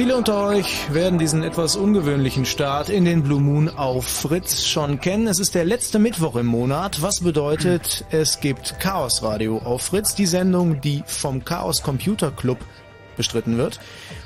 [0.00, 4.98] Viele unter euch werden diesen etwas ungewöhnlichen Start in den Blue Moon auf Fritz schon
[4.98, 5.26] kennen.
[5.26, 10.14] Es ist der letzte Mittwoch im Monat, was bedeutet, es gibt Chaos Radio auf Fritz,
[10.14, 12.56] die Sendung, die vom Chaos Computer Club
[13.18, 13.78] bestritten wird.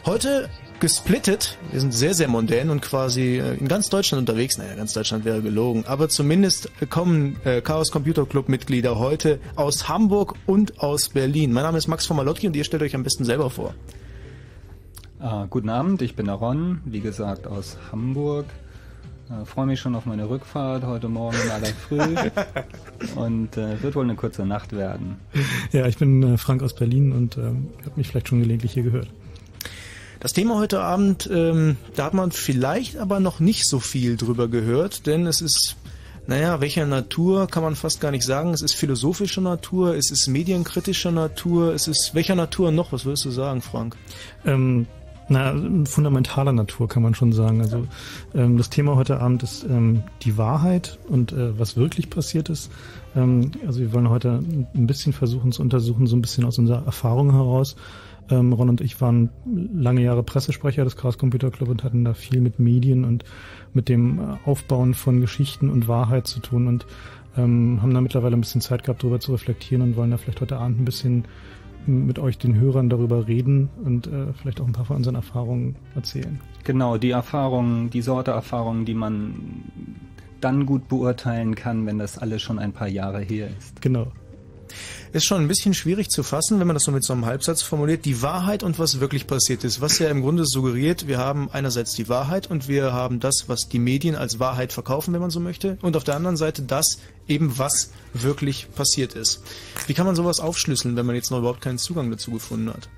[0.06, 0.48] Heute
[0.78, 1.58] gesplittet.
[1.72, 4.56] Wir sind sehr, sehr mondän und quasi äh, in ganz Deutschland unterwegs.
[4.58, 5.82] Naja, ganz Deutschland wäre gelogen.
[5.88, 11.52] Aber zumindest kommen äh, Chaos Computer Club Mitglieder heute aus Hamburg und aus Berlin.
[11.52, 13.74] Mein Name ist Max von Malotki und ihr stellt euch am besten selber vor.
[15.54, 18.46] Guten Abend, ich bin Aaron, wie gesagt aus Hamburg.
[19.30, 22.00] Äh, Freue mich schon auf meine Rückfahrt heute Morgen leider früh
[23.14, 25.14] und äh, wird wohl eine kurze Nacht werden.
[25.70, 28.82] Ja, ich bin äh, Frank aus Berlin und ähm, habe mich vielleicht schon gelegentlich hier
[28.82, 29.06] gehört.
[30.18, 34.48] Das Thema heute Abend, ähm, da hat man vielleicht aber noch nicht so viel drüber
[34.48, 35.76] gehört, denn es ist,
[36.26, 38.54] naja, welcher Natur kann man fast gar nicht sagen.
[38.54, 42.90] Es ist philosophischer Natur, es ist medienkritischer Natur, es ist welcher Natur noch?
[42.90, 43.94] Was würdest du sagen, Frank?
[44.44, 44.88] Ähm,
[45.28, 45.54] na,
[45.84, 47.60] fundamentaler Natur kann man schon sagen.
[47.60, 47.86] Also
[48.34, 52.70] ähm, das Thema heute Abend ist ähm, die Wahrheit und äh, was wirklich passiert ist.
[53.16, 54.42] Ähm, also wir wollen heute
[54.74, 57.76] ein bisschen versuchen zu untersuchen, so ein bisschen aus unserer Erfahrung heraus.
[58.30, 59.30] Ähm, Ron und ich waren
[59.74, 63.24] lange Jahre Pressesprecher des Chaos Computer Club und hatten da viel mit Medien und
[63.72, 66.86] mit dem äh, Aufbauen von Geschichten und Wahrheit zu tun und
[67.36, 70.40] ähm, haben da mittlerweile ein bisschen Zeit gehabt, darüber zu reflektieren und wollen da vielleicht
[70.40, 71.24] heute Abend ein bisschen
[71.86, 75.76] mit euch, den Hörern, darüber reden und äh, vielleicht auch ein paar von unseren Erfahrungen
[75.94, 76.40] erzählen.
[76.64, 79.34] Genau, die Erfahrungen, die Sorte Erfahrungen, die man
[80.40, 83.80] dann gut beurteilen kann, wenn das alles schon ein paar Jahre her ist.
[83.80, 84.08] Genau.
[85.12, 87.62] Ist schon ein bisschen schwierig zu fassen, wenn man das so mit so einem Halbsatz
[87.62, 88.04] formuliert.
[88.04, 89.80] Die Wahrheit und was wirklich passiert ist.
[89.80, 93.68] Was ja im Grunde suggeriert, wir haben einerseits die Wahrheit und wir haben das, was
[93.68, 95.78] die Medien als Wahrheit verkaufen, wenn man so möchte.
[95.82, 96.98] Und auf der anderen Seite das
[97.28, 99.42] eben, was wirklich passiert ist.
[99.86, 102.88] Wie kann man sowas aufschlüsseln, wenn man jetzt noch überhaupt keinen Zugang dazu gefunden hat?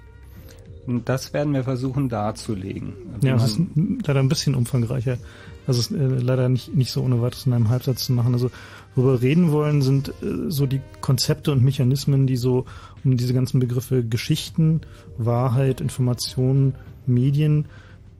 [1.05, 2.94] Das werden wir versuchen darzulegen.
[3.20, 3.61] Ja, es ist
[4.06, 5.19] leider ein bisschen umfangreicher.
[5.67, 8.34] Also es ist äh, leider nicht, nicht so ohne weiteres in einem Halbsatz zu machen.
[8.34, 8.50] Also
[8.96, 12.64] Worüber wir reden wollen, sind äh, so die Konzepte und Mechanismen, die so
[13.04, 14.81] um diese ganzen Begriffe Geschichten,
[15.19, 16.75] Wahrheit, Informationen,
[17.06, 17.66] Medien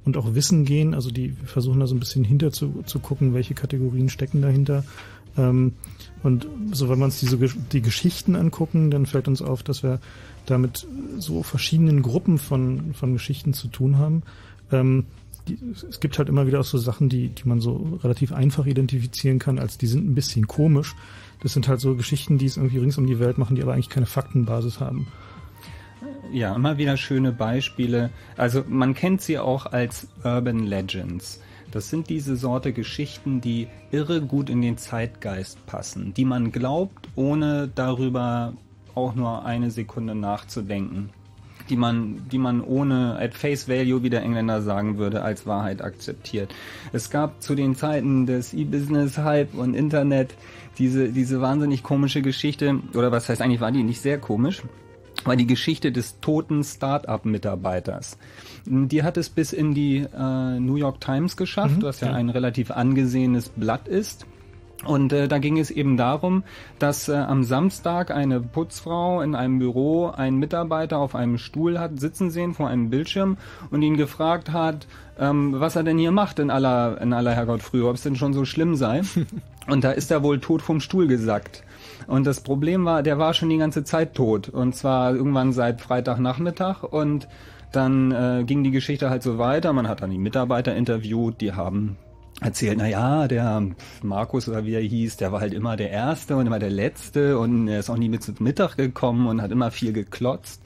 [0.05, 0.94] und auch Wissen gehen.
[0.94, 4.84] Also die versuchen da so ein bisschen hinter zu, zu gucken, welche Kategorien stecken dahinter.
[5.38, 5.73] Ähm,
[6.23, 9.99] und so, wenn wir uns diese die Geschichten angucken, dann fällt uns auf, dass wir
[10.44, 10.87] damit
[11.19, 14.23] so verschiedenen Gruppen von, von Geschichten zu tun haben.
[14.70, 15.06] Ähm,
[15.89, 19.39] es gibt halt immer wieder auch so Sachen, die, die man so relativ einfach identifizieren
[19.39, 20.95] kann, als die sind ein bisschen komisch.
[21.43, 23.75] Das sind halt so Geschichten, die es irgendwie rings um die Welt machen, die aber
[23.75, 25.07] eigentlich keine Faktenbasis haben.
[26.33, 28.11] Ja, immer wieder schöne Beispiele.
[28.37, 31.41] Also man kennt sie auch als Urban Legends.
[31.71, 37.09] Das sind diese Sorte Geschichten, die irre gut in den Zeitgeist passen, die man glaubt,
[37.15, 38.55] ohne darüber
[38.95, 41.11] auch nur eine Sekunde nachzudenken
[41.69, 45.83] die man, die man ohne at face value, wie der Engländer sagen würde, als Wahrheit
[45.83, 46.55] akzeptiert.
[46.93, 50.35] Es gab zu den Zeiten des E-Business-Hype und Internet
[50.79, 54.63] diese, diese wahnsinnig komische Geschichte, oder was heißt eigentlich, war die nicht sehr komisch?
[55.25, 58.19] war die Geschichte des toten Start-up-Mitarbeiters.
[58.67, 62.15] Die hat es bis in die äh, New York Times geschafft, mhm, was ja, ja
[62.15, 64.27] ein relativ angesehenes Blatt ist.
[64.87, 66.44] Und äh, da ging es eben darum,
[66.79, 71.99] dass äh, am Samstag eine Putzfrau in einem Büro einen Mitarbeiter auf einem Stuhl hat
[71.99, 73.37] sitzen sehen vor einem Bildschirm
[73.71, 74.87] und ihn gefragt hat,
[75.19, 78.17] ähm, was er denn hier macht in aller, in aller Herrgott früher, ob es denn
[78.17, 79.03] schon so schlimm sei.
[79.67, 81.65] und da ist er wohl tot vom Stuhl gesackt.
[82.06, 84.49] Und das Problem war, der war schon die ganze Zeit tot.
[84.49, 87.29] Und zwar irgendwann seit Freitagnachmittag und
[87.73, 89.73] dann äh, ging die Geschichte halt so weiter.
[89.73, 91.97] Man hat dann die Mitarbeiter interviewt, die haben
[92.41, 93.62] erzählt, na ja, der
[94.03, 97.38] Markus oder wie er hieß, der war halt immer der Erste und immer der Letzte
[97.38, 100.61] und er ist auch nie mit zum Mittag gekommen und hat immer viel geklotzt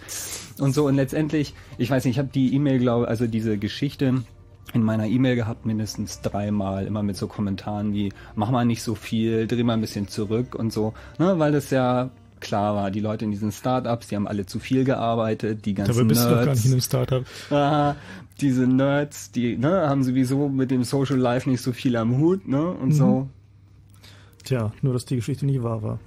[0.59, 4.25] und so und letztendlich, ich weiß nicht, ich habe die E-Mail, glaube also diese Geschichte
[4.73, 8.95] in meiner E-Mail gehabt, mindestens dreimal, immer mit so Kommentaren wie, mach mal nicht so
[8.95, 13.01] viel, dreh mal ein bisschen zurück und so, ne, weil das ja klar war, die
[13.01, 16.33] Leute in diesen Startups, die haben alle zu viel gearbeitet, die ganzen Dabei bist Nerds.
[16.33, 17.25] du doch gar nicht in einem Startup.
[17.51, 17.97] Aha,
[18.41, 22.49] diese Nerds, die ne, haben sowieso mit dem Social Life nicht so viel am Hut,
[22.49, 22.71] ne?
[22.71, 22.93] Und mhm.
[22.93, 23.29] so.
[24.45, 25.99] Tja, nur dass die Geschichte nicht wahr war.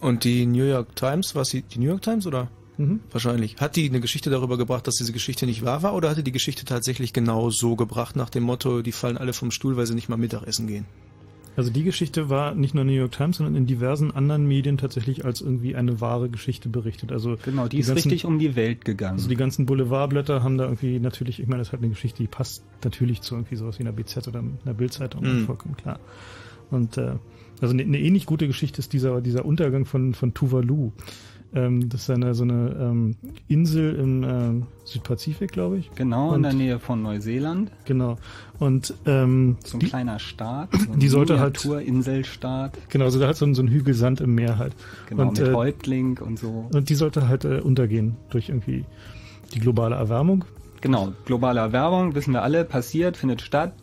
[0.00, 2.48] Und die New York Times, was sie die New York Times oder?
[2.76, 3.00] Mhm.
[3.10, 3.56] Wahrscheinlich.
[3.58, 6.32] Hat die eine Geschichte darüber gebracht, dass diese Geschichte nicht wahr war, oder hatte die
[6.32, 9.94] Geschichte tatsächlich genau so gebracht, nach dem Motto, die fallen alle vom Stuhl, weil sie
[9.94, 10.86] nicht mal Mittagessen gehen?
[11.56, 14.78] Also die Geschichte war nicht nur in New York Times, sondern in diversen anderen Medien
[14.78, 17.12] tatsächlich als irgendwie eine wahre Geschichte berichtet.
[17.12, 19.14] Also genau, die, die ist ganzen, richtig um die Welt gegangen.
[19.14, 22.22] Also die ganzen Boulevardblätter haben da irgendwie natürlich, ich meine, das ist halt eine Geschichte,
[22.22, 25.44] die passt natürlich zu irgendwie sowas wie einer BZ oder einer Bildzeitung, mhm.
[25.44, 26.00] vollkommen klar.
[26.70, 27.16] Und äh,
[27.60, 30.92] also eine, eine ähnlich gute Geschichte ist dieser dieser Untergang von von Tuvalu.
[31.54, 33.16] Ähm, das ist eine, so eine ähm,
[33.48, 35.90] Insel im äh, Südpazifik, glaube ich.
[35.94, 37.70] Genau, und, in der Nähe von Neuseeland.
[37.84, 38.16] Genau.
[38.58, 42.78] Und ähm, so ein die, kleiner Staat, so ein die sollte halt Inselstaat.
[42.88, 44.74] Genau, so da hat so ein, so ein Hügel Sand im Meer halt.
[45.08, 46.68] Genau, und, mit äh, Häuptling und so.
[46.72, 48.84] Und die sollte halt äh, untergehen durch irgendwie
[49.52, 50.44] die globale Erwärmung.
[50.80, 53.74] Genau, globale Erwärmung, wissen wir alle, passiert, findet statt.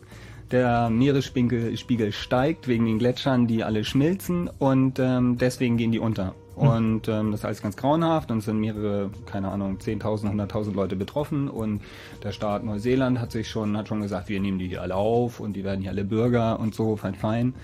[0.50, 6.34] Der Meeresspiegel steigt wegen den Gletschern, die alle schmilzen und ähm, deswegen gehen die unter.
[6.60, 6.68] Hm.
[6.68, 10.74] Und ähm, das ist alles ganz grauenhaft und es sind mehrere, keine Ahnung, 10.000, 100.000
[10.74, 11.80] Leute betroffen und
[12.22, 15.40] der Staat Neuseeland hat sich schon, hat schon gesagt, wir nehmen die hier alle auf
[15.40, 17.54] und die werden hier alle Bürger und so, fein, fein.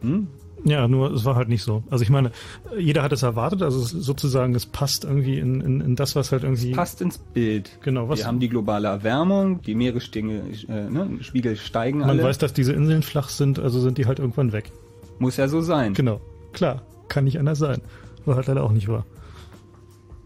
[0.00, 0.28] Hm?
[0.64, 1.84] Ja, nur es war halt nicht so.
[1.88, 2.32] Also ich meine,
[2.76, 6.42] jeder hat es erwartet, also sozusagen es passt irgendwie in, in, in das, was halt
[6.42, 6.70] irgendwie...
[6.70, 7.78] Es passt ins Bild.
[7.82, 8.08] Genau.
[8.08, 12.24] Was Wir haben die globale Erwärmung, die Meeresspiegel äh, ne, Spiegel steigen Man alle.
[12.24, 14.72] weiß, dass diese Inseln flach sind, also sind die halt irgendwann weg.
[15.18, 15.94] Muss ja so sein.
[15.94, 16.20] Genau,
[16.52, 17.80] klar, kann nicht anders sein.
[18.28, 19.06] War halt leider auch nicht wahr.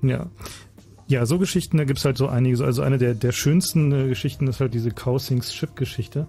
[0.02, 0.26] Ja.
[1.06, 2.64] Ja, so Geschichten, da gibt's halt so einige.
[2.64, 6.26] Also eine der, der schönsten äh, Geschichten ist halt diese Cousins Ship-Geschichte.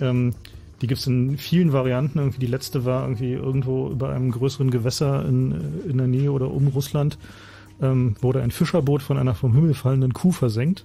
[0.00, 0.34] Ähm,
[0.80, 2.18] die gibt's in vielen Varianten.
[2.18, 6.30] Irgendwie die letzte war irgendwie irgendwo über einem größeren Gewässer in, äh, in der Nähe
[6.30, 7.18] oder um Russland
[7.80, 10.84] ähm, wurde ein Fischerboot von einer vom Himmel fallenden Kuh versenkt.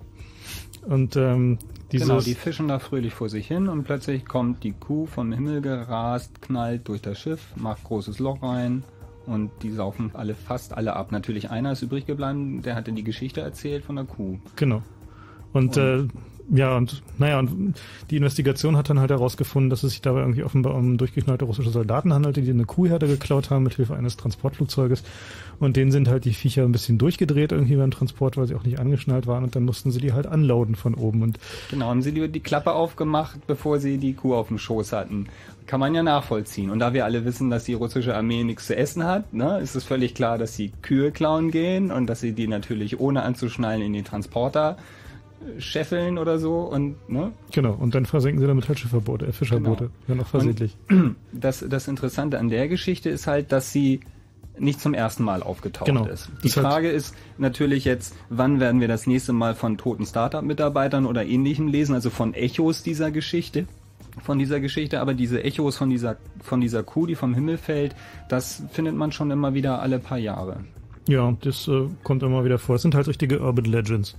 [0.87, 1.59] Und ähm,
[1.91, 5.31] dieses genau, die fischen da fröhlich vor sich hin und plötzlich kommt die Kuh vom
[5.31, 8.83] Himmel gerast, knallt durch das Schiff, macht großes Loch rein,
[9.27, 11.11] und die saufen alle, fast alle ab.
[11.11, 14.39] Natürlich einer ist übrig geblieben, der hatte die Geschichte erzählt von der Kuh.
[14.55, 14.81] Genau.
[15.53, 16.07] Und, und äh,
[16.49, 17.75] ja, und naja, und
[18.09, 21.71] die Investigation hat dann halt herausgefunden, dass es sich dabei irgendwie offenbar um durchgeknallte russische
[21.71, 25.03] Soldaten handelte, die eine Kuhherde geklaut haben mit Hilfe eines Transportflugzeuges.
[25.59, 28.63] Und denen sind halt die Viecher ein bisschen durchgedreht irgendwie beim Transport, weil sie auch
[28.63, 31.21] nicht angeschnallt waren und dann mussten sie die halt unloaden von oben.
[31.21, 31.37] Und
[31.69, 35.27] genau, haben sie die, die Klappe aufgemacht, bevor sie die Kuh auf dem Schoß hatten.
[35.65, 36.69] Kann man ja nachvollziehen.
[36.69, 39.75] Und da wir alle wissen, dass die russische Armee nichts zu essen hat, ne, ist
[39.75, 43.81] es völlig klar, dass sie Kühe klauen gehen und dass sie die natürlich ohne anzuschnallen
[43.81, 44.77] in den Transporter
[45.59, 47.31] scheffeln oder so und ne?
[47.51, 49.91] Genau, und dann versenken sie damit halt Schifferboote, äh, Fischerboote, Genau.
[50.07, 50.75] ja noch versehentlich.
[51.31, 53.99] Das, das Interessante an der Geschichte ist halt, dass sie
[54.59, 56.05] nicht zum ersten Mal aufgetaucht Genau.
[56.07, 56.31] ist.
[56.43, 61.05] Die halt- Frage ist natürlich jetzt, wann werden wir das nächste Mal von toten Startup-Mitarbeitern
[61.05, 63.67] oder ähnlichem lesen, also von Echos dieser Geschichte,
[64.23, 67.95] von dieser Geschichte, aber diese Echos von dieser, von dieser Kuh, die vom Himmel fällt,
[68.29, 70.61] das findet man schon immer wieder alle paar Jahre.
[71.07, 72.75] Ja, das äh, kommt immer wieder vor.
[72.77, 74.17] Es sind halt richtige Urban Legends.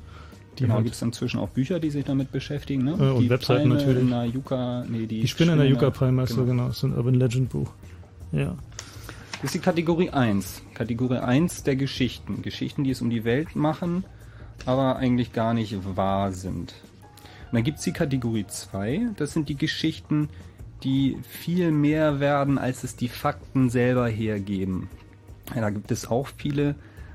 [0.64, 2.92] Genau, halt, gibt es inzwischen auch Bücher, die sich damit beschäftigen, ne?
[2.92, 4.02] Äh, und die Webseiten Palme natürlich.
[4.02, 6.50] In der Yucca, nee, die, die Spinne in der Yucca-Palme ist so genau.
[6.50, 7.70] genau, das ist ein Urban Legend Buch.
[8.32, 8.56] Ja.
[9.40, 10.62] Das ist die Kategorie 1.
[10.74, 12.42] Kategorie 1 der Geschichten.
[12.42, 14.04] Geschichten, die es um die Welt machen,
[14.66, 16.74] aber eigentlich gar nicht wahr sind.
[17.50, 19.10] Und dann gibt's die Kategorie 2.
[19.16, 20.28] Das sind die Geschichten,
[20.82, 24.90] die viel mehr werden, als es die Fakten selber hergeben.
[25.54, 26.74] Ja, da gibt es auch viele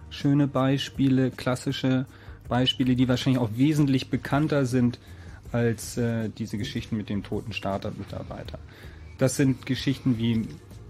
[0.10, 2.06] schöne Beispiele, klassische
[2.48, 5.00] Beispiele, die wahrscheinlich auch wesentlich bekannter sind
[5.52, 8.60] als äh, diese Geschichten mit dem toten Startup-Mitarbeiter.
[9.18, 10.48] Das sind Geschichten wie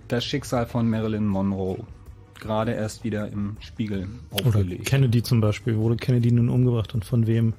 [0.07, 1.83] das Schicksal von Marilyn Monroe.
[2.39, 4.85] Gerade erst wieder im Spiegel Oder aufgelegt.
[4.85, 5.77] Kennedy zum Beispiel.
[5.77, 7.53] Wurde Kennedy nun umgebracht und von wem?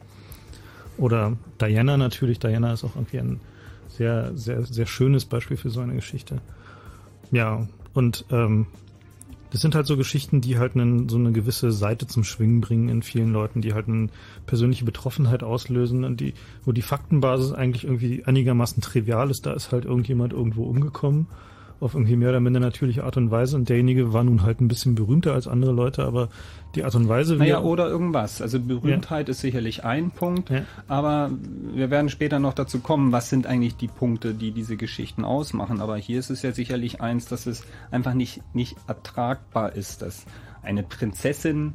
[0.98, 2.38] Oder Diana natürlich.
[2.38, 3.40] Diana ist auch irgendwie ein
[3.88, 6.40] sehr, sehr, sehr schönes Beispiel für so eine Geschichte.
[7.30, 8.66] Ja, und ähm,
[9.54, 12.88] das sind halt so Geschichten, die halt einen, so eine gewisse Seite zum Schwingen bringen
[12.88, 14.08] in vielen Leuten, die halt eine
[14.46, 16.34] persönliche Betroffenheit auslösen und die,
[16.64, 19.46] wo die Faktenbasis eigentlich irgendwie einigermaßen trivial ist.
[19.46, 21.28] Da ist halt irgendjemand irgendwo umgekommen
[21.80, 24.68] auf irgendwie mehr oder minder natürliche Art und Weise und derjenige war nun halt ein
[24.68, 26.28] bisschen berühmter als andere Leute, aber
[26.74, 28.40] die Art und Weise, Naja, er- oder irgendwas.
[28.40, 30.62] Also Berühmtheit ist sicherlich ein Punkt, Ja.
[30.88, 31.30] aber
[31.74, 35.80] wir werden später noch dazu kommen, was sind eigentlich die Punkte, die diese Geschichten ausmachen.
[35.80, 40.24] Aber hier ist es ja sicherlich eins, dass es einfach nicht, nicht ertragbar ist, dass
[40.62, 41.74] eine Prinzessin,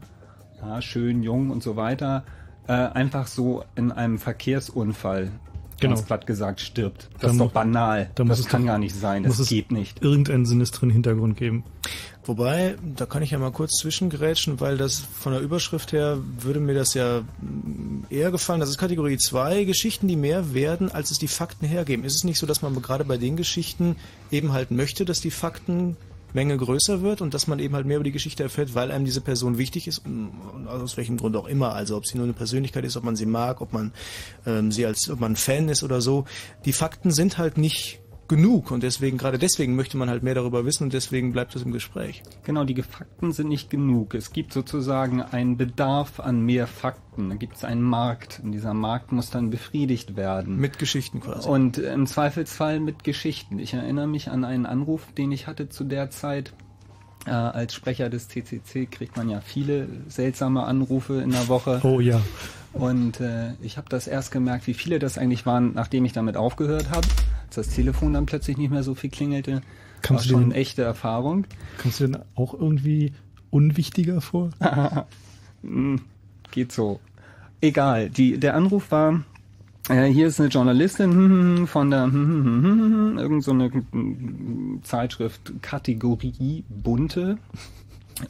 [0.62, 2.24] ja, schön, jung und so weiter,
[2.68, 5.32] äh, einfach so in einem Verkehrsunfall,
[5.82, 5.96] Genau.
[5.96, 7.10] ganz platt gesagt, stirbt.
[7.14, 8.10] Das Da ist doch banal.
[8.16, 9.24] da muss das es kann doch- gar nicht sein.
[9.24, 10.04] muss Das es- geht nicht.
[10.04, 11.64] irgendeinen sinistren Hintergrund geben.
[12.26, 16.60] Wobei, da kann ich ja mal kurz zwischengrätschen, weil das von der Überschrift her würde
[16.60, 17.22] mir das ja
[18.10, 18.60] eher gefallen.
[18.60, 22.04] Das ist Kategorie 2, Geschichten, die mehr werden, als es die Fakten hergeben.
[22.04, 23.96] Ist es nicht so, dass man gerade bei den Geschichten
[24.32, 25.32] eben halt möchte, dass die
[26.30, 29.06] Faktenmenge größer wird und dass man eben halt mehr über die Geschichte erfährt, weil einem
[29.06, 30.04] diese Person wichtig ist
[30.68, 31.74] aus welchem Grund auch immer.
[31.74, 33.92] Also ob sie nur eine Persönlichkeit ist, ob man sie mag, ob man
[34.46, 36.26] ähm, sie als, ob man Fan ist oder so.
[36.66, 40.64] Die Fakten sind halt nicht genug und deswegen, gerade deswegen möchte man halt mehr darüber
[40.64, 42.24] wissen und deswegen bleibt es im Gespräch.
[42.44, 44.14] Genau, die Fakten sind nicht genug.
[44.14, 47.30] Es gibt sozusagen einen Bedarf an mehr Fakten.
[47.30, 50.58] Da gibt es einen Markt und dieser Markt muss dann befriedigt werden.
[50.58, 51.50] Mit Geschichten quasi.
[51.50, 53.60] und im Zweifelsfall mit Geschichten.
[53.60, 56.54] Ich erinnere mich an einen Anruf, den ich hatte zu der Zeit.
[57.26, 61.82] Äh, als Sprecher des CCC kriegt man ja viele seltsame Anrufe in der Woche.
[61.84, 62.22] Oh ja.
[62.74, 66.38] Und äh, ich habe das erst gemerkt, wie viele das eigentlich waren, nachdem ich damit
[66.38, 67.08] aufgehört habe.
[67.48, 69.62] Als das Telefon dann plötzlich nicht mehr so viel klingelte.
[70.02, 71.46] Kannst war du schon den- eine echte Erfahrung.
[71.82, 73.12] Kommst du denn auch irgendwie
[73.50, 74.52] unwichtiger vor?
[76.52, 77.00] Geht so.
[77.62, 78.10] Egal.
[78.10, 79.24] Die, der Anruf war,
[79.90, 83.18] äh, hier ist eine Journalistin hm, hm, hm, von der hm, hm, hm, hm, hm,
[83.18, 87.38] irgend so eine hm, Zeitschrift Kategorie Bunte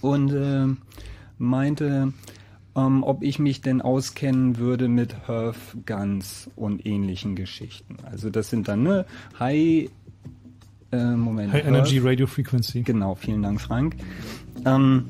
[0.01, 0.65] und äh,
[1.37, 2.13] meinte,
[2.75, 7.97] ähm, ob ich mich denn auskennen würde mit Herf Guns und ähnlichen Geschichten.
[8.09, 9.05] Also das sind dann ne
[9.39, 9.89] High
[10.91, 12.81] äh, Moment High Herf- Energy Radio Frequency.
[12.81, 13.95] Genau, vielen Dank, Frank.
[14.65, 15.05] Ähm,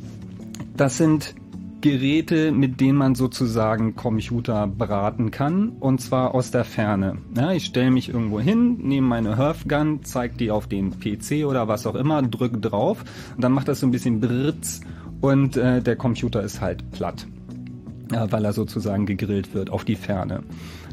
[0.76, 1.36] das sind
[1.82, 7.20] Geräte, mit denen man sozusagen Computer beraten kann, und zwar aus der Ferne.
[7.38, 11.70] Ja, ich stelle mich irgendwo hin, nehme meine Herfgun, zeige die auf den PC oder
[11.70, 14.82] was auch immer, drücke drauf, und dann macht das so ein bisschen Britz
[15.22, 17.26] und äh, der Computer ist halt platt
[18.10, 20.44] weil er sozusagen gegrillt wird auf die Ferne.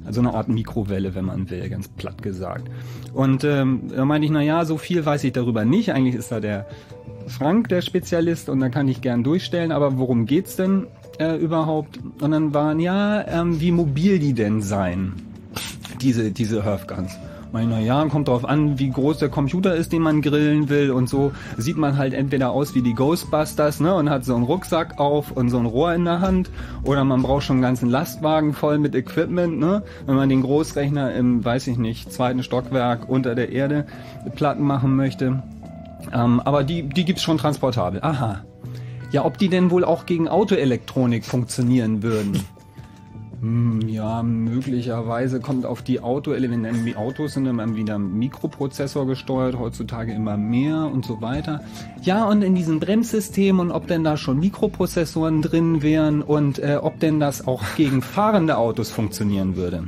[0.04, 2.70] Also eine Art Mikrowelle, wenn man will, ganz platt gesagt.
[3.12, 5.92] Und ähm, da meinte ich, na ja, so viel weiß ich darüber nicht.
[5.92, 6.66] Eigentlich ist da der
[7.26, 10.86] Frank der Spezialist und da kann ich gern durchstellen, aber worum geht's denn
[11.18, 11.98] äh, überhaupt?
[12.20, 15.14] Und dann waren, ja, ähm, wie mobil die denn sein,
[16.00, 17.16] diese, diese Herfguns.
[17.56, 20.90] Meine, na ja, kommt drauf an, wie groß der Computer ist, den man grillen will
[20.90, 21.32] und so.
[21.56, 25.32] Sieht man halt entweder aus wie die Ghostbusters, ne, und hat so einen Rucksack auf
[25.32, 26.50] und so ein Rohr in der Hand,
[26.82, 31.14] oder man braucht schon einen ganzen Lastwagen voll mit Equipment, ne, wenn man den Großrechner
[31.14, 33.86] im, weiß ich nicht, zweiten Stockwerk unter der Erde
[34.34, 35.42] platten machen möchte.
[36.12, 38.00] Ähm, aber die, die gibt's schon transportabel.
[38.02, 38.44] Aha.
[39.12, 42.38] Ja, ob die denn wohl auch gegen Autoelektronik funktionieren würden?
[43.40, 46.72] Hm, Ja, möglicherweise kommt auf die Autoelemente.
[46.84, 51.62] Die Autos sind immer wieder Mikroprozessor gesteuert, heutzutage immer mehr und so weiter.
[52.02, 56.78] Ja, und in diesem Bremssystem und ob denn da schon Mikroprozessoren drin wären und äh,
[56.80, 59.84] ob denn das auch gegen fahrende Autos funktionieren würde.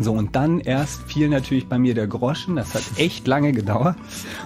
[0.00, 2.54] So, und dann erst fiel natürlich bei mir der Groschen.
[2.54, 3.96] Das hat echt lange gedauert.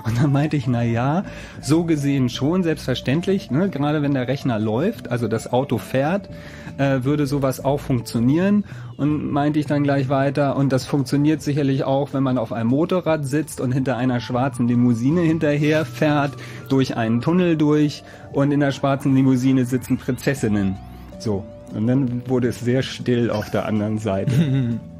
[0.07, 1.25] Und dann meinte ich, na ja,
[1.61, 6.31] so gesehen schon, selbstverständlich, ne, gerade wenn der Rechner läuft, also das Auto fährt,
[6.79, 8.65] äh, würde sowas auch funktionieren.
[8.97, 12.71] Und meinte ich dann gleich weiter, und das funktioniert sicherlich auch, wenn man auf einem
[12.71, 16.33] Motorrad sitzt und hinter einer schwarzen Limousine hinterher fährt,
[16.69, 20.77] durch einen Tunnel durch, und in der schwarzen Limousine sitzen Prinzessinnen.
[21.19, 21.45] So.
[21.75, 24.79] Und dann wurde es sehr still auf der anderen Seite.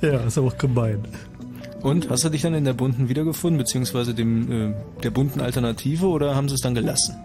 [0.00, 0.98] Ja, ist aber auch gemein.
[1.82, 6.06] Und hast du dich dann in der bunten wiedergefunden, beziehungsweise dem äh, der bunten Alternative,
[6.06, 7.16] oder haben sie es dann gelassen?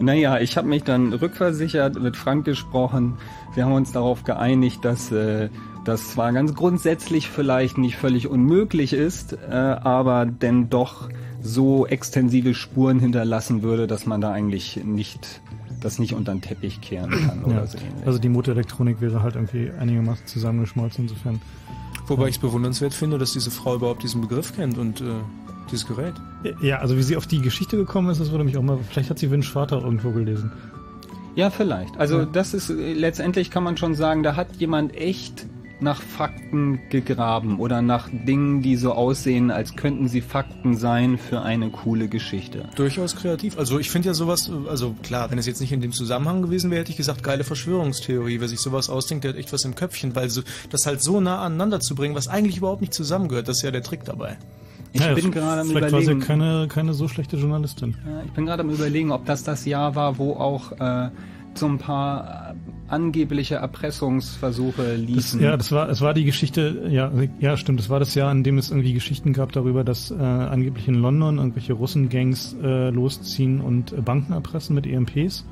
[0.00, 3.18] Naja, ich habe mich dann rückversichert, mit Frank gesprochen.
[3.54, 5.48] Wir haben uns darauf geeinigt, dass äh,
[5.84, 11.08] das zwar ganz grundsätzlich vielleicht nicht völlig unmöglich ist, äh, aber denn doch
[11.42, 15.40] so extensive Spuren hinterlassen würde, dass man da eigentlich nicht
[15.80, 17.66] das nicht unter den Teppich kehren kann oder Ja.
[17.66, 18.06] so ähnlich.
[18.06, 21.40] Also die Motorelektronik wäre halt irgendwie einigermaßen zusammengeschmolzen, insofern.
[22.06, 25.04] Wobei ich es bewundernswert finde, dass diese Frau überhaupt diesen Begriff kennt und äh,
[25.70, 26.14] dieses Gerät.
[26.60, 28.78] Ja, also wie sie auf die Geschichte gekommen ist, das würde mich auch mal.
[28.90, 30.52] Vielleicht hat sie Vince Vater irgendwo gelesen.
[31.36, 31.96] Ja, vielleicht.
[31.98, 35.46] Also das ist äh, letztendlich kann man schon sagen, da hat jemand echt
[35.82, 41.40] nach Fakten gegraben oder nach Dingen, die so aussehen, als könnten sie Fakten sein für
[41.40, 42.68] eine coole Geschichte.
[42.76, 43.58] Durchaus kreativ.
[43.58, 46.42] Also ich finde ja sowas, äh, also klar, wenn es jetzt nicht in dem Zusammenhang
[46.42, 48.40] gewesen wäre, hätte ich gesagt, geile Verschwörungstheorie.
[48.40, 51.20] Wer sich sowas ausdenkt, der hat echt was im Köpfchen, weil so, das halt so
[51.20, 54.36] nah aneinander zu bringen, was eigentlich überhaupt nicht zusammengehört, das ist ja der Trick dabei.
[54.92, 56.20] Ich Ja, bin gerade am Vielleicht war sie überlegen.
[56.26, 57.94] keine, keine so schlechte Journalistin.
[58.26, 61.10] Ich bin gerade am überlegen, ob das das Jahr war, wo auch äh,
[61.54, 62.54] so ein paar äh,
[62.92, 65.40] angebliche Erpressungsversuche Das, ließen.
[65.40, 68.42] ja, das war, es war die Geschichte, ja, ja, stimmt, das war das Jahr, in
[68.42, 73.60] dem es irgendwie Geschichten gab darüber, dass äh, angeblich in London irgendwelche Russengangs äh, losziehen
[73.60, 75.44] und äh, Banken erpressen mit EMPs.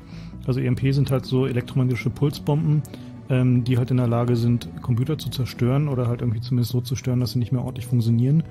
[0.47, 2.81] Also EMP sind halt so elektromagnetische Pulsbomben,
[3.29, 6.81] ähm, die halt in der Lage sind, Computer zu zerstören oder halt irgendwie zumindest so
[6.81, 8.43] zu stören, dass sie nicht mehr ordentlich funktionieren.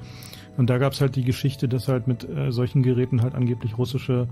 [0.58, 3.78] Und da gab es halt die Geschichte, dass halt mit äh, solchen Geräten halt angeblich
[3.78, 4.26] russische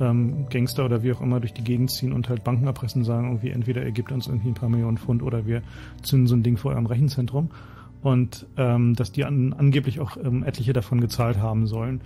[0.00, 3.28] ähm, Gangster oder wie auch immer durch die Gegend ziehen und halt Banken erpressen, sagen
[3.28, 5.62] irgendwie, entweder ihr gebt uns irgendwie ein paar Millionen Pfund oder wir
[6.02, 7.50] zünden so ein Ding vor eurem Rechenzentrum.
[8.02, 12.00] Und ähm, dass die an, angeblich auch ähm, etliche davon gezahlt haben sollen.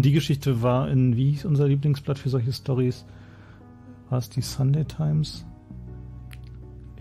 [0.00, 3.04] Die Geschichte war in, wie hieß unser Lieblingsblatt für solche Stories?
[4.08, 5.46] War es die Sunday Times?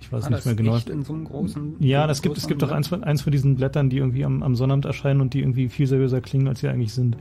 [0.01, 0.75] Ich weiß War nicht das mehr genau.
[0.75, 1.75] echt in so einem großen.
[1.79, 2.77] Ja, das gibt, es gibt auch Blatt?
[2.77, 5.69] eins von, eins von diesen Blättern, die irgendwie am, am Sonnabend erscheinen und die irgendwie
[5.69, 7.15] viel seriöser klingen, als sie eigentlich sind.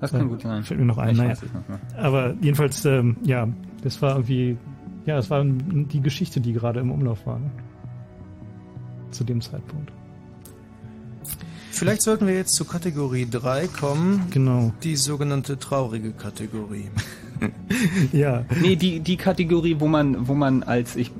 [0.00, 0.62] Das kann gut sein.
[0.62, 1.30] Fällt mir noch ein, Ich naja.
[1.30, 1.80] weiß es nicht mehr.
[1.96, 3.48] Aber jedenfalls, ähm, ja,
[3.82, 4.56] das war irgendwie,
[5.04, 7.38] ja, das war die Geschichte, die gerade im Umlauf war.
[7.38, 7.50] Ne?
[9.10, 9.90] Zu dem Zeitpunkt.
[11.70, 14.72] Vielleicht sollten wir jetzt zu Kategorie 3 kommen, Genau.
[14.82, 16.86] die sogenannte traurige Kategorie.
[18.12, 18.44] Ja.
[18.62, 21.10] Nee, die, die Kategorie, wo man, wo man als, ich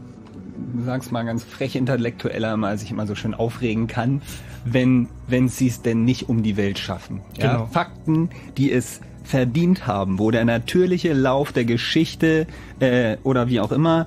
[0.85, 4.23] sag's mal ganz frech intellektueller mal sich immer so schön aufregen kann,
[4.65, 7.21] wenn, wenn sie es denn nicht um die Welt schaffen.
[7.39, 7.53] Ja?
[7.53, 7.67] Genau.
[7.67, 12.47] Fakten, die es verdient haben, wo der natürliche Lauf der Geschichte
[12.81, 14.07] äh, oder wie auch immer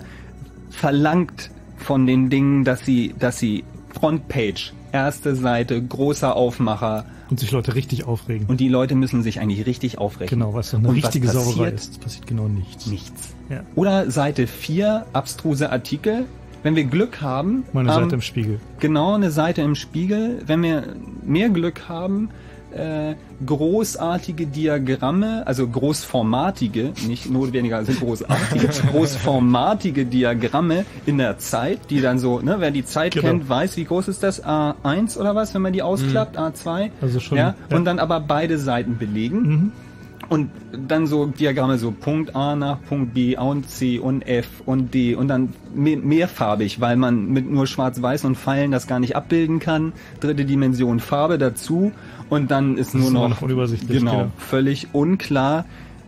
[0.70, 3.64] verlangt von den Dingen, dass sie, dass sie
[4.00, 8.48] Frontpage, erste Seite, großer Aufmacher Und sich Leute richtig aufregen.
[8.48, 10.40] und die Leute müssen sich eigentlich richtig aufrechnen.
[10.40, 11.74] genau, was doch eine Und richtige was Sauerei passiert?
[11.74, 11.92] ist.
[11.94, 12.86] Es passiert genau nichts.
[12.88, 13.30] Nichts.
[13.50, 13.64] Ja.
[13.76, 16.26] Oder Seite 4, abstruse Artikel.
[16.64, 18.60] Wenn wir Glück haben, Meine ähm, Seite im Spiegel.
[18.80, 20.42] genau eine Seite im Spiegel.
[20.46, 20.84] Wenn wir
[21.24, 22.30] mehr Glück haben,
[22.72, 32.02] äh, großartige Diagramme, also großformatige, nicht notwendiger sind großartige, großformatige Diagramme in der Zeit, die
[32.02, 33.28] dann so, ne, wer die Zeit Genau.
[33.28, 34.44] kennt, weiß, wie groß ist das?
[34.44, 36.90] A1 oder was, wenn man die ausklappt, A2?
[37.02, 37.76] Also schon, ja, ja.
[37.78, 39.42] und dann aber beide Seiten belegen.
[39.42, 39.72] Mhm.
[40.30, 40.52] Und
[40.88, 45.16] dann so Diagramme so Punkt A nach Punkt B und C und F und D
[45.16, 49.60] und dann me mehrfarbig, weil man mit nur Schwarz-Weiß und Pfeilen das gar nicht abbilden
[49.60, 49.92] kann.
[50.20, 51.92] Dritte Dimension Farbe dazu
[52.30, 54.32] und dann ist nur ist noch, noch unübersichtlich, genau, genau.
[54.38, 55.66] völlig unklar.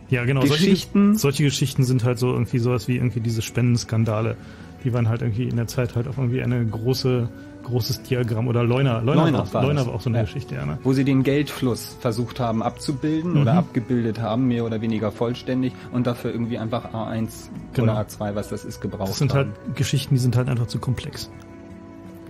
[0.08, 0.42] Ja, genau.
[0.42, 1.16] Geschichten.
[1.16, 4.36] Solche, solche Geschichten sind halt so irgendwie sowas wie irgendwie diese Spendenskandale.
[4.84, 7.28] Die waren halt irgendwie in der Zeit halt auf irgendwie eine große,
[7.64, 9.00] großes Diagramm oder Leuner.
[9.02, 9.86] Leuner, Leuner war, war Leuner das.
[9.86, 10.24] war auch so eine Ja.
[10.24, 10.66] Geschichte, ja.
[10.66, 10.78] Ne?
[10.82, 13.58] wo sie den Geldfluss versucht haben abzubilden oder Mhm.
[13.58, 17.92] abgebildet haben, mehr oder weniger vollständig und dafür irgendwie einfach A1 Genau.
[17.92, 19.52] oder A2, was das ist, gebraucht Das sind haben.
[19.66, 21.30] halt Geschichten, die sind halt einfach zu komplex.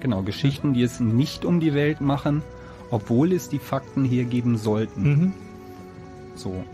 [0.01, 2.43] Genau, Geschichten, die es nicht um die Welt machen,
[2.91, 5.03] obwohl es die Fakten hier geben sollten.
[5.03, 5.33] Mhm.
[6.35, 6.65] So.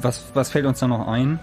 [0.00, 1.38] Was, was fällt uns da noch ein?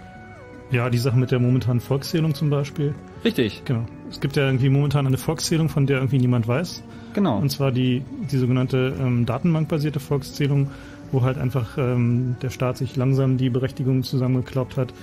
[0.71, 2.93] Ja, die Sache mit der momentanen Volkszählung zum Beispiel.
[3.25, 3.63] Richtig.
[3.65, 3.85] Genau.
[4.09, 6.83] Es gibt ja irgendwie momentan eine Volkszählung, von der irgendwie niemand weiß.
[7.13, 7.37] Genau.
[7.37, 10.69] Und zwar die, die sogenannte ähm, datenbankbasierte Volkszählung,
[11.11, 14.93] wo halt einfach ähm, der Staat sich langsam die Berechtigung zusammengeklaubt hat,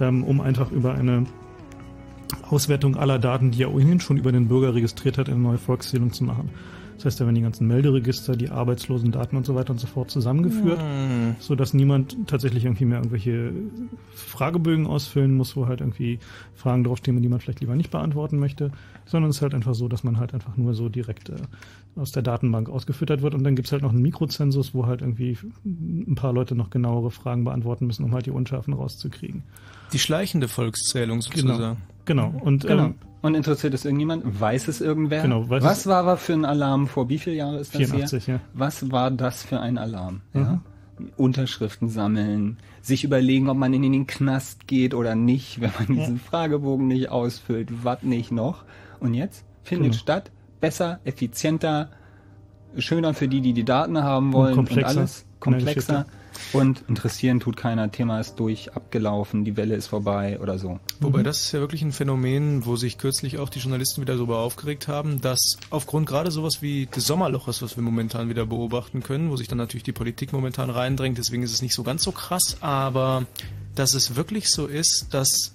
[0.00, 1.26] ähm, um einfach über eine
[2.48, 6.12] Auswertung aller Daten, die er ohnehin schon über den Bürger registriert hat, eine neue Volkszählung
[6.12, 6.50] zu machen.
[6.96, 10.10] Das heißt, da werden die ganzen Melderegister, die Arbeitslosendaten und so weiter und so fort
[10.10, 11.36] zusammengeführt, mhm.
[11.38, 13.52] so dass niemand tatsächlich irgendwie mehr irgendwelche
[14.14, 16.18] Fragebögen ausfüllen muss, wo halt irgendwie
[16.54, 18.70] Fragen draufstehen, die man vielleicht lieber nicht beantworten möchte,
[19.06, 21.34] sondern es ist halt einfach so, dass man halt einfach nur so direkt äh,
[21.96, 25.36] aus der Datenbank ausgefüttert wird und dann gibt's halt noch einen Mikrozensus, wo halt irgendwie
[25.64, 29.42] ein paar Leute noch genauere Fragen beantworten müssen, um halt die Unschärfen rauszukriegen.
[29.92, 31.78] Die schleichende Volkszählung sozusagen.
[32.04, 32.28] Genau.
[32.30, 32.40] Genau.
[32.42, 32.86] Und, genau.
[32.86, 34.38] Ähm, und interessiert es irgendjemand?
[34.38, 35.22] Weiß es irgendwer?
[35.22, 35.48] Genau.
[35.48, 38.34] Weiß Was war aber für ein Alarm vor wie vielen Jahren ist das 84, her?
[38.34, 38.40] Ja.
[38.52, 40.20] Was war das für ein Alarm?
[40.34, 40.40] Mhm.
[40.40, 40.60] Ja?
[41.16, 46.16] Unterschriften sammeln, sich überlegen, ob man in den Knast geht oder nicht, wenn man diesen
[46.16, 46.22] ja.
[46.22, 48.64] Fragebogen nicht ausfüllt, was nicht noch.
[49.00, 50.02] Und jetzt findet genau.
[50.02, 51.88] statt, besser, effizienter,
[52.76, 56.04] schöner für die, die die Daten haben wollen und, und alles komplexer.
[56.52, 60.80] Und interessieren tut keiner, Thema ist durch, abgelaufen, die Welle ist vorbei oder so.
[61.00, 61.24] Wobei mhm.
[61.24, 64.88] das ist ja wirklich ein Phänomen, wo sich kürzlich auch die Journalisten wieder darüber aufgeregt
[64.88, 69.36] haben, dass aufgrund gerade sowas wie des Sommerloches, was wir momentan wieder beobachten können, wo
[69.36, 72.58] sich dann natürlich die Politik momentan reindrängt, deswegen ist es nicht so ganz so krass,
[72.60, 73.26] aber
[73.74, 75.54] dass es wirklich so ist, dass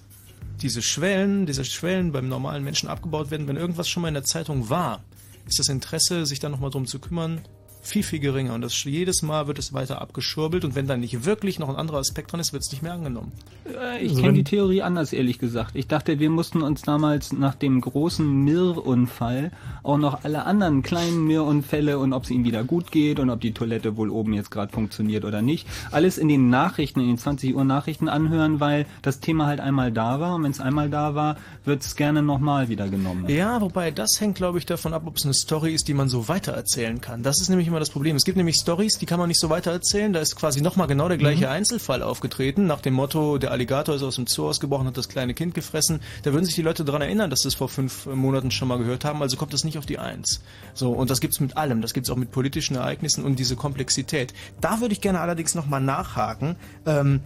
[0.60, 4.24] diese Schwellen, diese Schwellen beim normalen Menschen abgebaut werden, wenn irgendwas schon mal in der
[4.24, 5.02] Zeitung war,
[5.46, 7.40] ist das Interesse, sich da nochmal drum zu kümmern,
[7.82, 8.54] viel, viel geringer.
[8.54, 11.76] Und das, jedes Mal wird es weiter abgeschurbelt und wenn da nicht wirklich noch ein
[11.76, 13.32] anderer Aspekt dran ist, wird es nicht mehr angenommen.
[13.66, 15.74] Äh, ich kenne die Theorie anders, ehrlich gesagt.
[15.74, 21.24] Ich dachte, wir mussten uns damals nach dem großen Mirr-Unfall auch noch alle anderen kleinen
[21.26, 24.50] Mirr-Unfälle und ob es ihnen wieder gut geht und ob die Toilette wohl oben jetzt
[24.50, 28.86] gerade funktioniert oder nicht, alles in den Nachrichten, in den 20 Uhr Nachrichten anhören, weil
[29.02, 32.22] das Thema halt einmal da war und wenn es einmal da war, wird es gerne
[32.22, 33.28] nochmal wieder genommen.
[33.28, 36.08] Ja, wobei das hängt, glaube ich, davon ab, ob es eine Story ist, die man
[36.08, 37.22] so weitererzählen kann.
[37.22, 38.16] Das ist nämlich immer das Problem.
[38.16, 40.12] Es gibt nämlich Stories, die kann man nicht so weitererzählen.
[40.12, 41.52] Da ist quasi nochmal genau der gleiche mhm.
[41.52, 45.34] Einzelfall aufgetreten, nach dem Motto, der Alligator ist aus dem Zoo ausgebrochen, hat das kleine
[45.34, 46.00] Kind gefressen.
[46.22, 48.78] Da würden sich die Leute daran erinnern, dass sie das vor fünf Monaten schon mal
[48.78, 50.42] gehört haben, also kommt das nicht auf die Eins.
[50.74, 51.80] So, und das gibt's mit allem.
[51.80, 54.34] Das gibt's auch mit politischen Ereignissen und diese Komplexität.
[54.60, 56.56] Da würde ich gerne allerdings nochmal nachhaken.
[56.86, 57.20] Ähm,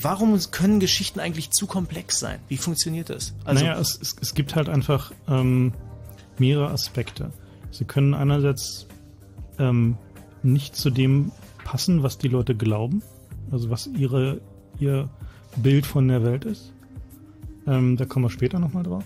[0.00, 2.40] warum können Geschichten eigentlich zu komplex sein?
[2.48, 3.34] Wie funktioniert das?
[3.44, 5.72] Also, naja, es, es, es gibt halt einfach ähm,
[6.38, 7.32] mehrere Aspekte.
[7.70, 8.86] Sie können einerseits
[9.58, 9.96] ähm,
[10.42, 11.32] nicht zu dem
[11.64, 13.02] passen, was die Leute glauben,
[13.50, 14.40] also was ihre,
[14.78, 15.08] ihr
[15.56, 16.72] Bild von der Welt ist.
[17.66, 19.04] Ähm, da kommen wir später nochmal drauf.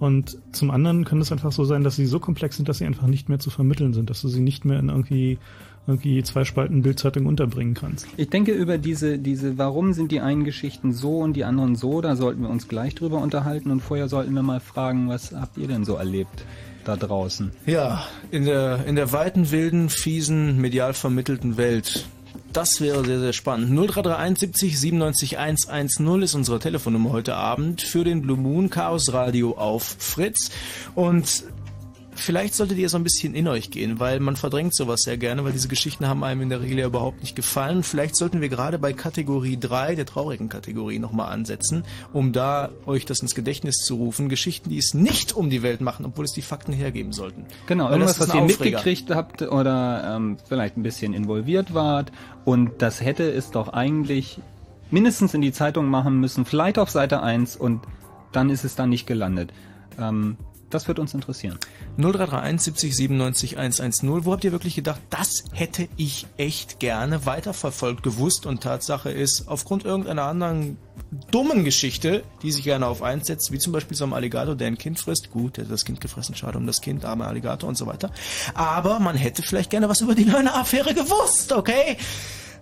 [0.00, 2.84] Und zum anderen kann es einfach so sein, dass sie so komplex sind, dass sie
[2.84, 5.38] einfach nicht mehr zu vermitteln sind, dass du sie nicht mehr in irgendwie
[5.86, 8.06] irgendwie zwei Spalten Bildzeitung unterbringen kannst.
[8.16, 12.00] Ich denke über diese, diese, warum sind die einen Geschichten so und die anderen so,
[12.00, 15.58] da sollten wir uns gleich drüber unterhalten und vorher sollten wir mal fragen, was habt
[15.58, 16.44] ihr denn so erlebt?
[16.84, 17.52] Da draußen?
[17.66, 22.06] Ja, in der, in der weiten, wilden, fiesen, medial vermittelten Welt.
[22.52, 23.70] Das wäre sehr, sehr spannend.
[23.70, 29.58] 0331 70 97 110 ist unsere Telefonnummer heute Abend für den Blue Moon Chaos Radio
[29.58, 30.50] auf Fritz.
[30.94, 31.44] Und
[32.14, 35.44] vielleicht solltet ihr so ein bisschen in euch gehen, weil man verdrängt sowas sehr gerne,
[35.44, 37.82] weil diese Geschichten haben einem in der Regel ja überhaupt nicht gefallen.
[37.82, 43.04] Vielleicht sollten wir gerade bei Kategorie 3, der traurigen Kategorie, nochmal ansetzen, um da euch
[43.04, 44.28] das ins Gedächtnis zu rufen.
[44.28, 47.46] Geschichten, die es nicht um die Welt machen, obwohl es die Fakten hergeben sollten.
[47.66, 48.78] Genau, weil irgendwas, was ihr Aufreger.
[48.78, 52.12] mitgekriegt habt oder ähm, vielleicht ein bisschen involviert wart
[52.44, 54.40] und das hätte es doch eigentlich
[54.90, 57.82] mindestens in die Zeitung machen müssen, vielleicht auf Seite 1 und
[58.32, 59.52] dann ist es da nicht gelandet.
[59.98, 60.36] Ähm,
[60.74, 61.58] das wird uns interessieren.
[61.98, 64.24] 0331 70 97 110.
[64.24, 68.44] Wo habt ihr wirklich gedacht, das hätte ich echt gerne weiterverfolgt gewusst?
[68.46, 70.76] Und Tatsache ist, aufgrund irgendeiner anderen
[71.30, 74.66] dummen Geschichte, die sich gerne auf eins setzt, wie zum Beispiel so ein Alligator, der
[74.66, 75.30] ein Kind frisst.
[75.30, 78.10] Gut, der hat das Kind gefressen, schade um das Kind, armer Alligator und so weiter.
[78.54, 81.96] Aber man hätte vielleicht gerne was über die Leune-Affäre gewusst, okay?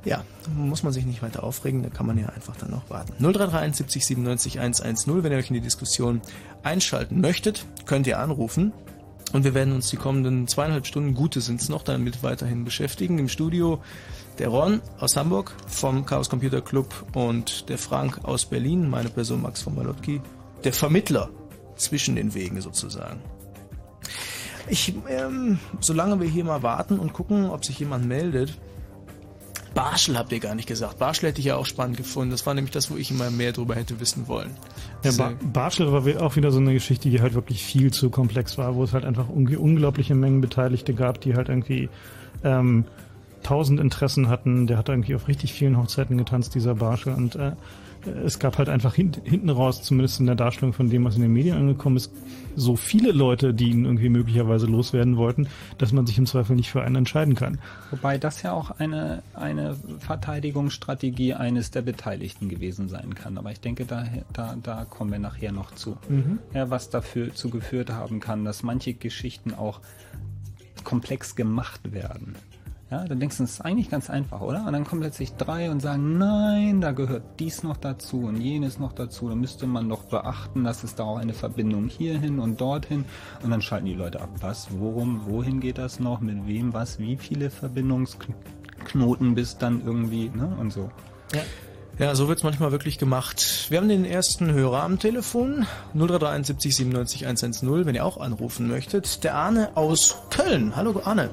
[0.04, 0.24] Ja,
[0.56, 3.12] muss man sich nicht weiter aufregen, da kann man ja einfach dann noch warten.
[3.18, 6.20] 0331 70 97 110, wenn ihr euch in die Diskussion
[6.62, 8.72] einschalten möchtet, könnt ihr anrufen.
[9.32, 13.18] Und wir werden uns die kommenden zweieinhalb Stunden, gute sind es noch, damit weiterhin beschäftigen.
[13.18, 13.80] Im Studio
[14.38, 19.42] der Ron aus Hamburg vom Chaos Computer Club und der Frank aus Berlin, meine Person
[19.42, 20.20] Max von Malotki,
[20.64, 21.30] der Vermittler
[21.76, 23.20] zwischen den Wegen sozusagen.
[24.68, 28.58] Ich, ähm, solange wir hier mal warten und gucken, ob sich jemand meldet,
[29.74, 30.98] Barschel habt ihr gar nicht gesagt.
[30.98, 32.30] Barschel hätte ich ja auch spannend gefunden.
[32.30, 34.50] Das war nämlich das, wo ich immer mehr darüber hätte wissen wollen.
[35.02, 38.58] Ja, ba Barschel war auch wieder so eine Geschichte, die halt wirklich viel zu komplex
[38.58, 41.88] war, wo es halt einfach unglaubliche Mengen Beteiligte gab, die halt irgendwie
[42.44, 42.84] ähm,
[43.42, 44.66] tausend Interessen hatten.
[44.66, 47.14] Der hat irgendwie auf richtig vielen Hochzeiten getanzt, dieser Barschel.
[47.14, 47.52] Und äh,
[48.06, 51.22] es gab halt einfach hint, hinten raus, zumindest in der Darstellung von dem, was in
[51.22, 52.12] den Medien angekommen ist,
[52.56, 56.70] so viele Leute, die ihn irgendwie möglicherweise loswerden wollten, dass man sich im Zweifel nicht
[56.70, 57.58] für einen entscheiden kann.
[57.90, 63.38] Wobei das ja auch eine, eine Verteidigungsstrategie eines der Beteiligten gewesen sein kann.
[63.38, 65.96] Aber ich denke, da, da, da kommen wir nachher noch zu.
[66.08, 66.38] Mhm.
[66.54, 69.80] Ja, was dafür zu geführt haben kann, dass manche Geschichten auch
[70.84, 72.36] komplex gemacht werden.
[72.92, 74.66] Ja, dann denkst du, das ist eigentlich ganz einfach, oder?
[74.66, 78.78] Und dann kommen plötzlich drei und sagen, nein, da gehört dies noch dazu und jenes
[78.78, 79.30] noch dazu.
[79.30, 83.06] Da müsste man doch beachten, dass es da auch eine Verbindung hierhin und dorthin.
[83.42, 84.28] Und dann schalten die Leute ab.
[84.42, 86.20] Was, worum, wohin geht das noch?
[86.20, 90.54] Mit wem, was, wie viele Verbindungsknoten bis dann irgendwie, ne?
[90.60, 90.90] Und so.
[91.32, 91.40] Ja.
[91.98, 93.70] Ja, so wird's manchmal wirklich gemacht.
[93.70, 95.66] Wir haben den ersten Hörer am Telefon.
[95.94, 99.24] 0331 97 110, wenn ihr auch anrufen möchtet.
[99.24, 100.76] Der Arne aus Köln.
[100.76, 101.30] Hallo Arne.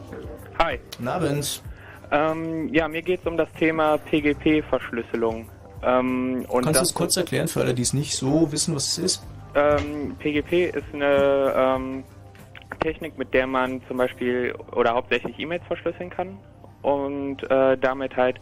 [0.62, 0.78] Hi.
[0.98, 1.64] Guten Abend.
[2.12, 5.48] Ähm, ja, mir geht es um das Thema PGP-Verschlüsselung.
[5.84, 8.98] Ähm, Kannst du es kurz erklären für alle, die es nicht so wissen, was es
[8.98, 9.28] ist?
[9.56, 12.04] Ähm, PGP ist eine ähm,
[12.82, 16.38] Technik, mit der man zum Beispiel oder hauptsächlich E-Mails verschlüsseln kann
[16.82, 18.42] und äh, damit halt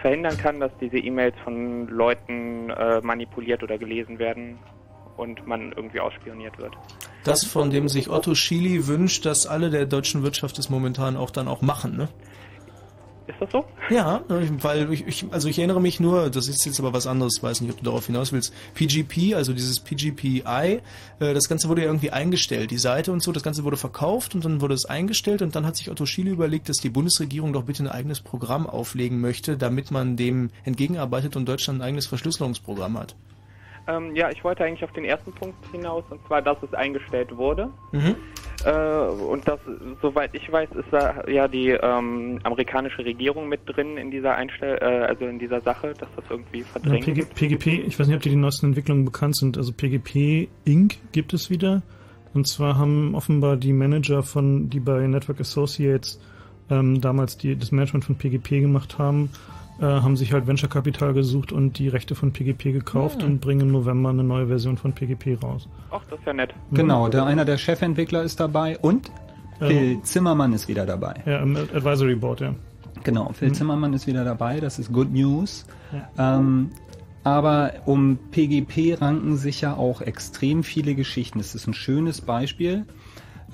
[0.00, 4.60] verhindern kann, dass diese E-Mails von Leuten äh, manipuliert oder gelesen werden
[5.18, 6.74] und man irgendwie ausspioniert wird.
[7.24, 11.30] Das, von dem sich Otto Schily wünscht, dass alle der deutschen Wirtschaft es momentan auch
[11.30, 12.08] dann auch machen, ne?
[13.26, 13.64] Ist das so?
[13.90, 14.22] Ja,
[14.62, 17.60] weil ich, ich, also ich erinnere mich nur, das ist jetzt aber was anderes, weiß
[17.60, 18.54] nicht, ob du darauf hinaus willst.
[18.72, 20.80] PGP, also dieses PGPI,
[21.20, 24.34] äh, das Ganze wurde ja irgendwie eingestellt, die Seite und so, das Ganze wurde verkauft
[24.34, 27.52] und dann wurde es eingestellt und dann hat sich Otto Schiele überlegt, dass die Bundesregierung
[27.52, 32.06] doch bitte ein eigenes Programm auflegen möchte, damit man dem entgegenarbeitet und Deutschland ein eigenes
[32.06, 33.14] Verschlüsselungsprogramm hat.
[33.88, 37.34] Ähm, ja, ich wollte eigentlich auf den ersten Punkt hinaus, und zwar, dass es eingestellt
[37.36, 37.70] wurde.
[37.92, 38.16] Mhm.
[38.64, 39.60] Äh, und das,
[40.02, 44.78] soweit ich weiß, ist da ja die ähm, amerikanische Regierung mit drin in dieser Einstell
[44.80, 48.16] äh, also in dieser Sache, dass das irgendwie verdrängt ja, PG PGP, ich weiß nicht,
[48.16, 49.56] ob dir die neuesten Entwicklungen bekannt sind.
[49.56, 50.96] Also PGP Inc.
[51.12, 51.82] gibt es wieder.
[52.34, 56.20] Und zwar haben offenbar die Manager von, die bei Network Associates
[56.68, 59.30] ähm, damals die, das Management von PGP gemacht haben,
[59.80, 63.28] äh, haben sich halt Venture Capital gesucht und die Rechte von PGP gekauft mhm.
[63.28, 65.68] und bringen im November eine neue Version von PGP raus.
[65.90, 66.54] Ach, das ist ja nett.
[66.72, 69.10] Genau, der einer der Chefentwickler ist dabei und
[69.58, 71.14] Phil ähm, Zimmermann ist wieder dabei.
[71.26, 72.54] Ja, im Advisory Board, ja.
[73.04, 73.54] Genau, Phil mhm.
[73.54, 75.66] Zimmermann ist wieder dabei, das ist Good News.
[75.92, 76.38] Ja.
[76.38, 76.70] Ähm,
[77.24, 81.38] aber um PGP ranken sich ja auch extrem viele Geschichten.
[81.38, 82.86] Das ist ein schönes Beispiel.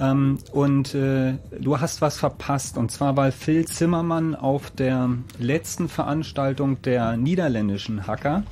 [0.01, 2.77] Ähm, und äh, du hast was verpasst.
[2.77, 8.43] Und zwar, weil Phil Zimmermann auf der letzten Veranstaltung der niederländischen Hacker,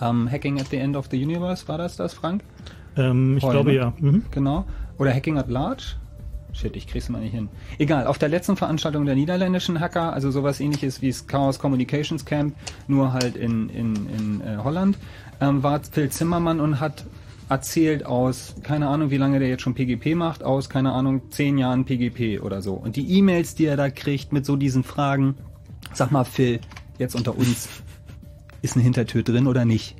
[0.00, 2.42] ähm, Hacking at the End of the Universe, war das das, Frank?
[2.96, 3.92] Ähm, ich Heute, glaube ja.
[3.98, 4.24] Mhm.
[4.30, 4.64] Genau.
[4.98, 5.96] Oder Hacking at Large?
[6.54, 7.48] Shit, ich krieg's mal nicht hin.
[7.78, 12.26] Egal, auf der letzten Veranstaltung der niederländischen Hacker, also sowas ähnliches wie das Chaos Communications
[12.26, 12.54] Camp,
[12.88, 14.98] nur halt in, in, in äh, Holland,
[15.40, 17.06] ähm, war Phil Zimmermann und hat
[17.52, 21.58] erzählt aus, keine Ahnung, wie lange der jetzt schon PGP macht, aus, keine Ahnung, zehn
[21.58, 22.74] Jahren PGP oder so.
[22.74, 25.36] Und die E-Mails, die er da kriegt mit so diesen Fragen,
[25.92, 26.60] sag mal, Phil,
[26.98, 27.68] jetzt unter uns,
[28.62, 29.96] ist eine Hintertür drin oder nicht?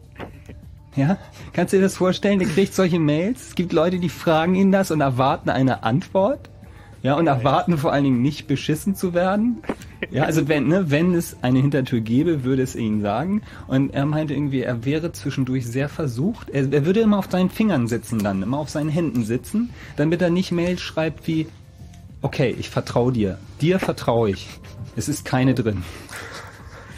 [0.96, 1.18] Ja?
[1.52, 2.38] Kannst du dir das vorstellen?
[2.38, 3.48] Der kriegt solche Mails.
[3.48, 6.50] Es gibt Leute, die fragen ihn das und erwarten eine Antwort.
[7.02, 9.62] Ja, und erwarten vor allen Dingen nicht beschissen zu werden.
[10.12, 13.42] Ja, also wenn, ne, wenn es eine Hintertür gäbe, würde es ihnen sagen.
[13.66, 16.50] Und er meinte irgendwie, er wäre zwischendurch sehr versucht.
[16.50, 20.20] Er, er würde immer auf seinen Fingern sitzen dann, immer auf seinen Händen sitzen, damit
[20.20, 21.46] er nicht Mails schreibt wie,
[22.20, 23.38] okay, ich vertraue dir.
[23.62, 24.48] Dir vertraue ich.
[24.96, 25.82] Es ist keine drin.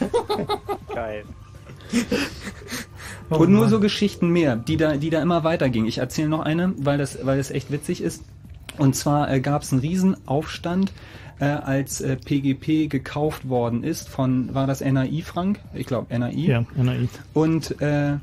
[0.93, 1.25] Geil.
[3.31, 3.71] Oh, und nur Mann.
[3.71, 5.89] so Geschichten mehr, die da, die da immer weitergingen.
[5.89, 8.25] Ich erzähle noch eine, weil das, weil das echt witzig ist.
[8.79, 10.93] Und zwar äh, gab es einen Riesenaufstand,
[11.41, 15.61] äh, als äh, PGP gekauft worden ist von, war das NAI, Frank?
[15.75, 16.33] Ich glaube, NAI.
[16.33, 17.09] Ja, NAI.
[17.33, 18.17] Und äh,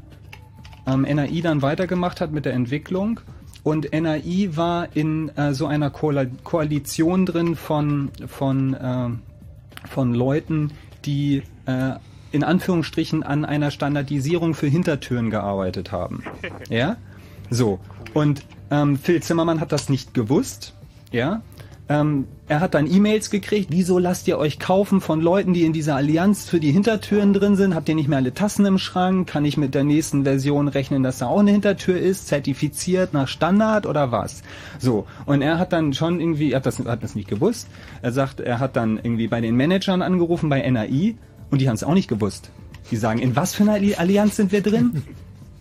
[0.87, 3.19] ähm, NAI dann weitergemacht hat mit der Entwicklung.
[3.63, 9.09] Und NAI war in äh, so einer Ko Koalition drin von, von, äh,
[9.87, 10.71] von Leuten,
[11.05, 11.93] die äh,
[12.31, 16.23] in Anführungsstrichen an einer Standardisierung für Hintertüren gearbeitet haben.
[16.69, 16.97] ja?
[17.49, 17.79] So.
[18.13, 20.73] Und ähm, Phil Zimmermann hat das nicht gewusst.
[21.11, 21.41] Ja.
[21.89, 25.73] Ähm, er hat dann E-Mails gekriegt, wieso lasst ihr euch kaufen von Leuten, die in
[25.73, 27.75] dieser Allianz für die Hintertüren drin sind?
[27.75, 29.27] Habt ihr nicht mehr alle Tassen im Schrank?
[29.27, 32.27] Kann ich mit der nächsten Version rechnen, dass da auch eine Hintertür ist?
[32.27, 34.41] Zertifiziert nach Standard oder was?
[34.79, 35.05] So.
[35.25, 37.67] Und er hat dann schon irgendwie, er hat das, hat das nicht gewusst.
[38.01, 41.15] Er sagt, er hat dann irgendwie bei den Managern angerufen, bei NAI,
[41.49, 42.51] und die haben es auch nicht gewusst.
[42.89, 45.03] Die sagen, in was für einer Allianz sind wir drin?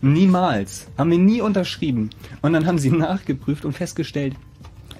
[0.02, 0.86] Niemals.
[0.96, 2.10] Haben wir nie unterschrieben.
[2.42, 4.34] Und dann haben sie nachgeprüft und festgestellt,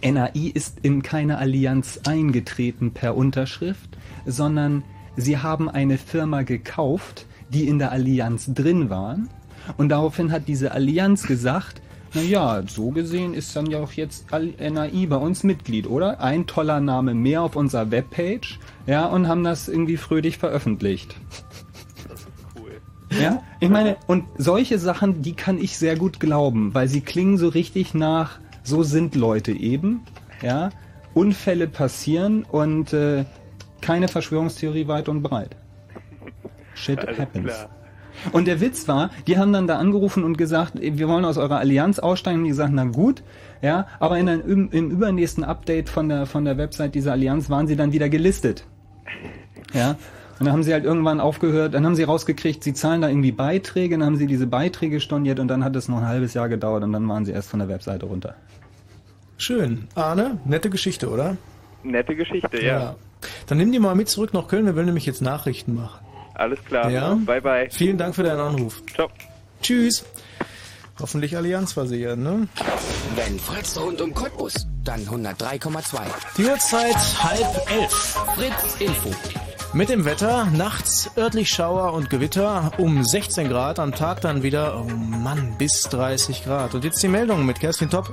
[0.02, 3.90] NAI ist in keine Allianz eingetreten per Unterschrift,
[4.24, 4.82] sondern
[5.16, 9.28] sie haben eine Firma gekauft, die in der Allianz drin waren.
[9.76, 11.82] Und daraufhin hat diese Allianz gesagt,
[12.12, 16.20] na ja, so gesehen ist dann ja auch jetzt NAI bei uns Mitglied, oder?
[16.20, 21.14] Ein toller Name mehr auf unserer Webpage, ja, und haben das irgendwie fröhlich veröffentlicht.
[23.10, 27.38] Ja, ich meine, und solche Sachen, die kann ich sehr gut glauben, weil sie klingen
[27.38, 30.02] so richtig nach, so sind Leute eben,
[30.42, 30.70] ja.
[31.12, 33.24] Unfälle passieren und äh,
[33.80, 35.56] keine Verschwörungstheorie weit und breit.
[36.74, 37.46] Shit Alles happens.
[37.46, 37.68] Klar.
[38.32, 41.58] Und der Witz war, die haben dann da angerufen und gesagt, wir wollen aus eurer
[41.58, 42.38] Allianz aussteigen.
[42.38, 43.22] Und die gesagt, na gut,
[43.62, 47.50] ja, aber in ein, im, im übernächsten Update von der, von der Website dieser Allianz
[47.50, 48.66] waren sie dann wieder gelistet.
[49.72, 49.96] Ja,
[50.40, 53.30] und dann haben sie halt irgendwann aufgehört, dann haben sie rausgekriegt, sie zahlen da irgendwie
[53.30, 56.48] Beiträge, dann haben sie diese Beiträge storniert und dann hat es noch ein halbes Jahr
[56.48, 58.34] gedauert und dann waren sie erst von der Webseite runter.
[59.36, 59.86] Schön.
[59.94, 61.36] Arne, nette Geschichte, oder?
[61.82, 62.80] Nette Geschichte, ja.
[62.80, 62.96] ja.
[63.48, 66.00] Dann nimm die mal mit zurück nach Köln, wir wollen nämlich jetzt Nachrichten machen.
[66.32, 66.90] Alles klar.
[66.90, 67.14] Ja.
[67.16, 67.68] Bye, bye.
[67.70, 68.82] Vielen Dank für deinen Anruf.
[68.94, 69.10] Ciao.
[69.60, 70.06] Tschüss.
[70.98, 72.48] Hoffentlich Allianz versichert, ne?
[73.14, 76.00] Wenn Fritz rund um Cottbus, dann 103,2.
[76.38, 78.16] Die Uhrzeit halb elf.
[78.36, 79.10] Fritz Info.
[79.72, 84.80] Mit dem Wetter, nachts örtlich Schauer und Gewitter um 16 Grad, am Tag dann wieder,
[84.80, 86.74] oh Mann, bis 30 Grad.
[86.74, 88.12] Und jetzt die Meldung mit Kerstin Topp.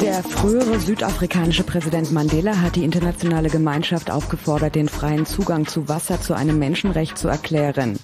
[0.00, 6.18] Der frühere südafrikanische Präsident Mandela hat die internationale Gemeinschaft aufgefordert, den freien Zugang zu Wasser
[6.18, 7.98] zu einem Menschenrecht zu erklären.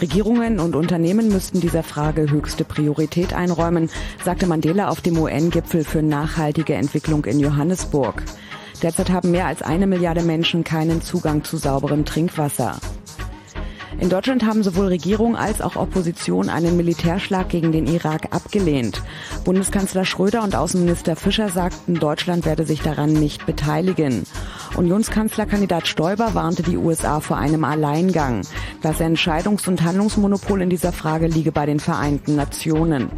[0.00, 3.90] Regierungen und Unternehmen müssten dieser Frage höchste Priorität einräumen,
[4.24, 8.22] sagte Mandela auf dem UN-Gipfel für nachhaltige Entwicklung in Johannesburg.
[8.84, 12.76] Derzeit haben mehr als eine Milliarde Menschen keinen Zugang zu sauberem Trinkwasser.
[13.98, 19.00] In Deutschland haben sowohl Regierung als auch Opposition einen Militärschlag gegen den Irak abgelehnt.
[19.46, 24.24] Bundeskanzler Schröder und Außenminister Fischer sagten, Deutschland werde sich daran nicht beteiligen.
[24.76, 28.42] Unionskanzlerkandidat Stoiber warnte die USA vor einem Alleingang.
[28.82, 33.08] Das Entscheidungs- und Handlungsmonopol in dieser Frage liege bei den Vereinten Nationen.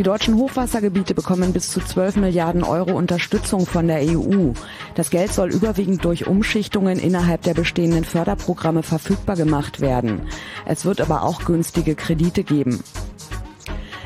[0.00, 4.52] Die deutschen Hochwassergebiete bekommen bis zu 12 Milliarden Euro Unterstützung von der EU.
[4.94, 10.22] Das Geld soll überwiegend durch Umschichtungen innerhalb der bestehenden Förderprogramme verfügbar gemacht werden.
[10.64, 12.82] Es wird aber auch günstige Kredite geben.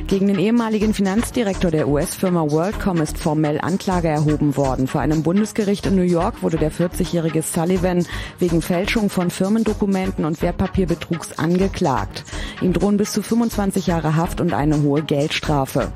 [0.07, 4.87] Gegen den ehemaligen Finanzdirektor der US-Firma WorldCom ist formell Anklage erhoben worden.
[4.87, 8.05] Vor einem Bundesgericht in New York wurde der 40-jährige Sullivan
[8.39, 12.25] wegen Fälschung von Firmendokumenten und Wertpapierbetrugs angeklagt.
[12.61, 15.93] Ihm drohen bis zu 25 Jahre Haft und eine hohe Geldstrafe.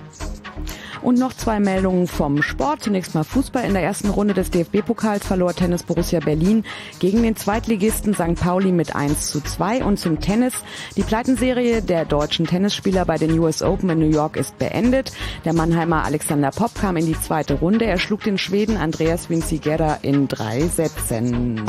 [1.03, 2.83] Und noch zwei Meldungen vom Sport.
[2.83, 3.65] Zunächst mal Fußball.
[3.65, 6.65] In der ersten Runde des DFB-Pokals verlor Tennis Borussia Berlin
[6.99, 8.35] gegen den Zweitligisten St.
[8.35, 9.85] Pauli mit 1 zu 2.
[9.85, 10.55] Und zum Tennis.
[10.97, 15.13] Die Pleitenserie der deutschen Tennisspieler bei den US Open in New York ist beendet.
[15.45, 17.85] Der Mannheimer Alexander Popp kam in die zweite Runde.
[17.85, 21.63] Er schlug den Schweden Andreas Vinciguerra in drei Sätzen.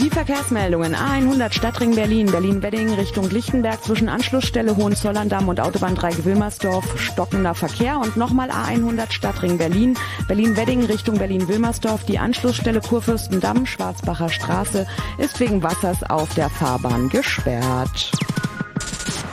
[0.00, 7.00] Die Verkehrsmeldungen A100 Stadtring Berlin, Berlin-Wedding Richtung Lichtenberg zwischen Anschlussstelle Hohenzollern-Damm und Autobahn 3 Wilmersdorf
[7.00, 12.04] stockender Verkehr und nochmal A100 Stadtring Berlin, Berlin-Wedding Richtung Berlin-Wilmersdorf.
[12.04, 14.86] Die Anschlussstelle Kurfürstendamm, Schwarzbacher Straße
[15.18, 18.12] ist wegen Wassers auf der Fahrbahn gesperrt.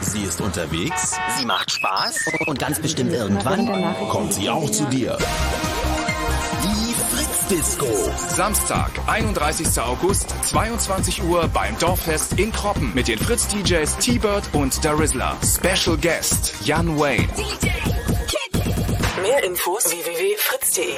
[0.02, 3.68] Sie ist unterwegs, sie macht Spaß und ganz bestimmt irgendwann
[4.10, 5.16] kommt sie auch zu dir.
[7.50, 7.86] Disco.
[8.30, 9.80] Samstag, 31.
[9.80, 15.38] August, 22 Uhr beim Dorffest in Kroppen mit den Fritz DJs T-Bird und Darizla.
[15.44, 17.28] Special Guest Jan Wayne.
[19.22, 20.96] Mehr Infos www.fritz.de.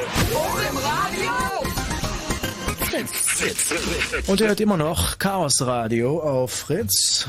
[4.28, 7.28] Und er hört immer noch Chaos Radio auf Fritz.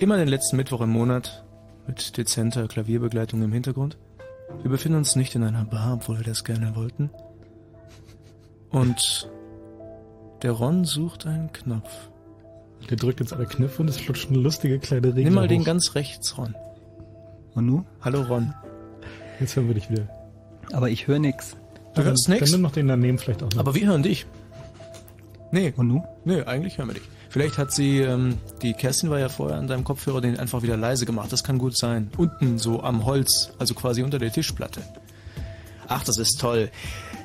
[0.00, 1.44] Immer den letzten Mittwoch im Monat
[1.86, 3.98] mit dezenter Klavierbegleitung im Hintergrund.
[4.62, 7.10] Wir befinden uns nicht in einer Bar, obwohl wir das gerne wollten.
[8.70, 9.28] Und
[10.42, 11.90] der Ron sucht einen Knopf.
[12.90, 15.48] Der drückt jetzt alle Knöpfe und es flutscht eine lustige kleine Regel Nimm mal hoch.
[15.48, 16.54] den ganz rechts, Ron.
[17.54, 17.84] Und nu?
[18.02, 18.54] Hallo, Ron.
[19.40, 20.08] Jetzt hören wir dich wieder.
[20.72, 21.56] Aber ich höre nix.
[21.94, 22.40] Du hörst nix?
[22.40, 23.58] Dann nimm noch den daneben vielleicht auch noch.
[23.58, 24.26] Aber wir hören dich.
[25.50, 25.72] Nee.
[25.76, 26.04] Und nu?
[26.24, 27.08] Nee, eigentlich hören wir dich.
[27.30, 30.76] Vielleicht hat sie, ähm, die Kerstin war ja vorher an deinem Kopfhörer den einfach wieder
[30.76, 31.32] leise gemacht.
[31.32, 32.10] Das kann gut sein.
[32.16, 34.82] Unten so am Holz, also quasi unter der Tischplatte.
[35.88, 36.70] Ach, das ist toll.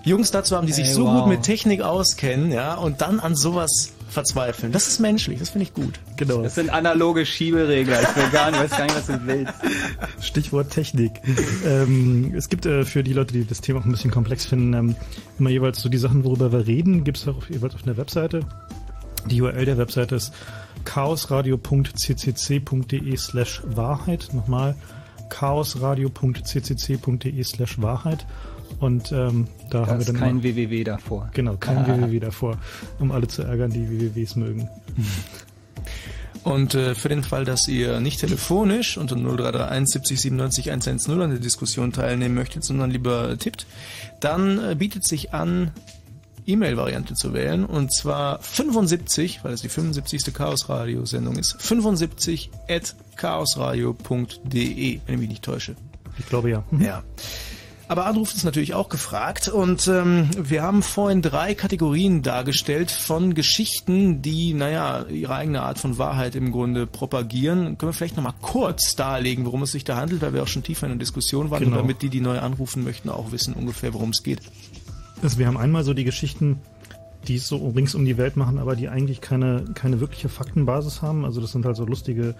[0.03, 1.21] Jungs dazu haben, die sich Ey, so wow.
[1.21, 4.71] gut mit Technik auskennen, ja, und dann an sowas verzweifeln.
[4.71, 5.99] Das ist menschlich, das finde ich gut.
[6.17, 6.43] genau.
[6.43, 7.99] Das sind analoge Schieberegler.
[8.01, 9.53] Ich will gar nicht, weiß gar nicht, was du willst.
[10.21, 11.11] Stichwort Technik.
[11.65, 14.73] ähm, es gibt äh, für die Leute, die das Thema auch ein bisschen komplex finden,
[14.73, 14.95] ähm,
[15.39, 18.41] immer jeweils so die Sachen, worüber wir reden, gibt es auch jeweils auf einer Webseite.
[19.25, 20.33] Die URL der Webseite ist
[20.83, 24.29] chaosradio.ccc.de slash Wahrheit.
[24.33, 24.75] Nochmal
[25.29, 28.25] chaosradio.ccc.de slash Wahrheit.
[28.83, 31.29] Und ähm, da Da haben wir dann kein immer- www davor.
[31.33, 32.57] Genau, kein www davor,
[32.99, 34.69] um alle zu ärgern, die wwws mögen.
[36.43, 41.29] Und äh, für den Fall, dass ihr nicht telefonisch unter 0331 70 97 110 an
[41.29, 43.65] der Diskussion teilnehmen möchtet, sondern lieber tippt,
[44.19, 45.71] dann äh, bietet sich an,
[46.45, 50.33] E-Mail-Variante zu wählen und zwar 75, weil es die 75.
[50.33, 55.75] Chaos-Radio-Sendung ist, 75 at chaosradio.de, wenn ich mich nicht täusche.
[56.19, 56.63] Ich glaube ja.
[56.71, 56.81] Mhm.
[56.81, 57.03] Ja.
[57.93, 63.35] Aber Anruf ist natürlich auch gefragt und ähm, wir haben vorhin drei Kategorien dargestellt von
[63.35, 67.77] Geschichten, die, naja, ihre eigene Art von Wahrheit im Grunde propagieren.
[67.77, 70.63] Können wir vielleicht nochmal kurz darlegen, worum es sich da handelt, weil wir auch schon
[70.63, 71.77] tiefer in der Diskussion waren genau.
[71.77, 74.39] damit die, die neu anrufen möchten, auch wissen ungefähr, worum es geht.
[75.21, 76.61] Also wir haben einmal so die Geschichten,
[77.27, 81.03] die es so rings um die Welt machen, aber die eigentlich keine, keine wirkliche Faktenbasis
[81.03, 81.25] haben.
[81.25, 82.33] Also das sind halt so lustige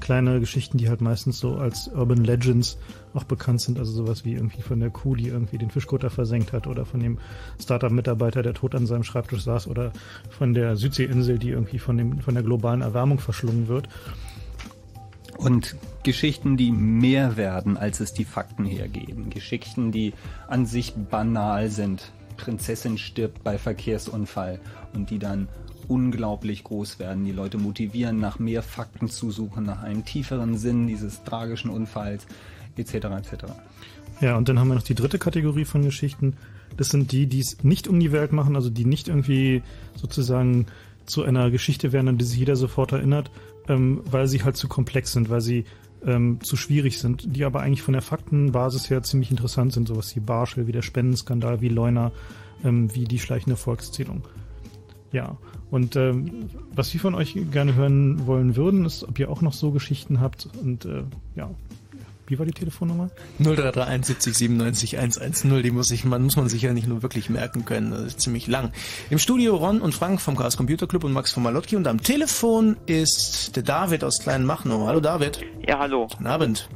[0.00, 2.78] kleine Geschichten, die halt meistens so als Urban Legends
[3.14, 3.78] auch bekannt sind.
[3.78, 7.00] Also sowas wie irgendwie von der Kuh, die irgendwie den Fischkutter versenkt hat oder von
[7.00, 7.18] dem
[7.60, 9.92] Startup-Mitarbeiter, der tot an seinem Schreibtisch saß oder
[10.30, 13.88] von der Südseeinsel, die irgendwie von, dem, von der globalen Erwärmung verschlungen wird.
[15.38, 19.28] Und Geschichten, die mehr werden, als es die Fakten hergeben.
[19.28, 20.14] Geschichten, die
[20.48, 22.12] an sich banal sind.
[22.36, 24.60] Prinzessin stirbt bei Verkehrsunfall
[24.94, 25.48] und die dann
[25.88, 30.86] unglaublich groß werden, die Leute motivieren, nach mehr Fakten zu suchen, nach einem tieferen Sinn
[30.86, 32.26] dieses tragischen Unfalls,
[32.76, 32.94] etc.
[32.94, 33.44] etc.
[34.20, 36.36] Ja, und dann haben wir noch die dritte Kategorie von Geschichten.
[36.76, 39.62] Das sind die, die es nicht um die Welt machen, also die nicht irgendwie
[39.94, 40.66] sozusagen
[41.06, 43.30] zu einer Geschichte werden, an die sich jeder sofort erinnert,
[43.68, 45.64] ähm, weil sie halt zu komplex sind, weil sie
[46.04, 50.14] ähm, zu schwierig sind, die aber eigentlich von der Faktenbasis her ziemlich interessant sind, sowas
[50.14, 52.12] wie Barschel, wie der Spendenskandal, wie Leuna,
[52.64, 54.22] ähm, wie die schleichende Volkszählung.
[55.12, 55.36] Ja,
[55.70, 59.52] und ähm, was wir von euch gerne hören wollen würden, ist, ob ihr auch noch
[59.52, 60.48] so Geschichten habt.
[60.62, 61.04] Und äh,
[61.36, 61.50] ja,
[62.28, 63.10] wie war die Telefonnummer?
[63.38, 65.62] 0331 70 97 110.
[65.62, 67.92] Die muss, ich, man, muss man sich ja nicht nur wirklich merken können.
[67.92, 68.72] Das ist ziemlich lang.
[69.10, 71.76] Im Studio Ron und Frank vom Chaos Computer Club und Max von Malotki.
[71.76, 74.86] Und am Telefon ist der David aus Kleinmachnow.
[74.86, 75.40] Hallo David.
[75.66, 76.08] Ja, hallo.
[76.10, 76.68] Guten Abend.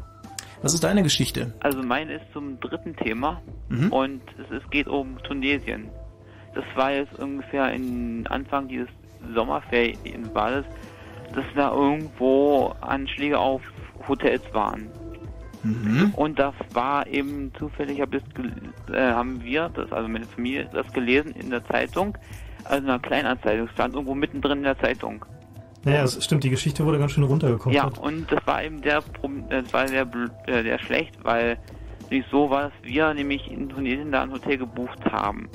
[0.62, 1.55] Was ist deine Geschichte?
[1.61, 3.93] Also meine ist zum dritten Thema mhm.
[3.93, 5.89] und es, es geht um Tunesien.
[6.55, 8.88] Das war jetzt ungefähr in Anfang dieses
[9.34, 10.64] Sommerferien war das,
[11.34, 13.62] dass da irgendwo Anschläge auf
[14.09, 14.88] Hotels waren.
[15.62, 16.12] Mhm.
[16.16, 18.22] Und das war eben zufällig, hab das,
[18.92, 22.16] äh, haben wir, das, also meine Familie, das gelesen in der Zeitung,
[22.64, 25.24] also in einer Kleinanzeigung, stand irgendwo mittendrin in der Zeitung.
[25.84, 27.74] Naja, das stimmt, die Geschichte wurde ganz schön runtergekommen.
[27.74, 29.03] Ja, und das war eben der,
[29.48, 30.07] das war der,
[30.46, 31.59] äh, der schlecht, weil
[32.11, 35.48] nicht so war, dass wir nämlich in Tunesien da ein Hotel gebucht haben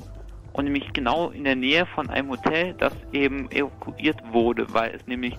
[0.55, 5.05] und nämlich genau in der Nähe von einem Hotel, das eben evakuiert wurde, weil es
[5.05, 5.37] nämlich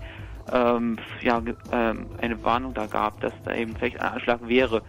[0.53, 1.43] ähm, ja,
[1.73, 4.83] ähm, eine Warnung da gab, dass da eben vielleicht ein Anschlag wäre.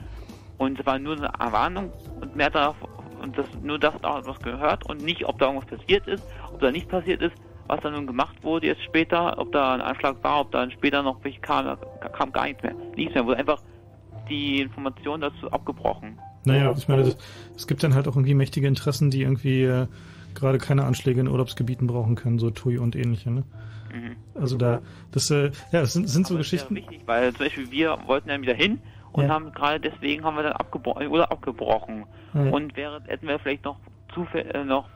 [0.57, 2.75] Und es war nur eine Warnung und mehr darauf
[3.21, 6.59] und das nur das da was gehört und nicht, ob da irgendwas passiert ist, ob
[6.59, 7.33] da nicht passiert ist,
[7.67, 11.03] was dann nun gemacht wurde jetzt später, ob da ein Anschlag war, ob dann später
[11.03, 12.75] noch welche kam, da kam gar nichts mehr.
[12.97, 13.61] Nichts mehr, wurde einfach
[14.29, 16.19] die Information dazu abgebrochen.
[16.43, 17.15] Naja, ich meine,
[17.55, 19.87] es gibt dann halt auch irgendwie mächtige Interessen, die irgendwie äh,
[20.39, 23.31] gerade keine Anschläge in Urlaubsgebieten brauchen können, so TUI und ähnliche.
[23.31, 23.43] Ne?
[23.93, 24.15] Mhm.
[24.35, 24.81] Also da,
[25.11, 26.75] das, äh, ja, das sind, sind so Geschichten.
[26.75, 28.79] Das ist ja wichtig, weil zum Beispiel wir wollten ja wieder hin
[29.11, 29.29] und ja.
[29.29, 32.05] haben gerade deswegen haben wir dann abgebrochen oder abgebrochen.
[32.33, 32.41] Ja.
[32.51, 33.77] Und wäre, hätten wir vielleicht noch
[34.13, 34.87] zufällig äh, noch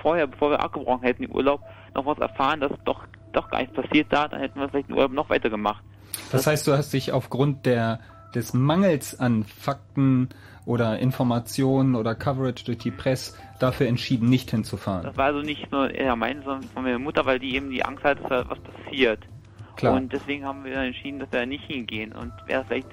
[0.00, 1.60] vorher, bevor wir abgebrochen hätten, den Urlaub,
[1.94, 4.94] noch was erfahren, dass doch doch gar nichts passiert da, dann hätten wir vielleicht den
[4.94, 5.82] Urlaub noch weiter gemacht.
[6.30, 8.00] Das heißt, du hast dich aufgrund der
[8.34, 10.28] des Mangels an Fakten
[10.66, 15.04] oder Informationen oder Coverage durch die Presse dafür entschieden, nicht hinzufahren.
[15.04, 17.84] Das war also nicht nur er meine, sondern von meiner Mutter, weil die eben die
[17.84, 19.20] Angst hat, dass da was passiert.
[19.76, 19.94] Klar.
[19.94, 22.12] Und deswegen haben wir entschieden, dass wir nicht hingehen.
[22.12, 22.88] Und wäre vielleicht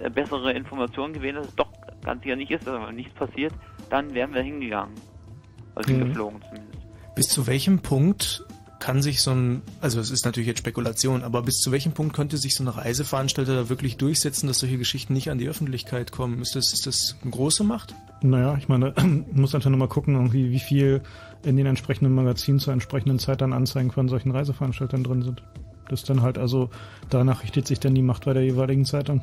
[0.00, 1.70] äh, bessere Informationen gewesen, dass es doch
[2.04, 3.52] ganz sicher nicht ist, dass nichts passiert,
[3.90, 4.94] dann wären wir hingegangen.
[5.74, 5.98] Also mhm.
[5.98, 6.78] hingeflogen zumindest.
[7.14, 8.44] Bis zu welchem Punkt
[8.82, 12.16] kann sich so ein, also es ist natürlich jetzt Spekulation, aber bis zu welchem Punkt
[12.16, 16.10] könnte sich so ein Reiseveranstalter da wirklich durchsetzen, dass solche Geschichten nicht an die Öffentlichkeit
[16.10, 16.42] kommen?
[16.42, 17.94] Ist das, ist das eine große Macht?
[18.22, 18.92] Naja, ich meine,
[19.32, 21.00] muss einfach nur mal gucken, irgendwie, wie viel
[21.44, 25.44] in den entsprechenden Magazinen zur entsprechenden Zeit dann Anzeigen von solchen Reiseveranstaltern drin sind.
[25.88, 26.68] Das ist dann halt also,
[27.08, 29.22] danach richtet sich dann die Macht bei der jeweiligen Zeitung.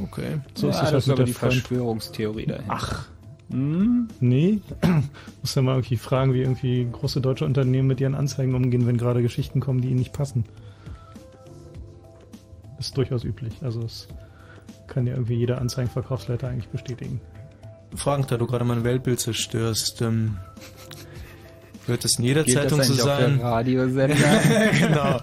[0.00, 0.38] Okay.
[0.54, 2.72] So ja, ist das, das halt ist aber die Verschwörungstheorie dahinter.
[2.72, 3.08] Ach,
[3.50, 4.60] hm, nee.
[5.42, 8.96] Muss ja mal irgendwie fragen, wie irgendwie große deutsche Unternehmen mit ihren Anzeigen umgehen, wenn
[8.96, 10.44] gerade Geschichten kommen, die ihnen nicht passen.
[12.78, 13.54] Ist durchaus üblich.
[13.62, 14.08] Also es
[14.86, 17.20] kann ja irgendwie jeder Anzeigenverkaufsleiter eigentlich bestätigen.
[17.94, 20.38] Frank, da du gerade mein Weltbild zerstörst, ähm,
[21.86, 23.40] wird es in jeder Geht Zeitung so sein?
[23.40, 24.16] Radiosender.
[24.78, 25.20] genau.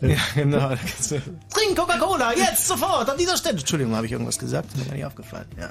[0.02, 0.68] ja, genau.
[1.08, 3.58] Trink Coca-Cola, jetzt sofort, an dieser Stelle.
[3.58, 4.68] Entschuldigung, habe ich irgendwas gesagt?
[4.68, 5.46] Ist mir gar nicht aufgefallen.
[5.58, 5.70] Ja.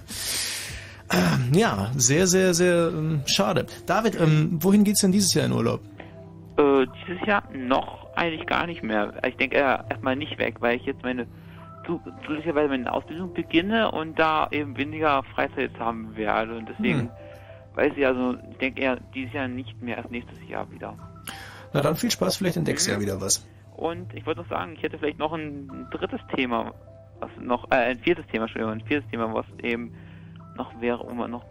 [1.13, 3.65] Ähm, ja, sehr, sehr, sehr ähm, schade.
[3.85, 5.81] David, ähm, wohin geht's denn dieses Jahr in Urlaub?
[6.57, 9.13] Äh, dieses Jahr noch eigentlich gar nicht mehr.
[9.25, 11.27] Ich denke eher erstmal nicht weg, weil ich jetzt meine
[11.85, 16.57] zusätzlicherweise meine Ausbildung beginne und da eben weniger Freizeit haben werde.
[16.57, 17.09] Und deswegen hm.
[17.75, 20.95] weiß ich also, ich denke eher dieses Jahr nicht mehr, erst nächstes Jahr wieder.
[21.73, 23.47] Na dann viel Spaß, vielleicht entdeckst du ja wieder was.
[23.75, 26.73] Und ich wollte noch sagen, ich hätte vielleicht noch ein drittes Thema,
[27.19, 29.93] was noch, äh, ein viertes Thema, Entschuldigung, ein viertes Thema, was eben
[30.55, 31.45] noch wäre, wo man noch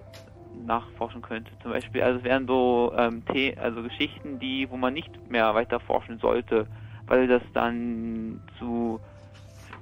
[0.52, 1.52] nachforschen könnte.
[1.62, 5.54] Zum Beispiel, also es wären so ähm, The also Geschichten, die, wo man nicht mehr
[5.54, 6.66] weiter forschen sollte,
[7.06, 9.00] weil das dann zu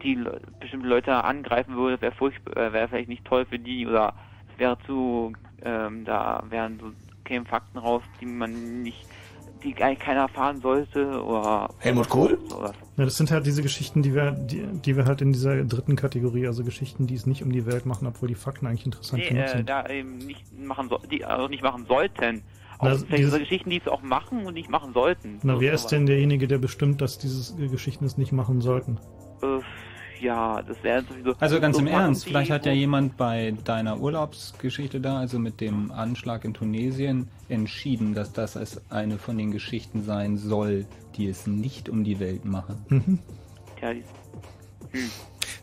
[0.03, 3.87] die Le bestimmte Leute angreifen würde, wäre furchtbar, äh, wäre vielleicht nicht toll für die
[3.87, 4.15] oder
[4.53, 6.93] es wäre zu, ähm, da wären so
[7.25, 9.08] kämen Fakten raus, die man nicht
[9.63, 12.39] die eigentlich keiner erfahren sollte oder Helmut Kohl?
[12.97, 15.97] Ja, das sind halt diese Geschichten, die wir, die, die wir halt in dieser dritten
[15.97, 19.23] Kategorie, also Geschichten, die es nicht um die Welt machen, obwohl die Fakten eigentlich interessant
[19.31, 19.69] nee, äh, sind.
[19.69, 22.43] da eben nicht machen so, die also nicht machen sollten.
[22.79, 25.41] Auch Na, vielleicht diese Geschichten, die es auch machen und nicht machen sollten.
[25.43, 28.99] Na, wer ist denn derjenige, der bestimmt, dass diese Geschichten es nicht machen sollten?
[29.43, 29.61] Äh,
[30.21, 31.35] ja, das wäre sowieso.
[31.39, 35.61] Also ganz so im Ernst, vielleicht hat ja jemand bei deiner Urlaubsgeschichte da, also mit
[35.61, 41.29] dem Anschlag in Tunesien, entschieden, dass das als eine von den Geschichten sein soll, die
[41.29, 42.85] es nicht um die Welt machen.
[42.89, 43.19] Mhm.
[43.81, 44.03] Ja, die,
[44.93, 45.11] hm.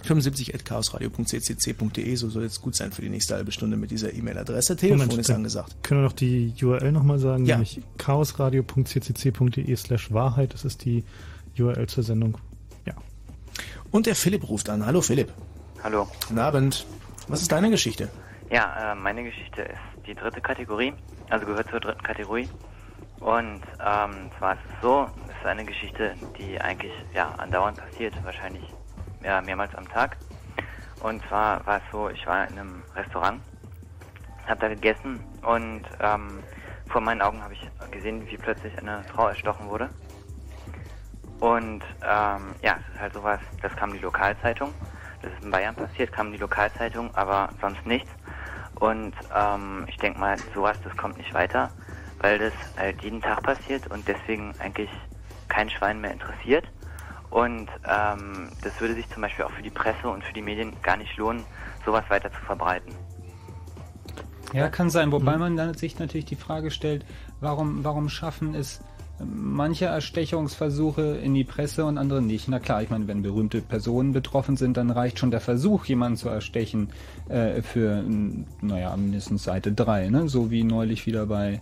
[0.05, 4.77] 75.chaosradio.ccc.de, so soll jetzt gut sein für die nächste halbe Stunde mit dieser E-Mail-Adresse.
[4.77, 5.75] Telefon Moment, ist angesagt.
[5.83, 7.47] Können wir noch die URL nochmal sagen?
[7.47, 7.57] Ja.
[7.57, 10.55] Nämlich chaosradio.ccc.de slash Wahrheit.
[10.55, 11.03] Das ist die
[11.59, 12.39] URL zur Sendung.
[12.87, 12.95] Ja.
[13.91, 14.87] Und der Philipp ruft an.
[14.87, 15.33] Hallo Philipp.
[15.83, 16.07] Hallo.
[16.29, 16.87] Guten Abend.
[17.29, 18.11] Was ist deine Geschichte?
[18.51, 20.93] Ja, äh, meine Geschichte ist die dritte Kategorie,
[21.31, 22.49] also gehört zur dritten Kategorie.
[23.21, 28.13] Und ähm, zwar ist es so, es ist eine Geschichte, die eigentlich ja andauernd passiert,
[28.23, 28.63] wahrscheinlich
[29.25, 30.17] ja, mehrmals am Tag.
[31.01, 33.43] Und zwar war es so, ich war in einem Restaurant,
[34.47, 36.43] habe da gegessen und ähm,
[36.89, 39.91] vor meinen Augen habe ich gesehen, wie plötzlich eine Frau erstochen wurde.
[41.41, 44.75] Und ähm, ja, es ist halt sowas, das kam die Lokalzeitung.
[45.23, 48.11] Das ist in Bayern passiert, kam die Lokalzeitung, aber sonst nichts.
[48.77, 51.71] Und ähm, ich denke mal, sowas, das kommt nicht weiter,
[52.21, 54.91] weil das halt jeden Tag passiert und deswegen eigentlich
[55.49, 56.67] kein Schwein mehr interessiert.
[57.35, 60.73] Und ähm, das würde sich zum Beispiel auch für die Presse und für die Medien
[60.85, 61.43] gar nicht lohnen,
[61.85, 62.95] sowas weiter zu verbreiten.
[64.53, 65.41] Ja, kann sein, wobei hm.
[65.41, 67.05] man dann sich natürlich die Frage stellt,
[67.41, 68.85] warum, warum schaffen es
[69.19, 72.47] manche Erstechungsversuche in die Presse und andere nicht.
[72.47, 76.17] Na klar, ich meine, wenn berühmte Personen betroffen sind, dann reicht schon der Versuch, jemanden
[76.17, 76.91] zu erstechen,
[77.29, 78.05] äh, für,
[78.61, 80.29] naja, mindestens Seite 3, ne?
[80.29, 81.61] So wie neulich wieder bei,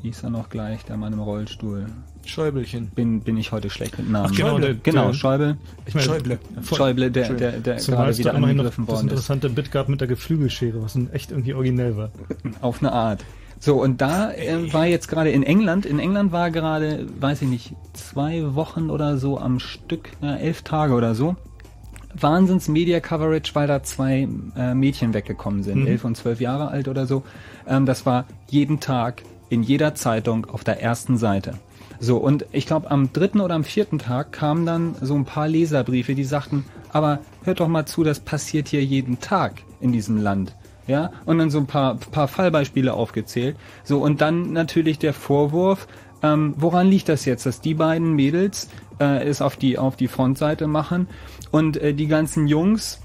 [0.00, 1.86] wie ist er noch gleich, der Mann im Rollstuhl.
[2.24, 2.88] Schäubelchen.
[2.88, 4.30] Bin, bin ich heute schlecht mit Namen.
[4.30, 5.56] Ach, genau, der, genau, Schäuble.
[5.86, 6.38] Ich meine, Schäuble.
[6.62, 9.12] Schäuble, der, der, der gerade wieder angegriffen worden ist.
[9.12, 12.10] Das interessante Bit gab mit der Geflügelschere, was echt irgendwie originell war.
[12.60, 13.24] Auf eine Art.
[13.58, 17.48] So, und da äh, war jetzt gerade in England, in England war gerade, weiß ich
[17.48, 21.36] nicht, zwei Wochen oder so am Stück, ja, elf Tage oder so,
[22.12, 25.86] Wahnsinns Media Coverage, weil da zwei äh, Mädchen weggekommen sind, mhm.
[25.86, 27.22] elf und zwölf Jahre alt oder so.
[27.66, 31.54] Ähm, das war jeden Tag in jeder Zeitung auf der ersten Seite.
[32.02, 35.46] So, und ich glaube, am dritten oder am vierten Tag kamen dann so ein paar
[35.46, 40.16] Leserbriefe, die sagten, aber hört doch mal zu, das passiert hier jeden Tag in diesem
[40.16, 40.52] Land.
[40.88, 43.56] Ja, und dann so ein paar, paar Fallbeispiele aufgezählt.
[43.84, 45.86] So, und dann natürlich der Vorwurf,
[46.24, 50.08] ähm, woran liegt das jetzt, dass die beiden Mädels äh, es auf die, auf die
[50.08, 51.06] Frontseite machen
[51.52, 53.00] und äh, die ganzen Jungs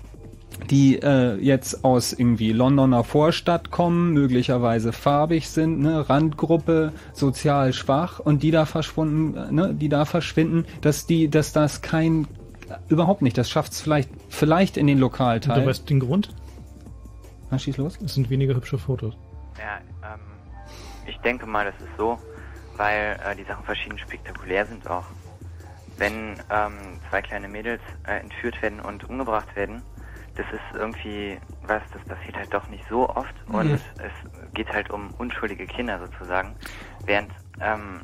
[0.69, 8.19] die äh, jetzt aus irgendwie Londoner Vorstadt kommen, möglicherweise farbig sind, ne, Randgruppe, sozial schwach
[8.19, 12.27] und die da verschwunden, ne, die da verschwinden, dass die, dass das kein
[12.89, 15.57] überhaupt nicht, das schafft es vielleicht, vielleicht in den Lokalteil.
[15.57, 16.33] Und du weißt den Grund?
[17.49, 17.97] Na, schieß los.
[18.03, 19.15] Es sind weniger hübsche Fotos.
[19.57, 20.19] Ja, ähm,
[21.05, 22.19] ich denke mal, das ist so,
[22.75, 25.05] weil äh, die Sachen verschieden spektakulär sind auch.
[25.97, 29.81] Wenn ähm, zwei kleine Mädels äh, entführt werden und umgebracht werden,
[30.37, 33.73] das ist irgendwie was, das passiert halt doch nicht so oft und mhm.
[33.73, 36.55] es, geht halt um unschuldige Kinder sozusagen,
[37.05, 38.01] während ähm,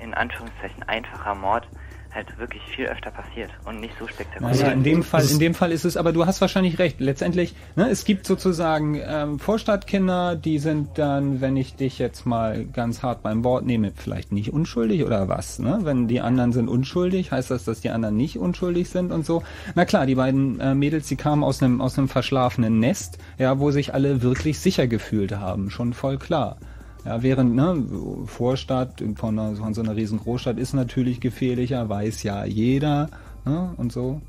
[0.00, 1.68] in Anführungszeichen einfacher Mord
[2.14, 4.48] halt wirklich viel öfter passiert und nicht so spektakulär.
[4.48, 7.00] Also in dem Fall, in dem Fall ist es, aber du hast wahrscheinlich recht.
[7.00, 12.64] Letztendlich, ne, es gibt sozusagen ähm, Vorstadtkinder, die sind dann, wenn ich dich jetzt mal
[12.64, 15.58] ganz hart beim Wort nehme, vielleicht nicht unschuldig oder was?
[15.58, 15.80] Ne?
[15.82, 19.42] Wenn die anderen sind unschuldig, heißt das, dass die anderen nicht unschuldig sind und so?
[19.74, 23.58] Na klar, die beiden äh, Mädels, die kamen aus einem aus einem verschlafenen Nest, ja,
[23.58, 26.56] wo sich alle wirklich sicher gefühlt haben, schon voll klar.
[27.04, 27.84] Ja, während ne,
[28.26, 33.08] Vorstadt von, einer, von so einer riesen Großstadt ist natürlich gefährlicher, weiß ja jeder
[33.44, 34.20] ne, und so.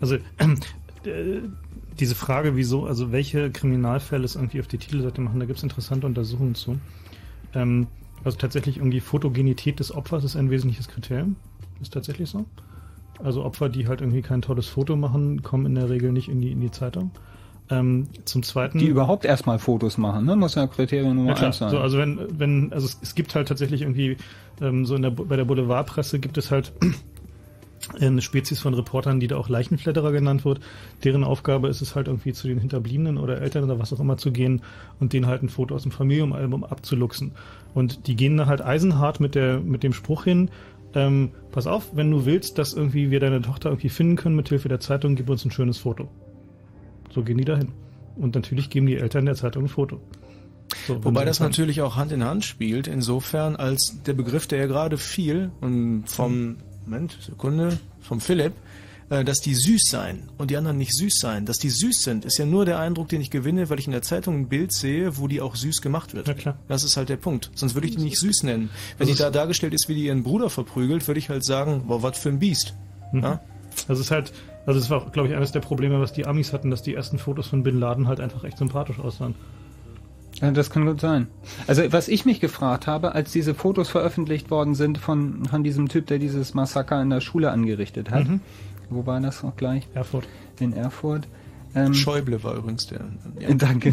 [0.00, 0.14] Also
[1.04, 1.40] äh,
[1.98, 5.62] diese Frage, wieso, also welche Kriminalfälle es irgendwie auf die Titelseite machen, da gibt es
[5.62, 6.78] interessante Untersuchungen zu.
[7.54, 7.88] Ähm,
[8.24, 11.36] also tatsächlich irgendwie Fotogenität des Opfers ist ein wesentliches Kriterium.
[11.80, 12.44] Ist tatsächlich so.
[13.18, 16.40] Also Opfer, die halt irgendwie kein tolles Foto machen, kommen in der Regel nicht in
[16.40, 17.10] die, in die Zeitung.
[17.72, 18.78] Ähm, zum zweiten.
[18.78, 20.36] Die überhaupt erstmal Fotos machen, ne?
[20.36, 21.70] Muss ja Kriterium Nummer ja, eins sein.
[21.70, 24.18] So, also wenn, wenn, also es, es gibt halt tatsächlich irgendwie,
[24.60, 26.72] ähm, so in der, bei der Boulevardpresse gibt es halt
[28.00, 30.60] eine Spezies von Reportern, die da auch Leichenflatterer genannt wird.
[31.02, 34.18] Deren Aufgabe ist es halt irgendwie zu den Hinterbliebenen oder Eltern oder was auch immer
[34.18, 34.60] zu gehen
[35.00, 37.32] und denen halt ein Foto aus dem Familienalbum abzuluxen.
[37.72, 40.50] Und die gehen da halt eisenhart mit der, mit dem Spruch hin,
[40.94, 44.50] ähm, pass auf, wenn du willst, dass irgendwie wir deine Tochter irgendwie finden können mit
[44.50, 46.10] Hilfe der Zeitung, gib uns ein schönes Foto.
[47.14, 47.68] So gehen die dahin.
[48.16, 50.00] Und natürlich geben die Eltern der Zeitung ein Foto.
[50.86, 54.66] So, Wobei das natürlich auch Hand in Hand spielt, insofern als der Begriff, der ja
[54.66, 56.56] gerade fiel, und vom,
[56.86, 58.54] Moment, Sekunde, vom Philipp,
[59.10, 61.44] äh, dass die süß sein und die anderen nicht süß sein.
[61.44, 63.92] Dass die süß sind, ist ja nur der Eindruck, den ich gewinne, weil ich in
[63.92, 66.28] der Zeitung ein Bild sehe, wo die auch süß gemacht wird.
[66.28, 66.58] Ja, klar.
[66.68, 67.50] Das ist halt der Punkt.
[67.54, 68.70] Sonst würde ich die nicht süß nennen.
[68.98, 72.02] Wenn die da dargestellt ist, wie die ihren Bruder verprügelt, würde ich halt sagen, boah,
[72.02, 72.74] was für ein Biest.
[73.12, 73.22] Mhm.
[73.22, 73.40] Ja?
[73.88, 74.32] Also es ist halt,
[74.66, 77.18] also es war, glaube ich, eines der Probleme, was die Amis hatten, dass die ersten
[77.18, 79.34] Fotos von Bin Laden halt einfach echt sympathisch aussahen.
[80.40, 81.28] Ja, das kann gut sein.
[81.66, 85.88] Also was ich mich gefragt habe, als diese Fotos veröffentlicht worden sind von, von diesem
[85.88, 88.28] Typ, der dieses Massaker in der Schule angerichtet hat.
[88.28, 88.40] Mhm.
[88.90, 89.86] Wo war das noch gleich?
[89.94, 90.26] Erfurt.
[90.58, 91.26] In Erfurt.
[91.74, 93.00] Ähm, Schäuble war übrigens der.
[93.40, 93.54] Ja.
[93.54, 93.92] Danke.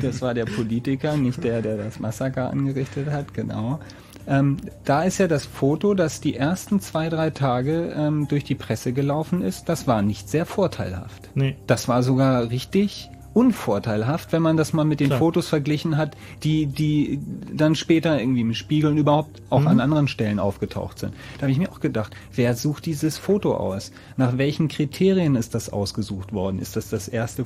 [0.00, 3.78] Das war der Politiker, nicht der, der das Massaker angerichtet hat, genau.
[4.26, 8.54] Ähm, da ist ja das Foto, das die ersten zwei, drei Tage ähm, durch die
[8.54, 11.30] Presse gelaufen ist, das war nicht sehr vorteilhaft.
[11.34, 11.56] Nee.
[11.66, 15.18] Das war sogar richtig unvorteilhaft, wenn man das mal mit den Klar.
[15.18, 17.18] Fotos verglichen hat, die, die
[17.52, 19.68] dann später irgendwie im Spiegeln überhaupt auch mhm.
[19.68, 21.14] an anderen Stellen aufgetaucht sind.
[21.38, 23.92] Da habe ich mir auch gedacht, wer sucht dieses Foto aus?
[24.16, 26.58] Nach welchen Kriterien ist das ausgesucht worden?
[26.58, 27.44] Ist das das erste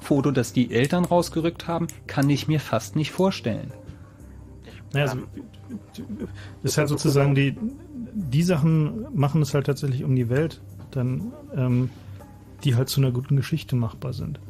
[0.00, 1.86] Foto, das die Eltern rausgerückt haben?
[2.06, 3.72] Kann ich mir fast nicht vorstellen.
[4.92, 5.59] Naja, also, das
[6.62, 7.56] ist halt sozusagen die,
[8.12, 10.60] die Sachen machen es halt tatsächlich um die Welt,
[10.90, 11.90] dann, ähm,
[12.64, 14.40] die halt zu einer guten Geschichte machbar sind.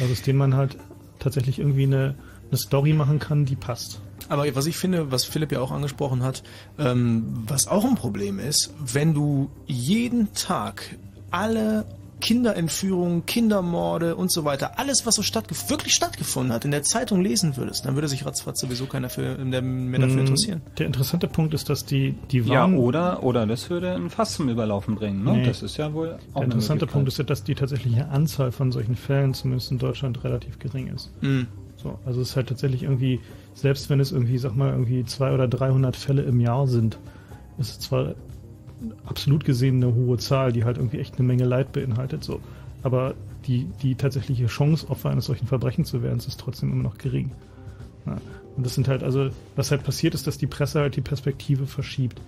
[0.00, 0.76] Also aus denen man halt
[1.18, 2.14] tatsächlich irgendwie eine,
[2.48, 4.00] eine Story machen kann, die passt.
[4.28, 6.42] Aber was ich finde, was Philipp ja auch angesprochen hat,
[6.78, 10.96] ähm, was auch ein Problem ist, wenn du jeden Tag
[11.30, 11.84] alle
[12.20, 17.22] Kinderentführungen, Kindermorde und so weiter, alles, was so stattgef wirklich stattgefunden hat, in der Zeitung
[17.22, 19.60] lesen würdest, dann würde sich ratzfatz sowieso keiner für, mehr
[20.00, 20.62] dafür mm, interessieren.
[20.78, 22.74] Der interessante Punkt ist, dass die, die waren...
[22.74, 25.24] Ja, oder, oder das würde ein Fass zum Überlaufen bringen.
[25.24, 25.32] Ne?
[25.32, 28.52] Nee, das ist ja wohl auch Der interessante Punkt ist ja, dass die tatsächliche Anzahl
[28.52, 31.10] von solchen Fällen, zumindest in Deutschland, relativ gering ist.
[31.22, 31.42] Mm.
[31.76, 33.20] So, also es ist halt tatsächlich irgendwie,
[33.54, 36.98] selbst wenn es irgendwie, sag mal, irgendwie zwei oder 300 Fälle im Jahr sind,
[37.58, 38.14] ist es zwar
[39.04, 42.24] absolut gesehen eine hohe Zahl, die halt irgendwie echt eine Menge Leid beinhaltet.
[42.24, 42.40] So.
[42.82, 43.14] Aber
[43.46, 47.30] die, die tatsächliche Chance, Opfer eines solchen Verbrechens zu werden, ist trotzdem immer noch gering.
[48.06, 48.16] Ja.
[48.56, 51.66] Und das sind halt, also, was halt passiert ist, dass die Presse halt die Perspektive
[51.66, 52.20] verschiebt.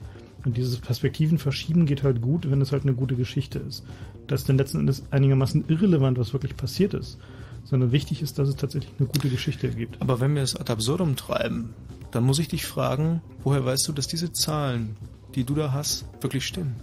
[0.44, 3.84] Und dieses Perspektivenverschieben geht halt gut, wenn es halt eine gute Geschichte ist.
[4.26, 7.18] Das ist dann letzten Endes einigermaßen irrelevant, was wirklich passiert ist.
[7.64, 10.00] Sondern wichtig ist, dass es tatsächlich eine gute Geschichte gibt.
[10.00, 11.70] Aber wenn wir es ad absurdum treiben,
[12.10, 14.96] dann muss ich dich fragen, woher weißt du, dass diese Zahlen
[15.34, 16.76] die du da hast, wirklich stimmen?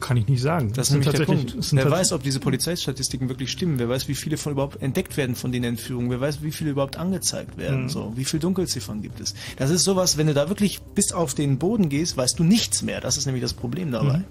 [0.00, 0.72] Kann ich nicht sagen.
[0.72, 1.54] Das, ist nämlich der Punkt.
[1.72, 3.78] Wer weiß, ob diese Polizeistatistiken wirklich stimmen?
[3.78, 6.10] Wer weiß, wie viele von überhaupt entdeckt werden von den Entführungen?
[6.10, 7.84] Wer weiß, wie viele überhaupt angezeigt werden?
[7.84, 7.88] Mhm.
[7.90, 9.34] So, wie viele Dunkelziffern gibt es?
[9.56, 12.82] Das ist sowas, wenn du da wirklich bis auf den Boden gehst, weißt du nichts
[12.82, 13.00] mehr.
[13.00, 14.18] Das ist nämlich das Problem dabei.
[14.18, 14.24] Mhm.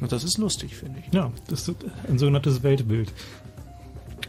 [0.00, 1.14] Und das ist lustig, finde ich.
[1.14, 1.76] Ja, das ist
[2.08, 3.12] ein sogenanntes Weltbild.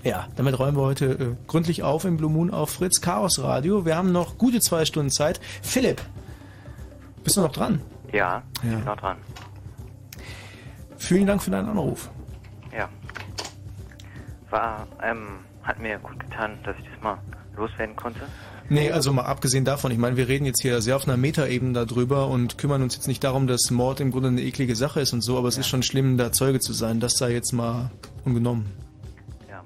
[0.03, 3.86] Ja, damit räumen wir heute äh, gründlich auf im Blue Moon auf Fritz Chaos Radio.
[3.86, 5.41] Wir haben noch gute zwei Stunden Zeit.
[5.62, 6.01] Philipp,
[7.30, 7.80] bist du noch dran?
[8.12, 8.76] Ja, ich Ja.
[8.78, 9.18] bin noch dran.
[10.98, 12.10] Vielen Dank für deinen Anruf.
[12.76, 12.90] Ja.
[14.50, 15.28] War, ähm,
[15.64, 17.20] hat mir gut getan, dass ich das mal
[17.56, 18.22] loswerden konnte.
[18.70, 21.74] Nee, also mal abgesehen davon, ich meine, wir reden jetzt hier sehr auf einer Metaebene
[21.86, 25.14] darüber und kümmern uns jetzt nicht darum, dass Mord im Grunde eine eklige Sache ist
[25.14, 27.00] und so, aber es ist schon schlimm, da Zeuge zu sein.
[27.00, 27.92] Das sei jetzt mal
[28.26, 28.66] ungenommen.
[29.50, 29.62] Ja.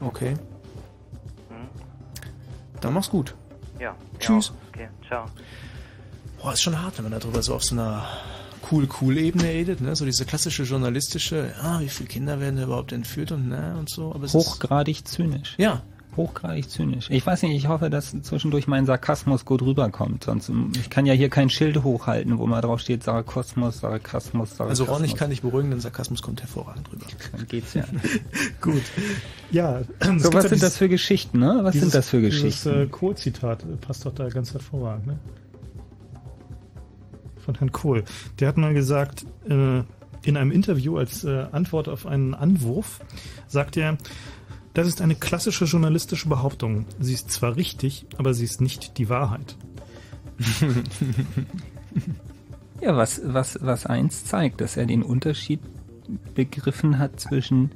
[0.00, 0.30] Okay.
[1.48, 1.56] Hm?
[2.80, 3.34] Dann mach's gut.
[3.78, 3.94] Ja.
[4.18, 4.48] Tschüss.
[4.48, 5.24] Ja, okay, ciao.
[6.46, 8.06] Boah, ist schon hart, wenn man darüber so auf so einer
[8.70, 9.96] cool-cool-Ebene redet, ne?
[9.96, 13.90] So diese klassische journalistische, ja, wie viele Kinder werden da überhaupt entführt und ne und
[13.90, 14.12] so.
[14.14, 15.54] Aber es Hochgradig zynisch.
[15.58, 15.82] Ja.
[16.16, 17.10] Hochgradig zynisch.
[17.10, 20.22] Ich weiß nicht, ich hoffe, dass zwischendurch mein Sarkasmus gut rüberkommt.
[20.22, 24.52] Sonst, ähm, ich kann ja hier kein Schild hochhalten, wo mal drauf steht Sarkasmus, Sarkasmus,
[24.52, 24.88] ist, Sarkasmus.
[24.88, 27.06] also Ron, ich kann dich beruhigen, denn Sarkasmus kommt hervorragend rüber.
[27.32, 27.82] Dann geht's ja.
[28.60, 28.82] Gut.
[29.50, 29.80] Ja,
[30.18, 31.58] So, was sind das für Geschichten, ne?
[31.62, 32.82] Was dieses- sind das für Geschichten?
[32.82, 35.18] äh, Kohl-Zitat äh, passt doch da ganz hervorragend, ne?
[37.46, 38.04] Von Herrn Kohl.
[38.38, 39.82] Der hat mal gesagt, äh,
[40.22, 43.00] in einem Interview als äh, Antwort auf einen Anwurf,
[43.46, 43.96] sagt er,
[44.74, 46.84] das ist eine klassische journalistische Behauptung.
[47.00, 49.56] Sie ist zwar richtig, aber sie ist nicht die Wahrheit.
[52.80, 55.60] Ja, was, was, was eins zeigt, dass er den Unterschied
[56.34, 57.70] begriffen hat zwischen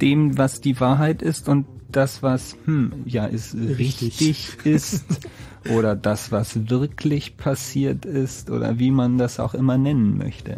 [0.00, 4.20] dem, was die Wahrheit ist und das, was, hm, ja, ist Richtig.
[4.20, 5.04] richtig, ist
[5.68, 10.56] oder das, was wirklich passiert ist oder wie man das auch immer nennen möchte.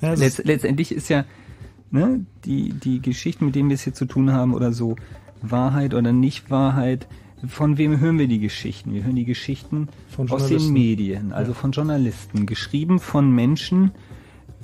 [0.00, 1.24] Ja, also Letz, letztendlich ist ja
[1.90, 4.96] ne, die, die Geschichten, mit denen wir es hier zu tun haben oder so,
[5.42, 7.06] Wahrheit oder Nicht-Wahrheit,
[7.48, 8.94] von wem hören wir die Geschichten?
[8.94, 9.88] Wir hören die Geschichten
[10.28, 10.72] aus den.
[10.72, 11.58] Medien, also Ja.
[11.58, 13.90] von Journalisten, geschrieben von Menschen,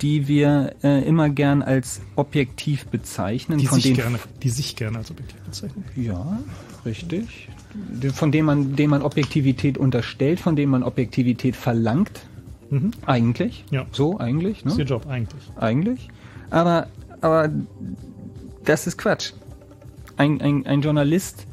[0.01, 3.59] die wir äh, immer gern als objektiv bezeichnen.
[3.59, 5.83] die, von sich denen gerne, die sich gerne als objektiv bezeichnen.
[5.97, 6.39] ja,
[6.85, 7.49] richtig.
[8.13, 12.21] Von denen man, denen man Objektivität unterstellt, von denen man Objektivität verlangt.
[12.69, 12.91] Mhm.
[13.05, 13.65] Eigentlich.
[13.71, 13.85] Ja.
[13.91, 14.63] So, eigentlich.
[14.63, 14.83] Das ist Ne?
[14.83, 15.41] ihr Job eigentlich.
[15.55, 16.07] Eigentlich.
[16.49, 16.87] Aber,
[17.21, 17.49] aber
[18.63, 19.33] das ist Quatsch.
[20.17, 21.45] Ein, ein, ein Journalist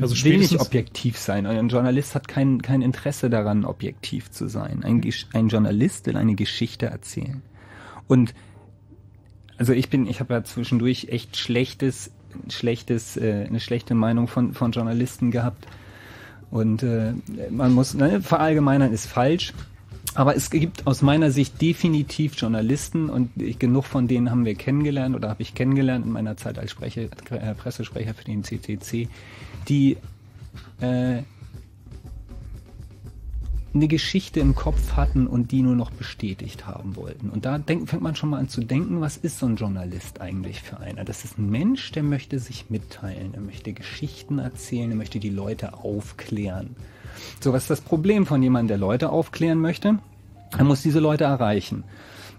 [0.00, 1.46] Also will nicht objektiv sein.
[1.46, 4.82] Ein Journalist hat kein, kein Interesse daran, objektiv zu sein.
[4.82, 5.02] Ein,
[5.32, 7.42] ein Journalist will eine Geschichte erzählen.
[8.08, 8.34] Und
[9.58, 12.10] also ich bin, ich habe ja zwischendurch echt schlechtes,
[12.48, 15.66] schlechtes, äh, eine schlechte Meinung von, von Journalisten gehabt.
[16.50, 17.12] Und äh,
[17.50, 19.52] man muss, ne, verallgemeinern ist falsch.
[20.14, 24.54] Aber es gibt aus meiner Sicht definitiv Journalisten und ich, genug von denen haben wir
[24.54, 29.08] kennengelernt oder habe ich kennengelernt in meiner Zeit als Sprecher, äh, Pressesprecher für den CCC,
[29.68, 29.98] die
[30.80, 31.22] äh,
[33.76, 37.30] eine Geschichte im Kopf hatten und die nur noch bestätigt haben wollten.
[37.30, 40.20] Und da denk, fängt man schon mal an zu denken, was ist so ein Journalist
[40.20, 41.04] eigentlich für einer?
[41.04, 45.30] Das ist ein Mensch, der möchte sich mitteilen, er möchte Geschichten erzählen, er möchte die
[45.30, 46.74] Leute aufklären.
[47.40, 49.98] So, was ist das Problem von jemandem, der Leute aufklären möchte?
[50.56, 51.84] Er muss diese Leute erreichen.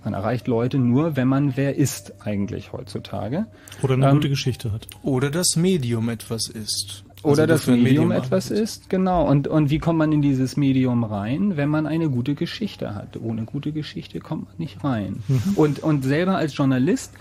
[0.03, 3.47] Man erreicht Leute nur, wenn man wer ist eigentlich heutzutage.
[3.81, 4.87] Oder eine Ähm, gute Geschichte hat.
[5.01, 7.03] Oder das Medium etwas ist.
[7.23, 9.27] Oder Also das ein Medium, Medium etwas ist, genau.
[9.27, 13.17] Und, und wie kommt man in dieses Medium rein, wenn man eine gute Geschichte hat?
[13.19, 15.23] Ohne gute Geschichte kommt man nicht rein.
[15.55, 17.13] Und, und selber als Journalist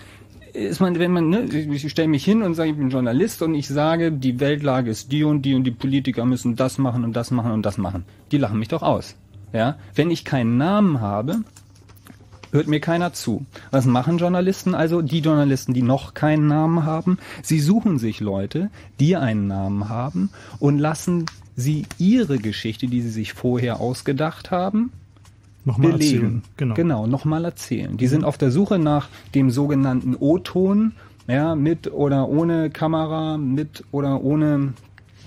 [0.53, 3.53] ist man, wenn man, ne, ich stelle mich hin und sage, ich bin Journalist und
[3.53, 7.15] ich sage, die Weltlage ist die und die und die Politiker müssen das machen und
[7.15, 8.05] das machen und das machen.
[8.31, 9.15] Die lachen mich doch aus.
[9.53, 9.77] Ja?
[9.95, 11.41] Wenn ich keinen Namen habe,
[12.51, 13.45] hört mir keiner zu.
[13.71, 15.01] Was machen Journalisten also?
[15.01, 18.69] Die Journalisten, die noch keinen Namen haben, sie suchen sich Leute,
[18.99, 20.29] die einen Namen haben
[20.59, 21.25] und lassen
[21.55, 24.91] sie ihre Geschichte, die sie sich vorher ausgedacht haben,
[25.65, 26.13] Nochmal belegen.
[26.13, 26.41] erzählen.
[26.55, 26.75] Genau.
[26.75, 27.97] genau, nochmal erzählen.
[27.97, 30.93] Die sind auf der Suche nach dem sogenannten O-Ton,
[31.27, 34.73] ja, mit oder ohne Kamera, mit oder ohne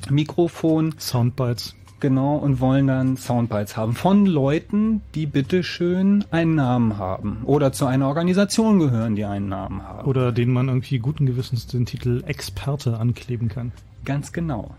[0.09, 0.95] Mikrofon.
[0.99, 1.75] Soundbites.
[2.01, 7.42] Genau, und wollen dann Soundbites haben von Leuten, die bitteschön einen Namen haben.
[7.44, 10.09] Oder zu einer Organisation gehören, die einen Namen haben.
[10.09, 13.72] Oder denen man irgendwie guten Gewissens den Titel Experte ankleben kann.
[14.07, 14.74] Ganz genau.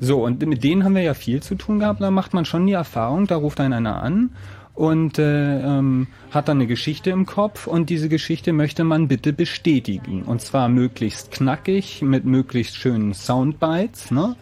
[0.00, 2.00] So, und mit denen haben wir ja viel zu tun gehabt.
[2.00, 4.30] Da macht man schon die Erfahrung, da ruft einen einer an
[4.74, 9.34] und äh, ähm, hat dann eine Geschichte im Kopf und diese Geschichte möchte man bitte
[9.34, 10.22] bestätigen.
[10.22, 14.36] Und zwar möglichst knackig, mit möglichst schönen Soundbites, ne?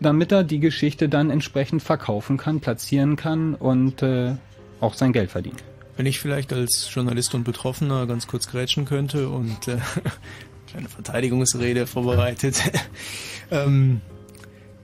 [0.00, 4.34] Damit er die Geschichte dann entsprechend verkaufen kann, platzieren kann und äh,
[4.80, 5.62] auch sein Geld verdient.
[5.96, 9.78] Wenn ich vielleicht als Journalist und Betroffener ganz kurz grätschen könnte und äh,
[10.70, 12.62] kleine Verteidigungsrede vorbereitet.
[13.50, 14.00] ähm,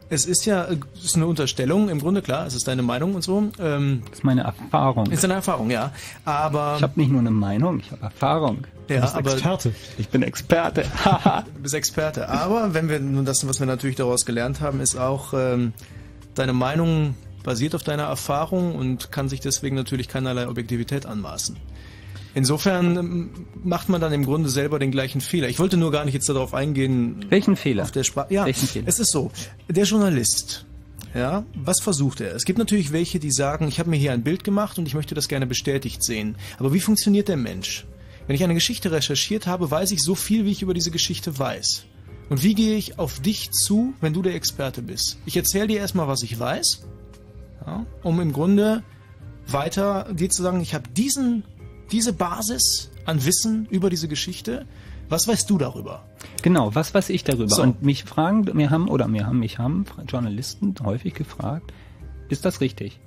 [0.09, 3.23] es ist ja es ist eine Unterstellung, im Grunde klar, es ist deine Meinung und
[3.23, 3.51] so.
[3.59, 5.11] Ähm, das ist meine Erfahrung.
[5.11, 5.93] Ist deine Erfahrung, ja.
[6.25, 8.67] Aber ich habe nicht nur eine Meinung, ich habe Erfahrung.
[8.89, 9.74] Ja, du bist aber Experte.
[9.99, 10.84] Ich bin Experte.
[11.55, 12.28] du bist Experte.
[12.28, 15.72] Aber wenn wir nun das, was wir natürlich daraus gelernt haben, ist auch ähm,
[16.34, 21.57] deine Meinung basiert auf deiner Erfahrung und kann sich deswegen natürlich keinerlei Objektivität anmaßen.
[22.34, 23.30] Insofern ähm,
[23.64, 25.49] macht man dann im Grunde selber den gleichen Fehler.
[25.49, 27.24] Ich wollte nur gar nicht jetzt darauf eingehen.
[27.30, 27.84] Welchen Fehler?
[27.84, 28.34] Auf der Sprache.
[28.34, 28.89] Ja, Welchen Fehler?
[28.89, 29.30] es ist so.
[29.68, 30.66] Der Journalist,
[31.14, 32.34] ja, was versucht er?
[32.34, 34.95] Es gibt natürlich welche, die sagen, ich habe mir hier ein Bild gemacht und ich
[34.95, 36.37] möchte das gerne bestätigt sehen.
[36.59, 37.87] Aber wie funktioniert der Mensch?
[38.27, 41.39] Wenn ich eine Geschichte recherchiert habe, weiß ich so viel, wie ich über diese Geschichte
[41.39, 41.87] weiß.
[42.29, 45.18] Und wie gehe ich auf dich zu, wenn du der Experte bist?
[45.27, 46.85] Ich erzähle dir erstmal, was ich weiß,
[47.64, 48.83] ja, um im Grunde
[49.47, 51.45] weiter dir zu sagen, ich habe diesen
[51.93, 54.66] diese Basis an Wissen über diese Geschichte.
[55.09, 56.05] Was weißt du darüber?
[56.43, 57.55] Genau, was weiß ich darüber?
[57.55, 57.62] So.
[57.62, 61.72] Und mich fragen, mir haben, oder mir haben, mich haben Journalisten häufig gefragt,
[62.29, 62.99] ist das richtig?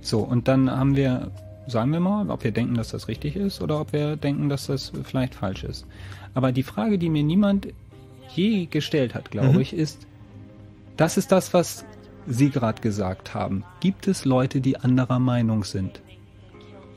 [0.00, 1.30] So, und dann haben wir,
[1.66, 4.66] sagen wir mal, ob wir denken, dass das richtig ist oder ob wir denken, dass
[4.66, 5.86] das vielleicht falsch ist.
[6.34, 7.68] Aber die Frage, die mir niemand
[8.34, 9.60] je gestellt hat, glaube Mhm.
[9.60, 10.06] ich, ist,
[10.96, 11.84] das ist das, was
[12.26, 13.64] Sie gerade gesagt haben.
[13.80, 16.00] Gibt es Leute, die anderer Meinung sind?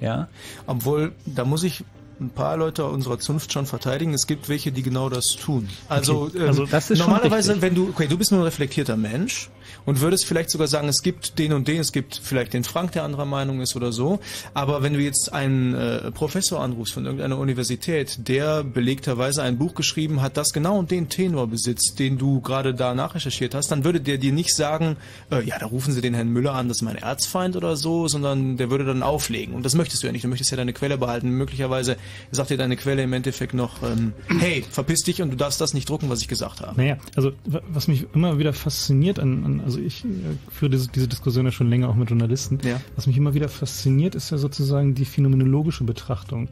[0.02, 0.28] Ja?
[0.66, 1.84] Obwohl, da muss ich
[2.20, 4.14] ein paar Leute unserer Zunft schon verteidigen.
[4.14, 5.70] Es gibt welche, die genau das tun.
[5.88, 8.98] Also, Okay, ähm, also das ist normalerweise, wenn du, okay, du bist nur ein reflektierter
[8.98, 9.50] Mensch
[9.86, 12.92] und würdest vielleicht sogar sagen, es gibt den und den, es gibt vielleicht den Frank,
[12.92, 14.20] der anderer Meinung ist oder so.
[14.54, 19.76] Aber wenn du jetzt einen äh, Professor anrufst von irgendeiner Universität, der belegterweise ein Buch
[19.76, 23.84] geschrieben hat, das genau und den Tenor besitzt, den du gerade da nachrecherchiert hast, dann
[23.84, 24.98] würde der dir nicht sagen,
[25.32, 28.08] äh, ja, da rufen Sie den Herrn Müller an, das ist mein Erzfeind oder so,
[28.08, 29.54] sondern der würde dann auflegen.
[29.56, 30.24] Und das möchtest du ja nicht.
[30.24, 31.30] Du möchtest ja deine Quelle behalten.
[31.30, 31.98] Möglicherweise
[32.32, 35.74] sagt dir deine Quelle im Endeffekt noch, ähm, hey, verpiss dich und du darfst das
[35.74, 36.76] nicht drucken, was ich gesagt habe.
[36.78, 40.08] Naja, also wa- was mich immer wieder fasziniert an, an also ich äh,
[40.52, 42.60] führe diese, diese Diskussion ja schon länger auch mit Journalisten.
[42.64, 42.80] Ja.
[42.96, 46.50] Was mich immer wieder fasziniert, ist ja sozusagen die phänomenologische Betrachtung.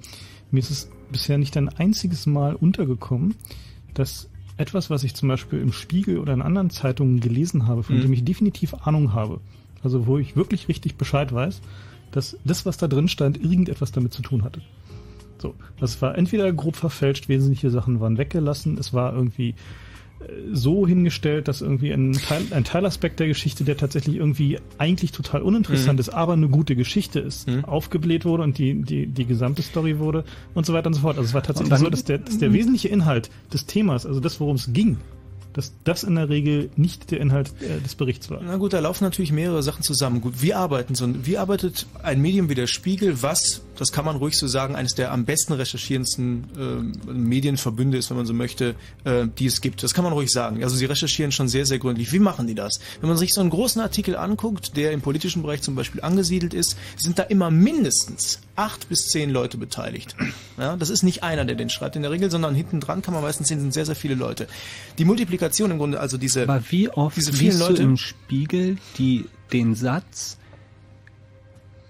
[0.52, 3.36] Mir ist es bisher nicht ein einziges Mal untergekommen,
[3.94, 7.98] dass etwas, was ich zum Beispiel im Spiegel oder in anderen Zeitungen gelesen habe, von
[7.98, 8.02] Mhm.
[8.02, 9.40] dem ich definitiv Ahnung habe,
[9.84, 11.62] also wo ich wirklich richtig Bescheid weiß,
[12.12, 14.62] dass das, was da drin stand, irgendetwas damit zu tun hatte.
[15.40, 19.50] So, das war entweder grob verfälscht, wesentliche Sachen waren weggelassen, es war irgendwie
[20.20, 25.12] äh, so hingestellt, dass irgendwie ein, Teil, ein Teilaspekt der Geschichte, der tatsächlich irgendwie eigentlich
[25.12, 26.00] total uninteressant Mhm.
[26.00, 30.24] ist, aber eine gute Geschichte ist, aufgebläht wurde und die, die, die gesamte Story wurde
[30.56, 31.18] und so weiter und so fort.
[31.18, 34.20] Also es war tatsächlich dann- so, dass der, dass der wesentliche Inhalt des Themas, also
[34.20, 34.98] das, worum es ging,
[35.54, 38.42] dass das in der Regel nicht der Inhalt äh, des Berichts war.
[38.44, 40.22] Na gut, da laufen natürlich mehrere Sachen zusammen.
[40.22, 44.06] Gut, wie arbeiten so ein, wie arbeitet ein Medium wie der Spiegel, was, das kann
[44.06, 48.34] man ruhig so sagen, eines der am besten recherchierendsten äh, Medienverbünde ist, wenn man so
[48.34, 49.84] möchte, äh, die es gibt.
[49.84, 50.64] Das kann man ruhig sagen.
[50.64, 52.12] Also sie recherchieren schon sehr, sehr gründlich.
[52.12, 52.80] Wie machen die das?
[53.00, 56.54] Wenn man sich so einen großen Artikel anguckt, der im politischen Bereich zum Beispiel angesiedelt
[56.54, 60.16] ist, sind da immer mindestens acht bis zehn Leute beteiligt.
[60.58, 63.14] Ja, das ist nicht einer, der den schreibt in der Regel, sondern hinten dran kann
[63.14, 64.48] man meistens sehen, sind sehr, sehr viele Leute.
[64.98, 69.26] Die Multiplikation im Grunde, also diese, Aber wie oft diese vielen Leute, im Spiegel die,
[69.54, 70.38] den Satz,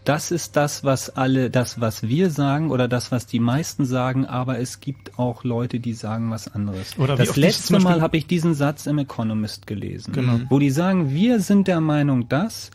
[0.08, 4.26] das ist das, was alle, das, was wir sagen oder das, was die meisten sagen,
[4.26, 6.98] aber es gibt auch Leute, die sagen was anderes.
[6.98, 10.40] Oder das letzte Mal habe ich diesen Satz im Economist gelesen, Genau.
[10.50, 12.72] wo die sagen, wir sind der Meinung das,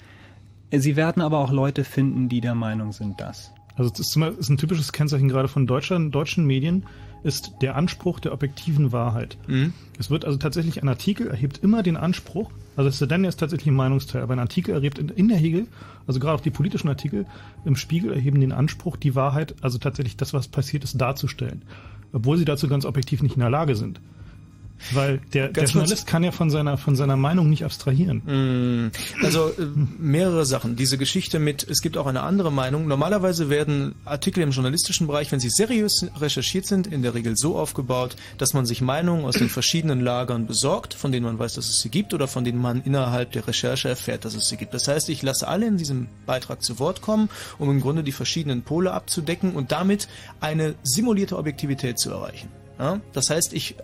[0.71, 3.53] sie werden aber auch Leute finden, die der Meinung sind das.
[3.77, 6.85] Also es ist, zum Beispiel- ist ein typisches Kennzeichen gerade von Deutschland, deutschen Medien,
[7.25, 9.39] ist der Anspruch der objektiven Wahrheit.
[9.47, 9.73] Mhm.
[9.99, 13.69] Es wird also tatsächlich ein Artikel erhebt immer den Anspruch, also ist dann ist tatsächlich
[13.69, 15.67] ein Meinungsteil, aber ein Artikel erhebt in, der Regel,
[16.07, 17.27] also gerade auch die politischen Artikel
[17.65, 21.63] im Spiegel erheben den Anspruch, die Wahrheit, also tatsächlich das, was passiert ist, darzustellen.
[22.13, 24.01] Obwohl sie dazu ganz objektiv nicht in der Lage sind.
[24.91, 28.23] Weil der, der Journalist kann ja von seiner, von seiner Meinung nicht abstrahieren.
[28.25, 28.91] Mm,
[29.25, 29.67] Also äh,
[29.99, 30.77] mehrere Sachen.
[30.77, 32.87] Diese Geschichte mit, es gibt auch eine andere Meinung.
[32.87, 37.57] Normalerweise werden Artikel im journalistischen Bereich, wenn sie seriös recherchiert sind, in der Regel so
[37.57, 41.69] aufgebaut, dass man sich Meinungen aus den verschiedenen Lagern besorgt, von denen man weiß, dass
[41.69, 44.75] es sie gibt oder von denen man innerhalb der Recherche erfährt, dass es sie gibt.
[44.75, 47.29] Das heißt, ich lasse alle in diesem Beitrag zu Wort kommen,
[47.59, 50.09] um im Grunde die verschiedenen Pole abzudecken und damit
[50.41, 52.49] eine simulierte Objektivität zu erreichen.
[52.83, 53.01] Ja?
[53.13, 53.77] Das heißt, ich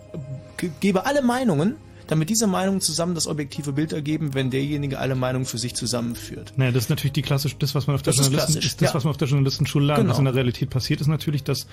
[0.57, 1.75] ge- gebe alle Meinungen,
[2.07, 6.53] damit diese Meinungen zusammen das objektive Bild ergeben, wenn derjenige alle Meinungen für sich zusammenführt.
[6.57, 8.65] Naja, das ist natürlich die klassische, das, was man auf der Das ist Journalisten, klassisch,
[8.71, 8.95] ist das, ja.
[8.95, 9.99] was man auf der Journalistenschule lernt.
[9.99, 10.11] Genau.
[10.13, 11.67] Was in der Realität passiert, ist natürlich, dass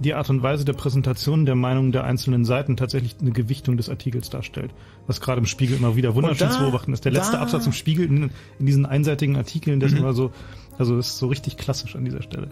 [0.00, 3.88] die Art und Weise der Präsentation der Meinungen der einzelnen Seiten tatsächlich eine Gewichtung des
[3.88, 4.72] Artikels darstellt.
[5.06, 7.04] Was gerade im Spiegel immer wieder wunderschön zu beobachten ist.
[7.04, 9.84] Der letzte da- Absatz im Spiegel in, in diesen einseitigen Artikeln, Mhm.
[9.84, 10.32] ist immer so,
[10.78, 12.48] also ist so richtig klassisch an dieser Stelle.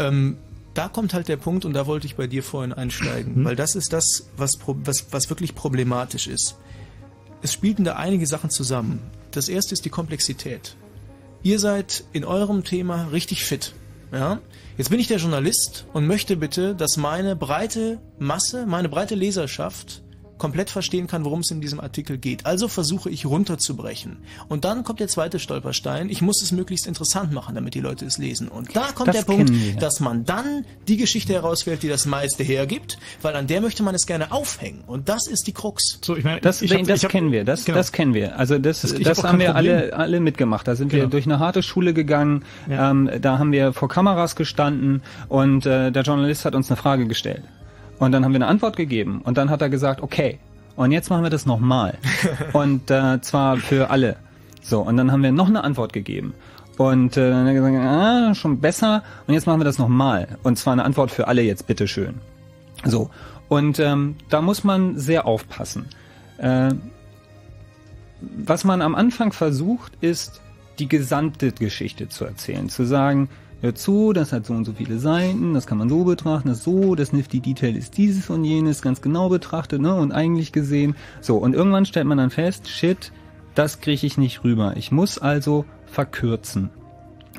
[0.00, 0.38] Ähm,
[0.74, 3.44] da kommt halt der Punkt, und da wollte ich bei dir vorhin einsteigen, Hm?
[3.44, 6.56] weil das ist das, was, was, was wirklich problematisch ist.
[7.42, 9.00] es spielten da einige Sachen zusammen.
[9.30, 10.76] Das erste ist die Komplexität.
[11.42, 13.74] Ihr seid in eurem Thema richtig fit.
[14.12, 14.38] Ja?
[14.78, 20.02] Jetzt bin ich der Journalist und möchte bitte, dass meine breite Masse, meine breite Leserschaft
[20.38, 22.44] komplett verstehen kann, worum es in diesem Artikel geht.
[22.44, 24.16] Also versuche ich runterzubrechen.
[24.48, 26.10] Und dann kommt der zweite Stolperstein.
[26.10, 28.48] Ich muss es möglichst interessant machen, damit die Leute es lesen.
[28.48, 29.76] Und da kommt Das der Punkt, wir.
[29.76, 33.94] dass man dann die Geschichte herauswählt, die das meiste hergibt, weil an der möchte man
[33.94, 34.82] es gerne aufhängen.
[34.86, 35.98] Und das ist die Krux.
[36.02, 37.78] So, ich meine, Das, ich hab- das ich hab- kennen wir, das, genau.
[37.78, 38.38] das kennen wir.
[38.38, 39.72] Also das, Das- das, haben wir Problem.
[39.72, 40.66] alle, alle mitgemacht.
[40.66, 41.10] Da sind wir Genau.
[41.10, 46.02] durch eine harte Schule gegangen, ähm, da haben wir vor Kameras gestanden und äh, der
[46.02, 47.42] Journalist hat uns eine Frage gestellt.
[48.04, 50.38] Und dann haben wir eine Antwort gegeben und dann hat er gesagt, okay,
[50.76, 51.96] und jetzt machen wir das nochmal.
[52.52, 54.16] und äh, zwar für alle.
[54.62, 56.34] So, und dann haben wir noch eine Antwort gegeben.
[56.76, 59.02] Und äh, dann hat er gesagt, ah, schon besser.
[59.26, 60.36] Und jetzt machen wir das nochmal.
[60.42, 62.16] Und zwar eine Antwort für alle jetzt, bitteschön.
[62.84, 63.08] So.
[63.48, 65.86] Und ähm, da muss man sehr aufpassen.
[66.36, 66.74] Äh,
[68.20, 70.42] was man am Anfang versucht, ist,
[70.78, 72.68] die gesamte Geschichte zu erzählen.
[72.68, 73.30] Zu sagen,
[73.64, 76.62] hör zu, das hat so und so viele Seiten, das kann man so betrachten, das
[76.62, 80.94] so, das Nifty Detail ist dieses und jenes, ganz genau betrachtet, ne, und eigentlich gesehen.
[81.22, 83.10] So, und irgendwann stellt man dann fest, shit,
[83.54, 84.74] das kriege ich nicht rüber.
[84.76, 86.68] Ich muss also verkürzen.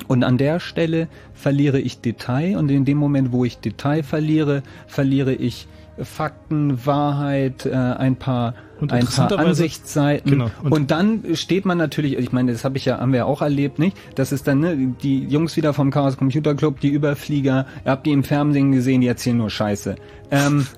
[0.08, 4.64] Und an der Stelle verliere ich Detail und in dem Moment, wo ich Detail verliere,
[4.88, 5.68] verliere ich
[6.02, 10.30] Fakten, Wahrheit, äh, ein paar, Und ein paar Ansichtsseiten.
[10.30, 10.50] Genau.
[10.62, 13.24] Und, Und- dann steht man natürlich, ich meine, das habe ich ja, haben wir ja
[13.24, 13.96] auch erlebt, nicht?
[14.14, 17.66] Das ist dann ne, die Jungs wieder vom Chaos Computer Club, die Überflieger.
[17.84, 19.96] Ihr habt die im Fernsehen gesehen, die erzählen nur Scheiße.
[20.30, 20.66] Ähm,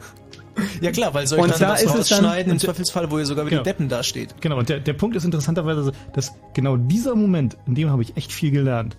[0.80, 3.08] Ja klar, weil soll ich Und dann da was ist es dann- rausschneiden, im Zweifelsfall,
[3.12, 3.62] wo ihr sogar wie Genau.
[3.62, 4.34] die Deppen dasteht.
[4.40, 8.16] Genau, und der, der Punkt ist interessanterweise, dass genau dieser Moment, in dem habe ich
[8.16, 8.96] echt viel gelernt.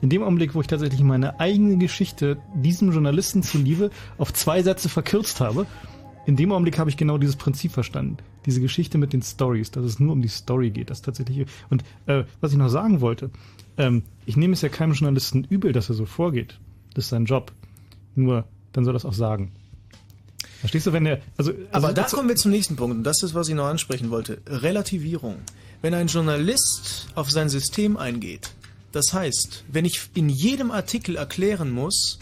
[0.00, 4.88] In dem Augenblick, wo ich tatsächlich meine eigene Geschichte diesem Journalisten zuliebe auf zwei Sätze
[4.88, 5.66] verkürzt habe,
[6.26, 8.18] in dem Augenblick habe ich genau dieses Prinzip verstanden.
[8.44, 11.46] Diese Geschichte mit den Stories, dass es nur um die Story geht, das tatsächlich.
[11.70, 13.30] Und äh, was ich noch sagen wollte,
[13.78, 16.58] ähm, ich nehme es ja keinem Journalisten übel, dass er so vorgeht.
[16.94, 17.50] Das ist sein Job.
[18.14, 19.52] Nur, dann soll er es auch sagen.
[20.60, 21.20] Verstehst du, wenn er.
[21.36, 23.66] Also, Aber also, da kommen wir zum nächsten Punkt und das ist, was ich noch
[23.66, 24.42] ansprechen wollte.
[24.46, 25.36] Relativierung.
[25.80, 28.50] Wenn ein Journalist auf sein System eingeht,
[28.92, 32.18] das heißt, wenn ich in jedem Artikel erklären muss,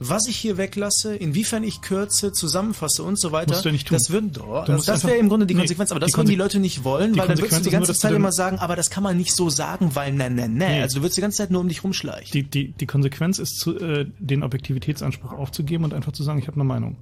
[0.00, 3.88] was ich hier weglasse, inwiefern ich kürze, zusammenfasse und so weiter, Musst du ja nicht
[3.88, 3.96] tun.
[3.98, 6.12] das würden doch, Du das, musst das wäre im Grunde die nee, Konsequenz, aber das
[6.16, 8.30] würden die Leute nicht wollen, weil dann würdest du die nur, ganze du Zeit immer
[8.30, 10.68] sagen, aber das kann man nicht so sagen, weil ne, ne, ne.
[10.68, 10.80] Nee.
[10.82, 12.30] Also du würdest die ganze Zeit nur um dich rumschleichen.
[12.32, 16.46] Die, die, die Konsequenz ist, zu, äh, den Objektivitätsanspruch aufzugeben und einfach zu sagen, ich
[16.46, 16.96] habe eine Meinung.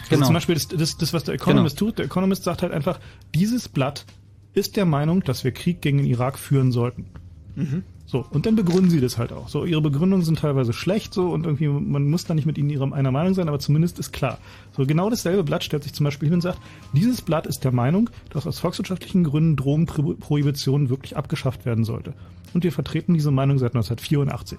[0.00, 0.26] Also Genau.
[0.26, 1.98] zum Beispiel das, das, das, was der Economist tut.
[1.98, 2.98] Der Economist sagt halt einfach,
[3.34, 4.04] dieses Blatt
[4.52, 7.06] ist der Meinung, dass wir Krieg gegen den Irak führen sollten.
[7.54, 7.84] Mhm.
[8.10, 9.48] So, und dann begründen sie das halt auch.
[9.48, 12.68] So, ihre Begründungen sind teilweise schlecht so und irgendwie, man muss da nicht mit ihnen
[12.68, 14.38] ihrer, einer Meinung sein, aber zumindest ist klar.
[14.76, 16.58] So, genau dasselbe Blatt stellt sich zum Beispiel hin und sagt,
[16.92, 22.14] dieses Blatt ist der Meinung, dass aus volkswirtschaftlichen Gründen Drogenprohibition wirklich abgeschafft werden sollte.
[22.52, 24.58] Und wir vertreten diese Meinung seit 1984.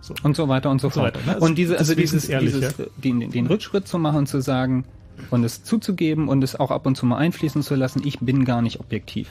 [0.00, 0.14] So.
[0.24, 1.14] und so weiter und so Und so fort.
[1.14, 1.34] weiter, ne?
[1.34, 2.84] Also Und diese, also dieses, ehrlich, dieses ja.
[2.96, 4.84] den, den Rückschritt zu machen und zu sagen
[5.30, 8.44] und es zuzugeben und es auch ab und zu mal einfließen zu lassen, ich bin
[8.44, 9.28] gar nicht objektiv.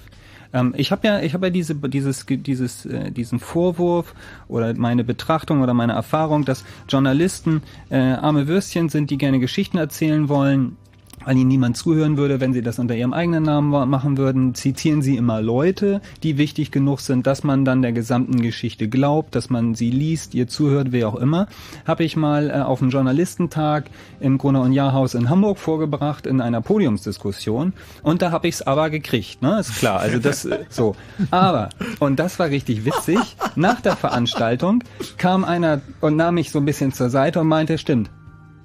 [0.53, 4.13] Ähm, ich habe ja, ich habe ja diese, dieses, dieses, äh, diesen Vorwurf
[4.47, 9.77] oder meine Betrachtung oder meine Erfahrung, dass Journalisten äh, arme Würstchen sind, die gerne Geschichten
[9.77, 10.77] erzählen wollen,
[11.25, 15.01] weil ihnen niemand zuhören würde, wenn sie das unter ihrem eigenen Namen machen würden, zitieren
[15.01, 19.49] sie immer Leute, die wichtig genug sind, dass man dann der gesamten Geschichte glaubt, dass
[19.49, 21.47] man sie liest, ihr zuhört, wer auch immer.
[21.85, 23.85] Habe ich mal äh, auf einem Journalistentag
[24.19, 28.61] im Gruner und Jahrhaus in Hamburg vorgebracht in einer Podiumsdiskussion und da habe ich es
[28.61, 29.59] aber gekriegt, ne?
[29.59, 30.95] Ist klar, also das äh, so.
[31.29, 31.69] Aber
[31.99, 33.19] und das war richtig witzig,
[33.55, 34.83] nach der Veranstaltung
[35.17, 38.09] kam einer und nahm mich so ein bisschen zur Seite und meinte, stimmt,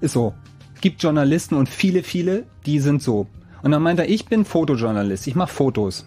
[0.00, 0.34] ist so.
[0.80, 3.26] Gibt Journalisten und viele, viele, die sind so.
[3.62, 6.06] Und dann meinte er, ich bin Fotojournalist, ich mache Fotos.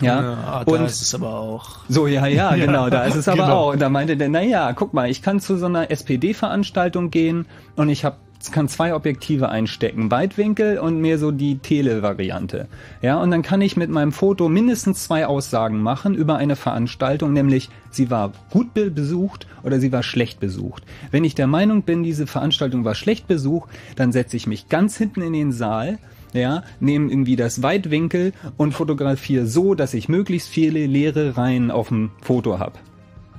[0.00, 1.78] Ja, ah, da und ist es aber auch.
[1.88, 3.56] so, ja, ja, Ja, genau, da ist es aber genau.
[3.56, 3.72] auch.
[3.72, 7.46] Und da meinte der, na ja, guck mal, ich kann zu so einer SPD-Veranstaltung gehen
[7.76, 8.16] und ich habe
[8.52, 12.68] kann zwei Objektive einstecken, Weitwinkel und mir so die Tele-Variante.
[13.02, 17.32] Ja, und dann kann ich mit meinem Foto mindestens zwei Aussagen machen über eine Veranstaltung,
[17.32, 20.84] nämlich sie war gut be- besucht oder sie war schlecht besucht.
[21.10, 24.96] Wenn ich der Meinung bin, diese Veranstaltung war schlecht besucht, dann setze ich mich ganz
[24.96, 25.98] hinten in den Saal
[26.32, 31.88] ja, nehme irgendwie das Weitwinkel und fotografiere so, dass ich möglichst viele leere Reihen auf
[31.88, 32.74] dem Foto habe.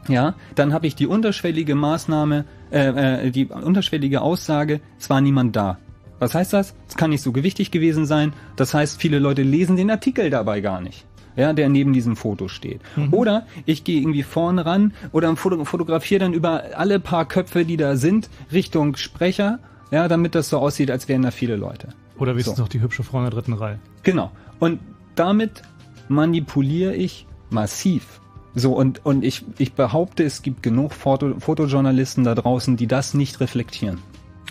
[0.08, 5.56] Ja, dann habe ich die unterschwellige Maßnahme, äh, äh, die unterschwellige Aussage, es war niemand
[5.56, 5.78] da.
[6.20, 6.76] Was heißt das?
[6.88, 8.34] Es kann nicht so gewichtig gewesen sein.
[8.58, 11.06] Das heißt, viele Leute lesen den Artikel dabei gar nicht.
[11.36, 12.82] Ja, der neben diesem Foto steht.
[13.12, 17.78] Oder ich gehe irgendwie vorne ran oder foto fotografiere dann über alle paar Köpfe, die
[17.78, 19.60] da sind, Richtung Sprecher,
[19.92, 21.90] ja, damit das so aussieht, als wären da viele Leute.
[22.18, 22.64] Oder wenigstens So.
[22.64, 23.80] noch die hübsche Frau in der dritten Reihe.
[24.04, 24.32] Genau.
[24.60, 24.82] Und
[25.16, 25.62] damit
[26.10, 28.19] manipuliere ich massiv.
[28.56, 33.14] So, und, und ich, ich behaupte, es gibt genug Foto, Fotojournalisten da draußen, die das
[33.14, 34.00] nicht reflektieren.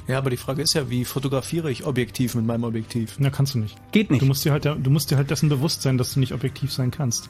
[0.07, 3.17] Ja, aber die Frage ist ja, wie fotografiere ich objektiv mit meinem Objektiv?
[3.19, 3.77] Na, kannst du nicht.
[3.93, 4.23] Geht nicht.
[4.23, 6.73] Du musst dir halt, du musst dir halt dessen bewusst sein, dass du nicht objektiv
[6.73, 7.29] sein kannst.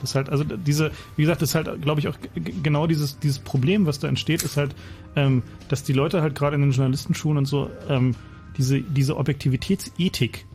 [0.00, 2.14] Das ist halt, also diese, wie gesagt, das ist halt, glaube ich, auch
[2.62, 4.74] genau dieses, dieses Problem, was da entsteht, ist halt,
[5.16, 8.14] ähm, dass die Leute halt gerade in den Journalistenschulen und so ähm,
[8.56, 10.46] diese, diese Objektivitätsethik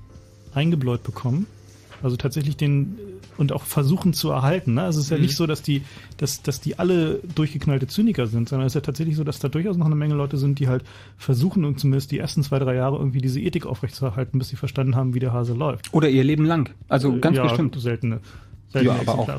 [0.53, 1.45] eingebläut bekommen.
[2.02, 2.97] Also tatsächlich den
[3.38, 4.74] und auch versuchen zu erhalten.
[4.74, 4.84] Ne?
[4.84, 5.24] Also es ist ja Mhm.
[5.24, 5.82] nicht so, dass die,
[6.18, 9.47] dass, dass die alle durchgeknallte Zyniker sind, sondern es ist ja tatsächlich so, dass da
[9.47, 10.84] durchaus noch eine Menge Leute sind, die halt
[11.18, 14.95] versuchen, und zumindest die ersten zwei, drei Jahre irgendwie diese Ethik aufrechtzuerhalten, bis sie verstanden
[14.95, 15.93] haben, wie der Hase läuft.
[15.93, 16.70] Oder ihr Leben lang.
[16.89, 17.80] Also ganz ja, bestimmt.
[17.80, 18.20] Seltene.
[18.74, 19.30] Ja, seltene aber auch,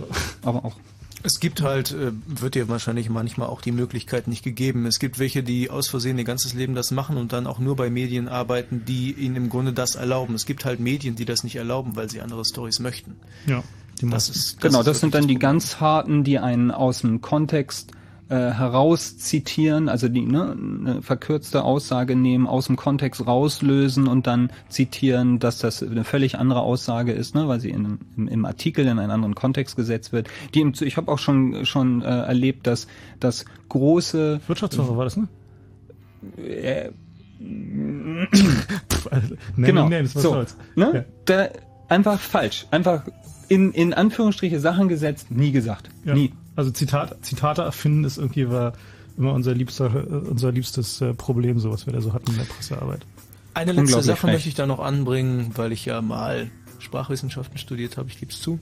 [0.42, 0.76] aber auch.
[1.22, 4.86] Es gibt halt, äh, wird dir wahrscheinlich manchmal auch die Möglichkeit nicht gegeben.
[4.86, 7.76] Es gibt welche, die aus Versehen ihr ganzes Leben das machen und dann auch nur
[7.76, 10.34] bei Medien arbeiten, die ihnen im Grunde das erlauben.
[10.34, 13.16] Es gibt halt Medien, die das nicht erlauben, weil sie andere Stories möchten.
[13.46, 13.62] Ja,
[14.00, 17.20] die Das ist, Genau, ist das sind dann die ganz harten, die einen aus dem
[17.20, 17.92] Kontext
[18.30, 24.26] äh, heraus zitieren, also die ne, eine verkürzte Aussage nehmen, aus dem Kontext rauslösen und
[24.28, 28.44] dann zitieren, dass das eine völlig andere Aussage ist, ne, weil sie in, im, im
[28.44, 30.28] Artikel in einen anderen Kontext gesetzt wird.
[30.54, 32.86] Die im, ich habe auch schon schon äh, erlebt, dass
[33.18, 35.28] das große Wirtschaftswoche war das, ne?
[36.38, 36.90] äh,
[37.42, 38.26] Nee,
[39.56, 39.90] genau.
[39.90, 40.44] war so,
[40.76, 40.90] ne?
[40.94, 41.04] Ja.
[41.24, 41.48] Da,
[41.88, 43.04] einfach falsch, einfach
[43.48, 46.14] in in Anführungsstriche Sachen gesetzt, nie gesagt, Ja.
[46.14, 46.32] nie.
[46.56, 48.72] Also Zitat, Zitate erfinden ist irgendwie war
[49.16, 52.44] immer unser liebster, unser liebstes äh, Problem, so was wir da so hatten in der
[52.44, 53.00] Pressearbeit.
[53.54, 54.32] Eine letzte Sache frech.
[54.32, 58.40] möchte ich da noch anbringen, weil ich ja mal Sprachwissenschaften studiert habe, ich gebe es
[58.40, 58.60] zu.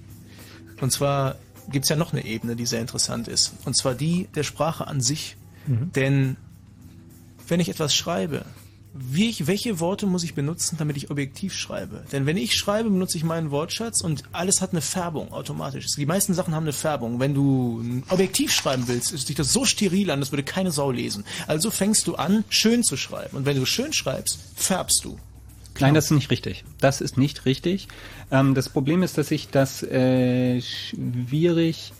[0.81, 1.37] Und zwar
[1.71, 3.55] gibt es ja noch eine Ebene, die sehr interessant ist.
[3.65, 5.37] Und zwar die der Sprache an sich.
[5.95, 6.37] Denn
[7.47, 8.45] wenn ich etwas schreibe,
[8.99, 12.05] wie ich, welche Worte muss ich benutzen, damit ich objektiv schreibe?
[12.13, 15.87] Denn wenn ich schreibe, benutze ich meinen Wortschatz und alles hat eine Färbung automatisch.
[15.97, 17.21] Die meisten Sachen haben eine Färbung.
[17.21, 20.91] Wenn du objektiv schreiben willst, ist sich das so steril an, das würde keine Sau
[20.91, 21.25] lesen.
[21.47, 23.37] Also fängst du an, schön zu schreiben.
[23.37, 25.19] Und wenn du schön schreibst, färbst du.
[25.81, 26.65] Nein, das ist nicht richtig.
[26.81, 27.89] Das ist nicht richtig.
[28.31, 31.93] Ähm, das Problem ist, dass ich das äh, schwierig.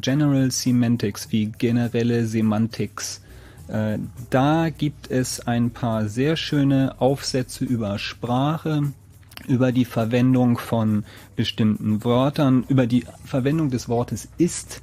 [0.00, 3.20] General Semantics wie generelle Semantics.
[3.68, 3.98] Äh,
[4.30, 8.92] Da gibt es ein paar sehr schöne Aufsätze über Sprache,
[9.46, 11.04] über die Verwendung von
[11.36, 14.82] bestimmten Wörtern, über die Verwendung des Wortes ist,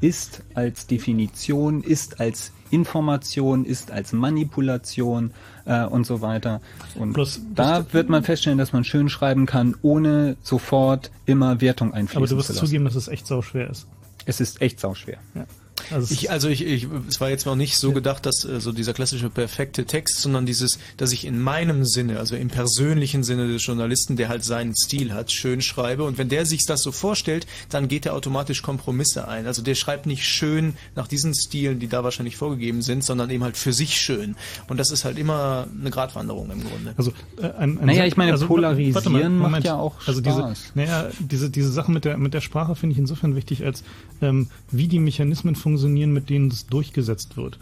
[0.00, 5.32] ist als Definition, ist als Information, ist als Manipulation
[5.64, 6.60] äh, und so weiter.
[6.94, 11.92] Und Bloß- da wird man feststellen, dass man schön schreiben kann, ohne sofort immer Wertung
[11.92, 12.66] einfließen Aber du wirst zu lassen.
[12.66, 13.86] zugeben, dass es echt sau schwer ist.
[14.26, 15.16] Es ist echt sauschwer.
[15.34, 15.46] Ja.
[15.90, 18.60] Also es- Ich, also ich, ich, es war jetzt noch nicht so gedacht, dass äh,
[18.60, 23.22] so dieser klassische perfekte Text, sondern dieses, dass ich in meinem Sinne, also im persönlichen
[23.24, 26.04] Sinne des Journalisten, der halt seinen Stil hat, schön schreibe.
[26.04, 29.46] Und wenn der sich das so vorstellt, dann geht er automatisch Kompromisse ein.
[29.46, 33.42] Also der schreibt nicht schön nach diesen Stilen, die da wahrscheinlich vorgegeben sind, sondern eben
[33.44, 34.36] halt für sich schön.
[34.68, 36.94] Und das ist halt immer eine Gratwanderung im Grunde.
[36.96, 40.20] Also äh, ein, ein Naja, ich meine, also, polarisieren warte mal, macht ja auch Also
[40.20, 40.72] Spaß.
[40.74, 43.82] diese, naja, diese diese Sache mit der mit der Sprache finde ich insofern wichtig, als
[44.22, 45.69] ähm, wie die Mechanismen funktionieren,
[46.12, 47.58] mit denen es durchgesetzt wird.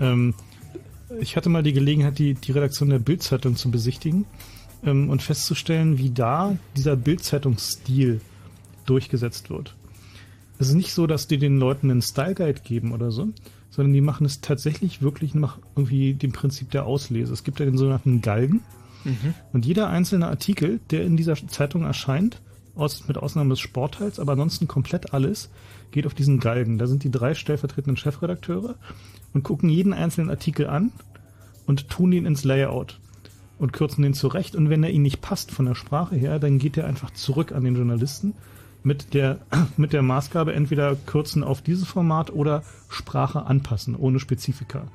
[0.00, 0.34] Ähm,
[1.20, 4.24] ich hatte mal die Gelegenheit, die die Redaktion der Bildzeitung zu besichtigen
[4.84, 8.20] ähm, und festzustellen, wie da dieser Bildzeitungsstil
[8.86, 9.74] durchgesetzt wird.
[10.58, 13.28] Es ist nicht so, dass die den Leuten einen Style Guide geben oder so,
[13.70, 17.32] sondern die machen es tatsächlich wirklich nach irgendwie dem Prinzip der Auslese.
[17.32, 18.62] Es gibt ja den sogenannten Galgen.
[19.52, 22.40] Und jeder einzelne Artikel, der in dieser Zeitung erscheint,
[22.74, 25.50] aus, mit Ausnahme des Sportteils, aber ansonsten komplett alles,
[25.94, 26.76] geht auf diesen Galgen.
[26.76, 28.74] Da sind die drei stellvertretenden Chefredakteure
[29.32, 30.92] und gucken jeden einzelnen Artikel an
[31.66, 33.00] und tun ihn ins Layout
[33.58, 34.56] und kürzen den zurecht.
[34.56, 37.52] Und wenn er ihnen nicht passt von der Sprache her, dann geht er einfach zurück
[37.52, 38.34] an den Journalisten
[38.82, 39.38] mit der,
[39.76, 44.88] mit der Maßgabe entweder kürzen auf dieses Format oder Sprache anpassen, ohne Spezifika.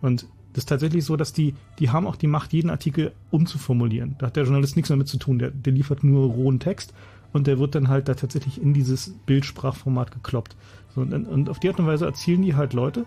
[0.00, 4.16] Und das ist tatsächlich so, dass die, die haben auch die Macht, jeden Artikel umzuformulieren.
[4.18, 5.38] Da hat der Journalist nichts damit zu tun.
[5.38, 6.94] Der, der liefert nur rohen Text
[7.32, 10.56] und der wird dann halt da tatsächlich in dieses Bildsprachformat gekloppt.
[10.94, 13.06] So, und, und auf die Art und Weise erzielen die halt Leute,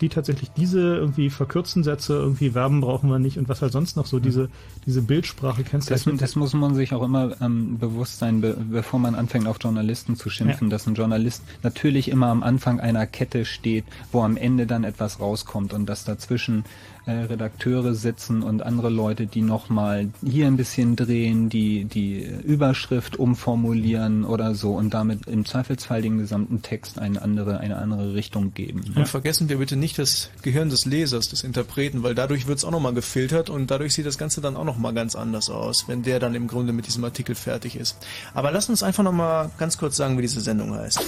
[0.00, 3.96] die tatsächlich diese irgendwie verkürzten Sätze, irgendwie Verben brauchen wir nicht und was halt sonst
[3.96, 4.48] noch so diese,
[4.86, 6.22] diese Bildsprache Das, kennzeichnet.
[6.22, 10.14] das muss man sich auch immer ähm, bewusst sein, be bevor man anfängt, auf Journalisten
[10.14, 10.70] zu schimpfen, Ja.
[10.70, 15.18] dass ein Journalist natürlich immer am Anfang einer Kette steht, wo am Ende dann etwas
[15.18, 16.64] rauskommt und dass dazwischen
[17.08, 23.16] äh, Redakteure sitzen und andere Leute, die nochmal hier ein bisschen drehen, die die Überschrift
[23.16, 28.52] umformulieren oder so und damit im Zweifelsfall den gesamten Text eine andere, eine andere Richtung
[28.52, 28.80] geben.
[28.94, 29.00] Ne?
[29.00, 32.64] Und vergessen wir bitte nicht das Gehirn des Lesers, des Interpreten, weil dadurch wird es
[32.64, 36.02] auch nochmal gefiltert und dadurch sieht das Ganze dann auch nochmal ganz anders aus, wenn
[36.02, 37.96] der dann im Grunde mit diesem Artikel fertig ist.
[38.34, 41.00] Aber lass uns einfach nochmal ganz kurz sagen, wie diese Sendung heißt.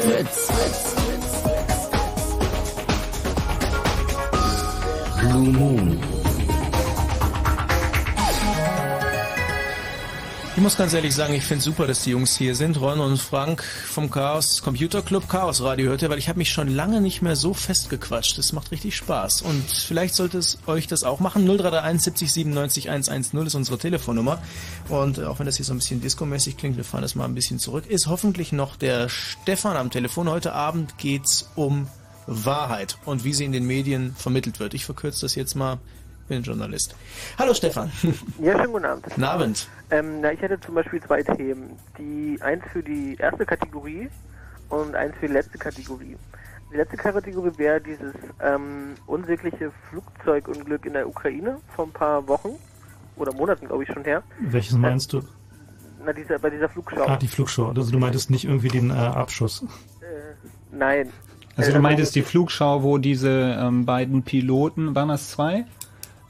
[0.00, 1.01] Fritz.
[5.32, 5.98] Blue Moon.
[10.54, 12.78] Ich muss ganz ehrlich sagen, ich finde super, dass die Jungs hier sind.
[12.78, 16.50] Ron und Frank vom Chaos Computer Club Chaos Radio hört ihr, weil ich habe mich
[16.50, 18.36] schon lange nicht mehr so festgequatscht.
[18.36, 19.40] Das macht richtig Spaß.
[19.40, 21.46] Und vielleicht sollte es euch das auch machen.
[21.46, 24.38] 0331 70 97 110 ist unsere Telefonnummer.
[24.90, 27.34] Und auch wenn das hier so ein bisschen discomäßig klingt, wir fahren das mal ein
[27.34, 30.28] bisschen zurück, ist hoffentlich noch der Stefan am Telefon.
[30.28, 31.88] Heute Abend geht's um
[32.26, 34.74] Wahrheit und wie sie in den Medien vermittelt wird.
[34.74, 35.78] Ich verkürze das jetzt mal
[36.28, 36.96] bin Journalist.
[37.38, 37.92] Hallo Stefan.
[38.40, 39.04] Ja, schönen guten Abend.
[39.04, 39.68] Guten Abend.
[39.90, 41.78] Ähm, na, ich hätte zum Beispiel zwei Themen.
[41.98, 44.08] Die eins für die erste Kategorie
[44.70, 46.16] und eins für die letzte Kategorie.
[46.72, 52.52] Die letzte Kategorie wäre dieses ähm, unsägliche Flugzeugunglück in der Ukraine vor ein paar Wochen
[53.16, 54.22] oder Monaten, glaube ich, schon her.
[54.40, 55.20] Welches meinst du?
[56.04, 57.06] Na, dieser, bei dieser Flugschau.
[57.06, 57.68] Ah, die Flugschau.
[57.68, 59.62] Also du meintest nicht irgendwie den äh, Abschuss.
[60.00, 60.34] Äh,
[60.74, 61.12] nein.
[61.56, 65.66] Also du meintest die Flugschau, wo diese ähm, beiden Piloten, waren das zwei?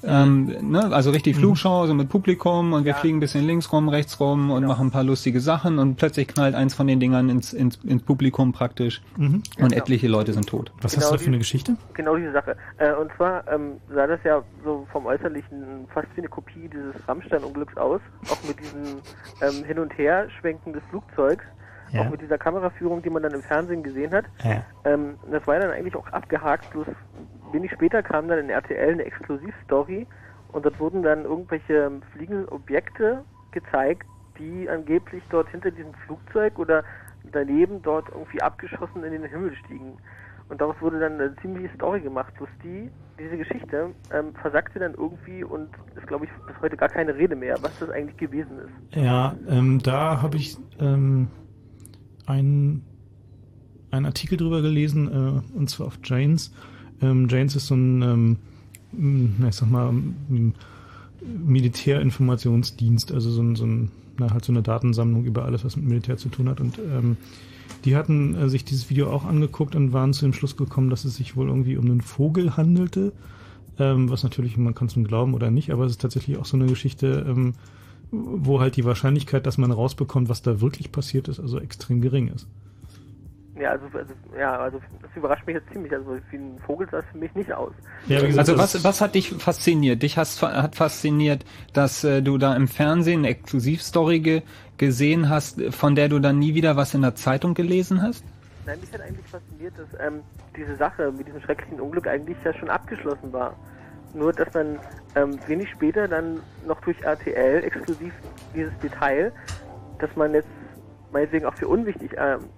[0.05, 0.93] Ähm, ne?
[0.93, 1.41] Also richtig mhm.
[1.41, 2.99] Flugschau, so mit Publikum und wir ja.
[2.99, 4.73] fliegen ein bisschen links rum, rechts rum und genau.
[4.73, 8.03] machen ein paar lustige Sachen und plötzlich knallt eins von den Dingern ins, ins, ins
[8.03, 9.35] Publikum praktisch mhm.
[9.35, 9.77] und genau.
[9.77, 10.73] etliche Leute sind tot.
[10.81, 11.77] Was genau hast du da für eine Geschichte?
[11.95, 12.57] Genau diese Sache.
[12.79, 16.95] Äh, und zwar ähm, sah das ja so vom Äußerlichen fast wie eine Kopie dieses
[17.07, 19.01] Rammstein-Unglücks aus, auch mit diesem
[19.41, 21.45] ähm, Hin- und Her schwenken des Flugzeugs.
[21.93, 22.03] Ja.
[22.03, 24.25] Auch mit dieser Kameraführung, die man dann im Fernsehen gesehen hat.
[24.43, 24.65] Ja.
[24.85, 26.87] Ähm, das war dann eigentlich auch abgehakt, bloß
[27.53, 30.07] wenig später kam dann in RTL eine Exklusivstory
[30.53, 34.07] und dort wurden dann irgendwelche fliegenden Objekte gezeigt,
[34.39, 36.85] die angeblich dort hinter diesem Flugzeug oder
[37.31, 39.99] daneben dort irgendwie abgeschossen in den Himmel stiegen.
[40.49, 42.35] Und daraus wurde dann eine ziemliche Story gemacht.
[42.37, 46.89] Bloß die, diese Geschichte ähm, versagte dann irgendwie und ist, glaube ich, bis heute gar
[46.89, 48.97] keine Rede mehr, was das eigentlich gewesen ist.
[48.97, 51.29] Ja, ähm, da habe ich ähm,
[52.27, 52.83] einen,
[53.91, 56.53] einen Artikel drüber gelesen, äh, und zwar auf Janes.
[57.01, 58.37] Ähm, Janes ist so ein, ähm,
[59.49, 59.93] ich sag mal,
[61.45, 65.87] Militärinformationsdienst, also so ein, so ein na, halt so eine Datensammlung über alles, was mit
[65.87, 66.61] Militär zu tun hat.
[66.61, 67.17] Und ähm,
[67.85, 71.05] die hatten äh, sich dieses Video auch angeguckt und waren zu dem Schluss gekommen, dass
[71.05, 73.13] es sich wohl irgendwie um einen Vogel handelte.
[73.79, 76.45] Ähm, was natürlich, man kann es nun glauben oder nicht, aber es ist tatsächlich auch
[76.45, 77.55] so eine Geschichte, ähm,
[78.13, 82.29] wo halt die Wahrscheinlichkeit, dass man rausbekommt, was da wirklich passiert ist, also extrem gering
[82.29, 82.47] ist.
[83.59, 85.93] Ja, also, also, ja, also das überrascht mich jetzt ziemlich.
[85.93, 87.73] Also wie ein Vogel sah es für mich nicht aus.
[88.07, 90.03] Ja, gesagt, also was, was hat dich fasziniert?
[90.03, 94.43] Dich hast, hat fasziniert, dass äh, du da im Fernsehen eine Exklusivstory ge
[94.79, 98.25] gesehen hast, von der du dann nie wieder was in der Zeitung gelesen hast?
[98.67, 100.21] Nein, mich hat eigentlich fasziniert, dass ähm,
[100.57, 103.55] diese Sache mit diesem schrecklichen Unglück eigentlich ja schon abgeschlossen war.
[104.15, 104.79] Nur, dass man
[105.15, 108.13] ähm, wenig später dann noch durch RTL exklusiv
[108.55, 109.33] dieses Detail,
[109.99, 110.49] dass man jetzt
[111.13, 112.49] meinetwegen auch für unwichtig ähm,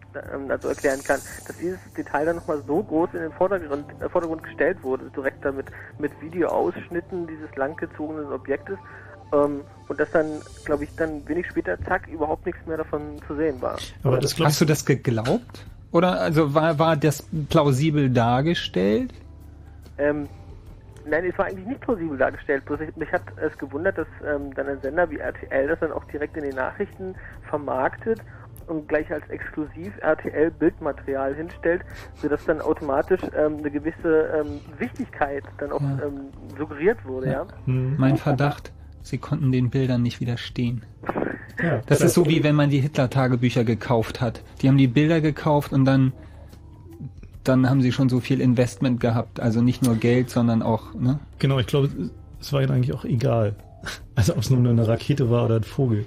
[0.48, 4.42] also erklären kann, dass dieses Detail dann nochmal so groß in den Vordergrund, äh, Vordergrund
[4.42, 5.66] gestellt wurde, direkt damit
[5.98, 8.78] mit Videoausschnitten dieses langgezogenen Objektes
[9.32, 10.26] ähm, und dass dann,
[10.64, 13.76] glaube ich, dann wenig später, zack, überhaupt nichts mehr davon zu sehen war.
[14.02, 15.66] Aber das, Hast du das geglaubt?
[15.90, 19.12] Oder also war, war das plausibel dargestellt?
[19.98, 20.28] Ähm,
[21.06, 22.64] Nein, es war eigentlich nicht plausibel dargestellt.
[22.64, 25.92] Bloß ich, mich hat es gewundert, dass ähm, dann ein Sender wie RTL das dann
[25.92, 27.14] auch direkt in den Nachrichten
[27.48, 28.20] vermarktet
[28.66, 31.82] und gleich als exklusiv RTL Bildmaterial hinstellt,
[32.16, 35.98] sodass dann automatisch ähm, eine gewisse ähm, Wichtigkeit dann auch ja.
[36.06, 37.32] ähm, suggeriert wurde, ja.
[37.32, 37.46] ja?
[37.66, 37.96] Mhm.
[37.98, 38.72] Mein Verdacht,
[39.02, 40.84] sie konnten den Bildern nicht widerstehen.
[41.62, 44.42] Ja, das ist so wie wenn man die Hitler-Tagebücher gekauft hat.
[44.60, 46.12] Die haben die Bilder gekauft und dann
[47.44, 49.40] dann haben sie schon so viel Investment gehabt.
[49.40, 51.20] Also nicht nur Geld, sondern auch, ne?
[51.38, 51.90] Genau, ich glaube,
[52.40, 53.54] es war ihnen eigentlich auch egal.
[54.16, 56.06] Also ob es nur eine Rakete war oder ein Vogel.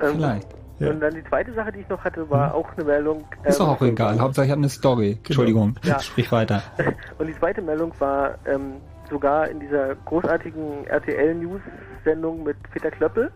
[0.00, 0.46] Ähm, Vielleicht.
[0.78, 0.90] Ja.
[0.90, 2.54] Und dann die zweite Sache, die ich noch hatte, war hm.
[2.54, 3.24] auch eine Meldung.
[3.42, 4.18] Ähm, ist doch auch egal.
[4.20, 5.14] Hauptsache ich habe eine Story.
[5.14, 5.24] Genau.
[5.24, 5.74] Entschuldigung.
[5.82, 5.98] Ja.
[6.00, 6.62] Sprich weiter.
[7.18, 8.74] Und die zweite Meldung war ähm,
[9.10, 13.32] sogar in dieser großartigen RTL-News-Sendung mit Peter Klöppel.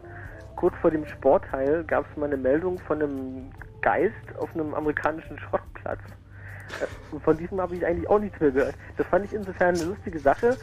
[0.57, 3.51] Kurz vor dem Sportteil gab es mal eine Meldung von einem
[3.81, 6.01] Geist auf einem amerikanischen Schrottplatz.
[6.81, 8.75] Äh, von diesem habe ich eigentlich auch nichts mehr gehört.
[8.97, 10.57] Das fand ich insofern eine lustige Sache,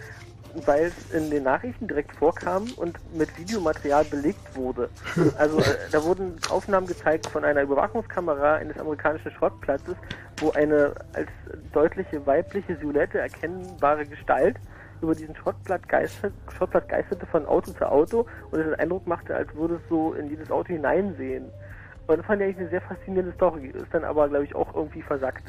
[0.65, 4.89] weil es in den Nachrichten direkt vorkam und mit Videomaterial belegt wurde.
[5.37, 9.95] Also äh, da wurden Aufnahmen gezeigt von einer Überwachungskamera eines amerikanischen Schrottplatzes,
[10.37, 11.29] wo eine als
[11.71, 14.57] deutliche weibliche Silhouette erkennbare Gestalt
[15.01, 19.35] über diesen Schrottplatz, geistert, Schrottplatz geisterte von Auto zu Auto und es den Eindruck machte,
[19.35, 21.45] als würde es so in dieses Auto hineinsehen.
[22.07, 23.67] Und das fand ich eigentlich eine sehr faszinierende Story.
[23.67, 25.43] Ist dann aber, glaube ich, auch irgendwie versackt.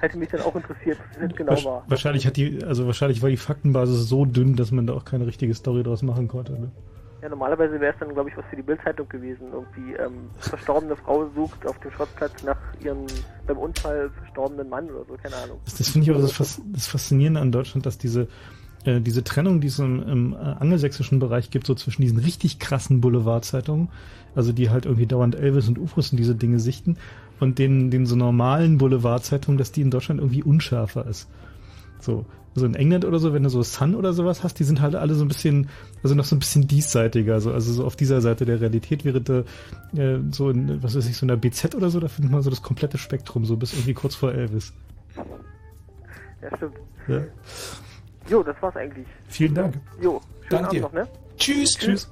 [0.00, 1.84] Hätte mich dann auch interessiert, was das genau war.
[1.88, 5.26] Wahrscheinlich hat die, also wahrscheinlich war die Faktenbasis so dünn, dass man da auch keine
[5.26, 6.52] richtige Story draus machen konnte.
[6.52, 6.70] Ne?
[7.22, 9.48] Ja, normalerweise wäre es dann, glaube ich, was für die Bildzeitung gewesen.
[9.52, 13.06] Irgendwie ähm, verstorbene Frau sucht auf dem Schrottplatz nach ihrem
[13.46, 15.60] beim Unfall verstorbenen Mann oder so, keine Ahnung.
[15.66, 18.28] Das, das finde ich auch das, das Faszinierende an Deutschland, dass diese
[18.84, 22.58] äh, diese Trennung, die es im, im äh, angelsächsischen Bereich gibt, so zwischen diesen richtig
[22.58, 23.90] krassen Boulevardzeitungen,
[24.34, 26.96] also die halt irgendwie dauernd Elvis und Ufos und diese Dinge sichten,
[27.40, 31.28] und den, den so normalen Boulevardzeitungen, dass die in Deutschland irgendwie unschärfer ist.
[32.00, 32.24] So.
[32.54, 34.96] Also in England oder so, wenn du so Sun oder sowas hast, die sind halt
[34.96, 35.68] alle so ein bisschen,
[36.02, 39.20] also noch so ein bisschen diesseitiger, also, also so auf dieser Seite der Realität wäre
[39.20, 39.44] da,
[39.96, 42.42] äh, so in, was weiß ich, so in der BZ oder so, da findet man
[42.42, 44.72] so das komplette Spektrum, so bis irgendwie kurz vor Elvis.
[46.42, 46.74] Ja, stimmt.
[47.06, 47.22] Ja.
[48.28, 49.06] Jo, das war's eigentlich.
[49.28, 49.78] Vielen Dank.
[50.02, 50.80] Jo, schönen Dank Abend dir.
[50.82, 51.08] noch, ne?
[51.36, 51.74] Tschüss.
[51.78, 52.10] Tschüss.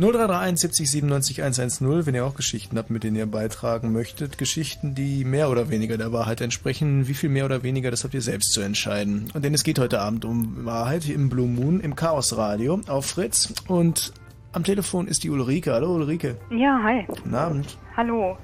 [0.00, 4.38] 0331 70 97 110, wenn ihr auch Geschichten habt, mit denen ihr beitragen möchtet.
[4.38, 7.06] Geschichten, die mehr oder weniger der Wahrheit entsprechen.
[7.06, 9.30] Wie viel mehr oder weniger, das habt ihr selbst zu entscheiden.
[9.34, 13.04] Und denn es geht heute Abend um Wahrheit im Blue Moon, im Chaos Radio auf
[13.04, 13.52] Fritz.
[13.68, 14.14] Und
[14.52, 15.74] am Telefon ist die Ulrike.
[15.74, 16.36] Hallo Ulrike.
[16.50, 17.04] Ja, hi.
[17.06, 17.76] Guten Abend.
[17.94, 18.38] Hallo.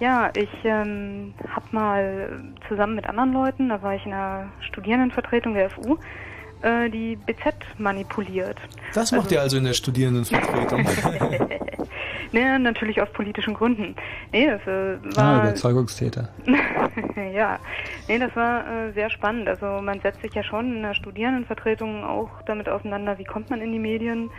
[0.00, 5.54] Ja, ich ähm, habe mal zusammen mit anderen Leuten, da war ich in der Studierendenvertretung
[5.54, 5.96] der FU,
[6.62, 8.58] äh, die BZ manipuliert.
[8.94, 10.84] Das macht ihr also in der Studierendenvertretung.
[12.32, 13.94] ne, natürlich aus politischen Gründen.
[14.32, 16.28] Nee, das äh, Ah, war Überzeugungstäter.
[17.34, 17.58] ja,
[18.08, 19.48] nee, das war äh, sehr spannend.
[19.48, 23.60] Also man setzt sich ja schon in der Studierendenvertretung auch damit auseinander, wie kommt man
[23.60, 24.30] in die Medien,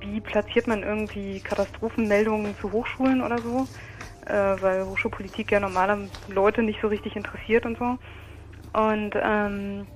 [0.00, 3.66] wie platziert man irgendwie Katastrophenmeldungen zu Hochschulen oder so,
[4.26, 7.98] äh, weil Hochschulpolitik ja normale Leute nicht so richtig interessiert und so.
[8.78, 9.86] Und ähm,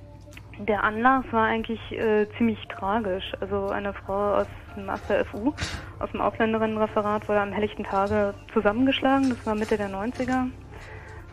[0.59, 3.33] der Anlass war eigentlich äh, ziemlich tragisch.
[3.39, 5.53] Also eine Frau aus dem Master FU,
[5.99, 9.29] aus dem Ausländerinnenreferat, wurde am helllichten Tage zusammengeschlagen.
[9.29, 10.47] Das war Mitte der 90er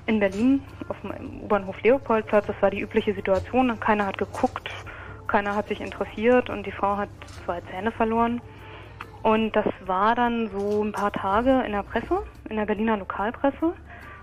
[0.06, 2.46] in Berlin auf dem U-Bahnhof Leopoldplatz.
[2.46, 3.78] Das war die übliche Situation.
[3.78, 4.70] Keiner hat geguckt,
[5.28, 7.10] keiner hat sich interessiert und die Frau hat
[7.44, 8.40] zwei Zähne verloren.
[9.22, 13.74] Und das war dann so ein paar Tage in der Presse, in der Berliner Lokalpresse.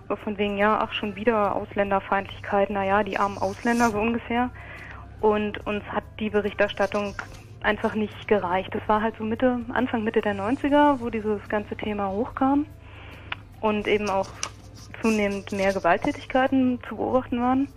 [0.10, 4.49] So von wegen, ja, ach, schon wieder Ausländerfeindlichkeit, naja, die armen Ausländer, so ungefähr.
[5.19, 7.15] Und uns hat die Berichterstattung
[7.61, 8.73] einfach nicht gereicht.
[8.73, 12.65] Das war halt so Mitte, Anfang Mitte der 90er, wo dieses ganze Thema hochkam
[13.61, 14.27] und eben auch
[15.02, 17.68] zunehmend mehr Gewalttätigkeiten zu beobachten waren.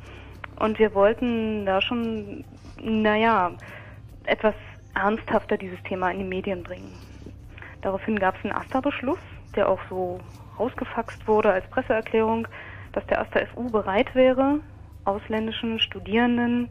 [0.59, 2.45] Und wir wollten da schon,
[2.83, 3.53] naja,
[4.25, 4.55] etwas
[4.95, 6.93] ernsthafter dieses Thema in die Medien bringen.
[7.81, 9.19] Daraufhin gab es einen AStA-Beschluss,
[9.57, 10.21] der auch so
[10.59, 12.47] rausgefaxt wurde als Presseerklärung,
[12.93, 14.61] dass der AStA FU bereit wäre,
[15.05, 16.69] ausländischen Studierenden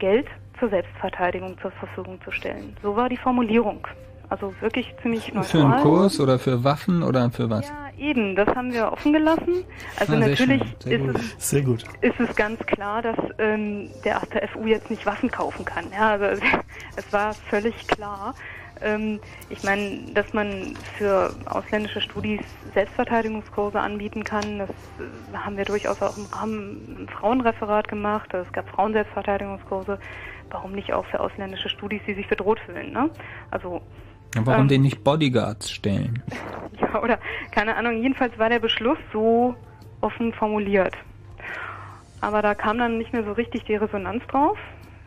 [0.00, 0.26] Geld
[0.58, 2.76] zur Selbstverteidigung zur Verfügung zu stellen.
[2.82, 3.86] So war die Formulierung.
[4.28, 5.44] Also wirklich ziemlich neutral.
[5.44, 7.66] Für einen Kurs oder für Waffen oder für was?
[7.68, 9.64] Ja, eben, das haben wir offen gelassen.
[9.98, 11.16] Also Ah, sehr natürlich schön, sehr ist, gut.
[11.38, 11.84] es, Sehr gut.
[12.00, 15.86] ist es ganz klar, dass ähm, der AStA FU jetzt nicht Waffen kaufen kann.
[15.92, 16.40] Ja, also es,
[16.96, 18.34] es war völlig klar.
[18.82, 22.40] Ähm, ich meine, dass man für ausländische Studis
[22.74, 28.34] Selbstverteidigungskurse anbieten kann, das äh, haben wir durchaus auch im Rahmen im Frauenreferat gemacht.
[28.34, 29.98] Also es gab Frauenselbstverteidigungskurse.
[30.50, 32.92] Warum nicht auch für ausländische Studis, die sich bedroht fühlen?
[32.92, 33.10] Ne?
[33.50, 33.82] Also
[34.34, 34.68] Warum Ähm.
[34.68, 36.22] den nicht Bodyguards stellen?
[36.80, 37.18] ja, oder
[37.50, 39.54] keine Ahnung, jedenfalls war der Beschluss so
[40.00, 40.96] offen formuliert.
[42.20, 44.58] Aber da kam dann nicht mehr so richtig die Resonanz drauf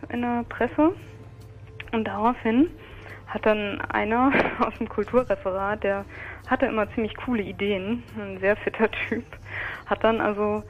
[0.10, 0.94] in der Presse.
[1.92, 2.70] Und daraufhin
[3.34, 6.06] hat dann einer aus dem Kulturreferat, der
[6.48, 9.26] hatte immer ziemlich coole Ideen, ein sehr fitter Typ,
[9.88, 10.64] hat dann also,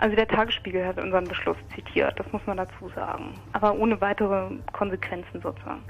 [0.00, 4.50] also der Tagesspiegel hat unseren Beschluss zitiert, das muss man dazu sagen, aber ohne weitere
[4.72, 5.82] Konsequenzen sozusagen.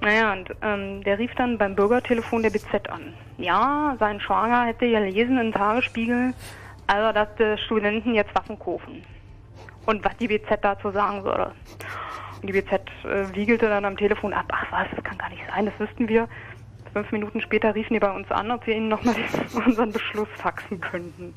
[0.00, 3.14] Naja, und ähm, der rief dann beim Bürgertelefon der BZ an.
[3.38, 6.34] Ja, sein Schwager hätte gelesen im Tagesspiegel,
[6.86, 9.02] also dass die Studenten jetzt Waffen kaufen.
[9.86, 11.52] Und was die BZ dazu sagen würde.
[12.46, 12.72] Die BZ
[13.04, 16.08] äh, wiegelte dann am Telefon ab, ach was, das kann gar nicht sein, das wüssten
[16.08, 16.28] wir.
[16.92, 19.16] Fünf Minuten später riefen die bei uns an, ob wir ihnen nochmal
[19.66, 21.34] unseren Beschluss faxen könnten.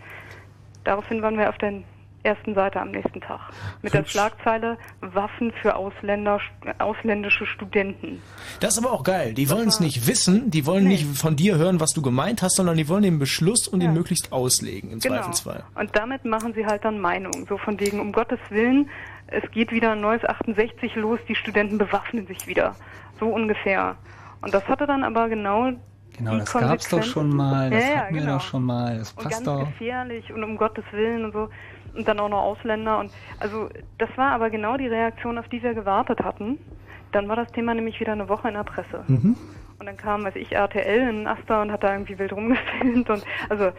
[0.83, 1.83] Daraufhin waren wir auf der
[2.23, 3.39] ersten Seite am nächsten Tag.
[3.81, 6.39] Mit der Schlagzeile Waffen für Ausländer,
[6.79, 8.21] ausländische Studenten.
[8.59, 9.33] Das ist aber auch geil.
[9.33, 10.91] Die wollen es nicht wissen, die wollen nee.
[10.91, 13.89] nicht von dir hören, was du gemeint hast, sondern die wollen den Beschluss und ja.
[13.89, 15.15] ihn möglichst auslegen, im genau.
[15.15, 15.63] Zweifelsfall.
[15.75, 17.45] Und damit machen sie halt dann Meinung.
[17.47, 18.89] So von wegen, um Gottes Willen,
[19.31, 22.75] es geht wieder ein neues 68 los, die Studenten bewaffnen sich wieder.
[23.19, 23.95] So ungefähr.
[24.41, 25.71] Und das hatte dann aber genau
[26.17, 28.33] Genau, das gab es doch schon mal, das ja, hatten wir genau.
[28.33, 29.59] doch schon mal, das passt und ganz doch.
[29.59, 31.49] gefährlich und um Gottes Willen und so
[31.95, 35.63] und dann auch noch Ausländer und also das war aber genau die Reaktion, auf die
[35.63, 36.57] wir gewartet hatten.
[37.11, 39.03] Dann war das Thema nämlich wieder eine Woche in der Presse.
[39.07, 39.35] Mhm.
[39.79, 43.23] Und dann kam, weiß ich, RTL in Asta und hat da irgendwie wild rumgefilmt und
[43.49, 43.71] also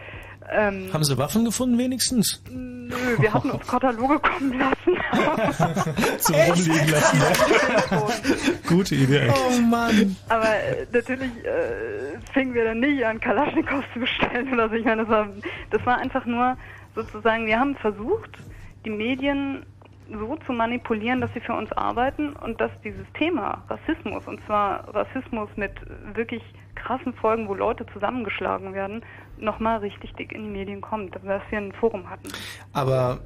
[0.49, 2.41] ähm, Haben Sie Waffen gefunden wenigstens?
[2.49, 4.97] Nö, wir hatten uns Kataloge kommen lassen.
[6.19, 7.21] Zum Rumliegen lassen.
[8.67, 9.29] Gute Idee.
[9.29, 10.15] Oh Mann.
[10.29, 14.75] Aber äh, natürlich äh, fingen wir dann nicht an, Kalaschnikows zu bestellen oder so.
[14.75, 15.29] Ich meine, das war,
[15.69, 16.57] das war einfach nur
[16.95, 18.31] sozusagen, wir haben versucht,
[18.83, 19.65] die Medien
[20.11, 24.93] so zu manipulieren, dass sie für uns arbeiten und dass dieses Thema Rassismus, und zwar
[24.93, 25.71] Rassismus mit
[26.13, 26.43] wirklich
[26.75, 29.03] krassen Folgen, wo Leute zusammengeschlagen werden,
[29.41, 32.29] nochmal richtig dick in die Medien kommt, dass wir ein Forum hatten.
[32.73, 33.21] Aber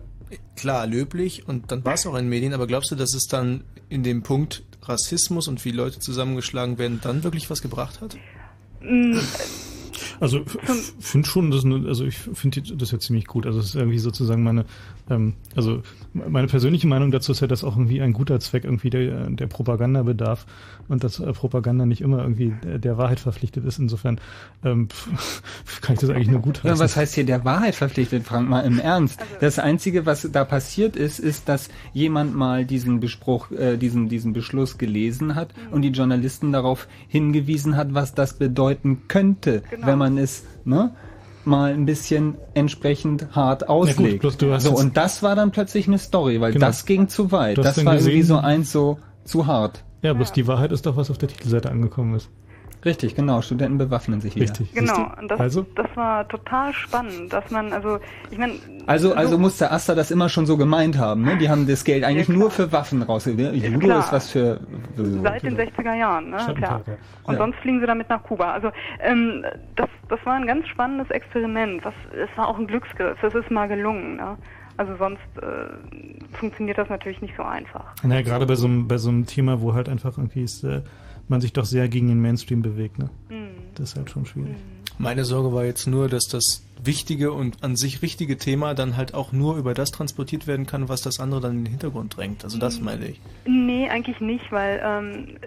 [0.55, 3.27] klar, löblich und dann war es auch in den Medien, aber glaubst du, dass es
[3.27, 8.17] dann in dem Punkt Rassismus und wie Leute zusammengeschlagen werden, dann wirklich was gebracht hat?
[8.81, 9.17] Mm,
[10.19, 10.43] also
[10.99, 13.45] finde schon, das eine, also ich finde das ja ziemlich gut.
[13.45, 14.65] Also es ist irgendwie sozusagen meine,
[15.10, 15.82] ähm, also
[16.14, 19.48] meine persönliche Meinung dazu ist ja, dass auch irgendwie ein guter Zweck irgendwie der, der
[19.48, 20.45] Propaganda bedarf
[20.88, 23.77] und dass äh, Propaganda nicht immer irgendwie der, der Wahrheit verpflichtet ist.
[23.77, 24.19] Insofern
[24.64, 24.88] ähm,
[25.82, 26.69] kann ich das eigentlich nur gut heißen.
[26.69, 29.19] Ja, was heißt hier der Wahrheit verpflichtet, Frank, mal im Ernst?
[29.19, 34.10] Also das Einzige, was da passiert ist, ist, dass jemand mal diesen Bespruch, äh, diesen,
[34.10, 35.73] diesen Beschluss gelesen hat mhm.
[35.73, 39.88] und die Journalisten darauf hingewiesen hat, was das bedeuten könnte, genau.
[39.88, 40.95] wenn man es, ne?
[41.47, 44.23] Mal ein bisschen entsprechend hart auslegt.
[44.23, 46.67] Ja, gut, so, und das war dann plötzlich eine Story, weil genau.
[46.67, 47.57] das ging zu weit.
[47.57, 48.11] Das war gesehen?
[48.11, 49.84] irgendwie so eins so zu hart.
[50.01, 52.30] Ja, bloß die Wahrheit ist doch, was auf der Titelseite angekommen ist.
[52.85, 53.41] Richtig, genau.
[53.41, 54.45] Studenten bewaffnen sich wieder.
[54.45, 54.73] Richtig.
[54.73, 55.11] Genau.
[55.19, 55.65] Und das, also?
[55.75, 57.99] das war total spannend, dass man, also,
[58.29, 58.53] ich meine.
[58.85, 61.37] Also, also so muss der Asta das immer schon so gemeint haben, ne?
[61.37, 63.55] Die haben das Geld eigentlich ja, nur für Waffen rausgegeben.
[63.55, 63.99] Judo klar.
[64.01, 64.59] ist was für.
[64.95, 66.37] Seit den 60er Jahren, ne?
[66.55, 66.83] Klar.
[67.23, 67.39] Und ja.
[67.39, 68.53] sonst fliegen sie damit nach Kuba.
[68.53, 69.43] Also, ähm,
[69.75, 71.83] das, das war ein ganz spannendes Experiment.
[71.83, 73.17] Was, es war auch ein Glücksgriff.
[73.23, 74.37] Es ist mal gelungen, ne?
[74.77, 77.85] Also sonst äh, funktioniert das natürlich nicht so einfach.
[78.03, 80.81] Naja, gerade bei so, einem, bei so einem Thema, wo halt einfach irgendwie ist, äh,
[81.30, 82.99] man sich doch sehr gegen den Mainstream bewegt.
[82.99, 83.10] Ne?
[83.30, 83.49] Mhm.
[83.76, 84.53] Das ist halt schon schwierig.
[84.53, 84.76] Mhm.
[84.97, 89.14] Meine Sorge war jetzt nur, dass das wichtige und an sich richtige Thema dann halt
[89.14, 92.43] auch nur über das transportiert werden kann, was das andere dann in den Hintergrund drängt.
[92.43, 92.85] Also das mhm.
[92.85, 93.22] meine ich.
[93.45, 95.38] Nee, eigentlich nicht, weil ähm,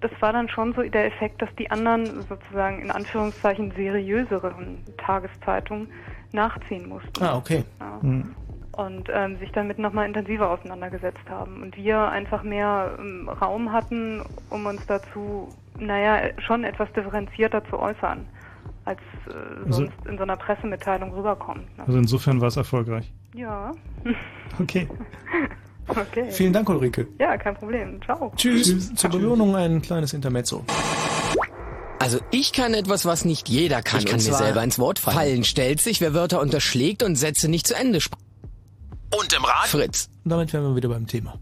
[0.00, 5.88] das war dann schon so der Effekt, dass die anderen sozusagen in Anführungszeichen seriöseren Tageszeitungen
[6.32, 7.22] nachziehen mussten.
[7.22, 7.64] Ah, okay.
[7.80, 7.98] Ja.
[8.02, 8.34] Mhm
[8.76, 11.62] und ähm, sich damit nochmal intensiver auseinandergesetzt haben.
[11.62, 15.48] Und wir einfach mehr ähm, Raum hatten, um uns dazu,
[15.78, 18.26] naja, schon etwas differenzierter zu äußern,
[18.84, 21.64] als äh, also, sonst in so einer Pressemitteilung rüberkommt.
[21.78, 21.84] Ne?
[21.86, 23.12] Also insofern war es erfolgreich.
[23.34, 23.72] Ja.
[24.58, 24.88] Okay.
[25.88, 26.30] okay.
[26.30, 27.06] Vielen Dank, Ulrike.
[27.18, 28.00] Ja, kein Problem.
[28.02, 28.32] Ciao.
[28.36, 28.68] Tschüss.
[28.68, 28.94] Tschüss.
[28.94, 30.64] Zur Belohnung ein kleines Intermezzo.
[31.98, 33.98] Also ich kann etwas, was nicht jeder kann.
[33.98, 35.16] Ich kann mir selber ins Wort fallen.
[35.16, 38.25] Fallen stellt sich, wer Wörter unterschlägt und Sätze nicht zu Ende spricht.
[39.18, 39.68] Und im Rad?
[39.68, 40.08] Fritz.
[40.24, 41.38] Und damit wären wir wieder beim Thema.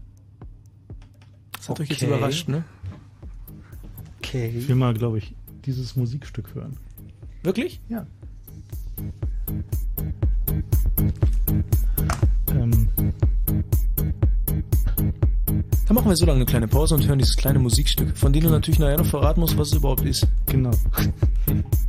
[1.51, 1.83] Das hat okay.
[1.83, 2.63] euch jetzt überrascht, ne?
[4.19, 4.53] Okay.
[4.57, 5.35] Ich will mal, glaube ich,
[5.65, 6.77] dieses Musikstück hören.
[7.43, 7.81] Wirklich?
[7.89, 8.05] Ja.
[12.49, 12.89] Ähm.
[15.87, 18.43] Dann machen wir so lange eine kleine Pause und hören dieses kleine Musikstück, von dem
[18.43, 20.27] du natürlich nachher noch verraten musst, was es überhaupt ist.
[20.47, 20.71] Genau.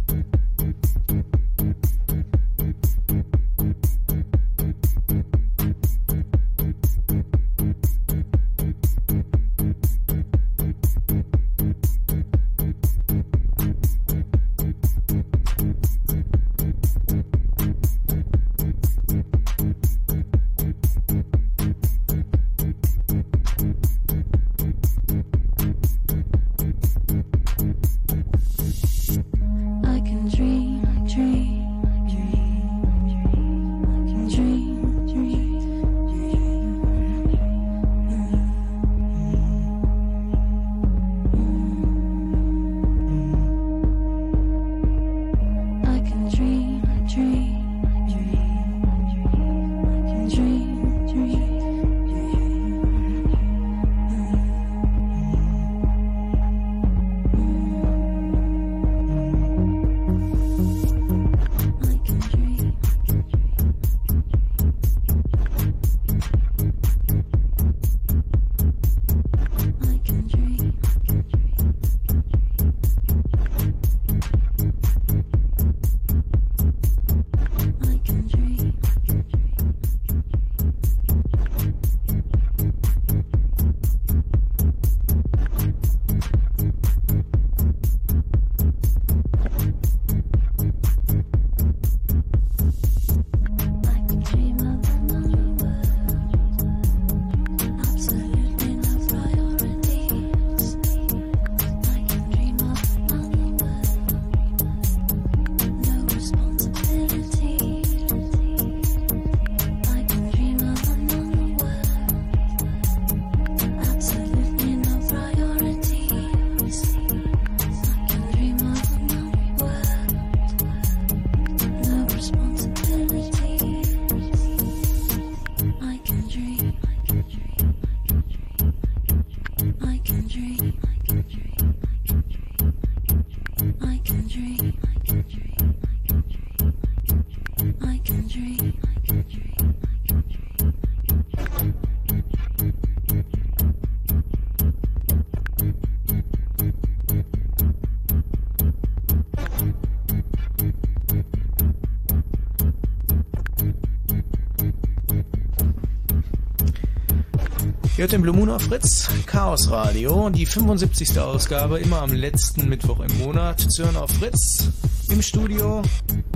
[158.07, 161.19] hört den Blue Moon auf Fritz, Chaos Radio, die 75.
[161.19, 163.61] Ausgabe, immer am letzten Mittwoch im Monat.
[163.61, 164.71] Zu hören auf Fritz,
[165.09, 165.83] im Studio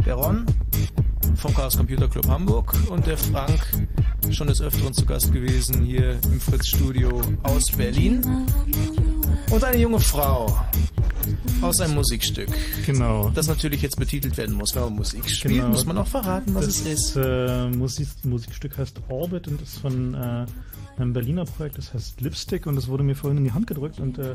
[0.05, 0.47] der Ron
[1.37, 3.61] vom Chaos Computer Club Hamburg und der Frank,
[4.33, 8.21] schon des Öfteren zu Gast gewesen, hier im Fritz Studio aus Berlin.
[9.53, 10.53] Und eine junge Frau
[11.61, 12.49] aus einem Musikstück.
[12.85, 13.31] Genau.
[13.33, 15.55] Das natürlich jetzt betitelt werden muss, wenn man Musik spielt.
[15.55, 15.69] Genau.
[15.69, 17.17] Muss man auch verraten, was das es ist.
[17.17, 20.47] Äh, Musik, Musikstück heißt Orbit und ist von äh,
[21.01, 24.01] einem Berliner Projekt, das heißt Lipstick und das wurde mir vorhin in die Hand gedrückt
[24.01, 24.35] und äh,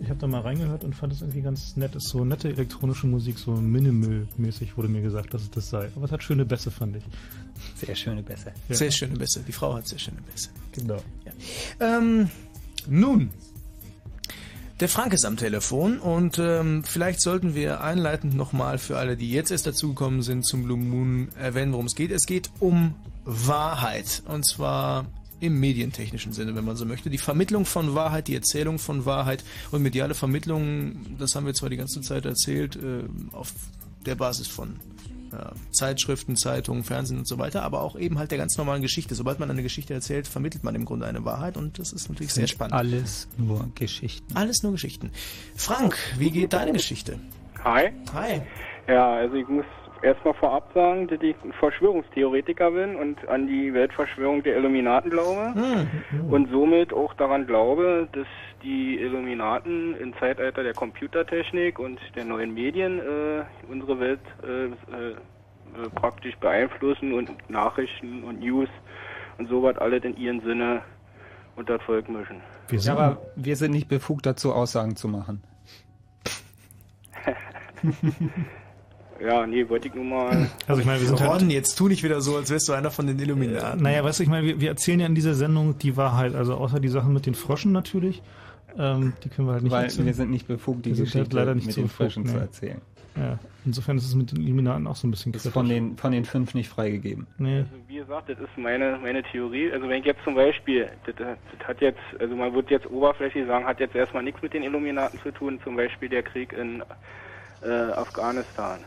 [0.00, 1.94] ich habe da mal reingehört und fand es irgendwie ganz nett.
[1.96, 5.90] Ist so nette elektronische Musik, so Minimal-mäßig wurde mir gesagt, dass es das sei.
[5.96, 7.04] Aber es hat schöne Bässe, fand ich.
[7.74, 8.52] Sehr schöne Bässe.
[8.68, 8.74] Ja.
[8.76, 9.42] Sehr schöne Bässe.
[9.46, 10.50] Die Frau hat sehr schöne Bässe.
[10.72, 11.02] Genau.
[11.24, 11.98] Ja.
[11.98, 12.30] Ähm,
[12.86, 13.30] nun,
[14.80, 19.32] der Frank ist am Telefon und ähm, vielleicht sollten wir einleitend nochmal für alle, die
[19.32, 22.12] jetzt erst dazugekommen sind, zum Blue Moon erwähnen, worum es geht.
[22.12, 22.94] Es geht um
[23.24, 24.22] Wahrheit.
[24.26, 25.06] Und zwar
[25.40, 27.10] im medientechnischen Sinne, wenn man so möchte.
[27.10, 31.70] Die Vermittlung von Wahrheit, die Erzählung von Wahrheit und mediale Vermittlung, das haben wir zwar
[31.70, 33.52] die ganze Zeit erzählt, äh, auf
[34.04, 34.76] der Basis von
[35.32, 39.14] ja, Zeitschriften, Zeitungen, Fernsehen und so weiter, aber auch eben halt der ganz normalen Geschichte.
[39.14, 42.32] Sobald man eine Geschichte erzählt, vermittelt man im Grunde eine Wahrheit und das ist natürlich
[42.32, 42.74] sehr spannend.
[42.74, 44.34] Alles nur Geschichten.
[44.36, 45.10] Alles nur Geschichten.
[45.54, 47.18] Frank, wie geht deine Geschichte?
[47.64, 47.90] Hi.
[48.12, 48.42] Hi.
[48.86, 49.66] Ja, also ich muss
[50.02, 55.54] erstmal vorab sagen, dass ich ein Verschwörungstheoretiker bin und an die Weltverschwörung der Illuminaten glaube
[55.54, 55.88] Hm.
[56.30, 58.26] und somit auch daran glaube, dass
[58.62, 65.10] die Illuminaten im Zeitalter der Computertechnik und der neuen Medien äh, unsere Welt äh, äh,
[65.10, 68.68] äh, praktisch beeinflussen und Nachrichten und News
[69.38, 70.82] und sowas alles in ihren Sinne
[71.56, 72.40] unter das Volk mischen.
[72.68, 75.42] Wir sind, ja, aber wir sind nicht befugt dazu, Aussagen zu machen.
[79.20, 80.48] Ja, nee, wollte ich nur mal.
[80.66, 82.72] Also ich meine, wir sind Ron, halt, jetzt tu nicht wieder so, als wärst du
[82.72, 83.82] einer von den Illuminaten.
[83.82, 86.54] Naja, weißt du, ich meine, wir, wir erzählen ja in dieser Sendung die Wahrheit, also
[86.54, 88.22] außer die Sachen mit den Fröschen natürlich.
[88.78, 90.06] Ähm, die können wir halt nicht Weil erzählen.
[90.06, 92.54] wir sind nicht befugt, die sind Geschichte halt leider nicht mit so den Fröschen befugt,
[92.54, 92.70] zu nee.
[92.72, 92.82] erzählen.
[93.16, 95.54] Ja, insofern ist es mit den Illuminaten auch so ein bisschen Ist kritisch.
[95.54, 97.26] von den, von den fünf nicht freigegeben.
[97.38, 97.58] Nee.
[97.58, 99.72] Also wie gesagt, das ist meine meine Theorie.
[99.72, 103.46] Also wenn ich jetzt zum Beispiel, das, das hat jetzt, also man wird jetzt oberflächlich
[103.46, 105.58] sagen, hat jetzt erstmal nichts mit den Illuminaten zu tun.
[105.64, 106.82] Zum Beispiel der Krieg in
[107.62, 108.78] äh, Afghanistan.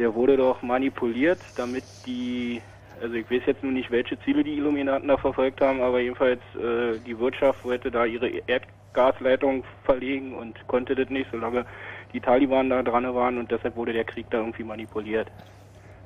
[0.00, 2.62] Der wurde doch manipuliert, damit die,
[3.02, 6.40] also ich weiß jetzt nur nicht, welche Ziele die Illuminaten da verfolgt haben, aber jedenfalls
[6.54, 11.66] äh, die Wirtschaft wollte da ihre Erdgasleitung verlegen und konnte das nicht, solange
[12.14, 15.30] die Taliban da dran waren und deshalb wurde der Krieg da irgendwie manipuliert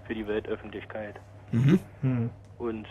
[0.08, 1.14] für die Weltöffentlichkeit.
[1.52, 1.78] Mhm.
[2.00, 2.30] Hm.
[2.58, 2.88] Und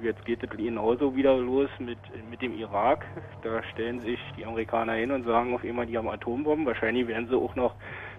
[0.00, 1.98] jetzt geht es genauso wieder los mit,
[2.30, 3.04] mit dem Irak.
[3.42, 6.64] Da stellen sich die Amerikaner hin und sagen auf einmal, die haben Atombomben.
[6.64, 7.74] Wahrscheinlich werden sie auch noch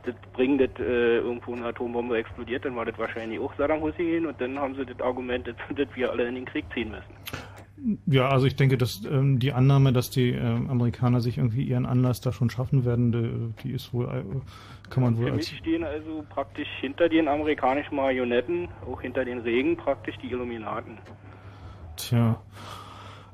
[0.08, 4.26] das bringen, dass äh, irgendwo eine Atombombe explodiert, dann war das wahrscheinlich auch Saddam Hussein
[4.26, 7.14] und dann haben sie das Argument, dass, dass wir alle in den Krieg ziehen müssen.
[8.08, 11.86] Ja, also ich denke, dass ähm, die Annahme, dass die ähm, Amerikaner sich irgendwie ihren
[11.86, 15.52] Anlass da schon schaffen werden, die, die ist wohl, äh, kann man wohl Für als
[15.52, 20.98] mich stehen also praktisch hinter den amerikanischen Marionetten, auch hinter den Regen praktisch die Illuminaten.
[21.98, 22.42] Tja.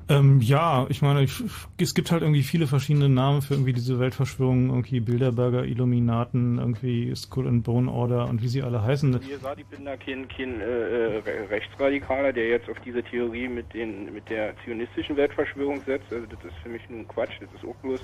[0.08, 1.42] Ähm, ja, ich meine, ich,
[1.78, 7.14] es gibt halt irgendwie viele verschiedene Namen für irgendwie diese Weltverschwörungen, irgendwie Bilderberger, Illuminaten, irgendwie
[7.16, 9.18] Skull and Bone Order und wie sie alle heißen.
[9.22, 13.48] Wie gesagt, ich bin da kein, kein äh, äh, Rechtsradikaler, der jetzt auf diese Theorie
[13.48, 16.12] mit, den, mit der zionistischen Weltverschwörung setzt.
[16.12, 18.00] Also das ist für mich nur ein Quatsch, das ist auch bloß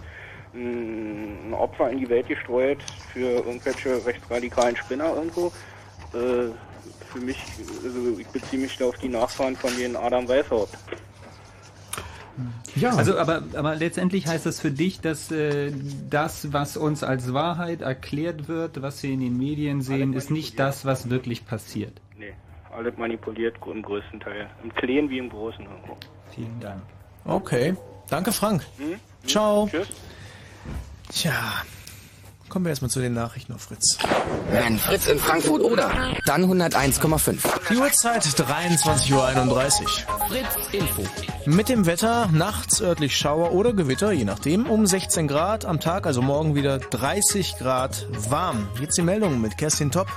[0.54, 2.78] ein, ein Opfer in die Welt gestreut
[3.12, 5.48] für irgendwelche rechtsradikalen Spinner irgendwo.
[6.14, 6.50] Äh,
[7.12, 7.38] für mich,
[7.84, 10.78] also ich beziehe mich da auf die Nachfahren von den Adam Weishaupt.
[12.76, 12.90] Ja.
[12.90, 15.72] Also, aber, aber letztendlich heißt das für dich, dass äh,
[16.08, 20.58] das, was uns als Wahrheit erklärt wird, was wir in den Medien sehen, ist nicht
[20.58, 22.00] das, was wirklich passiert.
[22.16, 22.34] Nee,
[22.74, 24.48] alles manipuliert im größten Teil.
[24.62, 25.96] Im Kleinen wie im Großen irgendwo.
[26.34, 26.82] Vielen Dank.
[27.24, 27.76] Okay.
[28.08, 28.64] Danke, Frank.
[28.78, 28.98] Hm?
[29.26, 29.68] Ciao.
[29.70, 29.88] Tschüss.
[31.12, 31.62] Tja.
[32.50, 33.96] Kommen wir erstmal zu den Nachrichten auf Fritz.
[34.50, 35.88] Wenn Fritz in Frankfurt oder,
[36.26, 37.38] dann 101,5.
[37.70, 39.28] Die Uhrzeit 23.31 Uhr.
[40.28, 41.04] Fritz Info.
[41.46, 46.06] Mit dem Wetter, nachts örtlich Schauer oder Gewitter, je nachdem, um 16 Grad, am Tag,
[46.06, 48.66] also morgen wieder 30 Grad warm.
[48.80, 50.08] Jetzt die Meldung mit Kerstin Topp.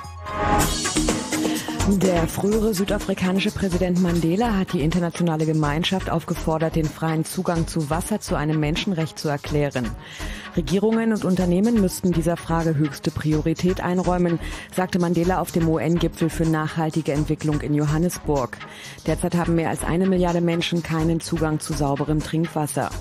[1.89, 8.22] Der frühere südafrikanische Präsident Mandela hat die internationale Gemeinschaft aufgefordert, den freien Zugang zu Wasser
[8.22, 9.91] zu einem Menschenrecht zu erklären.
[10.55, 14.39] Regierungen und Unternehmen müssten dieser Frage höchste Priorität einräumen,
[14.73, 18.57] sagte Mandela auf dem UN-Gipfel für nachhaltige Entwicklung in Johannesburg.
[19.05, 22.91] Derzeit haben mehr als eine Milliarde Menschen keinen Zugang zu sauberem Trinkwasser.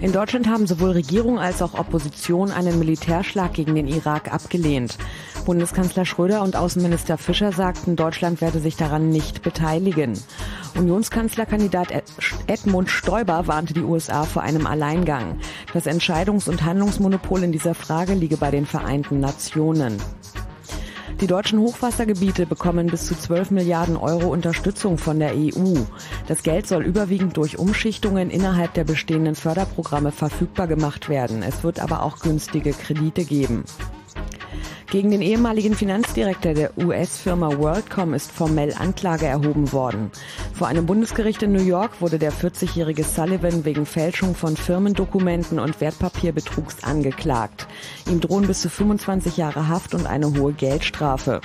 [0.00, 4.96] In Deutschland haben sowohl Regierung als auch Opposition einen Militärschlag gegen den Irak abgelehnt.
[5.44, 10.12] Bundeskanzler Schröder und Außenminister Fischer sagten, Deutschland werde sich daran nicht beteiligen.
[10.76, 11.88] Unionskanzlerkandidat
[12.46, 15.40] Edmund Stoiber warnte die USA vor einem Alleingang.
[15.72, 19.96] Das Entscheidungs- und Handlungsmonopol in dieser Frage liege bei den Vereinten Nationen.
[21.20, 25.74] Die deutschen Hochwassergebiete bekommen bis zu 12 Milliarden Euro Unterstützung von der EU.
[26.28, 31.42] Das Geld soll überwiegend durch Umschichtungen innerhalb der bestehenden Förderprogramme verfügbar gemacht werden.
[31.42, 33.64] Es wird aber auch günstige Kredite geben.
[34.90, 40.10] Gegen den ehemaligen Finanzdirektor der US-Firma WorldCom ist formell Anklage erhoben worden.
[40.54, 45.82] Vor einem Bundesgericht in New York wurde der 40-jährige Sullivan wegen Fälschung von Firmendokumenten und
[45.82, 47.66] Wertpapierbetrugs angeklagt.
[48.10, 51.42] Ihm drohen bis zu 25 Jahre Haft und eine hohe Geldstrafe.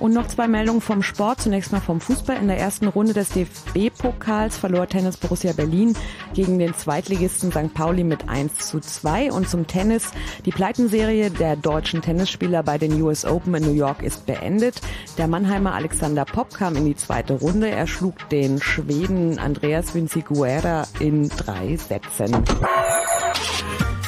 [0.00, 1.40] Und noch zwei Meldungen vom Sport.
[1.40, 2.36] Zunächst mal vom Fußball.
[2.36, 5.94] In der ersten Runde des DFB-Pokals verlor Tennis Borussia Berlin
[6.34, 7.72] gegen den Zweitligisten St.
[7.72, 9.32] Pauli mit 1 zu 2.
[9.32, 10.10] Und zum Tennis.
[10.44, 14.80] Die Pleitenserie der deutschen Tennisspieler bei den US Open in New York ist beendet.
[15.16, 17.70] Der Mannheimer Alexander Popp kam in die zweite Runde.
[17.70, 22.44] Er schlug den Schweden Andreas Vinciguerra in drei Sätzen.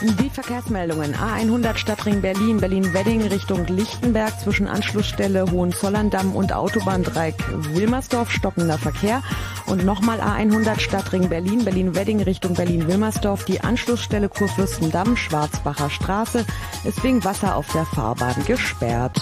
[0.03, 1.15] Die Verkehrsmeldungen.
[1.15, 7.35] A100 Stadtring Berlin, Berlin-Wedding Richtung Lichtenberg zwischen Anschlussstelle Hohenzollern-Damm und Autobahndreieck
[7.75, 9.23] Wilmersdorf stockender Verkehr.
[9.67, 13.45] Und nochmal A100 Stadtring Berlin, Berlin-Wedding Richtung Berlin-Wilmersdorf.
[13.47, 16.45] Die Anschlussstelle Kurfürstendamm, Schwarzbacher Straße
[16.85, 19.19] ist wegen Wasser auf der Fahrbahn gesperrt.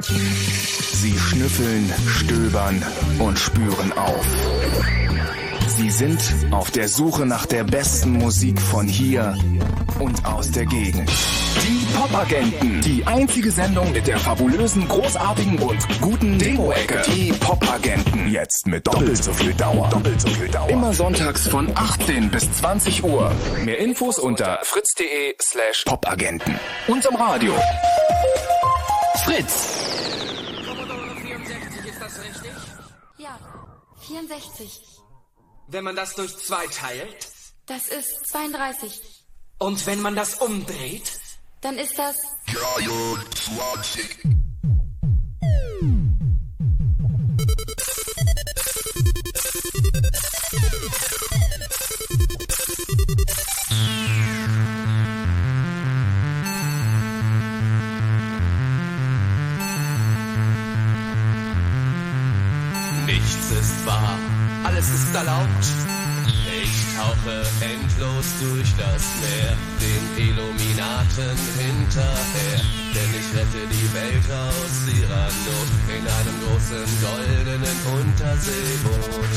[0.00, 2.82] Sie schnüffeln, stöbern
[3.18, 4.26] und spüren auf.
[5.80, 6.20] Sie sind
[6.50, 9.34] auf der Suche nach der besten Musik von hier
[9.98, 11.08] und aus der Gegend.
[11.62, 12.82] Die Popagenten.
[12.82, 17.00] Die einzige Sendung mit der fabulösen, großartigen und guten Demo-Ecke.
[17.06, 18.30] Die Popagenten.
[18.30, 19.88] Jetzt mit doppelt so viel Dauer.
[19.88, 20.68] Doppelt so viel Dauer.
[20.68, 23.32] Immer sonntags von 18 bis 20 Uhr.
[23.64, 26.60] Mehr Infos unter fritz.de slash popagenten.
[26.88, 27.54] Und im Radio.
[29.24, 29.86] Fritz.
[31.86, 32.52] Ist das richtig?
[33.16, 33.38] Ja,
[34.06, 34.89] 64.
[35.70, 37.28] Wenn man das durch zwei teilt?
[37.66, 39.00] Das ist 32.
[39.58, 41.20] Und wenn man das umdreht?
[41.60, 42.16] Dann ist das
[42.52, 44.18] 23.
[71.00, 72.60] Illuminaten hinterher.
[72.94, 79.34] Denn ich rette die Welt aus ihrer Not in einem großen goldenen Unterseeboot.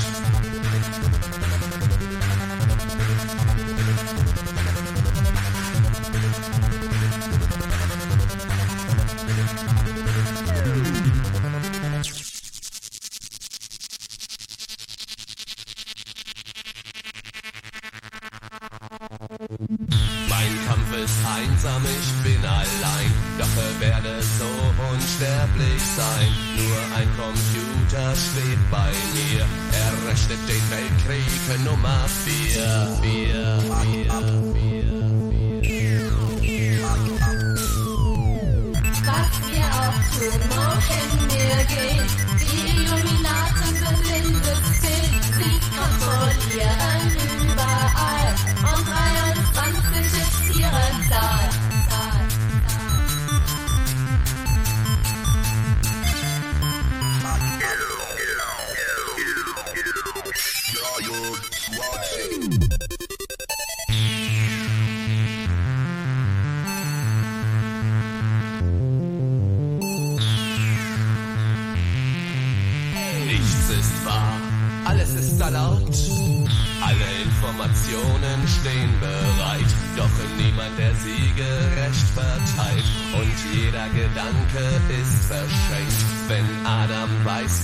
[25.63, 26.27] Unsterblich sein.
[26.57, 32.99] Nur ein Computer schwebt bei mir, er rechnet den Weltkrieg Nummer 4.
[33.01, 33.59] 4,
[33.91, 34.72] 4,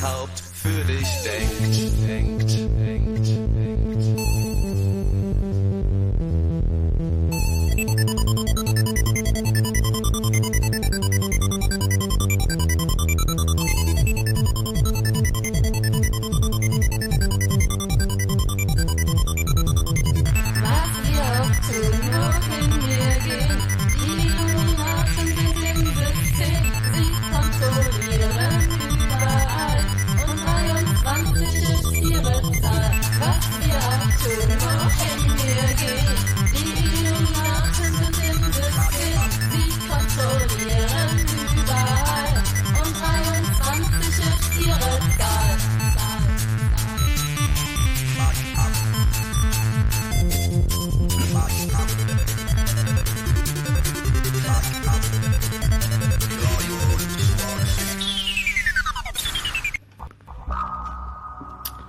[0.01, 1.75] Weishaupt für dich denkt.
[1.75, 2.38] denkt, denkt,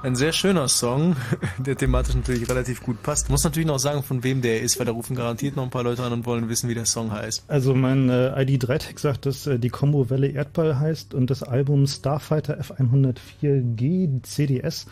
[0.03, 1.15] Ein sehr schöner Song,
[1.59, 3.29] der thematisch natürlich relativ gut passt.
[3.29, 5.83] Muss natürlich noch sagen, von wem der ist, weil da rufen garantiert noch ein paar
[5.83, 7.45] Leute an und wollen wissen, wie der Song heißt.
[7.49, 11.87] Also mein äh, ID3-Tag sagt, dass äh, die Combo Welle Erdball heißt und das Album
[11.87, 14.87] Starfighter F104G CDS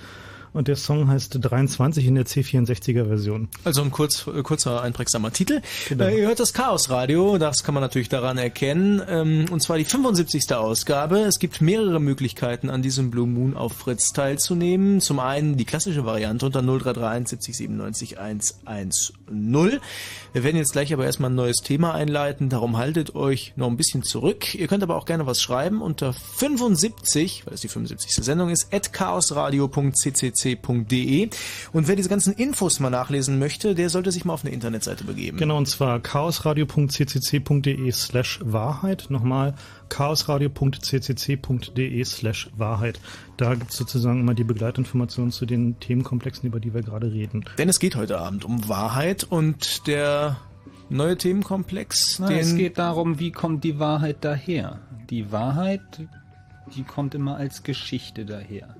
[0.52, 3.48] und der Song heißt 23 in der C64er Version.
[3.64, 5.60] Also ein kurz, äh, kurzer, einprägsamer Titel.
[5.88, 6.04] Genau.
[6.04, 9.02] Äh, ihr hört das Chaos Radio, das kann man natürlich daran erkennen.
[9.08, 10.52] Ähm, und zwar die 75.
[10.54, 11.20] Ausgabe.
[11.20, 15.00] Es gibt mehrere Möglichkeiten, an diesem Blue Moon auf Fritz teilzunehmen.
[15.00, 19.80] Zum einen die klassische Variante unter 0331 70 97 110.
[20.38, 23.76] Wir werden jetzt gleich aber erstmal ein neues Thema einleiten, darum haltet euch noch ein
[23.76, 24.54] bisschen zurück.
[24.54, 28.24] Ihr könnt aber auch gerne was schreiben unter 75, weil es die 75.
[28.24, 31.30] Sendung ist, at chaosradio.ccc.de.
[31.72, 35.02] Und wer diese ganzen Infos mal nachlesen möchte, der sollte sich mal auf eine Internetseite
[35.02, 35.38] begeben.
[35.38, 39.06] Genau, und zwar chaosradio.ccc.de slash Wahrheit.
[39.08, 39.54] Nochmal
[39.88, 43.00] chaosradio.ccc.de slash Wahrheit.
[43.36, 47.44] Da gibt es sozusagen immer die Begleitinformationen zu den Themenkomplexen, über die wir gerade reden.
[47.58, 50.38] Denn es geht heute Abend um Wahrheit und der
[50.88, 54.80] neue Themenkomplex, Na, den es geht darum, wie kommt die Wahrheit daher?
[55.10, 55.80] Die Wahrheit,
[56.74, 58.76] die kommt immer als Geschichte daher.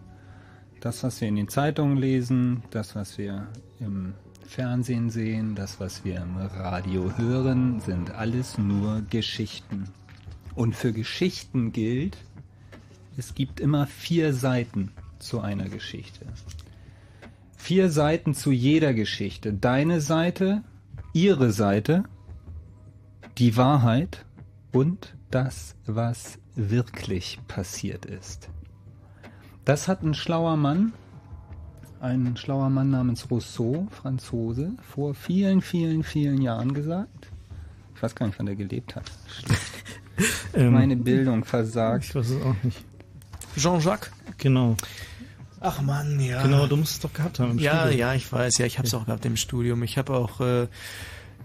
[0.80, 3.48] Das, was wir in den Zeitungen lesen, das, was wir
[3.80, 4.14] im
[4.46, 9.88] Fernsehen sehen, das, was wir im Radio hören, sind alles nur Geschichten.
[10.58, 12.16] Und für Geschichten gilt,
[13.16, 14.90] es gibt immer vier Seiten
[15.20, 16.26] zu einer Geschichte.
[17.56, 19.52] Vier Seiten zu jeder Geschichte.
[19.52, 20.64] Deine Seite,
[21.12, 22.02] ihre Seite,
[23.38, 24.24] die Wahrheit
[24.72, 28.50] und das, was wirklich passiert ist.
[29.64, 30.92] Das hat ein schlauer Mann,
[32.00, 37.30] ein schlauer Mann namens Rousseau, Franzose, vor vielen, vielen, vielen Jahren gesagt.
[37.94, 39.08] Ich weiß gar nicht, wann er gelebt hat.
[40.54, 42.04] Ähm, Meine Bildung versagt.
[42.06, 42.78] Ich weiß es auch nicht.
[43.56, 44.10] Jean-Jacques?
[44.38, 44.76] Genau.
[45.60, 46.42] Ach Mann, ja.
[46.42, 47.98] Genau, du musst es doch gehabt haben im Ja, Studium.
[48.00, 49.82] ja, ich weiß, ja, ich habe es auch gehabt im Studium.
[49.82, 50.68] Ich habe auch äh,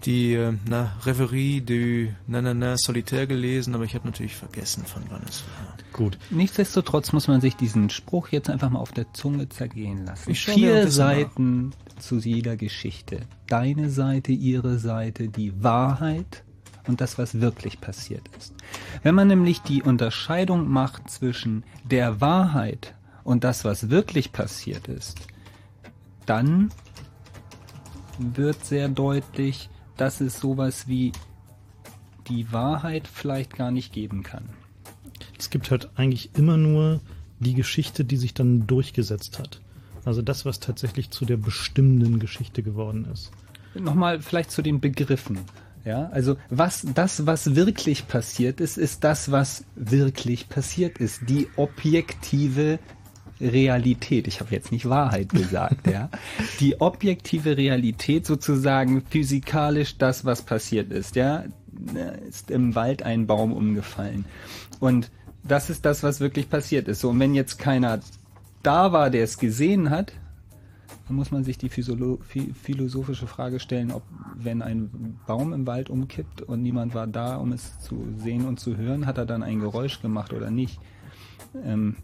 [0.04, 5.22] die äh, na, Reverie du Nanana Solitaire gelesen, aber ich habe natürlich vergessen, von wann
[5.28, 5.76] es war.
[5.92, 6.18] Gut.
[6.30, 10.30] Nichtsdestotrotz muss man sich diesen Spruch jetzt einfach mal auf der Zunge zergehen lassen.
[10.30, 10.88] Ich Vier.
[10.90, 13.20] Seiten zu jeder Geschichte.
[13.48, 16.43] Deine Seite, ihre Seite, die Wahrheit
[16.86, 18.54] und das, was wirklich passiert ist.
[19.02, 25.20] Wenn man nämlich die Unterscheidung macht zwischen der Wahrheit und das, was wirklich passiert ist,
[26.26, 26.70] dann
[28.18, 31.12] wird sehr deutlich, dass es sowas wie
[32.28, 34.48] die Wahrheit vielleicht gar nicht geben kann.
[35.38, 37.00] Es gibt halt eigentlich immer nur
[37.38, 39.60] die Geschichte, die sich dann durchgesetzt hat.
[40.04, 43.30] Also das, was tatsächlich zu der bestimmenden Geschichte geworden ist.
[43.74, 45.38] Nochmal vielleicht zu den Begriffen.
[45.84, 51.28] Ja, also was, das, was wirklich passiert ist, ist das, was wirklich passiert ist.
[51.28, 52.78] Die objektive
[53.40, 54.26] Realität.
[54.26, 56.08] Ich habe jetzt nicht Wahrheit gesagt, ja.
[56.60, 61.44] Die objektive Realität sozusagen physikalisch das, was passiert ist, ja.
[62.28, 64.24] Ist im Wald ein Baum umgefallen.
[64.80, 65.10] Und
[65.42, 67.00] das ist das, was wirklich passiert ist.
[67.00, 68.00] So, und wenn jetzt keiner
[68.62, 70.12] da war, der es gesehen hat,
[71.06, 74.02] dann muss man sich die philosophische Frage stellen, ob
[74.36, 78.58] wenn ein Baum im Wald umkippt und niemand war da, um es zu sehen und
[78.58, 80.80] zu hören, hat er dann ein Geräusch gemacht oder nicht.
[81.62, 81.96] Ähm,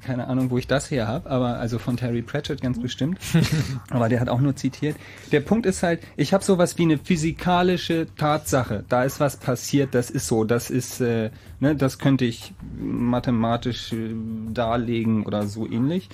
[0.00, 3.18] keine Ahnung, wo ich das her habe, aber also von Terry Pratchett ganz bestimmt.
[3.90, 4.96] aber der hat auch nur zitiert.
[5.32, 8.84] Der Punkt ist halt, ich habe sowas wie eine physikalische Tatsache.
[8.88, 13.92] Da ist was passiert, das ist so, das ist, äh, ne, das könnte ich mathematisch
[13.92, 14.14] äh,
[14.52, 16.08] darlegen oder so ähnlich.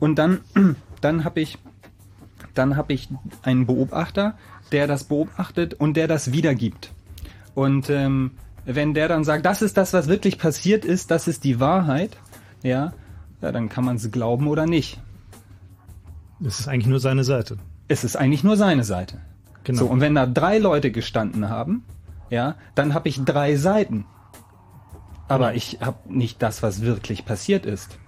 [0.00, 0.40] Und dann,
[1.00, 1.58] dann habe ich,
[2.54, 3.08] dann habe ich
[3.42, 4.34] einen Beobachter,
[4.72, 6.92] der das beobachtet und der das wiedergibt.
[7.54, 8.32] Und ähm,
[8.64, 12.16] wenn der dann sagt, das ist das, was wirklich passiert ist, das ist die Wahrheit,
[12.62, 12.92] ja,
[13.40, 15.00] ja dann kann man es glauben oder nicht.
[16.44, 17.58] Es ist eigentlich nur seine Seite.
[17.88, 19.20] Es ist eigentlich nur seine Seite.
[19.64, 19.80] Genau.
[19.80, 21.84] So, und wenn da drei Leute gestanden haben,
[22.30, 24.06] ja, dann habe ich drei Seiten.
[25.28, 27.98] Aber ich habe nicht das, was wirklich passiert ist.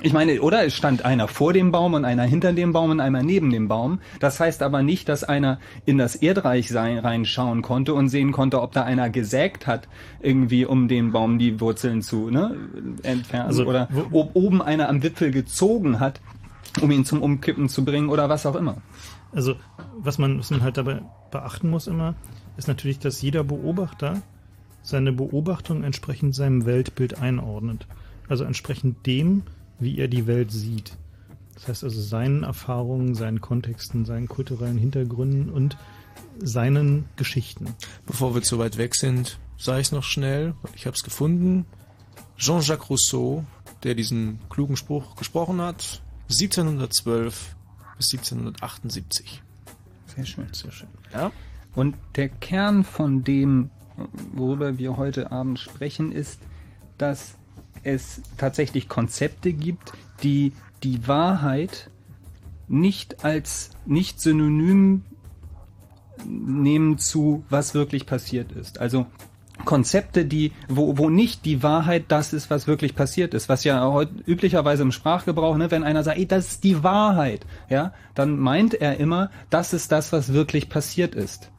[0.00, 3.00] Ich meine, oder es stand einer vor dem Baum und einer hinter dem Baum und
[3.00, 4.00] einer neben dem Baum.
[4.20, 8.62] Das heißt aber nicht, dass einer in das Erdreich sein, reinschauen konnte und sehen konnte,
[8.62, 9.88] ob da einer gesägt hat,
[10.20, 12.56] irgendwie um den Baum die Wurzeln zu ne,
[13.02, 13.46] entfernen.
[13.46, 16.20] Also, oder ob oben einer am Wipfel gezogen hat,
[16.80, 18.78] um ihn zum Umkippen zu bringen oder was auch immer.
[19.32, 19.56] Also,
[19.98, 22.14] was man, was man halt dabei beachten muss immer,
[22.56, 24.22] ist natürlich, dass jeder Beobachter
[24.82, 27.86] seine Beobachtung entsprechend seinem Weltbild einordnet.
[28.28, 29.42] Also entsprechend dem,
[29.82, 30.96] wie er die Welt sieht.
[31.54, 35.76] Das heißt also seinen Erfahrungen, seinen Kontexten, seinen kulturellen Hintergründen und
[36.38, 37.74] seinen Geschichten.
[38.06, 41.66] Bevor wir zu weit weg sind, sage ich es noch schnell, ich habe es gefunden.
[42.36, 43.44] Jean-Jacques Rousseau,
[43.84, 47.54] der diesen klugen Spruch gesprochen hat, 1712
[47.96, 49.42] bis 1778.
[50.06, 50.46] Sehr schön.
[50.52, 50.88] Sehr schön.
[51.12, 51.30] Ja.
[51.74, 53.70] Und der Kern von dem,
[54.32, 56.40] worüber wir heute Abend sprechen, ist,
[56.98, 57.36] dass
[57.82, 59.92] es tatsächlich Konzepte gibt,
[60.22, 60.52] die
[60.82, 61.90] die Wahrheit
[62.68, 65.04] nicht als nicht synonym
[66.24, 68.78] nehmen zu, was wirklich passiert ist.
[68.78, 69.06] Also
[69.64, 73.84] Konzepte, die, wo, wo nicht die Wahrheit das ist, was wirklich passiert ist, was ja
[73.90, 78.38] heute üblicherweise im Sprachgebrauch, ne, wenn einer sagt, ey, das ist die Wahrheit, ja, dann
[78.38, 81.50] meint er immer, das ist das, was wirklich passiert ist.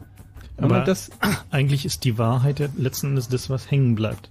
[0.57, 1.09] Aber das
[1.49, 4.29] eigentlich ist die Wahrheit ja letzten Endes das, was hängen bleibt.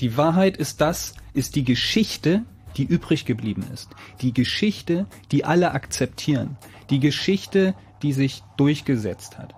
[0.00, 2.42] Die Wahrheit ist das, ist die Geschichte,
[2.76, 3.90] die übrig geblieben ist.
[4.20, 6.56] Die Geschichte, die alle akzeptieren.
[6.90, 9.54] Die Geschichte, die sich durchgesetzt hat.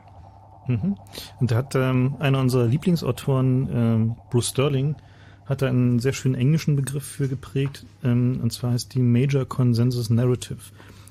[0.67, 0.97] Mhm.
[1.41, 4.97] Und da hat ähm, einer unserer Lieblingsautoren, ähm, Bruce Sterling,
[5.47, 9.45] hat da einen sehr schönen englischen Begriff für geprägt, ähm, und zwar heißt die Major
[9.45, 10.61] Consensus Narrative.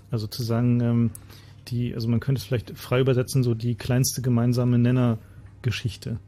[0.09, 1.11] Also zu sagen, ähm,
[1.67, 6.19] die, also man könnte es vielleicht frei übersetzen, so die kleinste gemeinsame Nennergeschichte.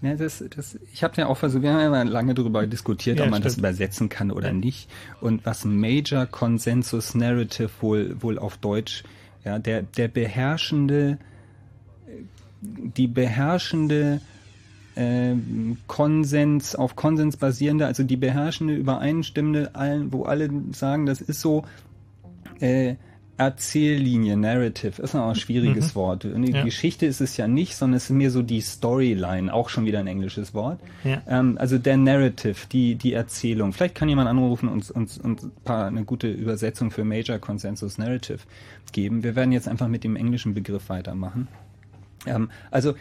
[0.00, 3.24] Ja, das, das, ich habe ja auch versucht, wir haben ja lange darüber diskutiert, Ja,
[3.24, 3.46] ob man stimmt.
[3.46, 4.88] das übersetzen kann oder nicht.
[5.20, 9.02] Und was Major Consensus Narrative wohl, wohl auf Deutsch,
[9.44, 11.18] ja, der, der beherrschende,
[12.60, 14.20] die beherrschende
[14.94, 21.40] ähm, Konsens, auf Konsens basierende, also die beherrschende, übereinstimmende, allen, wo alle sagen, das ist
[21.40, 21.64] so,
[22.60, 22.94] äh,
[23.38, 25.98] Erzähllinie, Narrative, ist auch ein schwieriges Mhm.
[25.98, 26.24] Wort.
[26.24, 26.64] Die Ja.
[26.64, 30.00] Geschichte ist es ja nicht, sondern es ist mehr so die Storyline, auch schon wieder
[30.00, 30.80] ein englisches Wort.
[31.04, 31.22] Ja.
[31.28, 33.72] Ähm, also der Narrative, die, die Erzählung.
[33.72, 38.40] Vielleicht kann jemand anrufen und uns ein paar, eine gute Übersetzung für Major Consensus Narrative
[38.92, 39.22] geben.
[39.22, 41.46] Wir werden jetzt einfach mit dem englischen Begriff weitermachen.
[42.26, 42.94] Ähm, also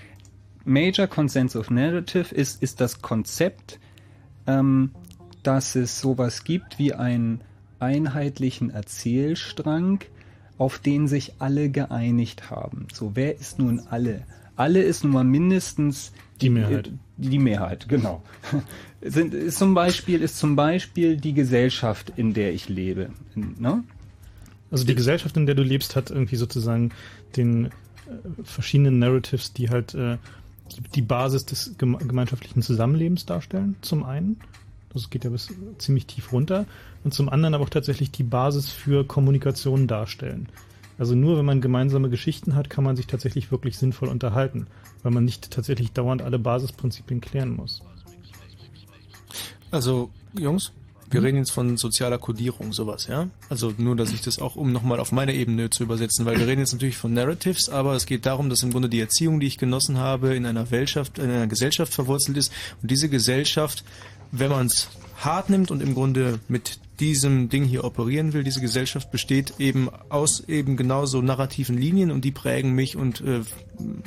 [0.65, 3.79] Major Consensus Narrative ist, ist das Konzept,
[4.45, 4.91] ähm,
[5.41, 7.41] dass es sowas gibt wie einen
[7.79, 9.99] einheitlichen Erzählstrang,
[10.57, 12.87] auf den sich alle geeinigt haben.
[12.93, 14.23] So, wer ist nun alle?
[14.55, 16.11] Alle ist nun mal mindestens
[16.41, 16.91] Die Mehrheit.
[17.17, 18.23] Die, die Mehrheit, genau.
[19.01, 23.11] Sind, ist zum Beispiel ist zum Beispiel die Gesellschaft, in der ich lebe.
[23.35, 23.83] Ne?
[24.71, 26.91] Also die Gesellschaft, in der du lebst, hat irgendwie sozusagen
[27.35, 27.69] den äh,
[28.43, 30.17] verschiedenen Narratives, die halt äh,
[30.75, 34.37] die, die Basis des geme gemeinschaftlichen Zusammenlebens darstellen, zum einen.
[34.93, 36.65] Das geht ja bis ziemlich tief runter.
[37.03, 40.49] Und zum anderen aber auch tatsächlich die Basis für Kommunikation darstellen.
[40.97, 44.67] Also nur wenn man gemeinsame Geschichten hat, kann man sich tatsächlich wirklich sinnvoll unterhalten,
[45.03, 47.83] weil man nicht tatsächlich dauernd alle Basisprinzipien klären muss.
[49.69, 50.71] Also, Jungs,
[51.09, 53.29] wir reden jetzt von sozialer Kodierung, sowas, ja?
[53.49, 56.47] Also nur, dass ich das auch, um nochmal auf meine Ebene zu übersetzen, weil wir
[56.47, 59.47] reden jetzt natürlich von Narratives, aber es geht darum, dass im Grunde die Erziehung, die
[59.47, 62.51] ich genossen habe, in einer Gesellschaft, in einer Gesellschaft verwurzelt ist
[62.81, 63.85] und diese Gesellschaft,
[64.31, 68.61] wenn man es hart nimmt und im Grunde mit diesem Ding hier operieren will, diese
[68.61, 73.41] Gesellschaft besteht eben aus eben genauso narrativen Linien und die prägen mich und äh,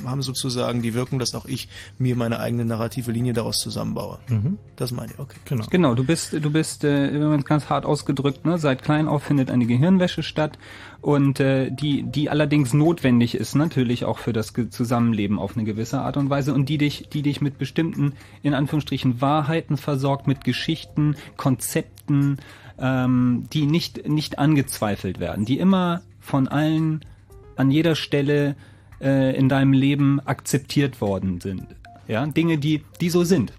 [0.05, 4.19] haben sozusagen die Wirkung, dass auch ich mir meine eigene narrative Linie daraus zusammenbaue.
[4.27, 4.57] Mhm.
[4.75, 5.37] Das meine ich, okay.
[5.45, 5.65] Genau.
[5.69, 9.07] Genau, du bist, du bist, äh, wenn man es ganz hart ausgedrückt, ne, seit klein
[9.07, 10.57] auf findet eine Gehirnwäsche statt
[10.99, 15.63] und äh, die, die allerdings notwendig ist, natürlich auch für das Ge- Zusammenleben auf eine
[15.63, 18.13] gewisse Art und Weise und die dich, die dich mit bestimmten,
[18.43, 22.37] in Anführungsstrichen, Wahrheiten versorgt, mit Geschichten, Konzepten,
[22.81, 27.05] ähm, die nicht, nicht angezweifelt werden, die immer von allen
[27.55, 28.55] an jeder Stelle
[28.99, 31.65] äh, in deinem Leben akzeptiert worden sind.
[32.07, 33.53] Ja, Dinge, die, die so sind.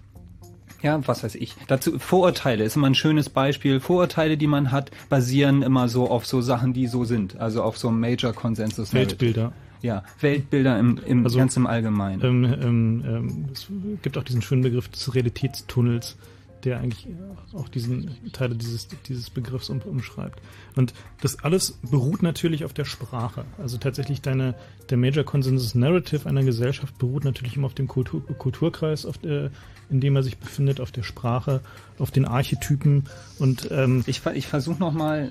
[0.81, 1.55] Ja, was weiß ich.
[1.67, 3.79] Dazu Vorurteile ist immer ein schönes Beispiel.
[3.79, 7.39] Vorurteile, die man hat, basieren immer so auf so Sachen, die so sind.
[7.39, 8.93] Also auf so Major Consensus.
[8.93, 9.53] Weltbilder.
[9.81, 12.21] Ja, Weltbilder im, im Also, ganz im Allgemeinen.
[12.23, 13.67] Ähm, ähm, ähm, es
[14.01, 16.17] gibt auch diesen schönen Begriff des Realitätstunnels,
[16.65, 17.07] der eigentlich
[17.53, 20.41] auch diesen Teile dieses, dieses Begriffs um, umschreibt.
[20.75, 23.45] Und das alles beruht natürlich auf der Sprache.
[23.57, 24.55] Also tatsächlich deine,
[24.89, 29.51] der Major Consensus Narrative einer Gesellschaft beruht natürlich immer auf dem Kultur, Kulturkreis, auf der,
[29.89, 31.61] in dem er sich befindet, auf der Sprache,
[31.99, 33.03] auf den Archetypen
[33.39, 35.29] und ähm, ich, ich versuche nochmal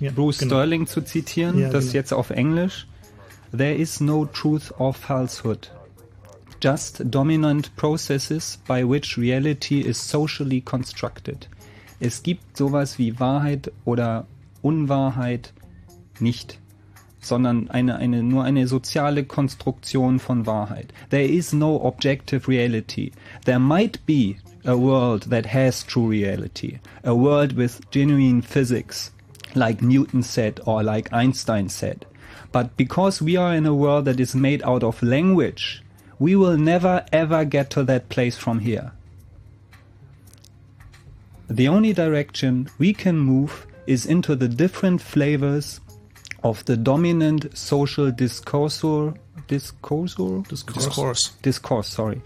[0.00, 0.56] Ja, Bruce genau.
[0.56, 1.94] Sterling zu zitieren, Ja, das genau.
[1.94, 2.86] jetzt auf Englisch.
[3.56, 5.70] There is no truth or falsehood.
[6.60, 11.46] Just dominant processes by which reality is socially constructed.
[12.00, 14.26] Es gibt sowas wie Wahrheit oder
[14.62, 15.52] Unwahrheit
[16.20, 16.58] nicht,
[17.20, 20.92] sondern eine, eine, nur eine soziale Konstruktion von Wahrheit.
[21.10, 23.12] There is no objective reality.
[23.44, 29.12] There might be a world that has true reality, a world with genuine physics,
[29.54, 32.06] like Newton said or like Einstein said.
[32.52, 35.82] But because we are in a world that is made out of language,
[36.18, 38.92] we will never ever get to that place from here.
[41.48, 45.80] The only direction we can move is into the different flavors
[46.42, 48.82] of the dominant social discourse
[49.46, 50.16] discourse
[50.48, 51.32] Discourse.
[51.42, 52.20] discourse sorry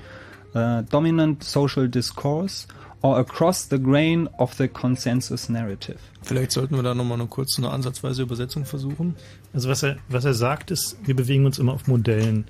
[0.55, 2.67] uh, dominant social discourse
[3.03, 5.99] or across the grain of the consensus narrative.
[6.23, 9.17] Vielleicht sollten wir da nochmal eine kurze, eine ansatzweise Übersetzung versuchen.
[9.55, 12.47] Also was er, was er sagt ist, wir bewegen uns immer auf Modellen.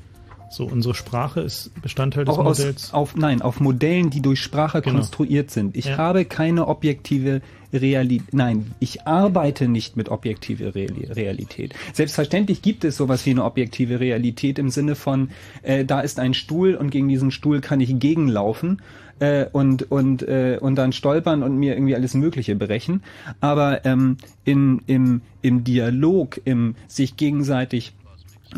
[0.52, 2.92] So, unsere Sprache ist Bestandteil des Auch aus, Modells.
[2.92, 4.96] auf, nein, auf Modellen, die durch Sprache Genau.
[4.96, 5.76] konstruiert sind.
[5.76, 5.96] Ich Ja.
[5.96, 7.40] habe keine objektive
[7.72, 8.34] Realität.
[8.34, 11.74] Nein, ich arbeite nicht mit objektiver Reali Realität.
[11.92, 15.30] Selbstverständlich gibt es sowas wie eine objektive Realität im Sinne von,
[15.62, 18.82] äh, da ist ein Stuhl und gegen diesen Stuhl kann ich gegenlaufen
[19.20, 23.04] äh, und und äh, und dann stolpern und mir irgendwie alles Mögliche brechen.
[23.40, 27.92] Aber ähm, in, im im Dialog, im sich gegenseitig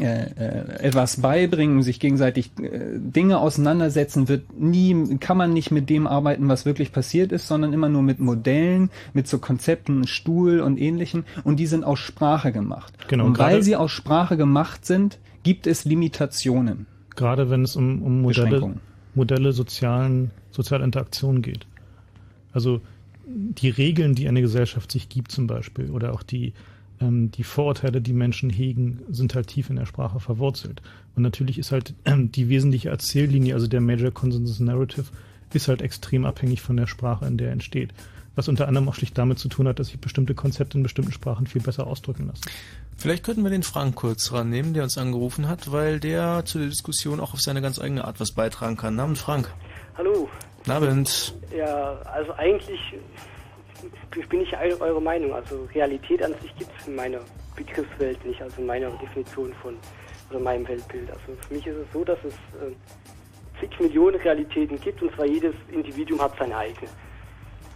[0.01, 5.91] äh, äh, etwas beibringen, sich gegenseitig äh, Dinge auseinandersetzen, wird nie, kann man nicht mit
[5.91, 10.61] dem arbeiten, was wirklich passiert ist, sondern immer nur mit Modellen, mit so Konzepten, Stuhl
[10.61, 11.25] und ähnlichen.
[11.45, 12.95] Und die sind aus Sprache gemacht.
[13.09, 16.87] Genau, und weil sie aus Sprache gemacht sind, gibt es Limitationen.
[17.15, 18.77] Gerade wenn es um, um Modelle.
[19.15, 21.67] Modelle sozialen, sozialer Interaktion geht.
[22.53, 22.81] Also
[23.27, 26.55] die Regeln, die eine Gesellschaft sich gibt zum Beispiel, oder auch die,
[27.03, 30.83] die Vorurteile, die Menschen hegen, sind halt tief in der Sprache verwurzelt.
[31.15, 35.07] Und natürlich ist halt ähm, die wesentliche Erzähllinie, also der Major Consensus Narrative,
[35.53, 37.91] ist halt extrem abhängig von der Sprache, in der er entsteht.
[38.35, 41.13] Was unter anderem auch schlicht damit zu tun hat, dass sich bestimmte Konzepte in bestimmten
[41.13, 42.45] Sprachen viel besser ausdrücken lassen.
[42.97, 46.69] Vielleicht könnten wir den Frank kurz rannehmen, der uns angerufen hat, weil der zu der
[46.69, 48.97] Diskussion auch auf seine ganz eigene Art was beitragen kann.
[48.97, 49.53] Namen Frank.
[49.99, 50.31] Hallo.
[50.59, 51.35] Guten Abend.
[51.55, 52.81] Ja, also eigentlich
[54.29, 55.35] bin ich eu- eure Meinung.
[55.35, 57.21] Also Realität an sich gibt es in meiner
[57.57, 59.77] Begriffswelt nicht, also in meiner Definition von
[60.31, 61.11] oder meinem Weltbild.
[61.11, 62.73] Also für mich ist es so, dass es äh,
[63.61, 66.89] zig Millionen Realitäten gibt und zwar jedes Individuum hat seine eigene.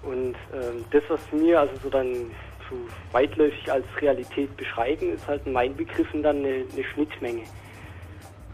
[0.03, 2.31] Und ähm, das, was mir also so dann
[2.71, 2.77] so
[3.13, 7.43] weitläufig als Realität beschreiben, ist halt in meinen Begriffen dann eine, eine Schnittmenge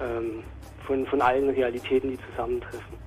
[0.00, 0.42] ähm,
[0.86, 3.02] von, von allen Realitäten, die zusammentreffen.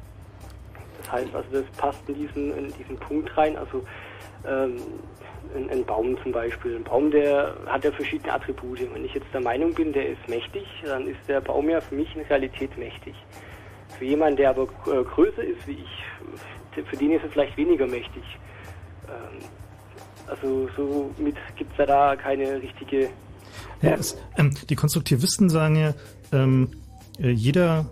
[1.01, 3.57] Das heißt also, das passt in diesen, in diesen Punkt rein.
[3.57, 3.83] Also
[4.47, 4.77] ähm,
[5.69, 6.75] ein, Baum zum Beispiel.
[6.75, 8.81] Ein Baum, der hat ja verschiedene Attribute.
[8.93, 11.95] Wenn ich jetzt der Meinung bin, der ist mächtig, dann ist der Baum ja für
[11.95, 13.15] mich in Realität mächtig.
[13.97, 17.87] Für jemanden, der aber äh, größer ist wie ich, für den ist er vielleicht weniger
[17.87, 18.23] mächtig.
[19.07, 19.47] Ähm,
[20.27, 23.09] also somit gibt es ja da keine richtige
[23.81, 25.93] Ja, es, ähm, die Konstruktivisten sagen ja,
[26.33, 26.71] ähm,
[27.19, 27.85] äh, jeder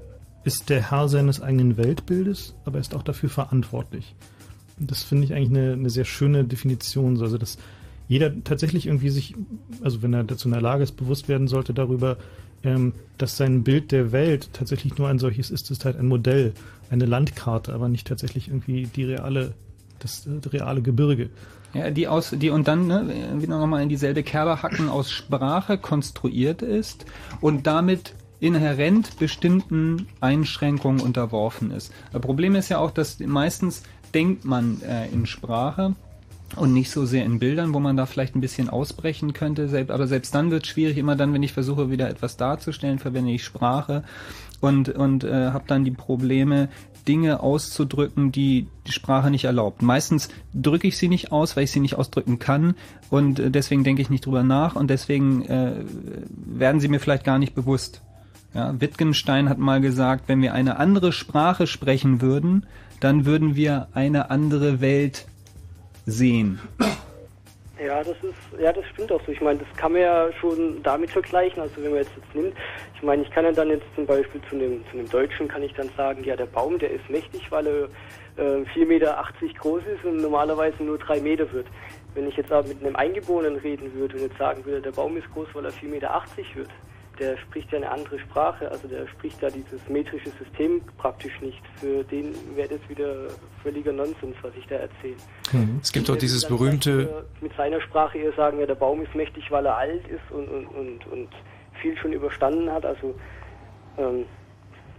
[0.44, 4.16] ist der Herr seines eigenen Weltbildes, aber er ist auch dafür verantwortlich.
[4.88, 7.58] Das finde ich eigentlich eine, eine sehr schöne Definition, so, also dass
[8.08, 9.36] jeder tatsächlich irgendwie sich,
[9.82, 12.18] also wenn er dazu in der Lage ist, bewusst werden sollte darüber,
[12.64, 16.54] ähm, dass sein Bild der Welt tatsächlich nur ein solches ist, ist halt ein Modell,
[16.90, 19.54] eine Landkarte, aber nicht tatsächlich irgendwie die reale,
[20.00, 21.30] das äh, reale Gebirge.
[21.74, 25.78] Ja, die aus, die und dann ne, wieder nochmal in dieselbe Kerbe hacken aus Sprache
[25.78, 27.06] konstruiert ist
[27.42, 31.92] und damit inhärent bestimmten Einschränkungen unterworfen ist.
[32.12, 33.84] Das Problem ist ja auch, dass meistens
[34.14, 35.96] denkt man äh, in Sprache
[36.56, 39.68] und nicht so sehr in Bildern, wo man da vielleicht ein bisschen ausbrechen könnte.
[39.68, 40.98] Selbst, aber selbst dann wird es schwierig.
[40.98, 44.04] Immer dann, wenn ich versuche, wieder etwas darzustellen, verwende ich Sprache
[44.62, 46.70] und, und äh, habe dann die Probleme,
[47.08, 49.82] Dinge auszudrücken, die die Sprache nicht erlaubt.
[49.82, 52.76] Meistens drücke ich sie nicht aus, weil ich sie nicht ausdrücken kann
[53.10, 55.74] und äh, deswegen denke ich nicht drüber nach und deswegen äh,
[56.46, 58.02] werden sie mir vielleicht gar nicht bewusst.
[58.54, 62.66] Ja, Wittgenstein hat mal gesagt, wenn wir eine andere Sprache sprechen würden,
[63.04, 65.28] dann würden wir eine andere Welt
[66.06, 66.60] sehen.
[67.86, 69.32] Ja, das ist, ja, das stimmt auch so.
[69.34, 71.62] Ich meine, das kann man ja schon damit vergleichen.
[71.62, 72.54] Also wenn man jetzt, jetzt nimmt,
[72.96, 75.64] ich meine, ich kann ja dann jetzt zum Beispiel zu einem, zu einem Deutschen kann
[75.64, 77.84] ich dann sagen, ja, der Baum, der ist mächtig, weil er
[78.38, 79.24] äh, 4,80 Meter
[79.60, 81.68] groß ist und normalerweise nur 3 Meter wird.
[82.14, 85.18] Wenn ich jetzt aber mit einem Eingeborenen reden würde und jetzt sagen würde, der Baum
[85.18, 86.22] ist groß, weil er 4,80 Meter
[86.56, 86.70] wird,
[87.20, 91.62] der spricht ja eine andere Sprache, also der spricht ja dieses metrische System praktisch nicht.
[91.80, 93.28] Für den wäre das wieder
[93.62, 95.16] völliger Nonsens, was ich da erzähle.
[95.52, 95.80] Mhm.
[95.82, 99.14] Es gibt auch dieses berühmte, äh, Mit seiner Sprache eher sagen, ja, der Baum ist
[99.16, 101.30] mächtig, weil er alt ist und, und, und, und
[101.82, 102.86] viel schon überstanden hat.
[102.86, 103.16] Also,
[103.98, 104.26] ähm,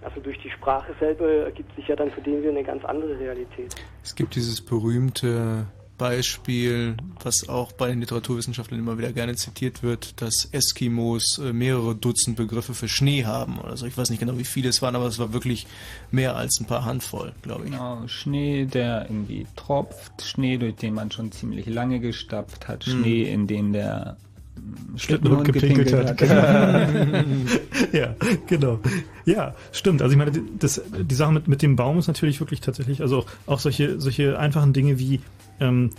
[0.02, 3.18] also durch die Sprache selber ergibt sich ja dann für den wieder eine ganz andere
[3.18, 3.74] Realität.
[4.02, 5.66] es gibt dieses berühmte
[5.98, 11.94] Beispiel, was auch bei den Literaturwissenschaftlern immer wieder gerne zitiert wird, dass Eskimos äh, mehrere
[11.94, 13.86] Dutzend Begriffe für Schnee haben oder so.
[13.86, 15.66] Ich weiß nicht genau, wie viele es waren, aber es war wirklich
[16.10, 17.70] mehr als ein paar Handvoll, glaube ich.
[17.70, 22.92] Genau, Schnee, der irgendwie tropft, Schnee, durch den man schon ziemlich lange gestapft hat, Hm.
[22.92, 24.16] Schnee, in den der
[24.56, 26.20] mm, Schlittenhund gepinkelt hat.
[27.92, 28.14] ja,
[28.46, 28.80] genau.
[29.24, 30.02] Ja, stimmt.
[30.02, 33.00] Also ich meine, die- das, die Sache mit, mit dem Baum ist natürlich wirklich tatsächlich,
[33.00, 35.20] also auch solche, solche einfachen Dinge wie,
[35.60, 35.90] ähm,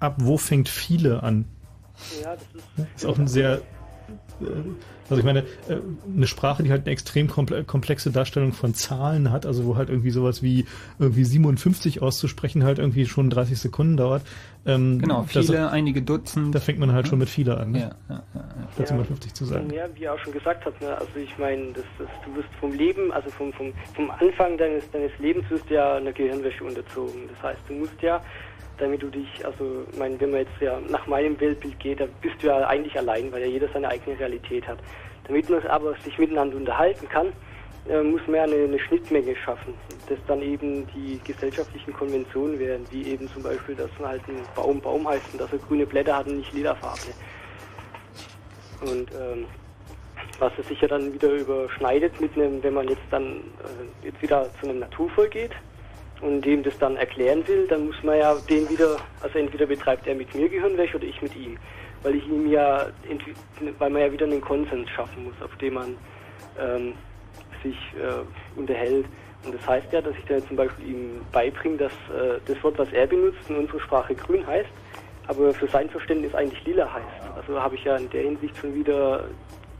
[0.00, 1.44] ab wo fängt viele an?
[2.22, 2.96] Ja, das ist.
[2.96, 3.62] Ist auch ein sehr
[4.40, 4.44] äh,
[5.12, 5.80] also ich meine, äh,
[6.14, 10.10] eine Sprache, die halt eine extrem komplexe Darstellung von Zahlen hat, also wo halt irgendwie
[10.10, 10.64] sowas wie
[10.98, 14.22] irgendwie 57 auszusprechen halt irgendwie schon 30 Sekunden dauert.
[14.64, 16.54] Ähm, genau, viele, das, einige Dutzend.
[16.54, 17.78] Da fängt man halt schon mit viele an, ne?
[17.80, 19.70] ja, ja, ja, statt 57 zu sagen.
[19.70, 20.96] Ja, wie er auch schon gesagt hat, ne?
[20.96, 24.90] also ich meine, das, das, du wirst vom Leben, also vom, vom, vom Anfang deines,
[24.92, 27.28] deines Lebens wirst du ja einer Gehirnwäsche unterzogen.
[27.34, 28.22] Das heißt, du musst ja
[28.82, 32.06] damit du dich, also ich meine, wenn man jetzt ja nach meinem Weltbild geht, da
[32.20, 34.78] bist du ja eigentlich allein, weil ja jeder seine eigene Realität hat.
[35.26, 37.28] Damit man aber sich miteinander unterhalten kann,
[37.88, 39.74] äh, muss man ja eine, eine, Schnittmenge schaffen,
[40.08, 44.42] das dann eben die gesellschaftlichen Konventionen wären, wie eben zum Beispiel, dass man halt ein
[44.54, 47.14] Baum Baum heißt und dass er grüne Blätter hat und nicht lilafarbene.
[48.82, 49.46] Und ähm,
[50.38, 54.20] was es sich ja dann wieder überschneidet mit einem, wenn man jetzt dann äh, jetzt
[54.20, 55.52] wieder zu einem Naturvolk geht,
[56.22, 60.06] und dem das dann erklären will, dann muss man ja den wieder, also entweder betreibt
[60.06, 61.58] er mit mir Gehirnwäsche oder ich mit ihm.
[62.02, 62.86] Weil ich ihm ja,
[63.78, 65.96] weil man ja wieder einen Konsens schaffen muss, auf dem man
[66.58, 66.94] ähm,
[67.62, 69.06] sich äh, unterhält.
[69.44, 72.78] Und das heißt ja, dass ich da zum Beispiel ihm beibringe, dass äh, das Wort,
[72.78, 74.70] was er benutzt, in unserer Sprache grün heißt,
[75.26, 77.36] aber für sein Verständnis eigentlich lila heißt.
[77.36, 79.24] Also habe ich ja in der Hinsicht schon wieder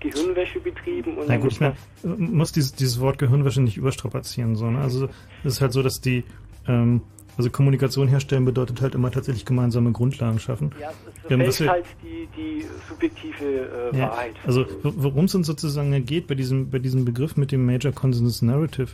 [0.02, 1.16] Gehirnwäsche betrieben.
[1.16, 4.56] Und Na gut, man muss dieses, dieses Wort Gehirnwäsche nicht überstrapazieren.
[4.56, 4.80] So, ne?
[4.80, 5.08] Also
[5.44, 6.24] es ist halt so, dass die
[6.66, 7.02] ähm,
[7.36, 10.72] also Kommunikation herstellen bedeutet halt immer tatsächlich gemeinsame Grundlagen schaffen.
[10.78, 10.90] Ja,
[11.38, 14.34] es fällt halt die, die subjektive äh, ja, Wahrheit.
[14.44, 18.42] Also worum es uns sozusagen geht bei diesem, bei diesem Begriff mit dem Major Consensus
[18.42, 18.88] Narrative,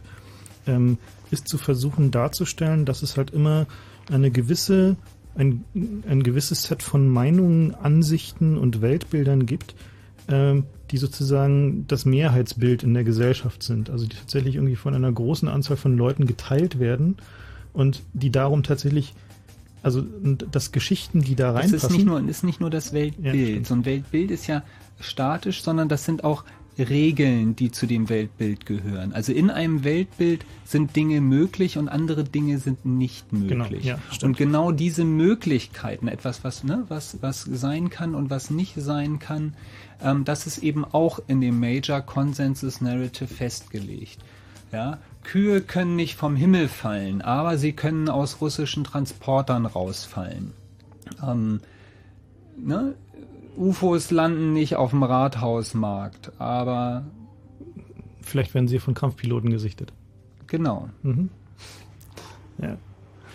[0.66, 0.98] ähm,
[1.30, 3.66] ist zu versuchen darzustellen, dass es halt immer
[4.10, 4.97] eine gewisse,
[5.36, 5.64] ein,
[6.09, 9.74] ein gewisses Set von Meinungen, Ansichten und Weltbildern gibt,
[10.28, 15.12] ähm, die sozusagen das Mehrheitsbild in der Gesellschaft sind, also die tatsächlich irgendwie von einer
[15.12, 17.16] großen Anzahl von Leuten geteilt werden
[17.73, 19.15] und die darum tatsächlich,
[19.82, 20.02] also
[20.51, 21.73] das Geschichten, die da reinpassen.
[21.73, 23.59] Das ist nicht nur, ist nicht nur das Weltbild.
[23.59, 24.62] Ja, so ein Weltbild ist ja
[25.01, 26.44] statisch, sondern das sind auch
[26.78, 29.12] Regeln, die zu dem Weltbild gehören.
[29.12, 33.82] Also in einem Weltbild sind Dinge möglich und andere Dinge sind nicht möglich.
[33.82, 38.50] Genau, ja, und genau diese Möglichkeiten, etwas, was, ne, was, was sein kann und was
[38.50, 39.55] nicht sein kann,
[40.02, 44.18] ähm, das ist eben auch in dem Major Consensus Narrative festgelegt.
[44.72, 50.52] Ja, Kühe können nicht vom Himmel fallen, aber sie können aus russischen Transportern rausfallen.
[51.26, 51.60] Ähm,
[52.56, 52.94] ne?
[53.59, 57.05] UFOs landen nicht auf dem Rathausmarkt, aber.
[58.22, 59.93] Vielleicht werden sie von Kampfpiloten gesichtet.
[60.47, 60.90] Genau.
[61.02, 61.30] Mhm.
[62.59, 62.76] Ja.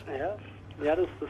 [0.08, 0.36] Ja,
[0.84, 1.30] ja das, das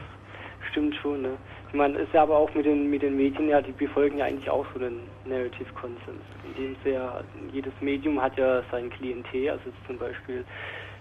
[0.70, 1.22] stimmt schon.
[1.22, 1.36] Ne?
[1.68, 4.26] Ich meine, ist ja aber auch mit den, mit den Medien ja, die befolgen ja
[4.26, 6.22] eigentlich auch so den Narrative Consens.
[6.46, 7.20] Indem sie ja,
[7.52, 10.44] jedes Medium hat ja sein Klientel, also zum Beispiel,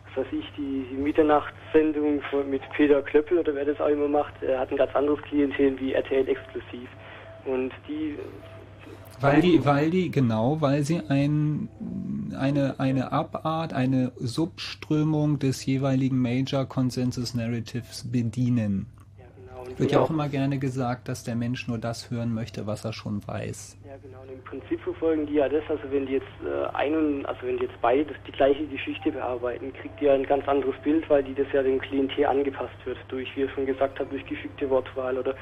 [0.08, 4.34] was weiß ich, die, die Mitternachtssendung mit Peter Klöppel oder wer das auch immer macht,
[4.42, 6.90] er hat ein ganz anderes Klientel wie RTL Exklusiv.
[7.46, 8.18] Und die
[9.24, 11.70] weil die, weil die, genau, weil sie ein,
[12.38, 18.88] eine, eine Abart, eine Subströmung des jeweiligen Major Consensus Narratives bedienen.
[19.18, 19.80] Ja, genau.
[19.80, 22.92] Wird ja auch immer gerne gesagt, dass der Mensch nur das hören möchte, was er
[22.92, 23.78] schon weiß.
[23.88, 24.24] Ja, genau.
[24.24, 27.58] Und im Prinzip verfolgen die ja das, also wenn die jetzt äh, einen, also wenn
[27.58, 31.24] die jetzt beide die gleiche Geschichte bearbeiten, kriegt die ja ein ganz anderes Bild, weil
[31.24, 34.70] die das ja dem Klientel angepasst wird, durch, wie er schon gesagt hat, durch geschickte
[34.70, 35.34] Wortwahl oder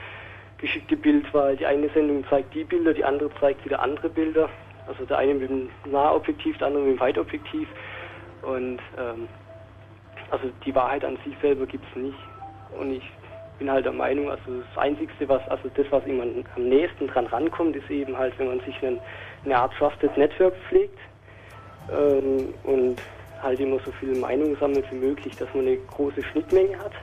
[0.61, 1.57] geschickte Bildwahl.
[1.57, 4.49] Die eine Sendung zeigt die Bilder, die andere zeigt wieder andere Bilder.
[4.87, 7.67] Also der eine mit dem Nahobjektiv, der andere mit dem Weitobjektiv.
[8.43, 9.27] Und ähm,
[10.29, 12.17] also die Wahrheit an sich selber gibt es nicht.
[12.79, 13.03] Und ich
[13.59, 17.27] bin halt der Meinung, also das Einzige, was, also das, was immer am nächsten dran
[17.27, 18.99] rankommt, ist eben halt, wenn man sich einen,
[19.45, 20.97] eine Art Trusted Network pflegt
[21.91, 23.01] ähm, und
[23.41, 26.93] halt immer so viel Meinung sammelt wie möglich, dass man eine große Schnittmenge hat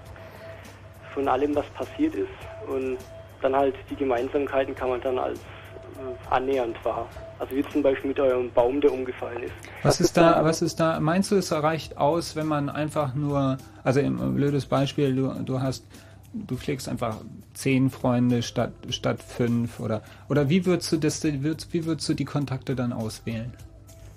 [1.15, 2.29] von allem, was passiert ist.
[2.67, 2.99] Und
[3.41, 7.09] dann halt die Gemeinsamkeiten kann man dann als äh, annähernd wahr.
[7.39, 9.53] Also wie zum Beispiel mit eurem Baum, der umgefallen ist.
[9.83, 13.59] Was ist da, was ist da, meinst du, es reicht aus, wenn man einfach nur,
[13.85, 15.87] also ein blödes Beispiel, du, du hast,
[16.33, 17.17] du pflegst einfach
[17.55, 22.25] zehn Freunde statt, statt fünf oder, oder wie würdest du das, wie würdest du die
[22.25, 23.53] Kontakte dann auswählen?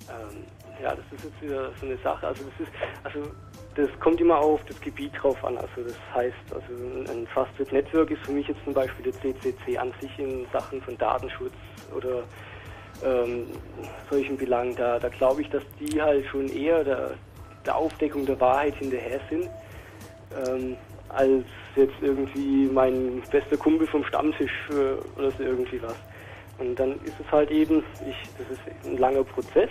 [0.09, 0.37] Ähm,
[0.81, 2.73] ja, das ist jetzt wieder so eine Sache, also das ist,
[3.03, 3.31] also
[3.75, 5.57] das kommt immer auf das Gebiet drauf an.
[5.57, 9.77] Also das heißt, also ein Trusted Network ist für mich jetzt zum Beispiel der CCC
[9.77, 11.53] an sich in Sachen von Datenschutz
[11.95, 12.23] oder
[13.03, 13.47] ähm,
[14.09, 14.75] solchen Belangen.
[14.75, 17.11] Da, da glaube ich, dass die halt schon eher der,
[17.65, 19.49] der Aufdeckung der Wahrheit hinterher sind,
[20.47, 20.75] ähm,
[21.09, 21.45] als
[21.75, 25.95] jetzt irgendwie mein bester Kumpel vom Stammtisch äh, oder so irgendwie was.
[26.57, 29.69] Und dann ist es halt eben, ich, das ist ein langer Prozess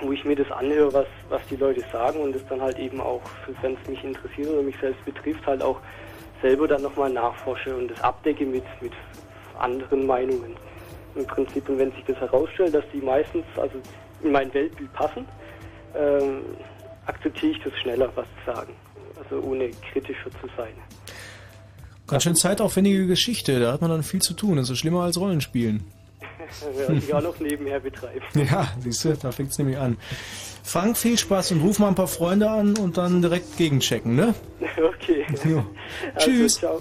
[0.00, 3.00] wo ich mir das anhöre, was, was die Leute sagen und es dann halt eben
[3.00, 3.22] auch,
[3.62, 5.80] wenn es mich interessiert oder mich selbst betrifft, halt auch
[6.42, 8.92] selber dann nochmal nachforsche und das abdecke mit, mit
[9.58, 10.56] anderen Meinungen
[11.14, 11.68] im Prinzip.
[11.68, 13.78] Und wenn sich das herausstellt, dass die meistens also
[14.22, 15.26] in mein Weltbild passen,
[15.96, 16.42] ähm,
[17.06, 18.74] akzeptiere ich das schneller, was zu sagen.
[19.22, 20.74] Also ohne kritischer zu sein.
[22.06, 24.56] Ganz schön zeitaufwendige Geschichte, da hat man dann viel zu tun.
[24.56, 25.84] Das ist schlimmer als Rollenspielen.
[26.88, 28.20] ja, die auch noch nebenher betreiben.
[28.34, 29.96] Ja, siehst du, da fängt es nämlich an.
[30.62, 34.34] Frank, viel Spaß und ruf mal ein paar Freunde an und dann direkt gegenchecken, ne?
[34.94, 35.24] Okay.
[35.44, 35.64] Ja.
[36.14, 36.54] Also, Tschüss.
[36.56, 36.80] ciao.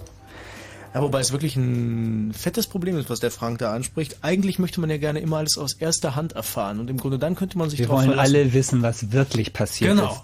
[0.94, 4.18] Ja, wobei es wirklich ein fettes Problem ist, was der Frank da anspricht.
[4.22, 7.36] Eigentlich möchte man ja gerne immer alles aus erster Hand erfahren und im Grunde dann
[7.36, 8.36] könnte man sich Wir drauf wollen verlassen.
[8.36, 10.12] alle wissen, was wirklich passiert Genau.
[10.12, 10.22] ist.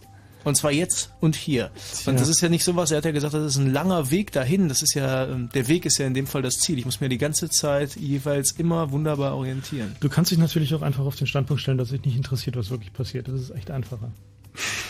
[0.49, 1.71] Und zwar jetzt und hier.
[2.01, 2.11] Tja.
[2.11, 4.31] Und das ist ja nicht sowas, er hat ja gesagt, das ist ein langer Weg
[4.31, 4.67] dahin.
[4.67, 6.77] Das ist ja, ähm, der Weg ist ja in dem Fall das Ziel.
[6.77, 9.95] Ich muss mir die ganze Zeit jeweils immer wunderbar orientieren.
[10.01, 12.69] Du kannst dich natürlich auch einfach auf den Standpunkt stellen, dass dich nicht interessiert, was
[12.69, 13.27] wirklich passiert.
[13.29, 14.11] Das ist echt einfacher.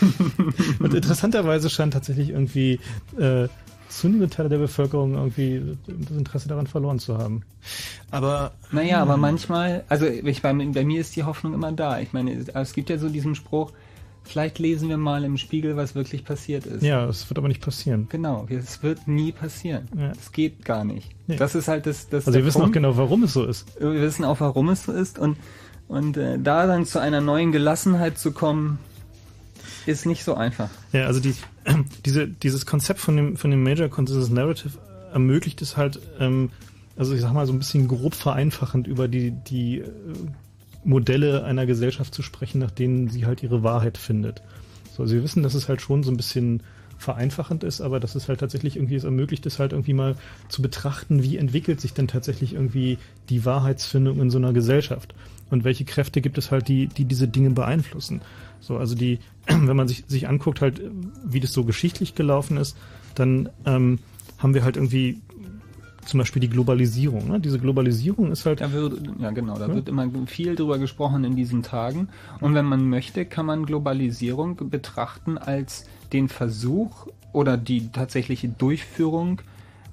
[0.80, 2.80] Und interessanterweise scheint tatsächlich irgendwie
[3.18, 3.48] äh,
[3.88, 7.42] zunehmende Teile der Bevölkerung irgendwie das Interesse daran verloren zu haben.
[8.10, 12.00] Aber Naja, aber manchmal, also ich, bei, bei mir ist die Hoffnung immer da.
[12.00, 13.72] Ich meine, es- es gibt ja so diesen Spruch,
[14.30, 16.82] vielleicht lesen wir mal im Spiegel, was wirklich passiert ist.
[16.82, 18.06] Ja, es wird aber nicht passieren.
[18.08, 19.88] Genau, es wird nie passieren.
[19.96, 20.12] Ja.
[20.12, 21.10] Es geht gar nicht.
[21.26, 21.36] Nee.
[21.36, 22.08] Das ist halt das.
[22.08, 22.74] das Also wir wissen auch Punkt.
[22.74, 23.66] genau, warum es so ist.
[23.80, 25.36] Wir wissen auch, warum es so ist und
[25.88, 28.78] und äh, da dann zu einer neuen Gelassenheit zu kommen,
[29.86, 30.70] ist nicht so einfach.
[30.92, 31.34] Ja, also die,
[32.06, 34.78] diese, dieses Konzept von dem, von dem Major Consensus Narrative
[35.12, 36.50] ermöglicht es halt, ähm,
[36.96, 39.88] also ich sag mal so ein bisschen grob vereinfachend über die, die äh,
[40.84, 44.42] Modelle einer Gesellschaft zu sprechen, nach denen sie halt ihre Wahrheit findet.
[44.92, 46.62] So, also wissen, dass es halt schon so ein bisschen
[46.98, 50.16] vereinfachend ist, aber dass es halt tatsächlich irgendwie es ermöglicht, es halt irgendwie mal
[50.48, 52.98] zu betrachten, wie entwickelt sich denn tatsächlich irgendwie
[53.30, 55.14] die Wahrheitsfindung in so einer Gesellschaft
[55.50, 58.20] und welche Kräfte gibt es halt, die, die diese Dinge beeinflussen.
[58.60, 60.82] So, also die, wenn man sich, sich anguckt halt,
[61.24, 62.76] wie das so geschichtlich gelaufen ist,
[63.14, 63.98] dann ähm,
[64.38, 65.20] haben wir halt irgendwie
[66.10, 67.28] zum Beispiel die Globalisierung.
[67.28, 67.40] Ne?
[67.40, 68.60] Diese Globalisierung ist halt.
[68.60, 69.74] Da wird, ja genau, da Ja.
[69.74, 72.08] wird immer viel drüber gesprochen in diesen Tagen.
[72.40, 79.40] Und wenn man möchte, kann man Globalisierung betrachten als den Versuch oder die tatsächliche Durchführung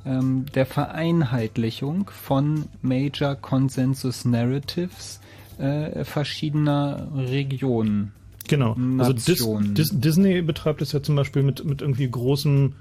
[0.06, 5.20] ähm, der Vereinheitlichung von Major Consensus Narratives
[5.60, 8.12] äh, verschiedener Regionen.
[8.48, 8.76] Genau.
[8.98, 9.76] Also Dis Nationen.
[9.76, 12.74] Dis Disney betreibt es ja zum Beispiel mit, mit irgendwie großem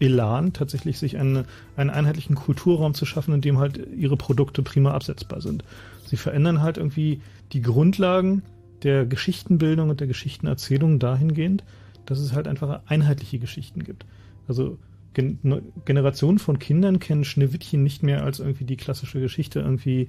[0.00, 1.44] Elan, tatsächlich sich eine,
[1.76, 5.62] einen einheitlichen Kulturraum zu schaffen, in dem halt ihre Produkte prima absetzbar sind.
[6.06, 7.20] Sie verändern halt irgendwie
[7.52, 8.42] die Grundlagen
[8.82, 11.64] der Geschichtenbildung und der Geschichtenerzählung dahingehend,
[12.06, 14.06] dass es halt einfach einheitliche Geschichten gibt.
[14.48, 14.78] Also
[15.12, 20.08] Gen ne- Generationen von Kindern kennen Schneewittchen nicht mehr als irgendwie die klassische Geschichte irgendwie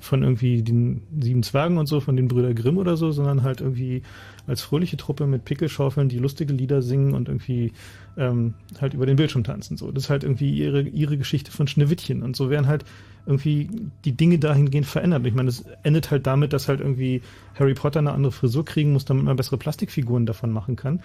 [0.00, 3.60] von irgendwie den sieben Zwergen und so, von den Brüder Grimm oder so, sondern halt
[3.60, 4.02] irgendwie
[4.46, 7.72] als fröhliche Truppe mit Pickelschaufeln, die lustige Lieder singen und irgendwie
[8.16, 9.76] ähm, halt über den Bildschirm tanzen.
[9.76, 12.22] So, das ist halt irgendwie ihre, ihre Geschichte von Schneewittchen.
[12.22, 12.84] Und so werden halt
[13.26, 13.68] irgendwie
[14.04, 15.26] die Dinge dahingehend verändert.
[15.26, 17.22] Ich meine, es endet halt damit, dass halt irgendwie
[17.58, 21.00] Harry Potter eine andere Frisur kriegen muss, damit man bessere Plastikfiguren davon machen kann.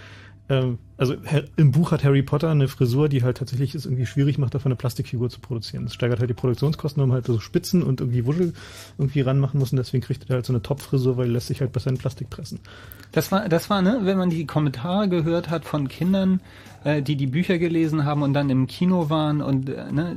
[0.47, 1.15] Ähm, also
[1.57, 4.72] im Buch hat Harry Potter eine Frisur, die halt tatsächlich es irgendwie schwierig macht, davon
[4.72, 5.84] eine Plastikfigur zu produzieren.
[5.85, 8.53] Das steigert halt die Produktionskosten, man halt so Spitzen und irgendwie Wuschel
[8.97, 11.73] irgendwie ranmachen muss und deswegen kriegt er halt so eine Topfrisur, weil lässt sich halt
[11.73, 12.59] besser in Plastik pressen.
[13.11, 16.39] Das war, das war, ne, wenn man die Kommentare gehört hat von Kindern,
[16.84, 20.15] äh, die die Bücher gelesen haben und dann im Kino waren und äh, ne,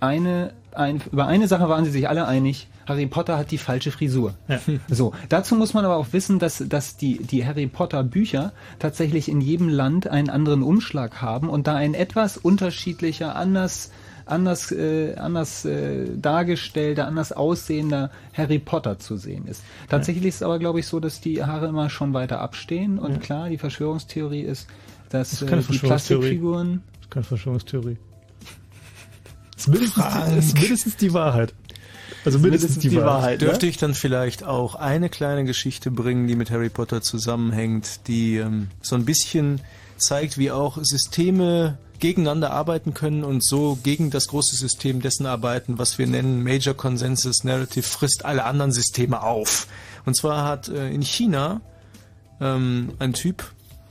[0.00, 2.68] eine, ein, über eine Sache waren sie sich alle einig.
[2.86, 4.34] Harry Potter hat die falsche Frisur.
[4.46, 4.60] Ja.
[4.88, 9.28] So, dazu muss man aber auch wissen, dass, dass die, die Harry Potter Bücher tatsächlich
[9.28, 13.90] in jedem Land einen anderen Umschlag haben und da ein etwas unterschiedlicher, anders,
[14.24, 19.64] anders, äh, anders äh, dargestellter, anders aussehender Harry Potter zu sehen ist.
[19.88, 23.12] Tatsächlich ist es aber, glaube ich, so, dass die Haare immer schon weiter abstehen und
[23.14, 23.18] Ja.
[23.18, 24.68] klar, die Verschwörungstheorie ist,
[25.10, 25.78] dass Das äh, keine die.
[25.78, 27.96] Plastikfiguren Das ist keine Verschwörungstheorie.
[29.56, 30.04] Das ist mindestens,
[30.46, 31.54] ist mindestens die Wahrheit.
[32.24, 33.40] Also mindestens, die, Wahrheit.
[33.40, 33.46] ne?
[33.46, 38.36] Dürfte ich dann vielleicht auch eine kleine Geschichte bringen, die mit Harry Potter zusammenhängt, die
[38.36, 39.60] ähm, so ein bisschen
[39.96, 45.78] zeigt, wie auch Systeme gegeneinander arbeiten können und so gegen das große System dessen arbeiten,
[45.78, 49.66] was wir nennen Major Consensus Narrative frisst alle anderen Systeme auf.
[50.04, 51.60] Und zwar hat äh, in China
[52.40, 53.44] ähm, ein Typ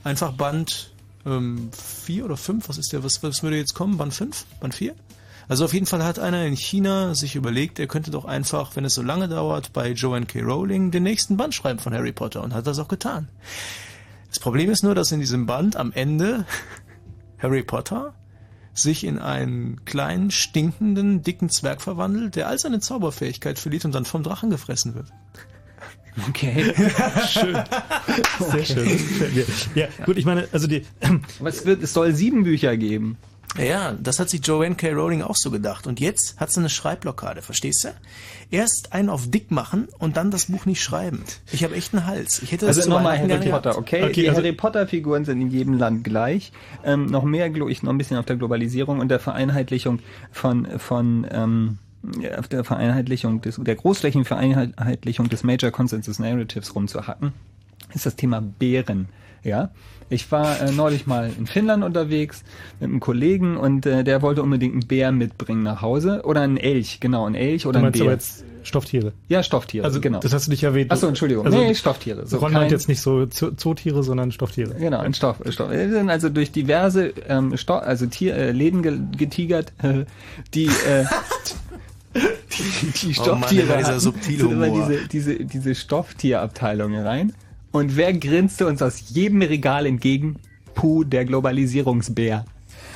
[0.04, 0.92] einfach Band
[1.24, 1.70] ähm,
[2.04, 3.96] 4 oder 5, was ist der, was, was würde jetzt kommen?
[3.96, 4.46] Band 5?
[4.60, 4.94] Band 4?
[5.48, 8.84] Also auf jeden Fall hat einer in China sich überlegt, er könnte doch einfach, wenn
[8.84, 10.40] es so lange dauert, bei Joanne K.
[10.40, 13.28] Rowling den nächsten Band schreiben von Harry Potter und hat das auch getan.
[14.28, 16.44] Das Problem ist nur, dass in diesem Band am Ende
[17.38, 18.14] Harry Potter
[18.74, 24.04] sich in einen kleinen, stinkenden, dicken Zwerg verwandelt, der all seine Zauberfähigkeit verliert und dann
[24.04, 25.06] vom Drachen gefressen wird.
[26.28, 26.74] Okay.
[27.28, 27.58] Schön.
[28.50, 28.84] Sehr schön.
[28.84, 29.46] Gefällt mir.
[29.74, 30.84] Ja, gut, ich meine, also die.
[31.40, 33.18] Aber es, wird, es soll sieben Bücher geben.
[33.58, 34.92] Ja, das hat sich Joanne K.
[34.92, 35.86] Rowling auch so gedacht.
[35.86, 37.88] Und jetzt hat sie eine Schreibblockade, verstehst du?
[38.50, 41.24] Erst einen auf dick machen und dann das Buch nicht schreiben.
[41.52, 42.42] Ich habe echt einen Hals.
[42.42, 43.76] Ich hätte das Also nochmal Harry Potter, gehabt.
[43.76, 44.12] okay?
[44.12, 46.52] die Harry Potter-Figuren sind in jedem Land gleich.
[46.84, 50.00] Ähm, noch mehr, ich noch ein bisschen auf der Globalisierung und der Vereinheitlichung
[50.30, 51.78] von, von ähm,
[52.38, 57.32] auf der Vereinheitlichung des, der großflächigen Vereinheitlichung des Major Consensus Narratives rumzuhacken,
[57.94, 59.08] ist das Thema Bären.
[59.42, 59.70] Ja,
[60.08, 62.42] ich war äh, neulich mal in Finnland unterwegs
[62.80, 66.56] mit einem Kollegen und äh, der wollte unbedingt einen Bär mitbringen nach Hause oder einen
[66.56, 68.14] Elch, genau, einen Elch oder Du einen meinst aber Bär.
[68.14, 69.12] jetzt Stofftiere.
[69.28, 70.18] Ja, Stofftiere, Also, genau.
[70.18, 70.90] das hast du nicht erwähnt.
[70.90, 71.46] Achso, Entschuldigung.
[71.46, 72.26] Also, nee, Stofftiere.
[72.26, 74.74] So Ron kein- meint jetzt nicht so Zo- Zootiere, sondern Stofftiere.
[74.74, 75.36] Genau, ein Stoff.
[75.50, 75.70] Stoff.
[75.70, 80.04] Wir sind also durch diverse ähm, Sto also Tier, äh, Läden ge getigert, äh,
[80.54, 81.04] die, äh,
[82.14, 84.88] die, die Oh Mann, Stofftiere immer dieser hatten, subtile sind immer Humor.
[84.88, 87.32] diese, diese, diese Stofftierabteilung rein.
[87.76, 90.36] Und wer grinste uns aus jedem Regal entgegen?
[90.74, 92.46] Puh, der Globalisierungsbär.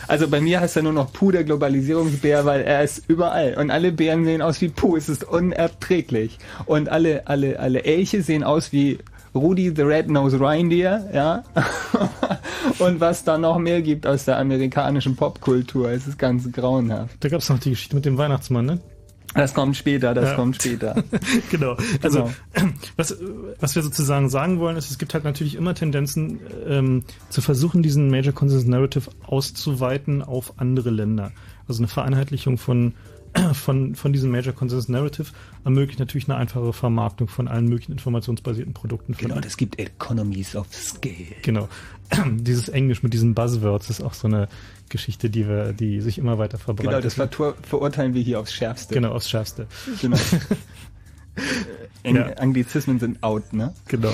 [0.09, 3.59] Also bei mir heißt er nur noch Puh, der Globalisierungsbär, weil er ist überall.
[3.59, 4.97] Und alle Bären sehen aus wie Puh.
[4.97, 6.39] Es ist unerträglich.
[6.65, 9.01] Und alle, alle, alle Elche sehen aus wie
[9.35, 11.44] Rudi the Red-Nosed Reindeer, ja.
[12.78, 15.90] Und was da noch mehr gibt aus der amerikanischen Popkultur.
[15.90, 17.16] Es ist ganz grauenhaft.
[17.20, 18.81] Da gab es noch die Geschichte mit dem Weihnachtsmann, ne?
[19.35, 20.35] Das kommt später, das Ja.
[20.35, 21.02] kommt später.
[21.51, 21.77] genau.
[22.02, 22.70] Also Genau.
[22.97, 23.16] was,
[23.61, 27.82] was wir sozusagen sagen wollen, ist, es gibt halt natürlich immer Tendenzen ähm, zu versuchen,
[27.82, 31.32] diesen Major Consensus Narrative auszuweiten auf andere Länder.
[31.69, 32.94] Also eine Vereinheitlichung von
[33.52, 35.28] von, von diesem Major Consensus Narrative
[35.65, 39.15] ermöglicht natürlich eine einfache Vermarktung von allen möglichen informationsbasierten Produkten.
[39.15, 41.15] Von Genau, das gibt Economies of Scale.
[41.43, 41.69] Genau.
[42.37, 44.49] Dieses Englisch mit diesen Buzzwords ist auch so eine
[44.89, 46.91] Geschichte, die wir, die sich immer weiter verbreitet.
[46.91, 48.95] Genau, das vertur- verurteilen wir hier aufs Schärfste.
[48.95, 49.66] Genau, aufs Schärfste.
[50.01, 50.16] Genau.
[52.05, 52.27] Ja.
[52.39, 53.73] Anglizismen sind out, ne?
[53.89, 54.12] Genau.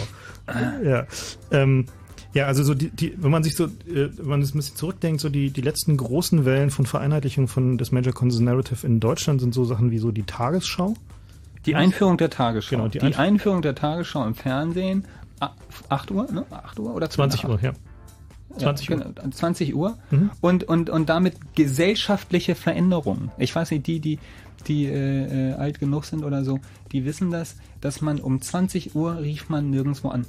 [0.85, 1.06] Ja.
[1.51, 1.86] Ähm,
[2.35, 4.77] ja, also so die, die, wenn man sich so, äh, wenn man das ein bisschen
[4.77, 9.01] zurückdenkt, so die, die letzten großen Wellen von Vereinheitlichung von des Major Consensus Narrative in
[9.01, 10.94] Deutschland sind so Sachen wie so die Tagesschau.
[11.64, 12.77] Die Einführung der Tagesschau.
[12.77, 15.05] Genau, die, die Einf- Einführung der Tagesschau im Fernsehen.
[15.40, 15.51] a-
[15.89, 16.44] 8 Uhr, ne?
[16.51, 17.73] 8 Uhr oder 20 Uhr, ja.
[18.59, 19.05] 20 ja, Uhr.
[19.05, 19.99] Genau, 20 Uhr.
[20.11, 20.31] Mhm.
[20.41, 23.31] Und, und, und damit gesellschaftliche Veränderungen.
[23.39, 24.19] Ich weiß nicht, die, die,
[24.66, 26.61] die äh, äh, alt genug sind oder so,
[26.93, 30.27] die wissen das, dass man um 20 Uhr rief man nirgendwo an.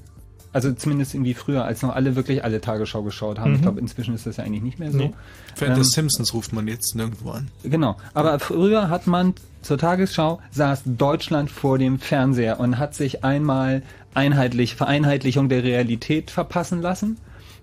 [0.54, 3.52] Also zumindest irgendwie früher, als noch alle wirklich alle Tagesschau geschaut haben.
[3.52, 3.56] Mhm.
[3.58, 4.98] Ich glaube, inzwischen ist das ja eigentlich nicht mehr so.
[4.98, 5.14] Nee.
[5.56, 7.50] Fan Ähm, des Simpsons ruft man jetzt nirgendwo an.
[7.64, 7.98] Genau.
[8.14, 13.84] Aber früher hat man zur Tagesschau saß Deutschland vor dem Fernseher und hat sich einmal
[14.14, 17.18] einheitlich Vereinheitlichung der Realität verpassen lassen.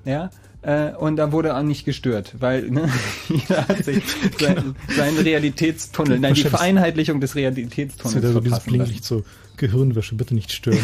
[0.05, 0.31] Ja.
[0.65, 2.89] Äh, und da wurde auch nicht gestört, weil ne,
[3.29, 4.03] jeder hat sich
[4.41, 8.61] sein, seinen Realitätstunnel, nein, die Vereinheitlichung des Das ist Realitätstunnels ja so dieses.
[8.61, 9.25] Blinklicht so
[9.59, 10.79] Gehirnwäsche, bitte nicht stören.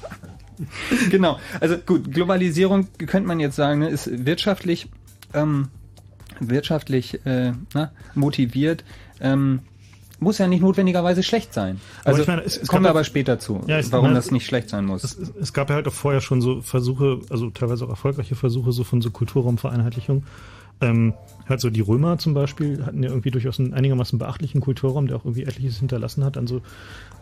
[1.10, 1.38] genau.
[1.60, 4.88] Also gut, Globalisierung könnte man jetzt sagen, ne, ist wirtschaftlich,
[5.32, 5.68] ähm,
[6.40, 8.82] wirtschaftlich äh, na, motiviert.
[9.20, 9.60] Ähm,
[10.20, 11.80] muss ja nicht notwendigerweise schlecht sein.
[12.00, 14.06] Aber Also ich meine, es- es kommen wir ja- aber später zu, Ja, ich warum
[14.06, 15.04] meine, das nicht schlecht sein muss.
[15.04, 18.72] Es, es gab ja halt auch vorher schon so Versuche, also teilweise auch erfolgreiche Versuche
[18.72, 20.24] so von so Kulturraumvereinheitlichung.
[20.80, 21.14] Ähm,
[21.48, 25.16] halt so die Römer zum Beispiel hatten ja irgendwie durchaus einen einigermaßen beachtlichen Kulturraum, der
[25.16, 26.62] auch irgendwie etliches hinterlassen hat an so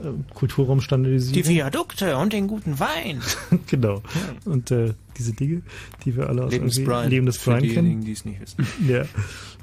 [0.03, 1.43] ähm, Kulturraumstandardisierung.
[1.43, 3.21] Die Viadukte und den guten Wein.
[3.67, 4.01] genau.
[4.47, 5.61] Und äh, diese Dinge,
[6.05, 8.05] die wir alle aus Lebens Brian, Leben des für Brian diejenigen, kennen.
[8.07, 8.67] die es nicht wissen.
[8.89, 9.05] Ja.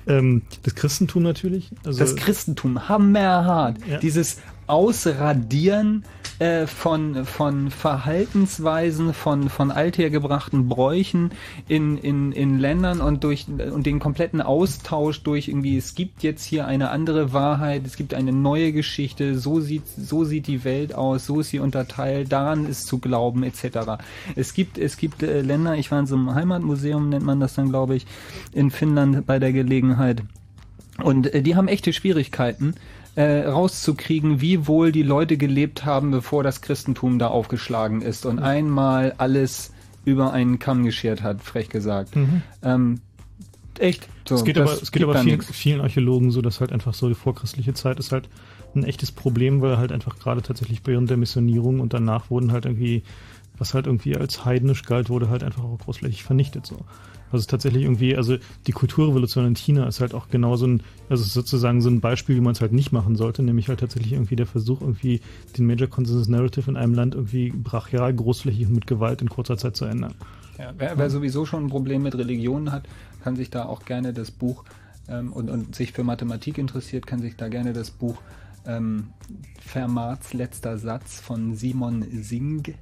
[0.09, 1.69] Ähm, das Christentum natürlich.
[1.85, 3.77] Also, das Christentum, hammerhart.
[3.87, 3.99] Ja.
[3.99, 4.37] Dieses
[4.69, 6.05] Ausradieren
[6.39, 11.31] äh, von, von Verhaltensweisen, von, von althergebrachten Bräuchen
[11.67, 16.45] in, in, in Ländern und durch und den kompletten Austausch durch irgendwie, es gibt jetzt
[16.45, 20.95] hier eine andere Wahrheit, es gibt eine neue Geschichte, so sieht, so sieht die Welt
[20.95, 24.01] aus, so ist sie unterteilt, daran ist zu glauben, etc.
[24.35, 27.55] Es gibt, es gibt äh, Länder, ich war in so einem Heimatmuseum, nennt man das
[27.55, 28.05] dann, glaube ich,
[28.53, 30.23] in Finnland bei der Gelegenheit.
[31.03, 32.75] Und äh, die haben echte Schwierigkeiten,
[33.15, 38.39] äh, rauszukriegen, wie wohl die Leute gelebt haben, bevor das Christentum da aufgeschlagen ist und
[38.39, 39.71] einmal alles
[40.05, 42.15] über einen Kamm geschert hat, frech gesagt.
[42.15, 42.41] Mhm.
[42.63, 43.01] Ähm,
[43.77, 44.07] echt.
[44.27, 47.09] So, es geht aber, es geht aber vielen, vielen Archäologen so, dass halt einfach so
[47.09, 48.29] die vorchristliche Zeit ist halt
[48.75, 52.65] ein echtes Problem, weil halt einfach gerade tatsächlich während der Missionierung und danach wurden halt
[52.65, 53.03] irgendwie,
[53.57, 56.77] was halt irgendwie als heidnisch galt, wurde halt einfach auch großflächig vernichtet so.
[57.31, 58.37] Also tatsächlich irgendwie, also
[58.67, 62.35] die Kulturrevolution in China ist halt auch genau so ein, also sozusagen so ein Beispiel,
[62.35, 65.21] wie man es halt nicht machen sollte, nämlich halt tatsächlich irgendwie der Versuch, irgendwie
[65.57, 69.57] den Major Consensus Narrative in einem Land irgendwie brachial, großflächig und mit Gewalt in kurzer
[69.57, 70.15] Zeit zu ändern.
[70.57, 72.87] Ja, wer, wer sowieso schon ein Problem mit Religionen hat,
[73.23, 74.65] kann sich da auch gerne das Buch
[75.07, 78.17] ähm, und, und sich für Mathematik interessiert, kann sich da gerne das Buch
[78.65, 79.07] ähm,
[79.59, 82.73] Fermats letzter Satz von Simon Singh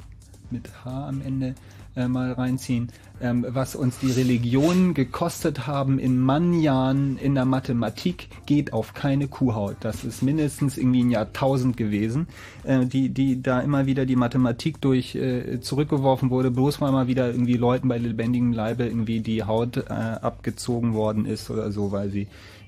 [0.49, 1.55] mit H am Ende
[1.97, 8.29] äh, mal reinziehen, ähm, was uns die Religionen gekostet haben in Mannjahren in der Mathematik,
[8.45, 9.77] geht auf keine Kuhhaut.
[9.79, 12.27] Das ist mindestens irgendwie ein Jahrtausend gewesen,
[12.63, 17.07] äh, die, die da immer wieder die Mathematik durch äh, zurückgeworfen wurde, bloß weil mal
[17.07, 21.91] wieder irgendwie Leuten bei lebendigem Leibe irgendwie die Haut äh, abgezogen worden ist oder so,
[21.91, 22.27] weil sie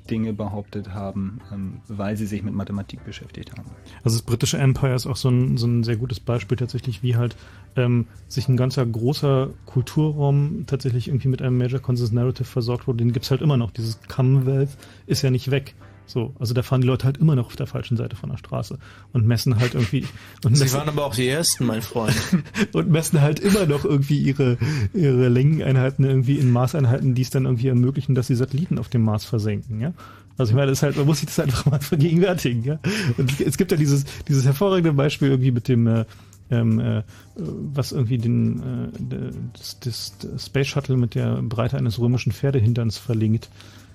[0.10, 3.70] Dinge behauptet haben, ähm, weil sie sich mit Mathematik beschäftigt haben.
[4.04, 7.16] Also das britische Empire ist auch so ein, so ein sehr gutes Beispiel tatsächlich, wie
[7.16, 7.36] halt
[7.76, 12.98] ähm, sich ein ganzer großer Kulturraum tatsächlich irgendwie mit einem Major Consensus Narrative versorgt wurde.
[12.98, 13.72] Den gibt's halt immer noch.
[13.72, 15.76] Dieses Commonwealth ist ja nicht weg.
[16.10, 18.38] So, also da fahren die Leute halt immer noch auf der falschen Seite von der
[18.38, 18.80] Straße
[19.14, 20.06] und messen halt irgendwie.
[20.44, 22.16] Und Sie messen, waren aber auch die Ersten, mein Freund.
[22.74, 24.58] und messen halt immer noch irgendwie ihre,
[24.94, 29.04] ihre Längeneinheiten irgendwie in Maßeinheiten, die es dann irgendwie ermöglichen, dass sie Satelliten auf dem
[29.04, 29.94] Mars versenken, ja.
[30.36, 32.80] Also ich meine, das ist halt, man muss sich das einfach mal vergegenwärtigen, ja.
[33.18, 36.06] Und es gibt ja dieses, dieses hervorragende Beispiel irgendwie mit dem, äh,
[36.50, 37.04] ähm, äh,
[37.36, 43.50] was irgendwie den äh, das, das Space Shuttle mit der Breite eines römischen Pferdehinterns verlinkt.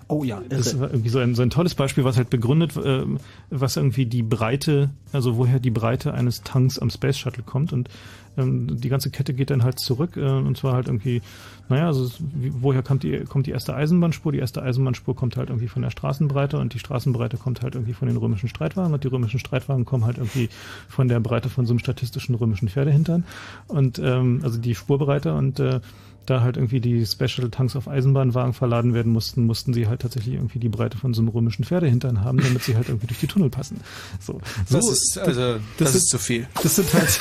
[0.09, 3.05] Oh ja, das war irgendwie so ein, so ein tolles Beispiel, was halt begründet, äh,
[3.51, 7.73] was irgendwie die Breite, also woher die Breite eines Tanks am Space Shuttle kommt.
[7.73, 7.89] Und
[8.37, 11.23] ähm, die ganze Kette geht dann halt zurück äh, und zwar halt irgendwie,
[11.69, 14.33] naja, also wie, woher kommt die, kommt die erste Eisenbahnspur?
[14.33, 17.95] Die erste Eisenbahnspur kommt halt irgendwie von der Straßenbreite und die Straßenbreite kommt halt irgendwie
[17.95, 20.49] von den römischen Streitwagen und die römischen Streitwagen kommen halt irgendwie
[20.89, 23.25] von der Breite von so einem statistischen römischen Pferdehintern.
[23.69, 25.81] Und ähm, also die Spurbreite und äh,
[26.27, 30.35] da halt irgendwie die Special Tanks auf Eisenbahnwagen verladen werden mussten, mussten sie halt tatsächlich
[30.35, 33.27] irgendwie die Breite von so einem römischen Pferdehintern haben, damit sie halt irgendwie durch die
[33.27, 33.81] Tunnel passen.
[34.21, 34.41] So,
[34.71, 36.47] Das so, ist, also, das, sind- ist zu viel.
[36.63, 37.21] Das sind halt.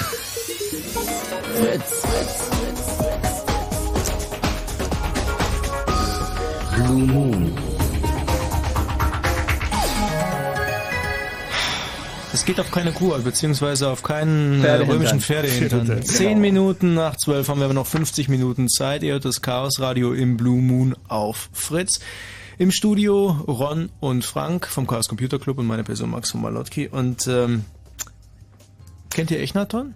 [6.76, 7.52] Blue Moon.
[12.34, 14.90] Es geht auf keine Kuh, beziehungsweise auf keinen äh, Pferdehintern.
[14.90, 15.86] römischen Pferdehintern.
[15.86, 16.42] Pferdehintern, Zehn genau.
[16.42, 19.04] Minuten nach zwölf haben wir aber noch 50 Minuten Zeit.
[19.04, 22.00] Ihr hört das Chaos Radio im Blue Moon auf Fritz.
[22.58, 26.88] Im Studio Ron und Frank vom Chaos Computer Club und meine Person Max von Malotki.
[26.88, 27.66] Und ähm,
[29.12, 29.94] kennt ihr Echnaton?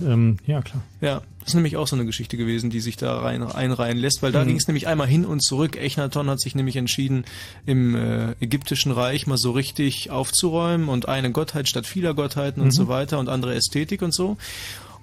[0.00, 0.82] Ähm, ja, klar.
[1.00, 4.22] Ja, das ist nämlich auch so eine Geschichte gewesen, die sich da rein einreihen lässt,
[4.22, 4.48] weil da Mhm.
[4.48, 5.76] ging es nämlich einmal hin und zurück.
[5.76, 7.24] Echnaton hat sich nämlich entschieden,
[7.66, 12.68] im äh, ägyptischen Reich mal so richtig aufzuräumen und eine Gottheit statt vieler Gottheiten und
[12.68, 12.72] Mhm.
[12.72, 14.38] so weiter und andere Ästhetik und so.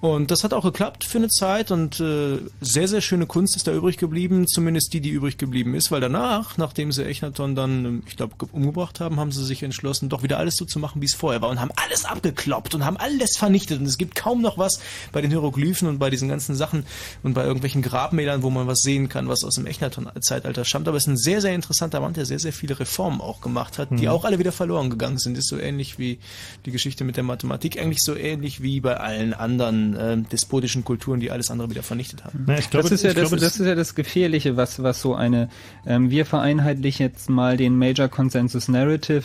[0.01, 3.67] Und das hat auch geklappt für eine Zeit und äh, sehr, sehr schöne Kunst ist
[3.67, 7.85] da übrig geblieben, zumindest die, die übrig geblieben ist, weil danach, nachdem sie Echnaton dann,
[7.85, 11.03] ähm, ich glaube, umgebracht haben, haben sie sich entschlossen, doch wieder alles so zu machen,
[11.03, 14.15] wie es vorher war und haben alles abgekloppt und haben alles vernichtet und es gibt
[14.15, 14.79] kaum noch was
[15.11, 16.83] bei den Hieroglyphen und bei diesen ganzen Sachen
[17.21, 20.87] und bei irgendwelchen Grabmälern, wo man was sehen kann, was aus dem Echnaton-Zeitalter stammt.
[20.87, 23.77] Aber es ist ein sehr, sehr interessanter Mann, der sehr, sehr viele Reformen auch gemacht
[23.77, 24.07] hat, die Mhm.
[24.07, 25.37] auch alle wieder verloren gegangen sind.
[25.37, 26.17] Ist so ähnlich wie
[26.65, 31.19] die Geschichte mit der Mathematik, eigentlich so ähnlich wie bei allen anderen ähm, despotischen Kulturen,
[31.19, 32.45] die alles andere wieder vernichtet haben.
[32.47, 34.81] Na, ich glaube, das ist ja ich das, glaube, das ist ja das Gefährliche, was
[34.83, 35.49] was so eine
[35.85, 39.23] ähm, wir vereinheitlichen jetzt mal den Major Consensus Narrative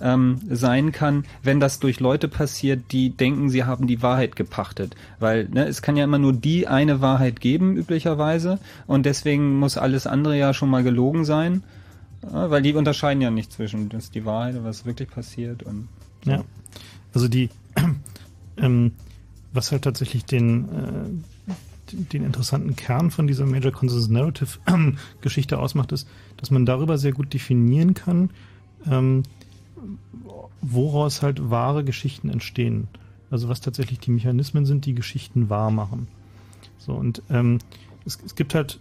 [0.00, 4.94] ähm, sein kann, wenn das durch Leute passiert, die denken, sie haben die Wahrheit gepachtet.
[5.18, 9.76] Weil ne, es kann ja immer nur die eine Wahrheit geben, üblicherweise, und deswegen muss
[9.76, 11.62] alles andere ja schon mal gelogen sein,
[12.22, 15.62] ja, weil die unterscheiden ja nicht zwischen das ist die Wahrheit und was wirklich passiert
[15.62, 15.88] und
[16.24, 16.30] so.
[16.32, 16.44] Ja.
[17.14, 17.50] Also die,
[18.56, 18.92] ähm,
[19.56, 24.58] was halt tatsächlich den, äh, den- interessanten Kern von dieser Major Consensus Narrative
[25.20, 28.30] Geschichte ausmacht, ist, dass man darüber sehr gut definieren kann,
[28.90, 29.22] ähm,
[30.62, 32.88] woraus halt wahre Geschichten entstehen.
[33.30, 36.08] Also was tatsächlich die Mechanismen sind, die Geschichten wahr machen.
[36.78, 37.58] So, und ähm,
[38.04, 38.78] es, es gibt halt,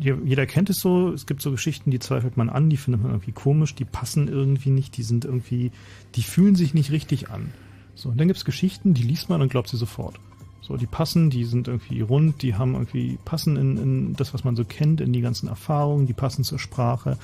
[0.00, 3.02] je- jeder kennt es so, es gibt so Geschichten, die zweifelt man an, die findet
[3.02, 5.72] man irgendwie komisch, die passen irgendwie nicht, die sind irgendwie,
[6.14, 7.52] die fühlen sich nicht richtig an.
[7.94, 10.16] So, und dann gibt es Geschichten, die liest man und glaubt sie sofort.
[10.60, 14.44] So, die passen, die sind irgendwie rund, die haben irgendwie, passen in, in das, was
[14.44, 17.18] man so kennt, in die ganzen Erfahrungen, die passen zur Sprache,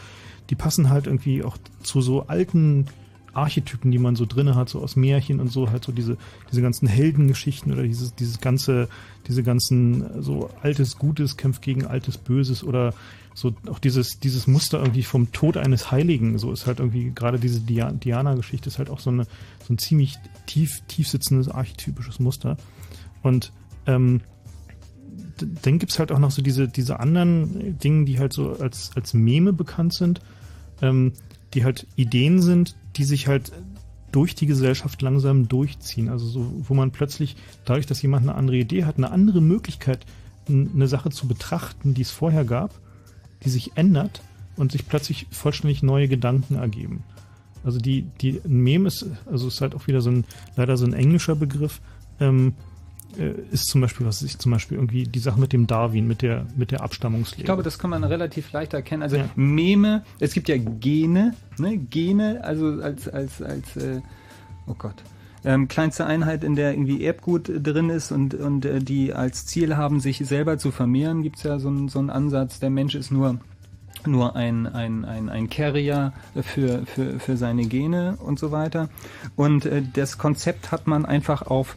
[0.50, 2.86] die passen halt irgendwie auch zu so alten
[3.32, 6.16] Archetypen, die man so drinne hat, so aus Märchen und so, halt so diese,
[6.50, 8.88] diese ganzen Heldengeschichten oder dieses, dieses ganze,
[9.28, 12.94] diese ganzen, äh, so altes Gutes kämpft gegen altes Böses oder
[13.34, 17.38] so auch dieses, dieses Muster irgendwie vom Tod eines Heiligen, so ist halt irgendwie, gerade
[17.38, 19.24] diese Dia- Diana-Geschichte ist halt auch so eine,
[19.66, 20.16] so ein ziemlich
[20.46, 22.56] tief, tief sitzendes archetypisches Muster.
[23.22, 23.52] Und
[23.86, 24.20] ähm,
[25.62, 29.14] dann gibt's halt auch noch so diese, diese anderen Dinge, die halt so als, als
[29.14, 30.20] Meme bekannt sind,
[30.82, 31.12] ähm,
[31.54, 33.52] die halt Ideen sind, die sich halt
[34.12, 36.08] durch die Gesellschaft langsam durchziehen.
[36.08, 40.04] Also so, wo man plötzlich, dadurch, dass jemand eine andere Idee hat, eine andere Möglichkeit,
[40.48, 42.74] eine Sache zu betrachten, die es vorher gab,
[43.44, 44.22] die sich ändert
[44.56, 47.04] und sich plötzlich vollständig neue Gedanken ergeben.
[47.62, 50.24] Also die, die ein Meme ist, also ist halt auch wieder so ein,
[50.56, 51.80] leider so ein englischer Begriff,
[52.18, 52.69] ähm, äh,
[53.16, 56.46] ist zum Beispiel, was ich zum Beispiel irgendwie die Sache mit dem Darwin, mit der,
[56.56, 57.40] mit der Abstammungslehre.
[57.40, 59.02] Ich glaube, das kann man relativ leicht erkennen.
[59.02, 59.28] Also Ja.
[59.34, 61.76] Meme, es gibt ja Gene, ne?
[61.76, 64.00] Gene, also als, als, als, äh,
[64.66, 64.96] oh Gott.
[65.42, 69.46] Ähm, kleinste Einheit, in der irgendwie Erbgut äh, drin ist und, und äh, die als
[69.46, 72.94] Ziel haben, sich selber zu vermehren, gibt's ja so einen so einen Ansatz, der Mensch
[72.94, 73.38] ist nur
[74.06, 78.88] nur ein, ein, ein, ein Carrier für, für, für seine Gene und so weiter.
[79.36, 81.76] Und äh, das Konzept hat man einfach auf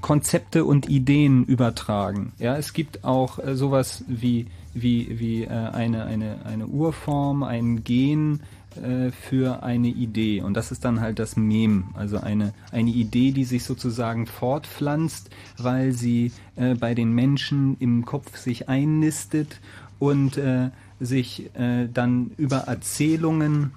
[0.00, 2.32] Konzepte und Ideen übertragen.
[2.38, 7.84] Ja, es gibt auch äh, sowas wie, wie, wie äh, eine, eine, eine Urform, ein
[7.84, 8.40] Gen
[8.76, 10.40] äh, für eine Idee.
[10.42, 15.30] Und das ist dann halt das Mem, also eine, eine Idee, die sich sozusagen fortpflanzt,
[15.56, 19.60] weil sie äh, bei den Menschen im Kopf sich einnistet
[19.98, 20.70] und äh,
[21.00, 23.70] sich dann über Erzählungen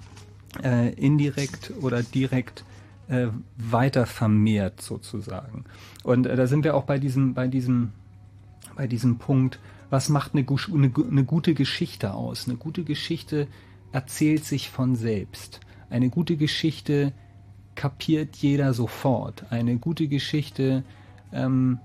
[0.62, 2.64] äh, indirekt oder direkt
[3.12, 3.28] äh,
[3.58, 5.64] weiter vermehrt sozusagen.
[6.02, 7.92] Und äh, da sind wir auch bei diesem, bei diesem,
[8.74, 9.58] bei diesem Punkt,
[9.90, 12.48] was macht eine, eine, eine gute Geschichte aus?
[12.48, 13.48] Eine gute Geschichte
[13.92, 15.60] erzählt sich von selbst.
[15.90, 17.12] Eine gute Geschichte
[17.74, 19.44] kapiert jeder sofort.
[19.50, 20.82] Eine gute Geschichte
[21.32, 21.78] ähm,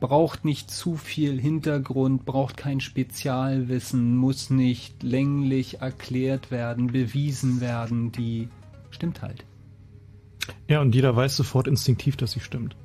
[0.00, 8.10] braucht nicht zu viel Hintergrund, braucht kein Spezialwissen, muss nicht länglich erklärt werden, bewiesen werden,
[8.10, 8.48] die
[8.90, 9.44] stimmt halt.
[10.68, 12.76] Ja, und jeder weiß sofort instinktiv, dass sie stimmt.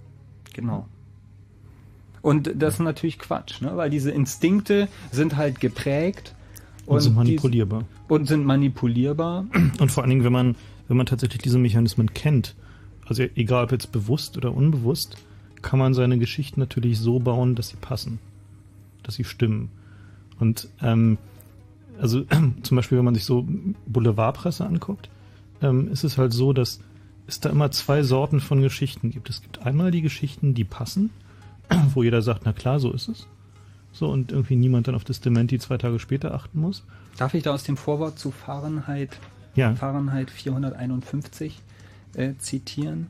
[0.53, 0.87] Genau.
[2.21, 3.77] Und das ist natürlich Quatsch, ne?
[3.77, 6.33] weil diese Instinkte sind halt geprägt
[6.87, 7.83] Und sind die- manipulierbar.
[8.07, 9.45] und sind manipulierbar.
[9.79, 10.55] Und vor allen Dingen, wenn man,
[10.87, 12.55] wenn man tatsächlich diese Mechanismen kennt,
[13.05, 15.17] also egal ob jetzt bewusst oder unbewusst,
[15.61, 18.17] kann man seine Geschichten natürlich so bauen, dass sie passen,
[19.03, 19.69] dass sie stimmen.
[20.39, 21.17] Und ähm,
[21.99, 22.23] also
[22.63, 23.47] zum Beispiel, wenn man sich so
[23.85, 25.09] Boulevardpresse anguckt,
[25.61, 26.79] ähm, ist es halt so, dass
[27.27, 29.29] es da immer zwei Sorten von Geschichten gibt.
[29.29, 31.09] Es gibt einmal die Geschichten, die passen,
[31.93, 33.27] wo jeder sagt, na klar, so ist es.
[33.91, 36.83] So, und irgendwie niemand dann auf das Dementi zwei Tage später achten muss.
[37.17, 39.17] Darf ich da aus dem Vorwort zu Fahrenheit,
[39.55, 39.73] Ja.
[39.73, 41.61] Fahrenheit 451
[42.13, 43.09] äh, zitieren?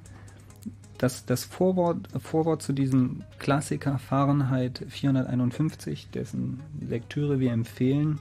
[0.99, 8.19] Das, das Vorwort, Vorwort zu diesem Klassiker Fahrenheit 451, dessen Lektüre wir empfehlen,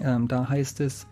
[0.00, 1.06] ähm, da heißt es,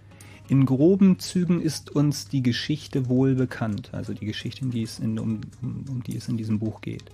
[0.48, 4.98] in groben Zügen ist uns die Geschichte wohl bekannt, also die Geschichte, in die es
[4.98, 7.04] in, um, um, um die es in diesem Buch geht.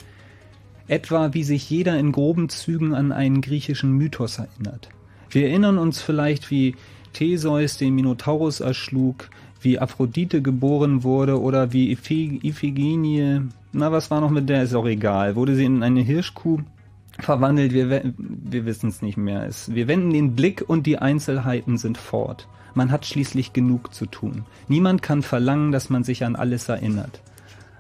[0.89, 4.89] Etwa wie sich jeder in groben Zügen an einen griechischen Mythos erinnert.
[5.31, 6.75] Wir erinnern uns vielleicht, wie
[7.13, 9.31] Theseus den Minotaurus erschlug,
[9.61, 13.43] wie Aphrodite geboren wurde oder wie Iphi- Iphigenie,
[13.73, 16.61] na was war noch mit der, ist auch egal, wurde sie in eine Hirschkuh
[17.19, 19.47] verwandelt, wir, wir wissen es nicht mehr.
[19.47, 22.49] Es, wir wenden den Blick und die Einzelheiten sind fort.
[22.75, 24.45] Man hat schließlich genug zu tun.
[24.69, 27.21] Niemand kann verlangen, dass man sich an alles erinnert.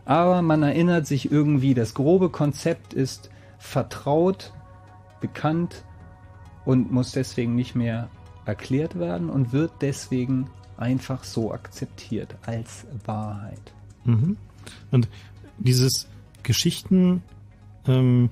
[0.04, 4.52] Aber man erinnert sich irgendwie, das grobe Konzept ist vertraut,
[5.20, 5.84] bekannt
[6.64, 8.08] und muss deswegen nicht mehr
[8.44, 13.72] erklärt werden und wird deswegen einfach so akzeptiert als Wahrheit.
[14.04, 14.36] Mhm.
[14.90, 15.08] Und
[15.58, 16.08] dieses
[16.42, 17.22] Geschichten,
[17.86, 18.30] ähm,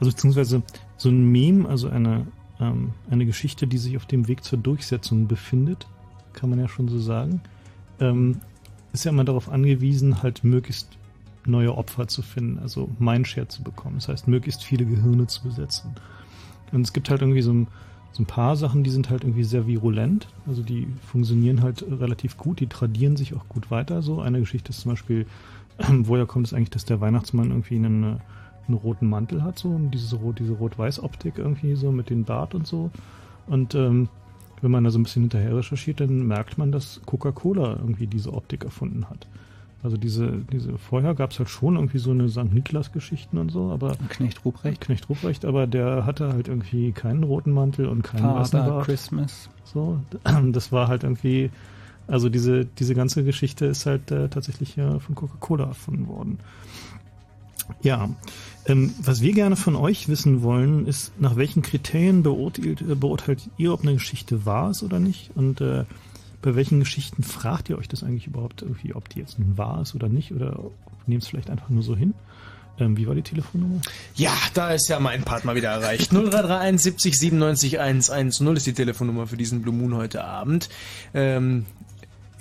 [0.00, 0.62] also beziehungsweise
[0.96, 2.26] so ein Meme, also eine,
[2.60, 5.86] ähm, eine Geschichte, die sich auf dem Weg zur Durchsetzung befindet,
[6.34, 7.40] kann man ja schon so sagen,
[8.00, 8.40] ähm,
[8.92, 10.88] ist ja immer darauf angewiesen, halt möglichst
[11.46, 13.96] neue Opfer zu finden, also Mindshare zu bekommen.
[13.96, 15.94] Das heißt, möglichst viele Gehirne zu besetzen.
[16.72, 17.66] Und es gibt halt irgendwie so ein,
[18.12, 20.28] so ein paar Sachen, die sind halt irgendwie sehr virulent.
[20.46, 24.02] Also die funktionieren halt relativ gut, die tradieren sich auch gut weiter.
[24.02, 25.26] So eine Geschichte ist zum Beispiel,
[25.88, 28.20] woher kommt es eigentlich, dass der Weihnachtsmann irgendwie einen,
[28.66, 32.66] einen roten Mantel hat, so und diese, diese Rot-Weiß-Optik irgendwie so mit dem Bart und
[32.66, 32.90] so.
[33.46, 34.08] Und ähm,
[34.62, 38.32] wenn man da so ein bisschen hinterher recherchiert, dann merkt man, dass Coca-Cola irgendwie diese
[38.32, 39.26] Optik erfunden hat.
[39.84, 42.54] Also diese, diese vorher gab es halt schon irgendwie so eine St.
[42.54, 44.80] Niklas-Geschichten und so, aber Knecht Ruprecht.
[44.80, 48.86] Knecht Ruprecht, aber der hatte halt irgendwie keinen roten Mantel und keinen weißen Father Bart.
[48.86, 49.50] Christmas.
[49.64, 50.00] So,
[50.52, 51.50] das war halt irgendwie,
[52.06, 56.38] also diese, diese ganze Geschichte ist halt äh, tatsächlich äh, von Coca-Cola erfunden worden.
[57.82, 58.08] Ja,
[58.66, 63.50] ähm, was wir gerne von euch wissen wollen, ist, nach welchen Kriterien beurteilt, äh, beurteilt
[63.56, 65.30] ihr, ob eine Geschichte wahr ist oder nicht?
[65.34, 65.84] Und äh,
[66.40, 69.94] bei welchen Geschichten fragt ihr euch das eigentlich überhaupt irgendwie, ob die jetzt wahr ist
[69.94, 70.32] oder nicht?
[70.32, 70.58] Oder
[71.06, 72.14] nehmt es vielleicht einfach nur so hin?
[72.78, 73.80] Ähm, wie war die Telefonnummer?
[74.14, 76.10] Ja, da ist ja mein Part mal wieder erreicht.
[76.10, 80.68] 0331 70 97 110 ist die Telefonnummer für diesen Blue Moon heute Abend.
[81.12, 81.66] Ähm,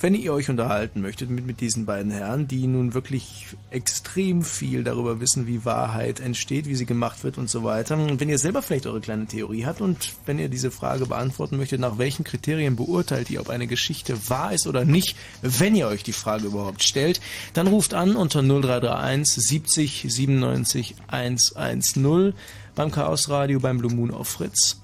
[0.03, 4.83] wenn ihr euch unterhalten möchtet mit, mit diesen beiden Herren, die nun wirklich extrem viel
[4.83, 7.95] darüber wissen, wie Wahrheit entsteht, wie sie gemacht wird und so weiter.
[7.95, 11.55] Und wenn ihr selber vielleicht eure kleine Theorie habt und wenn ihr diese Frage beantworten
[11.55, 15.87] möchtet, nach welchen Kriterien beurteilt ihr, ob eine Geschichte wahr ist oder nicht, wenn ihr
[15.87, 17.21] euch die Frage überhaupt stellt,
[17.53, 22.33] dann ruft an unter 0331 70 97 110
[22.75, 24.81] beim Chaos Radio beim Blue Moon auf Fritz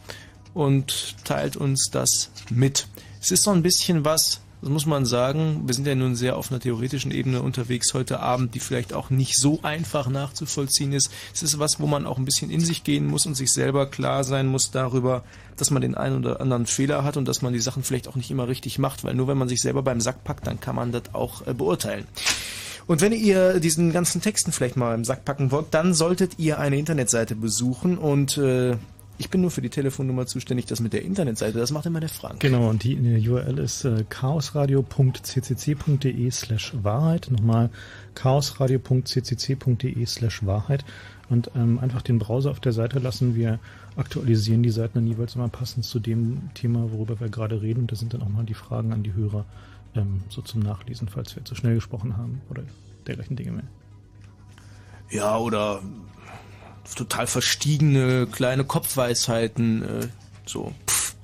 [0.54, 2.88] und teilt uns das mit.
[3.20, 5.64] Es ist so ein bisschen was, das muss man sagen.
[5.66, 9.10] Wir sind ja nun sehr auf einer theoretischen Ebene unterwegs heute Abend, die vielleicht auch
[9.10, 11.10] nicht so einfach nachzuvollziehen ist.
[11.34, 13.86] Es ist was, wo man auch ein bisschen in sich gehen muss und sich selber
[13.86, 15.24] klar sein muss darüber,
[15.56, 18.16] dass man den einen oder anderen Fehler hat und dass man die Sachen vielleicht auch
[18.16, 20.76] nicht immer richtig macht, weil nur wenn man sich selber beim Sack packt, dann kann
[20.76, 22.06] man das auch äh, beurteilen.
[22.86, 26.60] Und wenn ihr diesen ganzen Texten vielleicht mal im Sack packen wollt, dann solltet ihr
[26.60, 28.78] eine Internetseite besuchen und äh,
[29.20, 32.08] ich bin nur für die Telefonnummer zuständig, das mit der Internetseite, das macht immer der
[32.08, 32.40] Frank.
[32.40, 37.28] Genau, und die, die URL ist äh, chaosradio.ccc.de slash Wahrheit.
[37.30, 37.70] Nochmal
[38.16, 40.86] chaosradio.ccc.de slash Wahrheit.
[41.30, 43.36] Und ähm, einfach den Browser auf der Seite lassen.
[43.36, 43.60] Wir
[43.98, 47.82] aktualisieren die Seiten dann jeweils immer passend zu dem Thema, worüber wir gerade reden.
[47.82, 49.44] Und da sind dann auch mal die Fragen an die Hörer
[49.96, 52.64] ähm, so zum Nachlesen, falls wir zu schnell gesprochen haben oder
[53.06, 53.68] dergleichen Dinge mehr.
[55.10, 55.82] Ja, oder
[56.96, 60.08] total verstiegene kleine Kopfweisheiten, äh,
[60.46, 61.16] so, pff,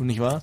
[0.00, 0.42] nicht wahr?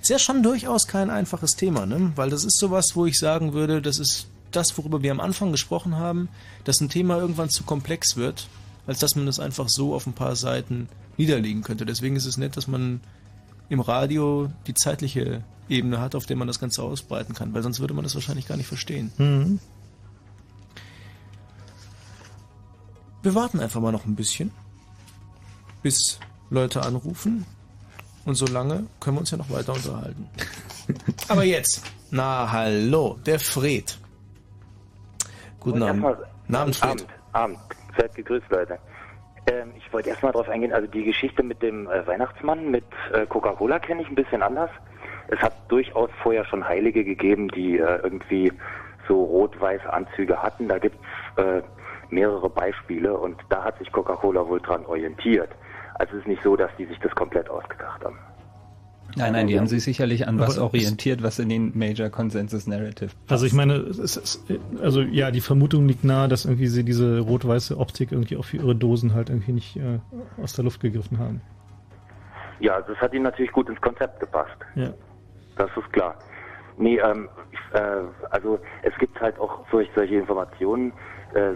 [0.00, 2.12] Ist ja schon durchaus kein einfaches Thema, ne?
[2.14, 5.52] Weil das ist sowas, wo ich sagen würde, das ist das, worüber wir am Anfang
[5.52, 6.28] gesprochen haben,
[6.64, 8.48] dass ein Thema irgendwann zu komplex wird,
[8.86, 11.84] als dass man das einfach so auf ein paar Seiten niederlegen könnte.
[11.84, 13.00] Deswegen ist es nett, dass man
[13.68, 17.80] im Radio die zeitliche Ebene hat, auf der man das Ganze ausbreiten kann, weil sonst
[17.80, 19.12] würde man das wahrscheinlich gar nicht verstehen.
[19.18, 19.58] Mhm.
[23.28, 24.50] Wir warten einfach mal noch ein bisschen,
[25.82, 27.44] bis Leute anrufen.
[28.24, 30.30] Und solange können wir uns ja noch weiter unterhalten.
[31.28, 33.98] Aber jetzt, na hallo, der Fred.
[35.60, 36.06] Guten Abend.
[36.50, 37.06] Abend, Fred.
[37.34, 37.58] Abend,
[37.98, 38.78] Seid gegrüßt, Leute.
[39.46, 43.26] Ähm, ich wollte erstmal darauf eingehen, also die Geschichte mit dem äh, Weihnachtsmann mit äh,
[43.26, 44.70] Coca-Cola kenne ich ein bisschen anders.
[45.26, 48.50] Es hat durchaus vorher schon Heilige gegeben, die äh, irgendwie
[49.06, 50.66] so rot-weiße Anzüge hatten.
[50.66, 51.04] Da gibt's
[51.36, 51.60] äh,
[52.10, 55.50] mehrere Beispiele und da hat sich Coca-Cola wohl dran orientiert.
[55.94, 58.18] Also es ist nicht so, dass die sich das komplett ausgedacht haben.
[59.16, 63.10] Nein, nein, die haben sich sicherlich an was orientiert, was in den Major Consensus Narrative
[63.26, 63.30] passt.
[63.30, 64.44] Also ich meine, es ist,
[64.82, 68.58] also ja, die Vermutung liegt nahe, dass irgendwie sie diese rot-weiße Optik irgendwie auch für
[68.58, 69.98] ihre Dosen halt irgendwie nicht äh,
[70.42, 71.40] aus der Luft gegriffen haben.
[72.60, 74.56] Ja, das hat ihnen natürlich gut ins Konzept gepasst.
[74.74, 74.92] Ja.
[75.56, 76.14] Das ist klar.
[76.76, 77.28] Nee, ähm,
[77.72, 77.80] äh,
[78.30, 80.92] also es gibt halt auch solch, solche Informationen,
[81.34, 81.54] äh,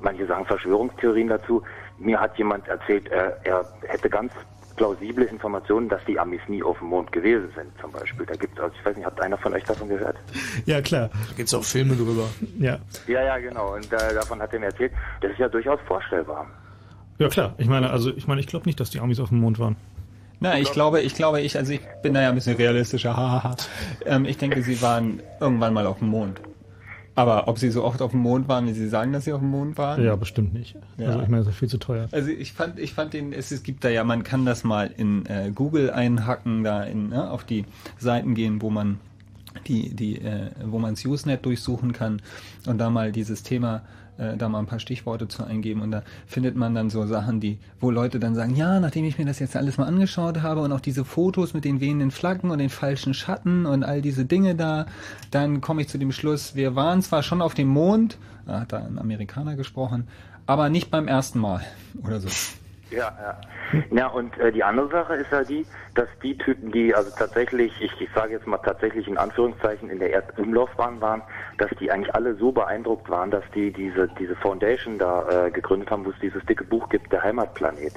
[0.00, 1.62] manche sagen Verschwörungstheorien dazu.
[1.98, 4.32] Mir hat jemand erzählt, er, er hätte ganz
[4.78, 8.24] plausible Informationen, dass die Amis nie auf dem Mond gewesen sind, zum Beispiel.
[8.24, 10.16] Da gibt es, also ich weiß nicht, hat einer von euch davon gehört?
[10.64, 11.10] Ja, klar.
[11.12, 12.28] Da gibt es auch Filme drüber.
[12.58, 12.78] Ja.
[13.06, 13.74] Ja, ja, genau.
[13.74, 14.92] Und äh, davon hat er mir erzählt.
[15.20, 16.46] Das ist ja durchaus vorstellbar.
[17.18, 17.54] Ja, klar.
[17.58, 19.76] Ich meine, also ich meine, ich glaube nicht, dass die Amis auf dem Mond waren.
[20.40, 23.56] Na, ich glaube, ich glaube, ich, also ich bin da ja ein bisschen realistischer, hahaha.
[24.06, 26.40] ähm, ich denke, sie waren irgendwann mal auf dem Mond.
[27.18, 29.40] Aber ob sie so oft auf dem Mond waren, wie sie sagen, dass sie auf
[29.40, 30.04] dem Mond waren?
[30.04, 30.76] Ja, bestimmt nicht.
[30.98, 31.08] Ja.
[31.08, 32.06] Also ich meine, das ist viel zu teuer.
[32.12, 34.88] Also ich fand, ich fand den, es, es gibt da ja, man kann das mal
[34.96, 37.64] in äh, Google einhacken, da in, ne, auf die
[37.98, 39.00] Seiten gehen, wo man
[39.66, 42.22] die, die, äh, wo man das Usenet durchsuchen kann
[42.66, 43.82] und da mal dieses Thema
[44.18, 47.40] äh, da mal ein paar Stichworte zu eingeben und da findet man dann so Sachen,
[47.40, 50.60] die, wo Leute dann sagen, ja, nachdem ich mir das jetzt alles mal angeschaut habe
[50.60, 54.24] und auch diese Fotos mit den wehenden Flaggen und den falschen Schatten und all diese
[54.24, 54.86] Dinge da,
[55.30, 58.72] dann komme ich zu dem Schluss, wir waren zwar schon auf dem Mond, da hat
[58.72, 60.08] da ein Amerikaner gesprochen,
[60.46, 61.62] aber nicht beim ersten Mal
[62.02, 62.28] oder so.
[62.90, 63.38] Ja, ja.
[63.90, 67.72] Ja, und äh, die andere Sache ist ja die, dass die Typen, die also tatsächlich,
[67.80, 71.22] ich, ich sage jetzt mal tatsächlich in Anführungszeichen in der Erdumlaufbahn waren,
[71.58, 75.90] dass die eigentlich alle so beeindruckt waren, dass die diese diese Foundation da äh, gegründet
[75.90, 77.92] haben, wo es dieses dicke Buch gibt, der Heimatplanet.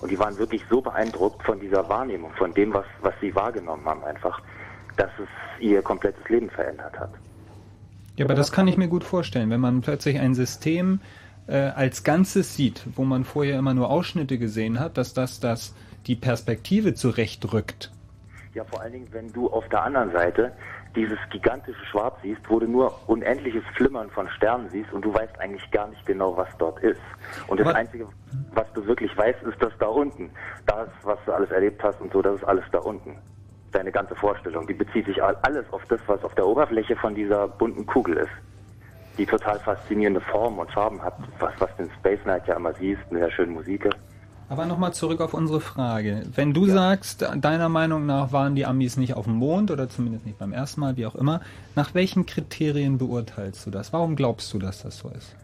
[0.00, 3.84] Und die waren wirklich so beeindruckt von dieser Wahrnehmung, von dem, was was sie wahrgenommen
[3.84, 4.40] haben, einfach,
[4.96, 5.28] dass es
[5.60, 7.10] ihr komplettes Leben verändert hat.
[8.16, 11.00] Ja, aber das kann ich mir gut vorstellen, wenn man plötzlich ein System
[11.52, 15.74] als Ganzes sieht, wo man vorher immer nur Ausschnitte gesehen hat, dass das, das
[16.06, 17.90] die Perspektive zurechtrückt.
[18.54, 20.52] Ja, vor allen Dingen, wenn du auf der anderen Seite
[20.96, 25.38] dieses gigantische Schwarz siehst, wo du nur unendliches Flimmern von Sternen siehst und du weißt
[25.38, 27.00] eigentlich gar nicht genau, was dort ist.
[27.46, 28.08] Und das Aber- Einzige,
[28.54, 30.30] was du wirklich weißt, ist das da unten.
[30.66, 33.16] Das, was du alles erlebt hast und so, das ist alles da unten.
[33.70, 37.14] Deine ganze Vorstellung, die bezieht sich all- alles auf das, was auf der Oberfläche von
[37.14, 38.30] dieser bunten Kugel ist.
[39.18, 43.00] Die total faszinierende Form und Farben hat, was, was den Space Knight ja immer siehst,
[43.10, 43.88] mit der schönen Musik.
[44.48, 46.22] Aber nochmal zurück auf unsere Frage.
[46.34, 50.24] Wenn du sagst, deiner Meinung nach waren die Amis nicht auf dem Mond oder zumindest
[50.24, 51.42] nicht beim ersten Mal, wie auch immer,
[51.74, 53.92] nach welchen Kriterien beurteilst du das?
[53.92, 55.36] Warum glaubst du, dass das so ist?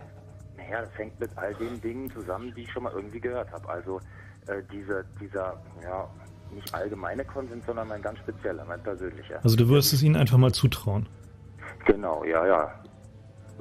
[0.57, 3.69] Naja, das hängt mit all den Dingen zusammen, die ich schon mal irgendwie gehört habe.
[3.69, 4.01] Also
[4.47, 6.09] äh, diese, dieser, ja,
[6.55, 9.41] nicht allgemeine Konsens, sondern mein ganz spezieller, mein persönlicher.
[9.43, 11.07] Also du würdest es ihnen einfach mal zutrauen.
[11.85, 12.73] Genau, ja, ja.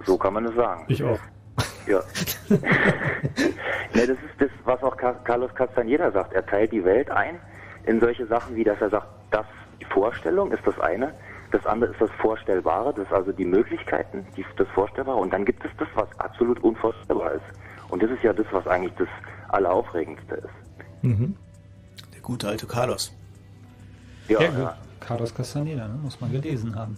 [0.06, 0.86] So kann man es sagen.
[0.88, 1.20] Ich auch.
[1.88, 2.00] Ja.
[2.50, 2.60] ne,
[3.94, 6.34] das ist das, was auch Ca- Carlos Castaneda sagt.
[6.34, 7.40] Er teilt die Welt ein
[7.86, 9.46] in solche Sachen, wie dass er sagt, das
[9.80, 11.14] die Vorstellung ist das eine,
[11.52, 15.44] das andere ist das Vorstellbare, das ist also die Möglichkeiten, die, das Vorstellbare und dann
[15.46, 17.44] gibt es das, was absolut unvorstellbar ist.
[17.90, 19.10] Und das ist ja das, was eigentlich das
[19.50, 21.04] Alleraufregendste ist.
[21.04, 21.36] Mhm.
[22.14, 23.12] Der gute alte Carlos.
[24.30, 24.78] Ja, Ja, ja.
[25.02, 26.00] Carlos Castaneda, ne?
[26.02, 26.98] muss man gelesen haben.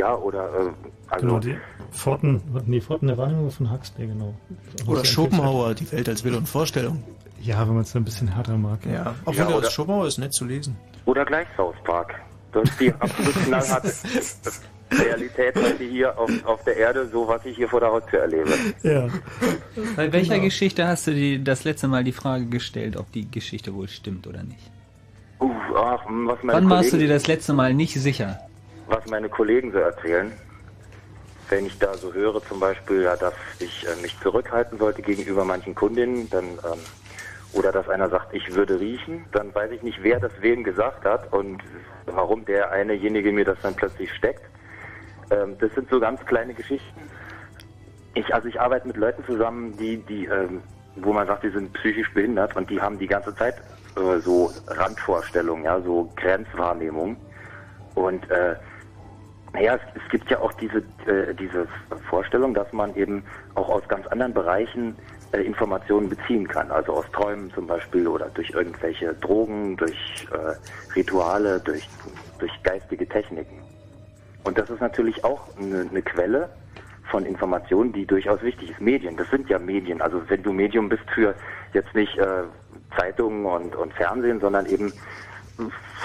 [0.00, 0.70] Ja oder äh,
[1.08, 1.56] also Genau, die
[1.92, 4.34] Forten, nee, Forten der Wahrnehmung von Huxley, genau.
[4.86, 7.02] Oder Schopenhauer, die Welt als Wille und Vorstellung.
[7.40, 8.80] Ja, wenn man es ein bisschen härter mag.
[8.86, 10.76] Ja, obwohl Ja, der oder- Schopenhauer ist nett zu lesen.
[11.06, 12.14] Oder gleich South Park.
[12.52, 13.92] Das ist die absolut knallharte
[14.92, 18.50] Realität heute hier auf, auf der Erde, so was ich hier vor der Haustür erlebe.
[18.82, 19.06] Ja.
[19.96, 20.44] Bei welcher Genau.
[20.46, 24.26] Geschichte hast du die, das letzte Mal die Frage gestellt, ob die Geschichte wohl stimmt
[24.26, 24.70] oder nicht?
[25.40, 28.40] Uh, ach, was meine Wann warst du Kollegen, dir das letzte Mal nicht sicher?
[28.90, 30.32] Was meine Kollegen so erzählen,
[31.48, 35.44] wenn ich da so höre, zum Beispiel, ja, dass ich äh, mich zurückhalten sollte gegenüber
[35.44, 36.80] manchen Kundinnen, dann ähm,
[37.52, 41.04] oder dass einer sagt, ich würde riechen, dann weiß ich nicht, wer das wem gesagt
[41.04, 41.62] hat und
[42.06, 44.42] warum der einejenige mir das dann plötzlich steckt.
[45.30, 47.00] Ähm, das sind so ganz kleine Geschichten.
[48.14, 50.62] Ich, also ich arbeite mit Leuten zusammen, die, die, ähm,
[50.96, 53.56] wo man sagt, die sind psychisch behindert und die haben die ganze Zeit
[53.96, 57.16] äh, so Randvorstellungen, ja, so Grenzwahrnehmung.
[57.94, 58.54] Und äh,
[59.52, 61.66] naja, es, es gibt ja auch diese, äh, diese
[62.08, 64.96] Vorstellung, dass man eben auch aus ganz anderen Bereichen
[65.32, 66.70] äh, Informationen beziehen kann.
[66.70, 71.88] Also aus Träumen zum Beispiel oder durch irgendwelche Drogen, durch äh, Rituale, durch,
[72.38, 73.62] durch geistige Techniken.
[74.44, 76.48] Und das ist natürlich auch eine, eine Quelle
[77.10, 78.80] von Informationen, die durchaus wichtig ist.
[78.80, 80.00] Medien, das sind ja Medien.
[80.00, 81.34] Also wenn du Medium bist für
[81.72, 82.44] jetzt nicht äh,
[82.96, 84.92] Zeitungen und, und Fernsehen, sondern eben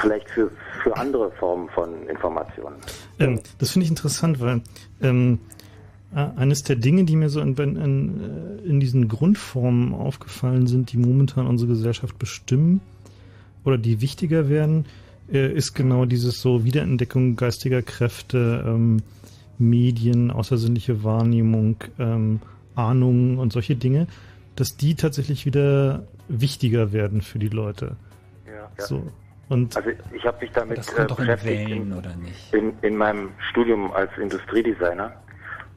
[0.01, 0.51] vielleicht für,
[0.83, 2.75] für andere Formen von Informationen.
[3.19, 4.61] Ähm, das finde ich interessant, weil
[5.01, 5.39] ähm,
[6.13, 10.91] äh, eines der Dinge, die mir so in, in, in, in diesen Grundformen aufgefallen sind,
[10.91, 12.81] die momentan unsere Gesellschaft bestimmen
[13.63, 14.85] oder die wichtiger werden,
[15.31, 19.01] äh, ist genau dieses so Wiederentdeckung geistiger Kräfte, ähm,
[19.57, 22.41] Medien, außersinnliche Wahrnehmung, ähm,
[22.75, 24.07] Ahnungen und solche Dinge,
[24.55, 27.95] dass die tatsächlich wieder wichtiger werden für die Leute.
[28.45, 28.85] Ja, ja.
[28.85, 29.03] So.
[29.49, 31.69] Und Also ich habe mich damit Das kommt äh, doch in beschäftigt
[32.23, 32.53] nicht?
[32.53, 35.11] in, in meinem Studium als Industriedesigner.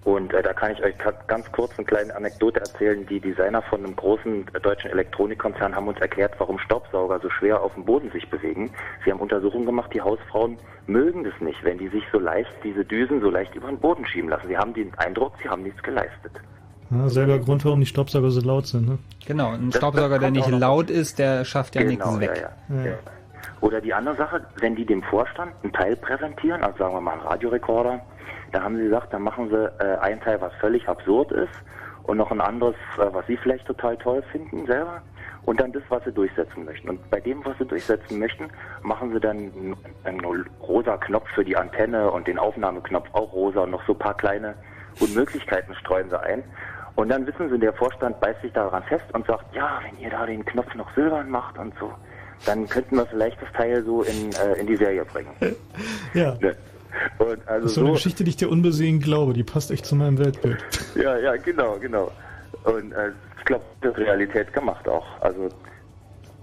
[0.05, 0.95] Und äh, da kann ich euch
[1.27, 3.05] ganz kurz eine kleine Anekdote erzählen.
[3.07, 7.61] Die Designer von einem großen äh, deutschen Elektronikkonzern haben uns erklärt, warum Staubsauger so schwer
[7.63, 8.71] auf dem Boden sich bewegen.
[9.05, 10.57] Sie haben Untersuchungen gemacht, die Hausfrauen
[10.87, 14.07] mögen das nicht, wenn die sich so leicht, diese Düsen so leicht über den Boden
[14.07, 14.49] schieben lassen.
[14.49, 16.33] Sie haben den Eindruck, sie haben nichts geleistet.
[16.91, 18.89] ja, selber Grund, warum die Staubsauger so laut sind.
[18.89, 18.99] Ne?
[19.27, 22.49] Genau, ein Das- Staubsauger, das der nicht laut ist, der schafft ja Genau, nichts weg.
[22.71, 22.93] Ja, ja.
[23.61, 27.13] Oder die andere Sache, wenn die dem Vorstand einen Teil präsentieren, also sagen wir mal
[27.13, 28.01] einen Radiorekorder,
[28.53, 31.63] da haben sie gesagt, dann machen sie äh, einen Teil, was völlig absurd ist
[32.05, 35.03] und noch ein anderes, äh, was sie vielleicht total toll finden selber
[35.45, 36.89] und dann das, was sie durchsetzen möchten.
[36.89, 38.49] Und bei dem, was sie durchsetzen möchten,
[38.83, 43.61] machen sie dann einen, einen rosa Knopf für die Antenne und den Aufnahmeknopf auch rosa
[43.61, 44.55] und noch so ein paar kleine
[45.01, 46.45] Unmöglichkeiten streuen sie ein.
[46.97, 50.11] Und dann wissen sie, der Vorstand beißt sich daran fest und sagt, ja, wenn ihr
[50.11, 51.93] da den Knopf noch silbern macht und so,
[52.45, 55.31] dann könnten wir vielleicht das Teil so in, äh, in die Serie bringen.
[56.15, 56.37] Ja.
[56.41, 56.57] Ne?
[57.19, 59.35] Und also Das ist so eine so, Geschichte, die ich dir unbesehen glaube.
[59.35, 60.59] Die passt echt zu meinem Weltbild.
[60.95, 62.11] ja, ja, genau, genau.
[62.65, 65.07] Und äh, ich glaube, das ist Realität gemacht auch.
[65.21, 65.49] Also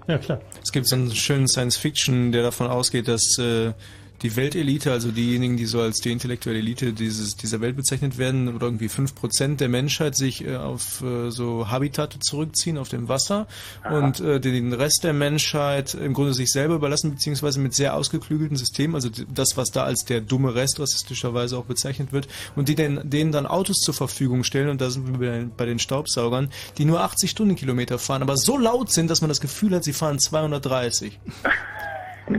[0.07, 0.39] Ja, klar.
[0.63, 3.73] Es gibt so einen schönen Science-Fiction, der davon ausgeht, dass äh,
[4.21, 8.53] die Weltelite, also diejenigen, die so als die intellektuelle Elite dieses, dieser Welt bezeichnet werden,
[8.55, 13.47] oder irgendwie 5% der Menschheit sich äh, auf äh, so Habitate zurückziehen, auf dem Wasser
[13.89, 18.57] und äh, den Rest der Menschheit im Grunde sich selber überlassen, beziehungsweise mit sehr ausgeklügelten
[18.57, 22.75] Systemen, also das, was da als der dumme Rest rassistischerweise auch bezeichnet wird, und die
[22.75, 26.85] den, denen dann Autos zur Verfügung stellen, und da sind wir bei den Staubsaugern, die
[26.85, 30.19] nur 80 Stundenkilometer fahren, aber so laut sind, dass man das Gefühl hat, sie fahren
[30.19, 31.19] 230.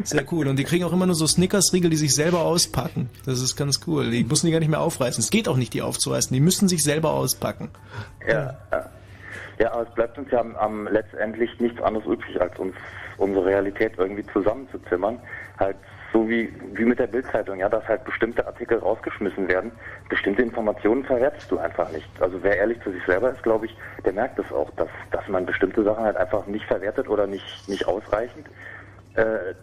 [0.02, 0.48] Sehr cool.
[0.48, 3.08] Und die kriegen auch immer nur so Snickers-Riegel, die sich selber auspacken.
[3.24, 4.10] Das ist ganz cool.
[4.10, 5.22] Die müssen die gar nicht mehr aufreißen.
[5.22, 6.34] Es geht auch nicht, die aufzureißen.
[6.34, 7.70] Die müssen sich selber auspacken.
[8.28, 8.56] Ja,
[9.58, 9.72] ja.
[9.72, 12.74] Aber es bleibt uns ja am, am letztendlich nichts anderes übrig, als uns
[13.18, 15.18] unsere Realität irgendwie zusammenzuzimmern.
[15.58, 15.76] Halt
[16.12, 19.70] so wie, wie mit der Bildzeitung, ja, dass halt bestimmte Artikel rausgeschmissen werden.
[20.08, 22.08] Bestimmte Informationen verwertest du einfach nicht.
[22.20, 25.26] Also wer ehrlich zu sich selber ist, glaube ich, der merkt es auch, dass, dass
[25.28, 28.46] man bestimmte Sachen halt einfach nicht verwertet oder nicht, nicht ausreichend.
[29.16, 29.54] Äh,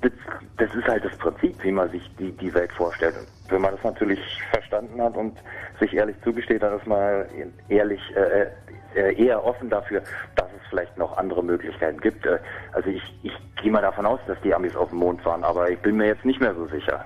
[0.00, 0.12] das,
[0.58, 3.14] das ist halt das Prinzip, wie man sich die, die Welt vorstellt.
[3.48, 5.36] Wenn man das natürlich verstanden hat und
[5.80, 7.24] sich ehrlich zugesteht, dann ist man
[7.68, 8.48] ehrlich, äh,
[8.94, 10.02] äh, eher offen dafür,
[10.36, 12.26] dass es vielleicht noch andere Möglichkeiten gibt.
[12.26, 12.38] Äh,
[12.72, 13.32] also ich, ich
[13.62, 16.06] gehe mal davon aus, dass die Amis auf dem Mond waren, aber ich bin mir
[16.06, 17.04] jetzt nicht mehr so sicher.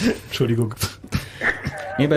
[0.26, 0.74] Entschuldigung.
[1.98, 2.10] Nee,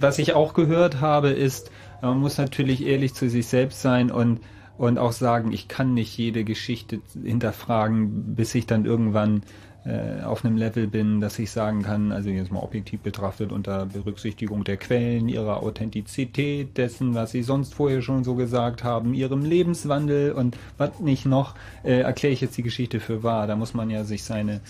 [0.00, 1.70] was ich auch gehört habe, ist,
[2.02, 4.40] man muss natürlich ehrlich zu sich selbst sein und
[4.78, 9.42] und auch sagen, ich kann nicht jede Geschichte hinterfragen, bis ich dann irgendwann
[9.86, 13.86] äh, auf einem Level bin, dass ich sagen kann, also jetzt mal objektiv betrachtet unter
[13.86, 19.44] Berücksichtigung der Quellen, ihrer Authentizität, dessen, was sie sonst vorher schon so gesagt haben, ihrem
[19.44, 23.46] Lebenswandel und was nicht noch, äh, erkläre ich jetzt die Geschichte für wahr.
[23.46, 24.60] Da muss man ja sich seine,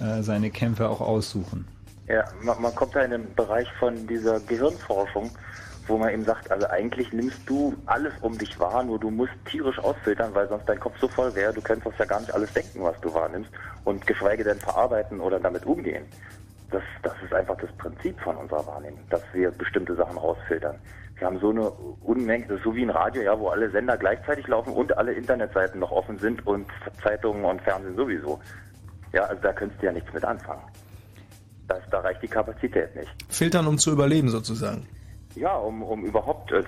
[0.00, 1.66] äh, seine Kämpfe auch aussuchen.
[2.08, 5.30] Ja, man, kommt da in den Bereich von dieser Gehirnforschung,
[5.86, 9.32] wo man eben sagt, also eigentlich nimmst du alles um dich wahr, nur du musst
[9.50, 12.52] tierisch ausfiltern, weil sonst dein Kopf so voll wäre, du könntest ja gar nicht alles
[12.52, 13.50] denken, was du wahrnimmst
[13.84, 16.04] und geschweige denn verarbeiten oder damit umgehen.
[16.70, 20.76] Das, das ist einfach das Prinzip von unserer Wahrnehmung, dass wir bestimmte Sachen rausfiltern.
[21.18, 23.96] Wir haben so eine Unmenge, das ist so wie ein Radio, ja, wo alle Sender
[23.96, 26.66] gleichzeitig laufen und alle Internetseiten noch offen sind und
[27.02, 28.40] Zeitungen und Fernsehen sowieso.
[29.12, 30.62] Ja, also da könntest du ja nichts mit anfangen.
[31.68, 33.10] Das, da reicht die Kapazität nicht.
[33.28, 34.86] Filtern, um zu überleben sozusagen.
[35.36, 36.62] Ja, um, um überhaupt, äh,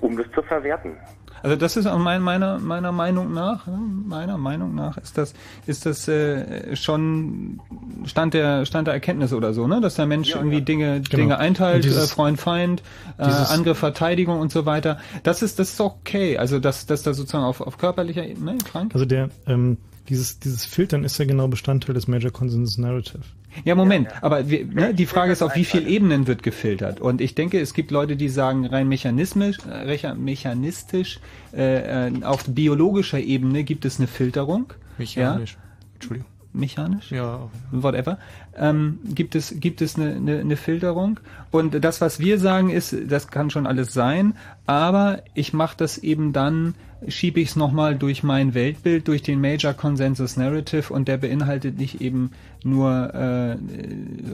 [0.00, 0.96] um das zu verwerten.
[1.42, 5.34] Also das ist mein, meiner meiner Meinung nach, meiner Meinung nach ist das
[5.66, 7.60] ist das äh, schon
[8.06, 10.64] Stand der Stand der Erkenntnis oder so, ne, dass der Mensch ja, irgendwie ja.
[10.64, 11.16] Dinge genau.
[11.16, 12.82] Dinge einteilt, dieses, äh, Freund Feind,
[13.18, 14.98] äh, Angriff Verteidigung und so weiter.
[15.22, 16.38] Das ist das ist okay.
[16.38, 18.94] Also dass dass da sozusagen auf auf körperlicher Ebene, Frank?
[18.94, 19.76] Also der ähm,
[20.08, 23.22] dieses, dieses Filtern ist ja genau Bestandteil des Major Consensus Narrative.
[23.64, 24.22] Ja, Moment, ja, ja.
[24.22, 27.00] aber wir, ne, die Frage ist, auf wie viel Ebenen wird gefiltert?
[27.00, 31.20] Und ich denke, es gibt Leute, die sagen, rein mechanismisch, äh, mechanistisch,
[31.54, 34.72] äh, äh, auf biologischer Ebene gibt es eine Filterung.
[34.98, 35.52] Mechanisch.
[35.52, 35.58] Ja?
[35.94, 38.18] Entschuldigung mechanisch, ja, whatever,
[38.56, 42.96] ähm, gibt es gibt es eine, eine, eine Filterung und das, was wir sagen, ist,
[43.08, 44.34] das kann schon alles sein,
[44.66, 46.74] aber ich mache das eben dann,
[47.08, 51.78] schiebe ich es nochmal durch mein Weltbild, durch den Major Consensus Narrative und der beinhaltet
[51.78, 52.30] nicht eben
[52.62, 53.56] nur äh,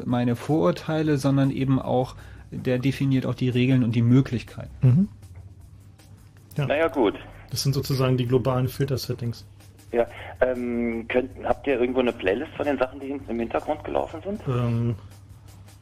[0.05, 2.15] meine Vorurteile, sondern eben auch,
[2.51, 4.71] der definiert auch die Regeln und die Möglichkeiten.
[4.83, 5.09] Mhm.
[6.57, 6.67] Ja.
[6.67, 7.15] Naja, gut.
[7.51, 9.45] Das sind sozusagen die globalen Filter-Settings.
[9.93, 10.07] Ja,
[10.41, 14.20] ähm, könnt, habt ihr irgendwo eine Playlist von den Sachen, die hinten im Hintergrund gelaufen
[14.25, 14.41] sind?
[14.47, 14.94] Ähm,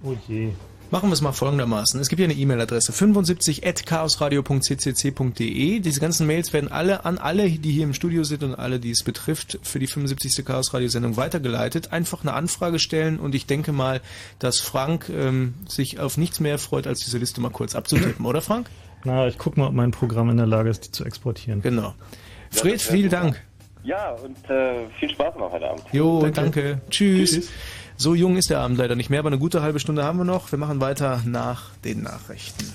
[0.02, 0.50] oh je.
[0.90, 2.00] Machen wir es mal folgendermaßen.
[2.00, 5.80] Es gibt hier eine E-Mail-Adresse 75.chaosradio.ccc.de.
[5.80, 8.92] Diese ganzen Mails werden alle an alle, die hier im Studio sind und alle, die
[8.92, 10.46] es betrifft, für die 75.
[10.46, 11.92] Chaos Radio Sendung weitergeleitet.
[11.92, 14.00] Einfach eine Anfrage stellen und ich denke mal,
[14.38, 18.40] dass Frank ähm, sich auf nichts mehr freut, als diese Liste mal kurz abzutippen, oder
[18.40, 18.70] Frank?
[19.04, 21.60] Na, ich gucke mal, ob mein Programm in der Lage ist, die zu exportieren.
[21.60, 21.92] Genau.
[22.50, 23.38] Fred, vielen Dank.
[23.84, 25.84] Ja, und äh, viel Spaß noch heute Abend.
[25.92, 26.32] Jo, danke.
[26.40, 26.80] danke.
[26.90, 27.32] Tschüss.
[27.32, 27.50] Tschüss.
[28.00, 30.24] So jung ist der Abend leider nicht mehr, aber eine gute halbe Stunde haben wir
[30.24, 30.52] noch.
[30.52, 32.72] Wir machen weiter nach den Nachrichten.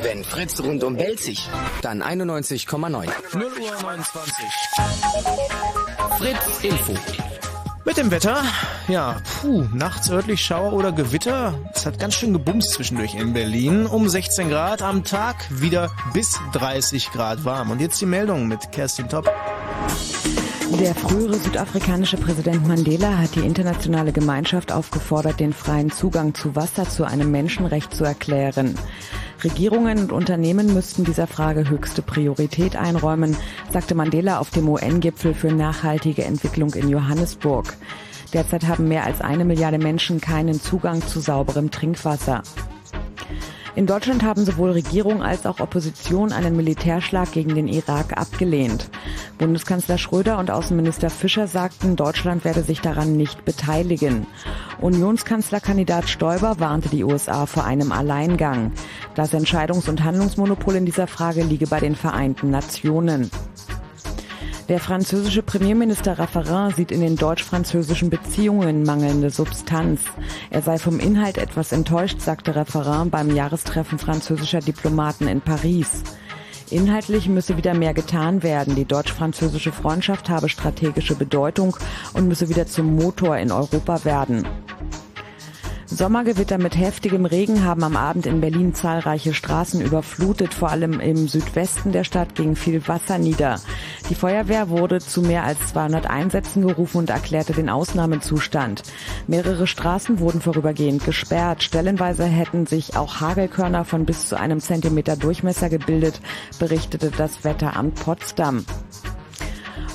[0.00, 1.46] Wenn Fritz rundum sich,
[1.82, 2.88] dann 91,9.
[2.88, 3.02] 0
[3.44, 4.44] Uhr 29.
[6.18, 7.25] Fritz Info.
[7.86, 8.42] Mit dem Wetter,
[8.88, 11.54] ja, puh, nachts örtlich Schauer oder Gewitter.
[11.72, 13.86] Es hat ganz schön gebumst zwischendurch in Berlin.
[13.86, 17.70] Um 16 Grad am Tag, wieder bis 30 Grad warm.
[17.70, 19.30] Und jetzt die Meldung mit Kerstin Topp.
[20.74, 26.88] Der frühere südafrikanische Präsident Mandela hat die internationale Gemeinschaft aufgefordert, den freien Zugang zu Wasser
[26.88, 28.74] zu einem Menschenrecht zu erklären.
[29.42, 33.36] Regierungen und Unternehmen müssten dieser Frage höchste Priorität einräumen,
[33.72, 37.74] sagte Mandela auf dem UN-Gipfel für nachhaltige Entwicklung in Johannesburg.
[38.34, 42.42] Derzeit haben mehr als eine Milliarde Menschen keinen Zugang zu sauberem Trinkwasser.
[43.76, 48.88] In Deutschland haben sowohl Regierung als auch Opposition einen Militärschlag gegen den Irak abgelehnt.
[49.36, 54.26] Bundeskanzler Schröder und Außenminister Fischer sagten, Deutschland werde sich daran nicht beteiligen.
[54.80, 58.72] Unionskanzlerkandidat Stoiber warnte die USA vor einem Alleingang.
[59.14, 63.30] Das Entscheidungs- und Handlungsmonopol in dieser Frage liege bei den Vereinten Nationen.
[64.68, 70.00] Der französische Premierminister Raffarin sieht in den deutsch-französischen Beziehungen mangelnde Substanz.
[70.50, 76.02] Er sei vom Inhalt etwas enttäuscht, sagte Raffarin beim Jahrestreffen französischer Diplomaten in Paris.
[76.68, 78.74] Inhaltlich müsse wieder mehr getan werden.
[78.74, 81.76] Die deutsch-französische Freundschaft habe strategische Bedeutung
[82.12, 84.48] und müsse wieder zum Motor in Europa werden.
[85.88, 90.52] Sommergewitter mit heftigem Regen haben am Abend in Berlin zahlreiche Straßen überflutet.
[90.52, 93.60] Vor allem im Südwesten der Stadt ging viel Wasser nieder.
[94.10, 98.82] Die Feuerwehr wurde zu mehr als 200 Einsätzen gerufen und erklärte den Ausnahmezustand.
[99.28, 101.62] Mehrere Straßen wurden vorübergehend gesperrt.
[101.62, 106.20] Stellenweise hätten sich auch Hagelkörner von bis zu einem Zentimeter Durchmesser gebildet,
[106.58, 108.64] berichtete das Wetteramt Potsdam.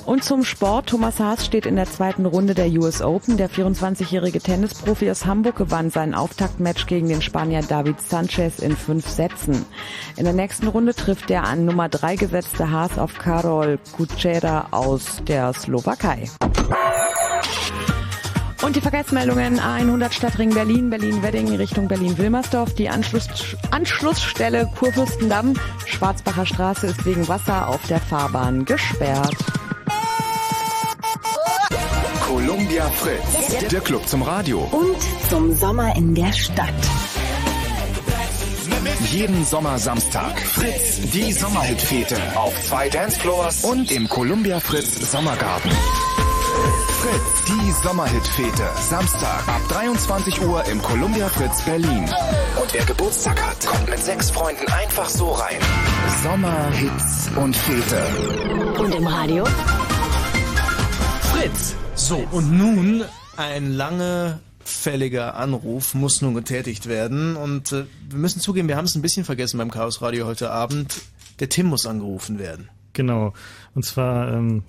[0.06, 0.90] Und zum Sport.
[0.90, 3.38] Thomas Haas steht in der zweiten Runde der US Open.
[3.38, 9.08] Der 24-jährige Tennisprofi aus Hamburg gewann sein Auftaktmatch gegen den Spanier David Sanchez in fünf
[9.08, 9.66] Sätzen.
[10.18, 15.22] In der nächsten Runde trifft der an Nummer drei gesetzte Haas auf Karol Kučera aus
[15.28, 16.30] der Slowakei.
[18.64, 22.76] Und die Verkehrsmeldungen A100 Stadtring Berlin, Berlin-Wedding Richtung Berlin-Wilmersdorf.
[22.76, 23.28] Die Anschluss,
[23.72, 25.56] Anschlussstelle Kurfürstendamm,
[25.88, 29.36] Schwarzbacher Straße ist wegen Wasser auf der Fahrbahn gesperrt.
[32.32, 34.60] Columbia Fritz, der Club zum Radio.
[34.72, 34.96] Und
[35.30, 36.74] zum Sommer in der Stadt.
[39.12, 45.72] Jeden Sommersamstag Fritz, die Sommerhitfete auf zwei Dancefloors und im Columbia Fritz Sommergarten.
[47.02, 48.70] Fritz, die Sommerhitfete.
[48.90, 52.10] Samstag ab 23 Uhr im Columbia Fritz Berlin.
[52.62, 55.60] Und wer Geburtstag hat, kommt mit sechs Freunden einfach so rein.
[56.24, 58.80] Sommerhits und Fete.
[58.80, 59.44] Und im Radio?
[61.34, 61.76] Fritz.
[61.96, 63.04] So, und nun
[63.38, 68.86] ein lange fälliger Anruf muss nun getätigt werden und äh, wir müssen zugeben, wir haben
[68.86, 71.02] es ein bisschen vergessen beim Chaos Radio heute Abend.
[71.40, 72.70] Der Tim muss angerufen werden.
[72.94, 73.34] Genau.
[73.74, 74.64] Und zwar ähm,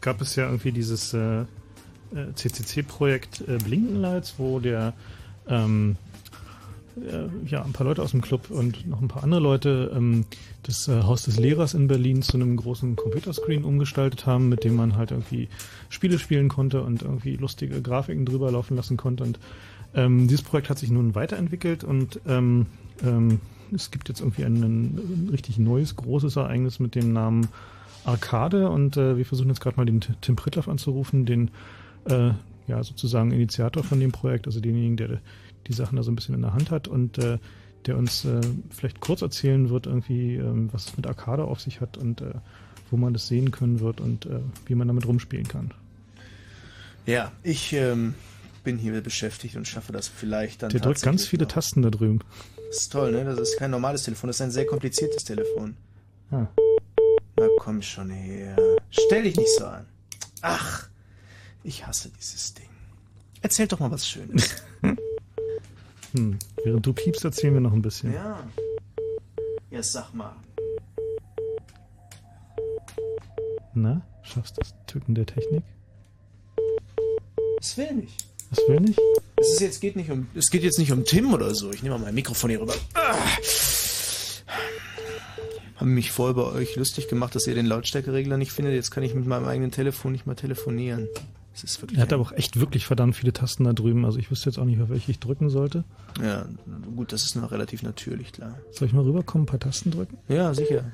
[0.00, 1.44] gab es ja irgendwie dieses äh,
[2.34, 4.92] CCC-Projekt äh, Blinkenlights, wo der
[5.48, 5.96] ähm,
[6.96, 10.24] äh, ja, ein paar Leute aus dem Club und noch ein paar andere Leute ähm,
[10.62, 14.76] das äh, Haus des Lehrers in Berlin zu einem großen Computerscreen umgestaltet haben, mit dem
[14.76, 15.48] man halt irgendwie
[15.88, 19.24] Spiele spielen konnte und irgendwie lustige Grafiken drüber laufen lassen konnte.
[19.24, 19.38] Und
[19.94, 22.66] ähm, dieses Projekt hat sich nun weiterentwickelt und ähm,
[23.02, 23.40] ähm,
[23.74, 27.48] es gibt jetzt irgendwie ein, ein richtig neues, großes Ereignis mit dem Namen
[28.04, 31.50] Arcade und äh, wir versuchen jetzt gerade mal den Tim Pritloff anzurufen, den
[32.04, 32.32] äh,
[32.66, 35.20] ja sozusagen Initiator von dem Projekt, also denjenigen, der
[35.66, 37.38] die Sachen da so ein bisschen in der Hand hat und äh,
[37.86, 41.80] der uns äh, vielleicht kurz erzählen wird, irgendwie, ähm, was es mit Arcade auf sich
[41.80, 42.34] hat und äh,
[42.90, 45.72] wo man das sehen können wird und äh, wie man damit rumspielen kann.
[47.06, 48.14] Ja, ich ähm,
[48.62, 50.70] bin hier beschäftigt und schaffe das vielleicht dann.
[50.70, 52.20] Der drückt ganz viele Tasten da drüben.
[52.68, 53.24] Das ist toll, ne?
[53.24, 55.76] Das ist kein normales Telefon, das ist ein sehr kompliziertes Telefon.
[56.30, 56.46] Ah.
[57.36, 58.56] Na komm schon her.
[58.90, 59.86] Stell dich nicht so an.
[60.42, 60.88] Ach,
[61.64, 62.68] ich hasse dieses Ding.
[63.40, 64.62] Erzähl doch mal was Schönes.
[66.12, 66.38] Hm.
[66.64, 68.12] Während du piepst, erzählen wir noch ein bisschen.
[68.12, 68.42] ja.
[69.70, 70.36] Ja, sag mal.
[73.74, 75.62] Na, schaffst du das Tücken der Technik?
[77.58, 78.26] Es will nicht.
[78.50, 78.98] Das will nicht?
[79.36, 81.72] Es ist jetzt geht nicht um es geht jetzt nicht um Tim oder so.
[81.72, 82.74] Ich nehme mal mein Mikrofon hier rüber.
[82.92, 83.16] Ah.
[85.76, 88.74] Haben mich voll bei euch lustig gemacht, dass ihr den Lautstärkeregler nicht findet.
[88.74, 91.08] Jetzt kann ich mit meinem eigenen Telefon nicht mal telefonieren.
[91.54, 94.04] Es ist wirklich Er hat aber auch echt wirklich verdammt viele Tasten da drüben.
[94.04, 95.84] Also ich wüsste jetzt auch nicht, auf welche ich drücken sollte.
[96.22, 96.46] Ja,
[96.96, 98.58] gut, das ist noch relativ natürlich, klar.
[98.70, 100.18] Soll ich mal rüberkommen, ein paar Tasten drücken?
[100.28, 100.84] Ja, sicher.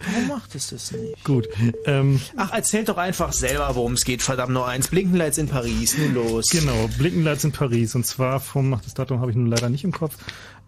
[0.00, 1.24] Warum macht es das nicht?
[1.24, 1.48] Gut.
[1.84, 4.22] Ähm, Ach, erzählt doch einfach selber, worum es geht.
[4.22, 4.88] Verdammt nur eins.
[4.88, 5.98] Blinkenlights in Paris.
[5.98, 6.50] Nun los.
[6.50, 7.94] Genau, Blinkenlights in Paris.
[7.94, 10.16] Und zwar vom, ach, das Datum habe ich nun leider nicht im Kopf,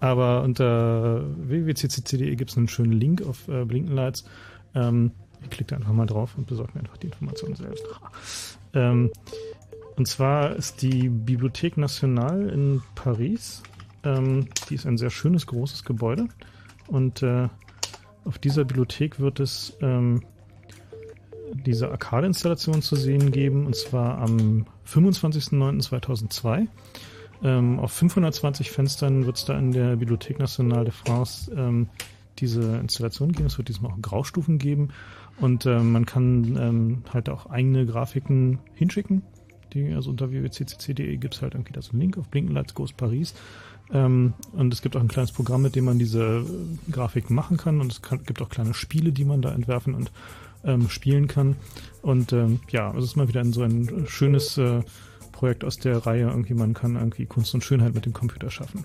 [0.01, 4.25] aber unter www.ccc.de gibt es einen schönen Link auf äh, Blinkenlights.
[4.75, 7.85] Ähm, ich klicke da einfach mal drauf und besorge mir einfach die Informationen selbst.
[8.75, 9.11] Ähm,
[9.97, 13.63] und zwar ist die Bibliothèque Nationale in Paris.
[14.03, 16.29] Ähm, die ist ein sehr schönes, großes Gebäude.
[16.87, 17.49] Und äh,
[18.25, 20.23] auf dieser Bibliothek wird es ähm,
[21.53, 26.67] diese Arcade-Installation zu sehen geben, und zwar am 25.09.2002.
[27.43, 31.89] Ähm, auf 520 Fenstern wird es da in der Bibliothèque Nationale de France ähm,
[32.39, 33.47] diese Installation geben.
[33.47, 34.91] Es wird diesmal auch Graustufen geben
[35.39, 39.23] und ähm, man kann ähm, halt auch eigene Grafiken hinschicken.
[39.73, 43.35] Die, also unter www.ccc.de gibt es halt irgendwie das Link auf Blinkenlights Goes Paris.
[43.93, 47.57] Ähm, und es gibt auch ein kleines Programm, mit dem man diese äh, Grafiken machen
[47.57, 47.81] kann.
[47.81, 50.13] Und es kann, gibt auch kleine Spiele, die man da entwerfen und
[50.65, 51.57] ähm, spielen kann.
[52.03, 54.83] Und ähm, ja, es ist mal wieder ein, so ein schönes äh,
[55.33, 56.29] Projekt aus der Reihe.
[56.29, 58.85] Irgendwie, man kann irgendwie Kunst und Schönheit mit dem Computer schaffen.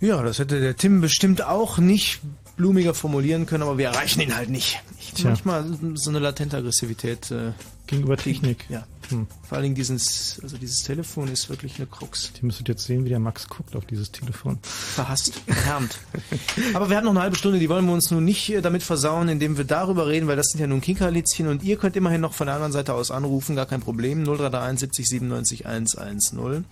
[0.00, 2.20] Ja, das hätte der Tim bestimmt auch nicht
[2.62, 4.80] blumiger formulieren können, aber wir erreichen ihn halt nicht.
[5.00, 5.30] Ich, Tja.
[5.30, 7.30] manchmal so eine latente Aggressivität.
[7.32, 7.52] Äh,
[7.88, 8.64] Gegenüber Technik.
[8.68, 8.86] Ja.
[9.08, 9.26] Hm.
[9.42, 12.32] Vor allen Dingen dieses, also dieses Telefon ist wirklich eine Krux.
[12.40, 14.60] Die müsstet jetzt sehen, wie der Max guckt auf dieses Telefon.
[14.62, 15.98] Verhasst, erhärmt.
[16.74, 18.84] Aber wir hatten noch eine halbe Stunde, die wollen wir uns nun nicht äh, damit
[18.84, 22.20] versauen, indem wir darüber reden, weil das sind ja nun Kinkerlitzchen und ihr könnt immerhin
[22.20, 24.22] noch von der anderen Seite aus anrufen, gar kein Problem.
[24.22, 26.64] 0331 70 97 110.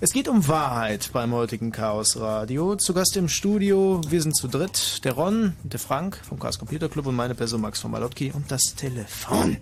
[0.00, 2.76] Es geht um Wahrheit beim heutigen Chaos Radio.
[2.76, 6.88] Zu Gast im Studio, wir sind zu dritt, der Ron, der Frank vom Chaos Computer
[6.88, 9.56] Club und meine Person Max von Malotki und das Telefon.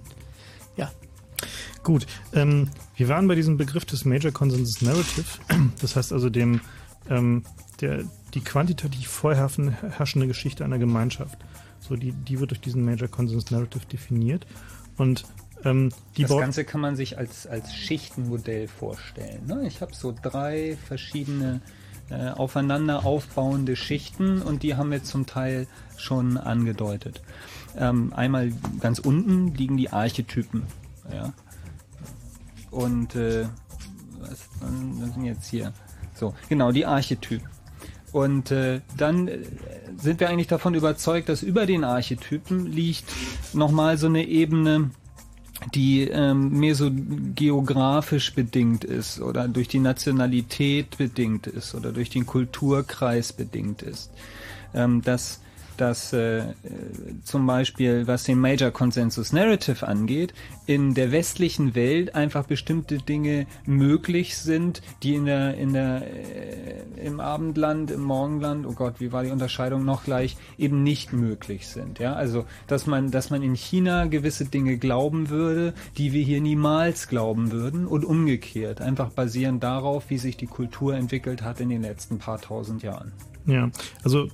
[0.76, 0.92] Ja.
[1.82, 5.24] Gut, ähm, wir waren bei diesem Begriff des Major Consensus Narrative,
[5.80, 6.60] das heißt also dem,
[7.08, 7.44] ähm,
[7.80, 11.38] der, die quantitativ vorherrschende Geschichte einer Gemeinschaft.
[11.80, 14.46] So, die, die wird durch diesen Major Consensus Narrative definiert
[14.98, 15.24] und
[15.66, 19.46] ähm, das Ganze kann man sich als, als Schichtenmodell vorstellen.
[19.46, 19.66] Ne?
[19.66, 21.60] Ich habe so drei verschiedene
[22.08, 27.22] äh, aufeinander aufbauende Schichten und die haben wir zum Teil schon angedeutet.
[27.76, 30.62] Ähm, einmal ganz unten liegen die Archetypen.
[31.12, 31.32] Ja?
[32.70, 33.46] Und äh,
[34.20, 35.72] was, was sind jetzt hier?
[36.14, 37.48] So, genau, die Archetypen.
[38.12, 39.40] Und äh, dann äh,
[39.98, 43.04] sind wir eigentlich davon überzeugt, dass über den Archetypen liegt
[43.52, 44.90] nochmal so eine Ebene,
[45.74, 46.90] die ähm, mehr so
[47.34, 54.10] geografisch bedingt ist oder durch die Nationalität bedingt ist oder durch den Kulturkreis bedingt ist.
[54.74, 55.40] Ähm, dass
[55.80, 56.42] dass äh,
[57.24, 60.34] zum Beispiel, was den Major Consensus Narrative angeht,
[60.66, 67.06] in der westlichen Welt einfach bestimmte Dinge möglich sind, die in der, in der, äh,
[67.06, 71.68] im Abendland, im Morgenland, oh Gott, wie war die Unterscheidung noch gleich, eben nicht möglich
[71.68, 71.98] sind.
[71.98, 76.40] Ja, also, dass man, dass man in China gewisse Dinge glauben würde, die wir hier
[76.40, 81.68] niemals glauben würden und umgekehrt, einfach basierend darauf, wie sich die Kultur entwickelt hat in
[81.68, 83.12] den letzten paar tausend Jahren.
[83.46, 83.70] Ja,
[84.02, 84.28] also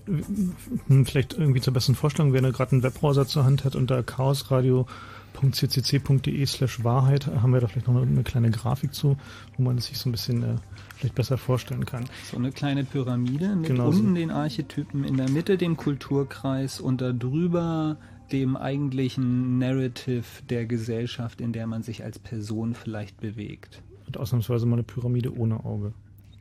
[1.05, 6.83] vielleicht irgendwie zur besten Vorstellung, wer gerade einen Webbrowser zur Hand hat unter chaosradio.ccc.de slash
[6.83, 9.19] Wahrheit haben wir da vielleicht noch eine kleine Grafik zu,
[9.57, 10.57] wo man es sich so ein bisschen äh,
[10.97, 12.07] vielleicht besser vorstellen kann.
[12.31, 14.15] So eine kleine Pyramide mit genau unten so.
[14.15, 17.99] den Archetypen, in der Mitte den Kulturkreis und da drüber
[18.33, 23.83] dem eigentlichen Narrative der Gesellschaft, in der man sich als Person vielleicht bewegt.
[24.07, 25.93] Und ausnahmsweise mal eine Pyramide ohne Auge.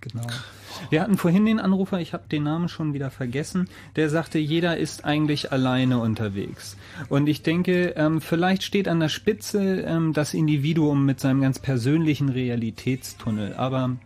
[0.02, 0.28] Genau.
[0.90, 4.78] Wir hatten vorhin den Anrufer, ich habe den Namen schon wieder vergessen, der sagte, jeder
[4.78, 6.76] ist eigentlich alleine unterwegs.
[7.08, 11.60] Und ich denke, ähm, vielleicht steht an der Spitze ähm, das Individuum mit seinem ganz
[11.60, 13.54] persönlichen Realitätstunnel.
[13.54, 13.98] Aber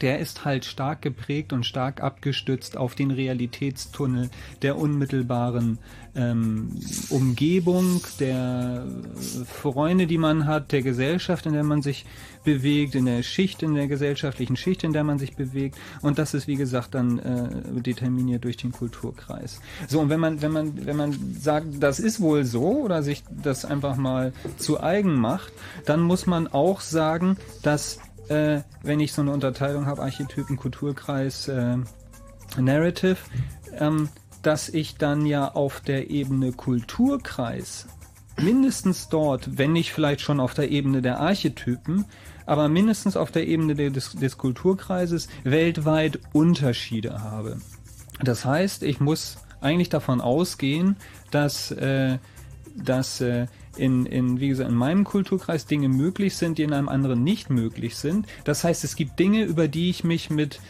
[0.00, 4.30] der ist halt stark geprägt und stark abgestützt auf den Realitätstunnel
[4.62, 5.78] der unmittelbaren
[6.14, 6.80] ähm,
[7.10, 8.86] Umgebung, der
[9.46, 12.06] Freunde, die man hat, der Gesellschaft, in der man sich
[12.44, 15.76] bewegt, in der Schicht, in der gesellschaftlichen Schicht, in der man sich bewegt.
[16.00, 19.60] Und das ist, wie gesagt, dann äh, determiniert durch den Kulturkreis.
[19.88, 23.24] So, und wenn man, wenn man, wenn man sagt, das ist wohl so oder sich
[23.42, 25.52] das einfach mal zu eigen macht,
[25.86, 27.98] dann muss man auch sagen, dass
[28.28, 31.76] äh, wenn ich so eine Unterteilung habe, Archetypen, Kulturkreis, äh,
[32.58, 33.16] Narrative,
[33.78, 34.08] ähm,
[34.42, 37.86] dass ich dann ja auf der Ebene Kulturkreis
[38.40, 42.04] mindestens dort, wenn nicht vielleicht schon auf der Ebene der Archetypen,
[42.46, 47.58] aber mindestens auf der Ebene des, des Kulturkreises weltweit Unterschiede habe.
[48.22, 50.96] Das heißt, ich muss eigentlich davon ausgehen,
[51.30, 52.18] dass, äh,
[52.76, 53.46] dass äh,
[53.76, 57.48] in, in, wie gesagt, in meinem Kulturkreis Dinge möglich sind, die in einem anderen nicht
[57.48, 58.26] möglich sind.
[58.44, 60.60] Das heißt, es gibt Dinge, über die ich mich mit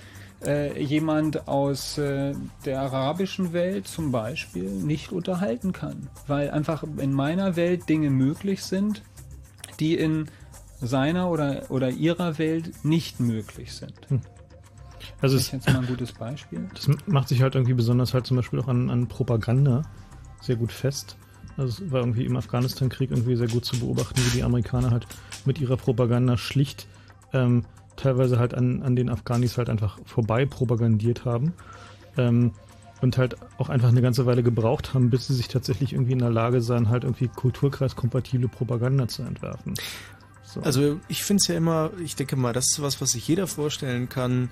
[0.45, 7.13] äh, jemand aus äh, der arabischen Welt zum Beispiel nicht unterhalten kann, weil einfach in
[7.13, 9.03] meiner Welt Dinge möglich sind,
[9.81, 10.27] die in
[10.81, 13.95] seiner oder, oder ihrer Welt nicht möglich sind.
[14.09, 14.21] Hm.
[15.21, 16.69] Also das ist jetzt mal ein gutes Beispiel.
[16.75, 19.83] Das macht sich halt irgendwie besonders halt zum Beispiel auch an, an Propaganda
[20.41, 21.17] sehr gut fest.
[21.57, 25.07] Also es war irgendwie im Afghanistan-Krieg irgendwie sehr gut zu beobachten, wie die Amerikaner halt
[25.45, 26.87] mit ihrer Propaganda schlicht
[27.33, 27.65] ähm,
[27.97, 31.53] teilweise halt an, an den Afghanis halt einfach vorbei propagandiert haben.
[32.17, 32.53] Ähm,
[33.03, 36.21] und halt auch einfach eine ganze Weile gebraucht haben, bis sie sich tatsächlich irgendwie in
[36.21, 39.75] der Lage sahen, halt irgendwie kulturkreiskompatible Propaganda zu entwerfen.
[40.45, 40.61] So.
[40.61, 43.49] Also ich finde es ja immer, ich denke mal, das ist was, was sich jeder
[43.49, 44.51] vorstellen kann.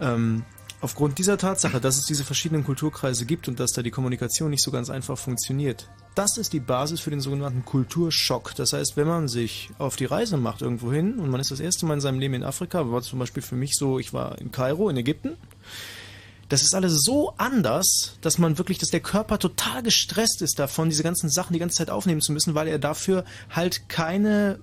[0.00, 0.42] Ähm,
[0.86, 4.62] aufgrund dieser Tatsache, dass es diese verschiedenen Kulturkreise gibt und dass da die Kommunikation nicht
[4.62, 8.54] so ganz einfach funktioniert, das ist die Basis für den sogenannten Kulturschock.
[8.54, 11.58] Das heißt, wenn man sich auf die Reise macht irgendwo hin und man ist das
[11.58, 14.38] erste Mal in seinem Leben in Afrika, war zum Beispiel für mich so, ich war
[14.38, 15.36] in Kairo, in Ägypten.
[16.48, 20.88] Das ist alles so anders, dass man wirklich, dass der Körper total gestresst ist davon,
[20.88, 24.60] diese ganzen Sachen die ganze Zeit aufnehmen zu müssen, weil er dafür halt keine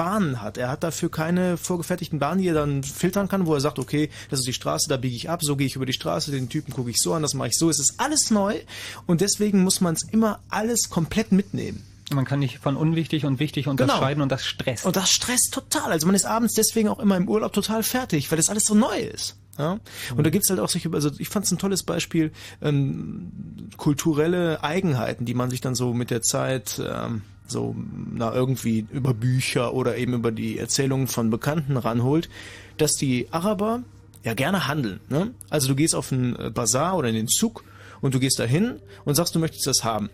[0.00, 0.56] Bahnen hat.
[0.56, 4.08] Er hat dafür keine vorgefertigten Bahnen, die er dann filtern kann, wo er sagt, okay,
[4.30, 6.48] das ist die Straße, da biege ich ab, so gehe ich über die Straße, den
[6.48, 7.68] Typen gucke ich so an, das mache ich so.
[7.68, 8.58] Es ist alles neu
[9.06, 11.84] und deswegen muss man es immer alles komplett mitnehmen.
[12.10, 13.72] Man kann nicht von unwichtig und wichtig genau.
[13.72, 14.22] unterscheiden genau.
[14.22, 14.86] und das stresst.
[14.86, 15.92] Und das stresst total.
[15.92, 18.74] Also man ist abends deswegen auch immer im Urlaub total fertig, weil das alles so
[18.74, 19.36] neu ist.
[19.58, 19.80] Ja?
[20.16, 24.64] Und da gibt's halt auch solche, also ich fand es ein tolles Beispiel, ähm, kulturelle
[24.64, 27.20] Eigenheiten, die man sich dann so mit der Zeit ähm,
[27.50, 27.74] so
[28.14, 32.28] na irgendwie über Bücher oder eben über die Erzählungen von Bekannten ranholt,
[32.76, 33.82] dass die Araber
[34.24, 35.00] ja gerne handeln.
[35.08, 35.32] Ne?
[35.48, 37.64] Also du gehst auf einen äh, Bazar oder in den Zug
[38.00, 40.10] und du gehst dahin und sagst, du möchtest das haben.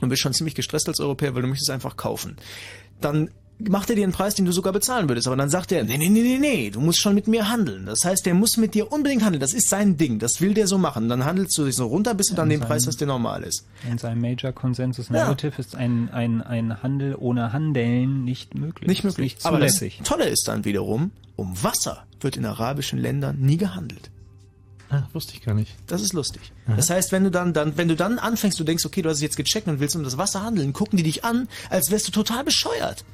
[0.00, 2.36] Und bist schon ziemlich gestresst als Europäer, weil du möchtest es einfach kaufen.
[3.00, 5.26] Dann macht er dir einen Preis, den du sogar bezahlen würdest.
[5.26, 7.86] Aber dann sagt er, nee, nee, nee, nee, nee, du musst schon mit mir handeln.
[7.86, 9.40] Das heißt, der muss mit dir unbedingt handeln.
[9.40, 10.18] Das ist sein Ding.
[10.18, 11.08] Das will der so machen.
[11.08, 13.66] Dann handelst du dich so runter, bis du dann den Preis hast, der normal ist.
[13.88, 15.58] In seinem Major Consensus Narrative ja.
[15.58, 18.88] ist ein, ein, ein Handel ohne Handeln nicht möglich.
[18.88, 19.34] Nicht möglich.
[19.34, 24.10] Nicht Aber das Tolle ist dann wiederum, um Wasser wird in arabischen Ländern nie gehandelt.
[24.90, 25.74] Ah, wusste ich gar nicht.
[25.86, 26.52] Das ist lustig.
[26.66, 26.76] Aha.
[26.76, 29.16] Das heißt, wenn du dann, dann, wenn du dann anfängst, du denkst, okay, du hast
[29.16, 32.08] es jetzt gecheckt und willst um das Wasser handeln, gucken die dich an, als wärst
[32.08, 33.04] du total bescheuert.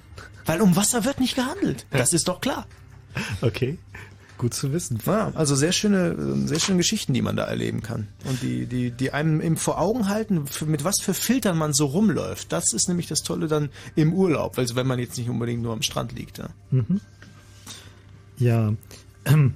[0.46, 1.86] Weil um Wasser wird nicht gehandelt.
[1.90, 2.66] Das ist doch klar.
[3.40, 3.78] Okay.
[4.38, 4.98] Gut zu wissen.
[5.04, 8.08] Ja, also sehr schöne, sehr schöne Geschichten, die man da erleben kann.
[8.24, 11.84] Und die, die, die einem eben vor Augen halten, mit was für Filtern man so
[11.84, 12.50] rumläuft.
[12.50, 15.74] Das ist nämlich das Tolle dann im Urlaub, also wenn man jetzt nicht unbedingt nur
[15.74, 16.38] am Strand liegt.
[16.38, 17.00] Ja, mhm.
[18.38, 18.72] ja
[19.26, 19.54] ähm,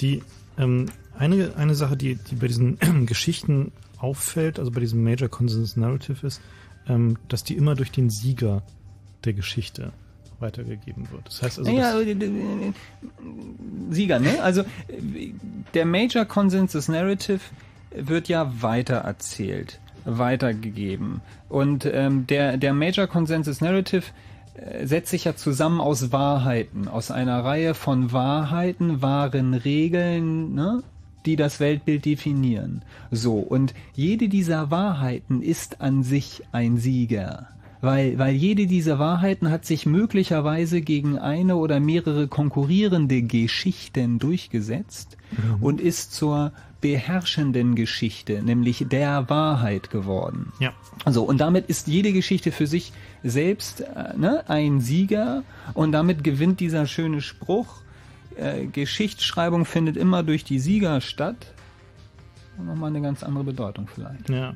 [0.00, 0.22] die,
[0.56, 0.86] ähm,
[1.18, 5.76] eine, eine Sache, die, die bei diesen äh, Geschichten auffällt, also bei diesem Major Consensus
[5.76, 6.40] Narrative ist,
[6.88, 8.62] ähm, dass die immer durch den Sieger
[9.24, 9.92] der Geschichte
[10.42, 11.26] weitergegeben wird.
[11.26, 11.70] Das heißt also.
[11.70, 11.94] Ja,
[13.90, 14.42] Sieger, ne?
[14.42, 14.64] Also
[15.74, 17.40] der Major Consensus Narrative
[17.94, 21.20] wird ja weitererzählt, weitergegeben.
[21.48, 24.04] Und ähm, der, der Major Consensus Narrative
[24.54, 30.82] äh, setzt sich ja zusammen aus Wahrheiten, aus einer Reihe von Wahrheiten, wahren Regeln, ne?
[31.24, 32.82] die das Weltbild definieren.
[33.10, 37.48] So, und jede dieser Wahrheiten ist an sich ein Sieger
[37.82, 45.18] weil, weil jede dieser Wahrheiten hat sich möglicherweise gegen eine oder mehrere konkurrierende Geschichten durchgesetzt
[45.32, 45.62] mhm.
[45.62, 50.52] und ist zur beherrschenden Geschichte, nämlich der Wahrheit geworden.
[50.60, 50.72] Ja.
[51.04, 52.92] Also und damit ist jede Geschichte für sich
[53.24, 55.42] selbst äh, ne, ein Sieger
[55.74, 57.80] und damit gewinnt dieser schöne Spruch,
[58.36, 61.52] äh, Geschichtsschreibung findet immer durch die Sieger statt.
[62.64, 64.28] Nochmal eine ganz andere Bedeutung vielleicht.
[64.30, 64.54] Ja.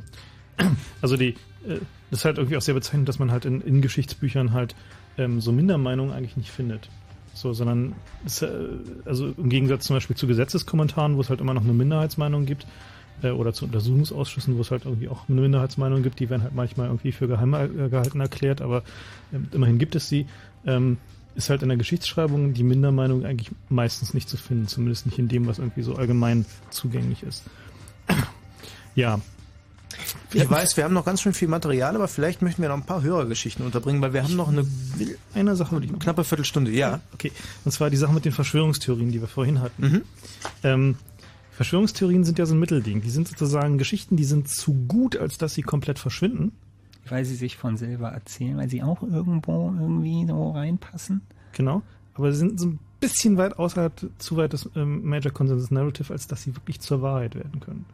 [1.03, 1.35] Also die,
[1.67, 1.81] äh,
[2.11, 4.75] das ist halt irgendwie auch sehr bezeichnend, dass man halt in, in Geschichtsbüchern halt
[5.19, 6.89] ähm, so Mindermeinungen eigentlich nicht findet.
[7.35, 7.95] So, sondern
[8.25, 8.49] es, äh,
[9.05, 12.67] also im Gegensatz zum Beispiel zu Gesetzeskommentaren, wo es halt immer noch eine Minderheitsmeinung gibt,
[13.23, 16.55] äh, oder zu Untersuchungsausschüssen, wo es halt irgendwie auch eine Minderheitsmeinung gibt, die werden halt
[16.55, 18.83] manchmal irgendwie für geheim äh, gehalten erklärt, aber
[19.33, 20.27] ähm, immerhin gibt es sie.
[20.67, 20.99] Ähm,
[21.35, 25.29] ist halt in der Geschichtsschreibung die Mindermeinung eigentlich meistens nicht zu finden, zumindest nicht in
[25.29, 27.45] dem, was irgendwie so allgemein zugänglich ist.
[28.95, 29.21] ja,
[30.33, 32.87] ich weiß, wir haben noch ganz schön viel Material, aber vielleicht möchten wir noch ein
[32.87, 34.67] paar Hörergeschichten unterbringen, weil wir haben noch eine,
[35.35, 37.01] eine Sache, eine knappe Viertelstunde, ja.
[37.15, 37.33] Okay,
[37.65, 39.83] und zwar die Sache mit den Verschwörungstheorien, die wir vorhin hatten.
[39.83, 40.03] Mhm.
[40.63, 40.97] Ähm,
[41.57, 43.01] Verschwörungstheorien sind ja so ein Mittelding.
[43.01, 46.53] Die sind sozusagen Geschichten, die sind zu gut, als dass sie komplett verschwinden.
[47.09, 51.23] Weil sie sich von selber erzählen, weil sie auch irgendwo irgendwie so reinpassen.
[51.53, 51.81] Genau.
[52.13, 56.13] Aber sie sind so ein bisschen weit außerhalb, zu weit des ähm, Major Consensus Narrative,
[56.13, 57.87] als dass sie wirklich zur Wahrheit werden können.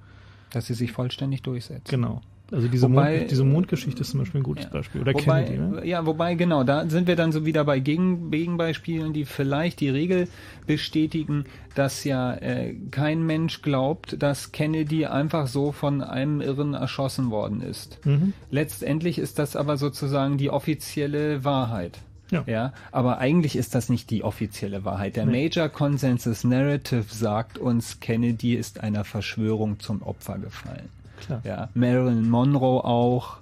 [0.52, 1.88] Dass sie sich vollständig durchsetzt.
[1.88, 2.20] Genau.
[2.52, 4.70] Also diese, wobei, Mond, diese Mondgeschichte ist zum Beispiel ein gutes ja.
[4.70, 5.00] Beispiel.
[5.00, 5.86] Oder wobei, Kennedy, ne?
[5.86, 9.88] Ja, wobei, genau, da sind wir dann so wieder bei Gegen, Gegenbeispielen, die vielleicht die
[9.88, 10.28] Regel
[10.66, 17.30] bestätigen, dass ja äh, kein Mensch glaubt, dass Kennedy einfach so von einem Irren erschossen
[17.30, 18.04] worden ist.
[18.04, 18.34] Mhm.
[18.50, 22.00] Letztendlich ist das aber sozusagen die offizielle Wahrheit.
[22.32, 22.44] Ja.
[22.46, 22.72] ja.
[22.90, 25.16] Aber eigentlich ist das nicht die offizielle Wahrheit.
[25.16, 25.44] Der nee.
[25.44, 30.88] Major Consensus Narrative sagt uns, Kennedy ist einer Verschwörung zum Opfer gefallen.
[31.20, 31.42] Klar.
[31.44, 31.68] Ja.
[31.74, 33.36] Marilyn Monroe auch.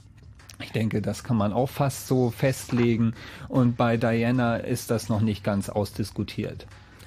[0.63, 3.15] Ich denke, das kann man auch fast so festlegen.
[3.49, 6.67] Und bei Diana ist das noch nicht ganz ausdiskutiert.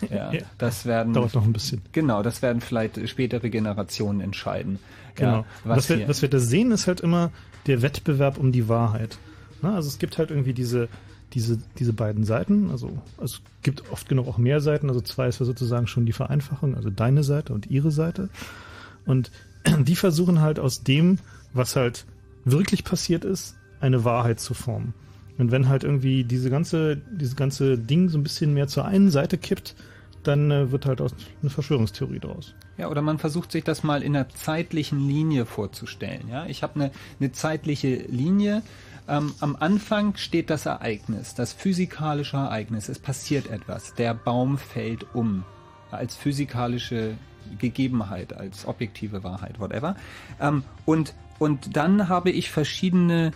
[0.10, 0.42] Ja, ja.
[0.58, 1.82] das werden dauert noch ein bisschen.
[1.92, 4.80] Genau, das werden vielleicht spätere Generationen entscheiden.
[5.16, 5.32] Genau.
[5.32, 7.30] Ja, was, was, wir, was wir da sehen, ist halt immer
[7.68, 9.18] der Wettbewerb um die Wahrheit.
[9.62, 10.90] Na, also es gibt halt irgendwie diese
[11.34, 12.70] diese, diese beiden Seiten.
[12.70, 12.90] Also
[13.22, 14.90] es gibt oft genug auch mehr Seiten.
[14.90, 18.30] Also zwei ist ja sozusagen schon die Vereinfachung, also deine Seite und ihre Seite.
[19.06, 19.32] Und
[19.80, 21.20] die versuchen halt aus dem,
[21.54, 22.06] was halt
[22.46, 24.94] wirklich passiert ist, eine Wahrheit zu formen.
[25.38, 29.10] Und wenn halt irgendwie diese ganze, diese ganze Ding so ein bisschen mehr zur einen
[29.10, 29.76] Seite kippt,
[30.24, 32.54] dann äh, wird halt aus eine Verschwörungstheorie draus.
[32.78, 36.28] Ja, oder man versucht sich das mal in einer zeitlichen Linie vorzustellen.
[36.30, 38.64] Ja, ich habe eine, eine zeitliche Linie,
[39.08, 42.90] ähm, am Anfang steht das Ereignis, das physikalische Ereignis.
[42.90, 43.94] Es passiert etwas.
[43.96, 45.44] Der Baum fällt um.
[45.92, 47.16] Als physikalische
[47.60, 49.96] Gegebenheit, als objektive Wahrheit, whatever.
[50.40, 53.32] Ähm, und, und dann habe ich verschiedene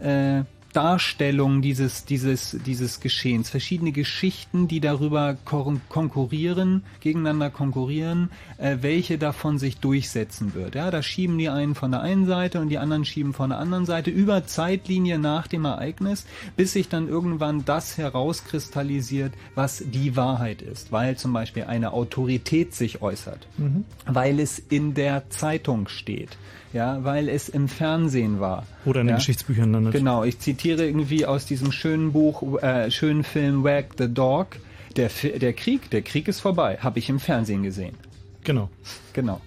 [0.00, 0.42] äh,
[0.74, 9.16] Darstellungen dieses, dieses, dieses Geschehens, verschiedene Geschichten, die darüber kon konkurrieren, gegeneinander konkurrieren, äh, welche
[9.16, 10.74] davon sich durchsetzen wird.
[10.74, 13.58] Ja, da schieben die einen von der einen Seite und die anderen schieben von der
[13.58, 20.16] anderen Seite über Zeitlinie nach dem Ereignis, bis sich dann irgendwann das herauskristallisiert, was die
[20.16, 23.84] Wahrheit ist, weil zum Beispiel eine Autorität sich äußert, Mhm.
[24.06, 26.36] weil es in der Zeitung steht,
[26.74, 28.66] ja, weil es im Fernsehen war.
[28.84, 29.16] Oder in den ja.
[29.16, 29.92] Geschichtsbüchern landet.
[29.92, 34.48] Genau, ich zitiere irgendwie aus diesem schönen Buch, äh, schönen Film Wag the Dog.
[34.96, 37.94] Der, der Krieg, der Krieg ist vorbei, habe ich im Fernsehen gesehen.
[38.42, 38.68] Genau.
[39.14, 39.40] Genau.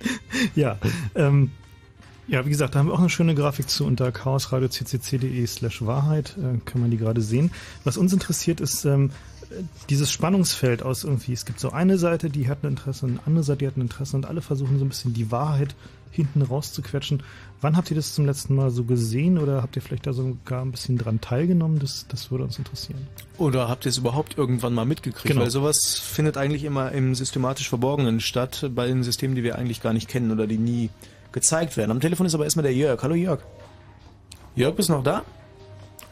[0.54, 0.78] Ja,
[1.14, 1.50] ähm,
[2.26, 6.36] ja, wie gesagt, da haben wir auch eine schöne Grafik zu unter chaosradio.ccc.de slash Wahrheit,
[6.38, 7.50] äh, kann man die gerade sehen.
[7.84, 9.10] Was uns interessiert ist ähm,
[9.88, 13.26] dieses Spannungsfeld aus irgendwie, es gibt so eine Seite, die hat ein Interesse, und eine
[13.26, 15.74] andere Seite, die hat ein Interesse und alle versuchen so ein bisschen die Wahrheit
[16.10, 17.22] hinten rauszuquetschen.
[17.60, 20.62] Wann habt ihr das zum letzten Mal so gesehen oder habt ihr vielleicht da sogar
[20.62, 21.78] ein bisschen dran teilgenommen?
[21.78, 23.06] Das, das würde uns interessieren.
[23.38, 25.28] Oder habt ihr es überhaupt irgendwann mal mitgekriegt?
[25.28, 25.42] Genau.
[25.42, 29.82] Weil sowas findet eigentlich immer im systematisch Verborgenen statt, bei den Systemen, die wir eigentlich
[29.82, 30.90] gar nicht kennen oder die nie
[31.32, 31.90] gezeigt werden.
[31.90, 33.02] Am Telefon ist aber erstmal der Jörg.
[33.02, 33.40] Hallo Jörg.
[34.56, 35.22] Jörg, bist noch da?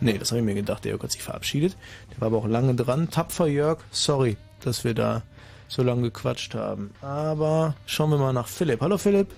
[0.00, 0.84] Nee, das habe ich mir gedacht.
[0.84, 1.76] Der Jörg hat sich verabschiedet.
[2.12, 3.10] Der war aber auch lange dran.
[3.10, 5.22] Tapfer Jörg, sorry, dass wir da
[5.66, 6.90] so lange gequatscht haben.
[7.00, 8.80] Aber schauen wir mal nach Philipp.
[8.80, 9.28] Hallo Philipp.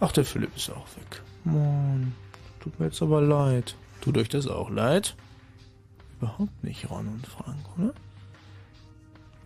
[0.00, 1.22] Ach, der Philipp ist auch weg.
[1.44, 2.14] Mann,
[2.60, 3.76] tut mir jetzt aber leid.
[4.00, 5.14] Tut euch das auch leid?
[6.18, 7.92] Überhaupt nicht, Ron und Frank, oder?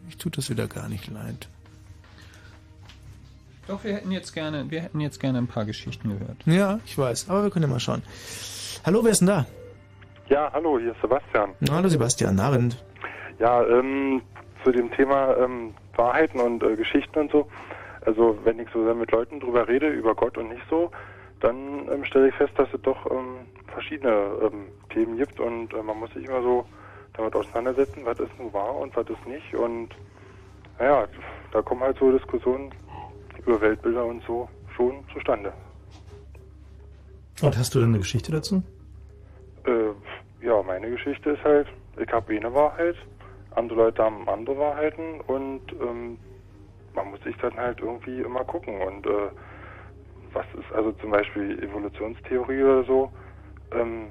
[0.09, 1.49] Ich tut das wieder gar nicht leid.
[3.67, 6.39] Doch, wir hätten jetzt gerne, wir hätten jetzt gerne ein paar Geschichten gehört.
[6.47, 8.03] Ja, ich weiß, aber wir können ja mal schauen.
[8.85, 9.47] Hallo, wer ist denn da?
[10.29, 11.51] Ja, hallo, hier ist Sebastian.
[11.61, 12.83] Na, hallo Sebastian, Abend.
[13.39, 14.23] Ja, ähm,
[14.65, 17.49] zu dem Thema ähm, Wahrheiten und äh, Geschichten und so.
[18.09, 20.91] Also wenn ich so sehr mit Leuten drüber rede, über Gott und nicht so,
[21.41, 25.83] dann ähm, stelle ich fest, dass es doch ähm, verschiedene ähm, Themen gibt und äh,
[25.83, 26.65] man muss sich immer so
[27.13, 29.55] damit auseinandersetzen, was ist nun wahr und was ist nicht.
[29.55, 29.91] Und
[30.79, 31.07] naja,
[31.53, 32.71] da kommen halt so Diskussionen
[33.45, 35.53] über Weltbilder und so schon zustande.
[37.43, 38.63] Und hast du denn eine Geschichte dazu?
[39.67, 41.67] Äh, ja, meine Geschichte ist halt,
[42.01, 42.97] ich habe eine Wahrheit,
[43.51, 46.17] andere Leute haben andere Wahrheiten und ähm,
[46.99, 49.31] man muss sich dann halt irgendwie immer gucken und äh,
[50.33, 53.13] was ist also zum Beispiel Evolutionstheorie oder so,
[53.73, 54.09] ähm,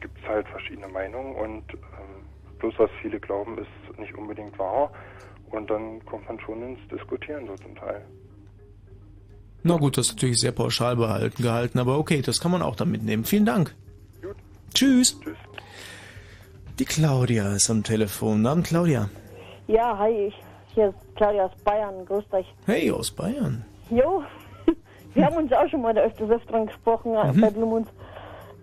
[0.00, 2.24] gibt es halt verschiedene Meinungen und ähm,
[2.58, 4.90] bloß was viele glauben ist nicht unbedingt wahr
[5.50, 8.02] und dann kommt man schon ins Diskutieren so zum Teil.
[9.62, 12.76] Na gut, das ist natürlich sehr pauschal behalten, gehalten, aber okay, das kann man auch
[12.76, 13.24] dann mitnehmen.
[13.24, 13.74] Vielen Dank.
[14.72, 15.18] Tschüss.
[15.20, 15.36] Tschüss.
[16.78, 18.36] Die Claudia ist am Telefon.
[18.36, 19.08] Guten Abend, Claudia.
[19.66, 20.34] Ja, hi, ich,
[20.76, 22.46] hier ist Claudia aus Bayern, grüßt euch.
[22.66, 23.64] Hey, aus Bayern.
[23.90, 24.22] Jo,
[25.14, 27.40] wir haben uns auch schon mal da öfters öfter gesprochen äh, Mhm.
[27.40, 27.90] bei Blumunds.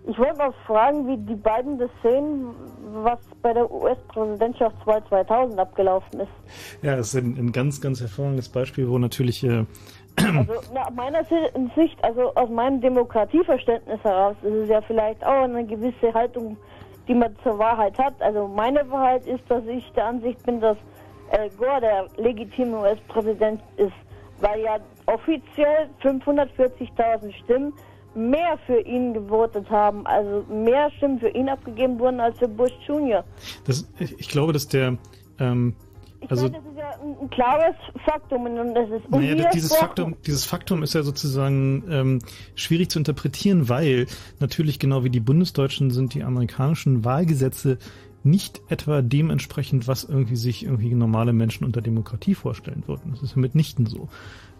[0.06, 2.46] Ich wollte mal fragen, wie die beiden das sehen,
[3.02, 6.28] was bei der US-Präsidentschaftswahl 2000 abgelaufen ist.
[6.82, 9.64] Ja, das ist ein, ein ganz, ganz hervorragendes Beispiel, wo natürlich äh,
[10.16, 15.42] Also nach meiner Si- Sicht, also aus meinem Demokratieverständnis heraus, ist es ja vielleicht auch
[15.44, 16.56] eine gewisse Haltung,
[17.08, 18.14] die man zur Wahrheit hat.
[18.20, 20.76] Also meine Wahrheit ist, dass ich der Ansicht bin, dass
[21.34, 23.92] Al Gore der legitime US-Präsident ist,
[24.40, 27.72] weil ja offiziell 540.000 Stimmen
[28.14, 32.72] mehr für ihn gewotet haben, also mehr Stimmen für ihn abgegeben wurden als für Bush
[32.86, 33.24] Jr.
[33.66, 34.96] das, ich, ich glaube, dass der
[35.40, 35.74] ähm,
[36.20, 39.50] Ich also meine, das ist ja ein, ein klares Faktum und das ist Naja, das,
[39.52, 39.74] dieses.
[39.74, 42.18] Faktum, dieses Faktum ist ja sozusagen ähm,
[42.54, 44.06] schwierig zu interpretieren, weil
[44.38, 47.78] natürlich genau wie die bundesdeutschen sind die amerikanischen Wahlgesetze
[48.24, 53.12] nicht etwa dementsprechend, was irgendwie sich irgendwie normale Menschen unter Demokratie vorstellen würden.
[53.12, 54.08] Das ist mitnichten so.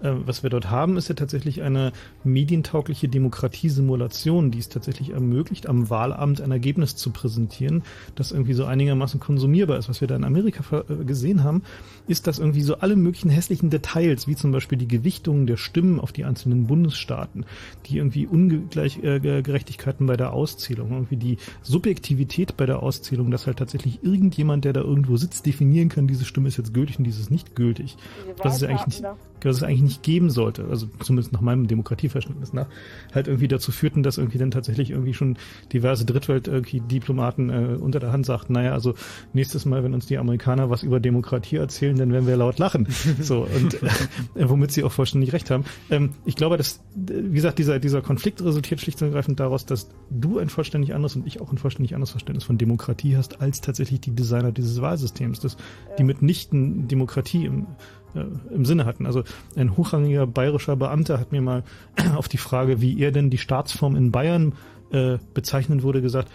[0.05, 1.93] Äh, was wir dort haben, ist ja tatsächlich eine
[2.23, 7.83] medientaugliche Demokratiesimulation, die es tatsächlich ermöglicht, am Wahlamt ein Ergebnis zu präsentieren,
[8.15, 9.89] das irgendwie so einigermaßen konsumierbar ist.
[9.89, 11.63] Was wir da in Amerika äh, gesehen haben,
[12.07, 15.99] ist, dass irgendwie so alle möglichen hässlichen Details, wie zum Beispiel die Gewichtung der Stimmen
[15.99, 17.47] auf die einzelnen Bundesstaaten,
[17.87, 24.01] die irgendwie Ungleichgerechtigkeiten bei der Auszählung, irgendwie die Subjektivität bei der Auszählung, dass halt tatsächlich
[24.03, 27.31] irgendjemand, der da irgendwo sitzt, definieren kann, diese Stimme ist jetzt gültig und diese ist
[27.31, 27.97] nicht gültig.
[28.43, 29.05] Was es ja eigentlich nicht,
[29.43, 32.67] was es eigentlich nicht geben sollte, also zumindest nach meinem Demokratieverständnis nach,
[33.13, 35.37] halt irgendwie dazu führten, dass irgendwie dann tatsächlich irgendwie schon
[35.73, 38.95] diverse Drittwelt-Diplomaten äh, unter der Hand sagten, naja, also
[39.33, 42.87] nächstes Mal, wenn uns die Amerikaner was über Demokratie erzählen, dann werden wir laut lachen.
[43.21, 45.65] so, und äh, womit sie auch vollständig recht haben.
[45.91, 49.89] Ähm, ich glaube, dass, wie gesagt, dieser, dieser Konflikt resultiert schlicht und ergreifend daraus, dass
[50.11, 53.61] du ein vollständig anderes und ich auch ein vollständig anderes Verständnis von Demokratie hast, als
[53.61, 55.57] tatsächlich die Designer dieses Wahlsystems, das,
[55.99, 57.67] die mitnichten Demokratie im,
[58.15, 59.07] im Sinne hatten.
[59.07, 59.25] Also
[59.57, 61.63] ein hochrangiger bayerischer Beamter hat mir mal
[62.17, 64.55] auf die Frage, wie er denn die Staatsform in Bayern
[64.93, 66.29] äh, bezeichnen, wurde gesagt,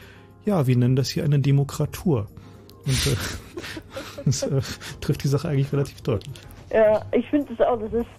[0.45, 2.27] ja, wir nennen das hier eine Demokratur.
[2.85, 3.16] Und äh,
[4.25, 4.61] das äh,
[5.01, 6.35] trifft die Sache eigentlich relativ deutlich.
[6.72, 8.09] Ja, ich finde es auch, das ist,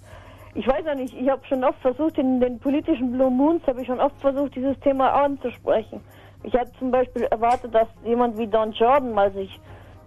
[0.55, 3.81] ich weiß ja nicht, ich habe schon oft versucht, in den politischen Blue Moons habe
[3.81, 6.01] ich schon oft versucht, dieses Thema anzusprechen.
[6.43, 9.61] Ich hatte zum Beispiel erwartet, dass jemand wie Don Jordan mal sich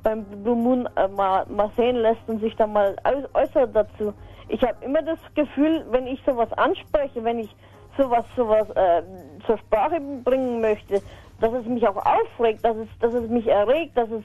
[0.03, 2.95] beim Blue Moon äh, mal, mal sehen lässt und sich da mal
[3.33, 4.13] äußert dazu.
[4.49, 7.55] Ich habe immer das Gefühl, wenn ich sowas anspreche, wenn ich
[7.97, 9.01] sowas sowas äh,
[9.45, 11.01] zur Sprache bringen möchte,
[11.39, 14.23] dass es mich auch aufregt, dass es, dass es mich erregt, dass es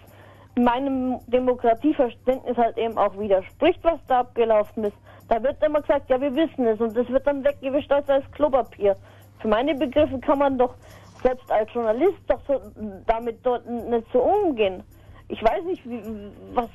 [0.59, 4.97] meinem Demokratieverständnis halt eben auch widerspricht, was da abgelaufen ist.
[5.29, 8.29] Da wird immer gesagt, ja, wir wissen es und das wird dann weggewischt als, als
[8.33, 8.97] Klopapier.
[9.41, 10.75] Für meine Begriffe kann man doch
[11.23, 12.61] selbst als Journalist doch so,
[13.07, 14.83] damit dort nicht so umgehen.
[15.29, 16.03] Ich weiß nicht, wie,
[16.55, 16.69] was,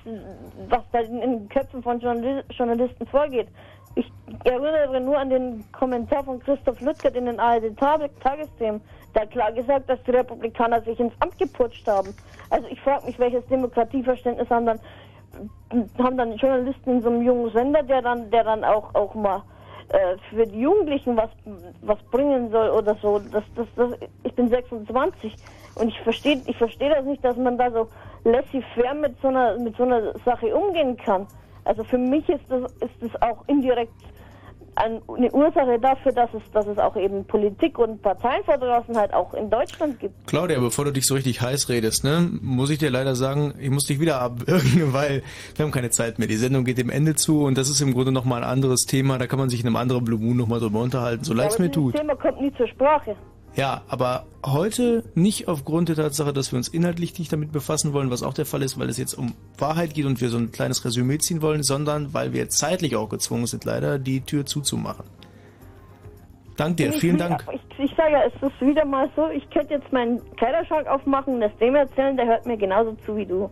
[0.69, 3.47] was da in den Köpfen von Journalisten vorgeht.
[3.95, 4.11] Ich
[4.43, 8.81] erinnere nur an den Kommentar von Christoph Lüttgert in den ARD-Tagesthemen.
[9.15, 12.15] Der klar gesagt, dass die Republikaner sich ins Amt geputscht haben.
[12.49, 14.79] Also ich frage mich, welches Demokratieverständnis haben dann,
[15.99, 19.43] haben dann Journalisten in so einem jungen Sender, der dann, der dann auch, auch mal
[19.89, 21.29] äh, für die Jugendlichen was,
[21.81, 23.19] was bringen soll oder so.
[23.19, 23.91] Das, das, das,
[24.23, 25.35] ich bin 26
[25.75, 27.87] und ich verstehe ich versteh das nicht, dass man da so
[28.23, 31.27] laissez-faire mit so einer, mit so einer Sache umgehen kann.
[31.65, 33.93] Also für mich ist das, ist das auch indirekt
[34.75, 39.99] eine Ursache dafür, dass es, dass es auch eben Politik und Parteienverdrossenheit auch in Deutschland
[39.99, 40.27] gibt.
[40.27, 43.69] Claudia, bevor du dich so richtig heiß redest, ne, muss ich dir leider sagen, ich
[43.69, 45.23] muss dich wieder abwürgen, weil
[45.55, 46.27] wir haben keine Zeit mehr.
[46.27, 49.17] Die Sendung geht dem Ende zu und das ist im Grunde nochmal ein anderes Thema.
[49.17, 51.59] Da kann man sich in einem anderen Blue Moon nochmal drüber unterhalten, so leid es
[51.59, 51.93] mir tut.
[51.93, 53.15] Das Thema kommt nie zur Sprache.
[53.55, 58.09] Ja, aber heute nicht aufgrund der Tatsache, dass wir uns inhaltlich nicht damit befassen wollen,
[58.09, 60.51] was auch der Fall ist, weil es jetzt um Wahrheit geht und wir so ein
[60.51, 65.05] kleines Resümee ziehen wollen, sondern weil wir zeitlich auch gezwungen sind, leider die Tür zuzumachen.
[66.57, 67.45] Dank dir, ich, vielen Dank.
[67.51, 71.35] Ich, ich sage ja, es ist wieder mal so, ich könnte jetzt meinen Kleiderschrank aufmachen
[71.35, 73.49] und das dem erzählen, der hört mir genauso zu wie du.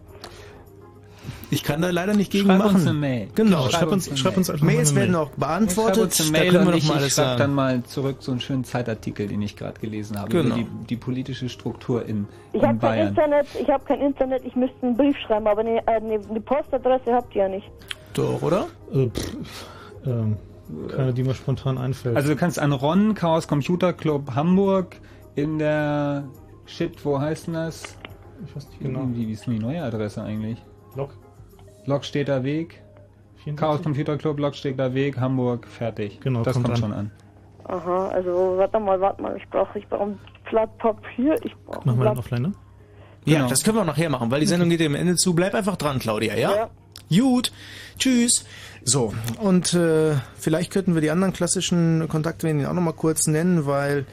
[1.51, 2.75] Ich kann da leider nicht gegen schreib machen.
[2.77, 3.27] Uns eine Mail.
[3.35, 5.19] Genau, schreib, uns, schreib uns einfach Mails werden Mail.
[5.21, 5.95] auch beantwortet.
[5.95, 7.39] Schreib uns eine da Mail können wir und noch ich, mal ich schreib sagen.
[7.39, 10.55] dann mal zurück so einen schönen Zeitartikel, den ich gerade gelesen habe, Genau.
[10.55, 13.07] über die, die politische Struktur in, Ich in habe kein Bayern.
[13.09, 16.41] Internet, ich habe kein Internet, ich müsste einen Brief schreiben, aber eine, äh, eine, eine
[16.41, 17.69] Postadresse habt ihr ja nicht.
[18.13, 18.67] Doch, oder?
[18.93, 19.35] Äh, pff,
[20.05, 20.37] ähm,
[20.95, 22.15] keine, die mir spontan einfällt.
[22.15, 24.95] Also du kannst an Ron, Chaos Computer Club Hamburg,
[25.35, 26.23] in der
[26.65, 27.83] Shit, wo heißt denn das?
[28.45, 29.01] Ich weiß nicht genau.
[29.13, 30.57] Wie, wie ist denn die neue Adresse eigentlich?
[30.95, 31.09] Log.
[31.85, 32.81] Lokstädter Weg.
[33.43, 33.55] 74?
[33.57, 36.19] Chaos Computer Club, Lokstädter Weg, Hamburg, fertig.
[36.21, 36.81] Genau, das kommt kommt, an.
[36.81, 37.11] schon an.
[37.65, 40.19] Aha, also warte mal, warte mal, ich brauche ich brauche ein
[40.49, 42.51] Blatt Papier, ich brauche Machen wir dann offline, ne?
[43.25, 43.49] Ja, Genau.
[43.49, 45.33] das können wir auch nachher machen, weil die Sendung geht dem Ende zu.
[45.35, 46.55] Bleib einfach dran, Claudia, ja?
[46.55, 46.69] Ja.
[47.15, 47.51] Gut.
[47.99, 48.45] Tschüss.
[48.83, 54.05] So, und äh, vielleicht könnten wir die anderen klassischen Kontakte auch nochmal kurz nennen, weil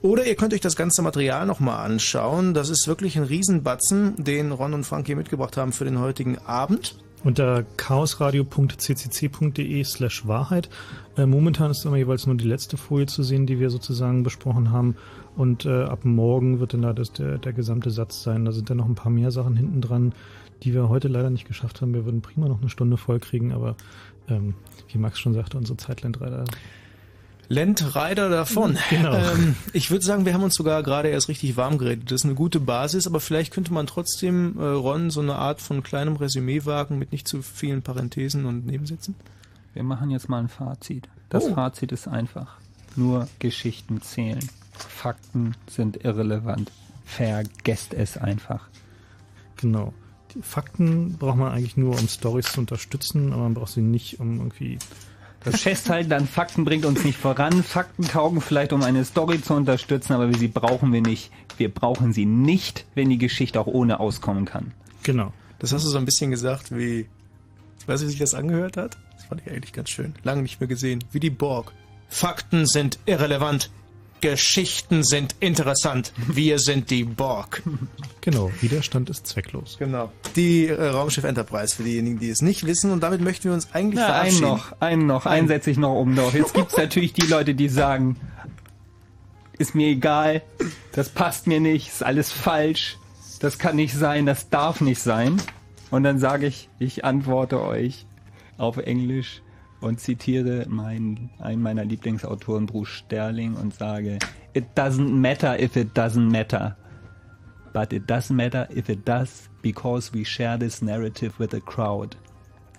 [0.00, 2.54] Oder ihr könnt euch das ganze Material nochmal anschauen.
[2.54, 6.38] Das ist wirklich ein Riesenbatzen, den Ron und Frank hier mitgebracht haben für den heutigen
[6.38, 6.94] Abend.
[7.24, 10.68] Unter chaosradio.ccc.de slash Wahrheit.
[11.16, 14.70] Äh, momentan ist immer jeweils nur die letzte Folie zu sehen, die wir sozusagen besprochen
[14.70, 14.94] haben.
[15.38, 18.44] Und äh, ab morgen wird dann da das, der, der gesamte Satz sein.
[18.44, 20.12] Da sind dann noch ein paar mehr Sachen hinten dran,
[20.64, 21.94] die wir heute leider nicht geschafft haben.
[21.94, 23.76] Wir würden prima noch eine Stunde voll kriegen, aber
[24.28, 24.54] ähm,
[24.88, 26.44] wie Max schon sagte, unsere Zeit lernt leider
[27.48, 28.76] Lent Rider davon.
[28.90, 29.14] Genau.
[29.14, 32.10] Ähm, ich würde sagen, wir haben uns sogar gerade erst richtig warm geredet.
[32.10, 35.60] Das ist eine gute Basis, aber vielleicht könnte man trotzdem, äh, Ron, so eine Art
[35.62, 39.14] von kleinem Resümee wagen mit nicht zu vielen Parenthesen und Nebensätzen.
[39.72, 41.08] Wir machen jetzt mal ein Fazit.
[41.28, 41.54] Das Oh.
[41.54, 42.56] Fazit ist einfach.
[42.96, 44.40] Nur Geschichten zählen.
[44.82, 46.70] Fakten sind irrelevant.
[47.04, 48.68] Vergesst es einfach.
[49.56, 49.92] Genau.
[50.34, 54.20] Die Fakten braucht man eigentlich nur, um Stories zu unterstützen, aber man braucht sie nicht,
[54.20, 54.78] um irgendwie.
[55.42, 57.62] Das Festhalten an Fakten bringt uns nicht voran.
[57.62, 61.30] Fakten taugen vielleicht, um eine Story zu unterstützen, aber sie brauchen wir nicht.
[61.56, 64.72] Wir brauchen sie nicht, wenn die Geschichte auch ohne auskommen kann.
[65.02, 65.32] Genau.
[65.58, 67.08] Das hast du so ein bisschen gesagt wie,
[67.86, 68.96] weißt du, wie sich das angehört hat?
[69.16, 70.14] Das fand ich eigentlich ganz schön.
[70.22, 71.02] Lange nicht mehr gesehen.
[71.10, 71.72] Wie die Borg.
[72.08, 73.70] Fakten sind irrelevant.
[74.20, 76.12] Geschichten sind interessant.
[76.26, 77.62] Wir sind die Borg.
[78.20, 79.76] Genau, Widerstand ist zwecklos.
[79.78, 80.12] Genau.
[80.36, 82.90] Die äh, Raumschiff Enterprise für diejenigen, die es nicht wissen.
[82.90, 84.48] Und damit möchten wir uns eigentlich Na, einen verabschieden.
[84.48, 85.48] noch, einen noch, einen Einen.
[85.48, 86.34] setze ich noch um noch.
[86.34, 88.16] Jetzt gibt's natürlich die Leute, die sagen,
[89.58, 90.42] ist mir egal,
[90.92, 92.96] das passt mir nicht, ist alles falsch,
[93.40, 95.40] das kann nicht sein, das darf nicht sein.
[95.90, 98.06] Und dann sage ich, ich antworte euch
[98.56, 99.42] auf Englisch
[99.80, 104.18] und zitiere meinen, einen meiner Lieblingsautoren, Bruce Sterling, und sage,
[104.54, 106.76] It doesn't matter if it doesn't matter.
[107.72, 112.16] but it doesn't matter if it does, because we share this narrative with the crowd.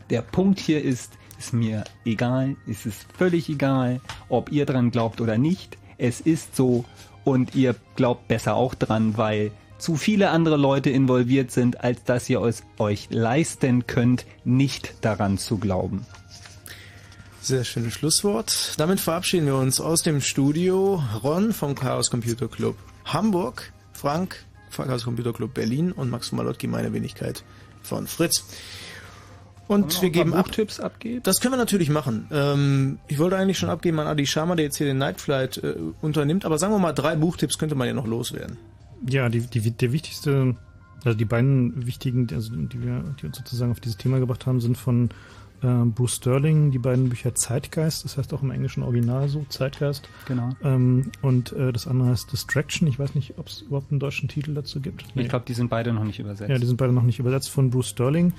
[0.10, 5.22] Der Punkt hier ist, ist mir egal, es ist völlig egal, ob ihr dran glaubt
[5.22, 5.78] oder nicht.
[5.98, 6.86] Es ist so
[7.24, 12.30] und ihr glaubt besser auch dran, weil zu viele andere Leute involviert sind, als dass
[12.30, 16.06] ihr es euch leisten könnt, nicht daran zu glauben.
[17.50, 18.76] Sehr schönes Schlusswort.
[18.78, 21.02] Damit verabschieden wir uns aus dem Studio.
[21.24, 26.68] Ron vom Chaos Computer Club Hamburg, Frank vom Chaos Computer Club Berlin und Max Malotki,
[26.68, 27.44] meine Wenigkeit
[27.82, 28.46] von Fritz.
[29.68, 31.24] Und wir, geben Buchtipps ab, abgeben.
[31.24, 32.28] Das können wir natürlich machen.
[32.32, 35.58] Ähm, ich wollte eigentlich schon abgeben an Adi Sharma, der jetzt hier den Night Flight
[35.58, 36.46] äh, unternimmt.
[36.46, 38.58] Aber sagen wir mal, drei Buchtipps könnte man ja noch loswerden.
[39.08, 40.56] Ja, die, die, der wichtigste,
[41.04, 44.62] also die beiden wichtigen, also die wir die uns sozusagen auf dieses Thema gebracht haben,
[44.62, 45.10] sind von
[45.62, 50.08] äh, Bruce Sterling, die beiden Bücher Zeitgeist, das heißt auch im englischen Original so, Zeitgeist.
[50.28, 50.50] Genau.
[50.64, 52.88] Ähm, und äh, das andere heißt Distraction.
[52.88, 55.06] Ich weiß nicht, ob es überhaupt einen deutschen Titel dazu gibt.
[55.16, 55.24] Nee.
[55.24, 56.50] Ich glaube, die sind beide noch nicht übersetzt.
[56.50, 58.34] Ja, die sind beide noch nicht übersetzt von Bruce Sterling.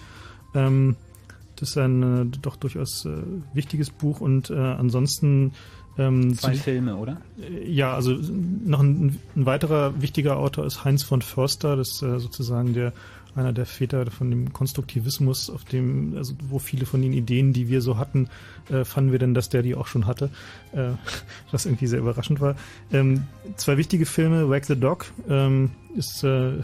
[0.54, 0.96] Ähm,
[1.56, 3.10] das ist ein äh, doch durchaus äh,
[3.52, 5.52] wichtiges Buch und äh, ansonsten
[5.98, 7.20] ähm, Zwei Filme, oder?
[7.64, 8.12] Ja, also
[8.64, 12.92] noch ein, ein, weiterer wichtiger Autor ist Heinz von Förster, das ist äh, sozusagen der
[13.36, 17.68] einer der Väter von dem Konstruktivismus, auf dem, also wo viele von den Ideen, die
[17.68, 18.28] wir so hatten,
[18.70, 20.30] äh, fanden wir denn, dass der die auch schon hatte,
[20.72, 20.90] äh,
[21.50, 22.56] was irgendwie sehr überraschend war.
[22.92, 23.24] Ähm,
[23.56, 26.62] zwei wichtige Filme, Wag the Dog ähm, ist äh,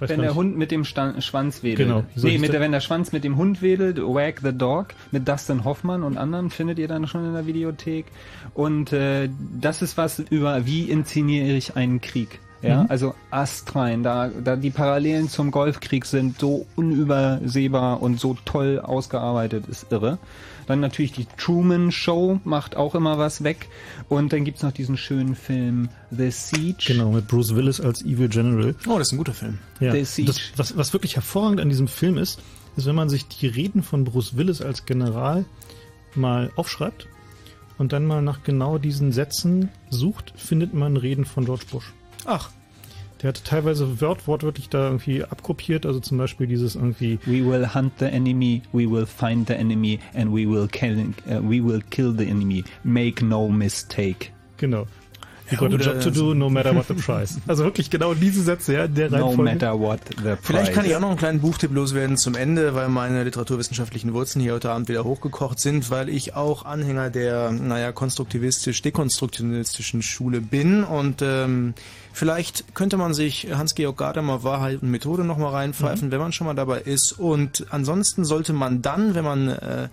[0.00, 1.88] wenn der Hund mit dem Sta Schwanz wedelt.
[1.88, 2.04] Genau.
[2.16, 5.64] Nee, mit der, wenn der Schwanz mit dem Hund wedelt, Wag the Dog mit Dustin
[5.64, 8.06] Hoffmann und anderen findet ihr dann schon in der Videothek.
[8.54, 12.40] Und äh, das ist was über, wie inszeniere ich einen Krieg.
[12.62, 12.90] Ja, mhm.
[12.90, 19.66] also astrein, da, da die Parallelen zum Golfkrieg sind so unübersehbar und so toll ausgearbeitet,
[19.68, 20.18] ist irre.
[20.66, 23.68] Dann natürlich die Truman Show macht auch immer was weg.
[24.08, 26.84] Und dann gibt's noch diesen schönen Film The Siege.
[26.86, 28.74] Genau, mit Bruce Willis als Evil General.
[28.88, 29.58] Oh, das ist ein guter Film.
[29.78, 30.26] Ja, The Siege.
[30.26, 32.40] Das, was, was wirklich hervorragend an diesem Film ist,
[32.76, 35.44] ist, wenn man sich die Reden von Bruce Willis als General
[36.14, 37.06] mal aufschreibt
[37.78, 41.92] und dann mal nach genau diesen Sätzen sucht, findet man Reden von George Bush.
[42.26, 42.50] Ach.
[43.22, 47.74] Der hat teilweise wort wortwörtlich da irgendwie abkopiert, also zum Beispiel dieses irgendwie We will
[47.74, 51.80] hunt the enemy, we will find the enemy and we will kill, uh, we will
[51.88, 52.62] kill the enemy.
[52.84, 54.32] Make no mistake.
[54.58, 54.86] Genau.
[55.50, 57.38] You got a job to do, no matter what the price.
[57.46, 60.38] Also wirklich genau diese Sätze, ja, der No matter what the price.
[60.42, 64.42] Vielleicht kann ich auch noch einen kleinen Buchtipp loswerden zum Ende, weil meine literaturwissenschaftlichen Wurzeln
[64.42, 70.82] hier heute Abend wieder hochgekocht sind, weil ich auch Anhänger der, naja, konstruktivistisch-dekonstruktionistischen Schule bin
[70.82, 71.74] und ähm,
[72.12, 76.12] vielleicht könnte man sich Hans-Georg Gadamer Wahrheit und Methode nochmal reinpfeifen, mhm.
[76.12, 79.88] wenn man schon mal dabei ist und ansonsten sollte man dann, wenn man äh,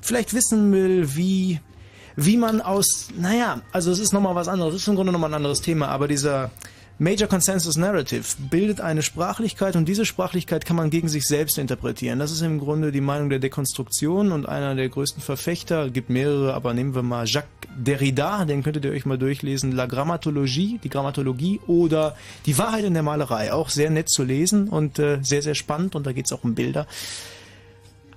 [0.00, 1.60] vielleicht wissen will, wie
[2.20, 5.30] wie man aus, naja, also es ist nochmal was anderes, es ist im Grunde nochmal
[5.30, 6.50] ein anderes Thema, aber dieser
[6.98, 12.18] Major Consensus Narrative bildet eine Sprachlichkeit und diese Sprachlichkeit kann man gegen sich selbst interpretieren.
[12.18, 16.54] Das ist im Grunde die Meinung der Dekonstruktion und einer der größten Verfechter, gibt mehrere,
[16.54, 20.88] aber nehmen wir mal Jacques Derrida, den könntet ihr euch mal durchlesen, La Grammatologie, die
[20.88, 22.16] Grammatologie oder
[22.46, 25.94] Die Wahrheit in der Malerei, auch sehr nett zu lesen und äh, sehr, sehr spannend
[25.94, 26.88] und da geht es auch um Bilder.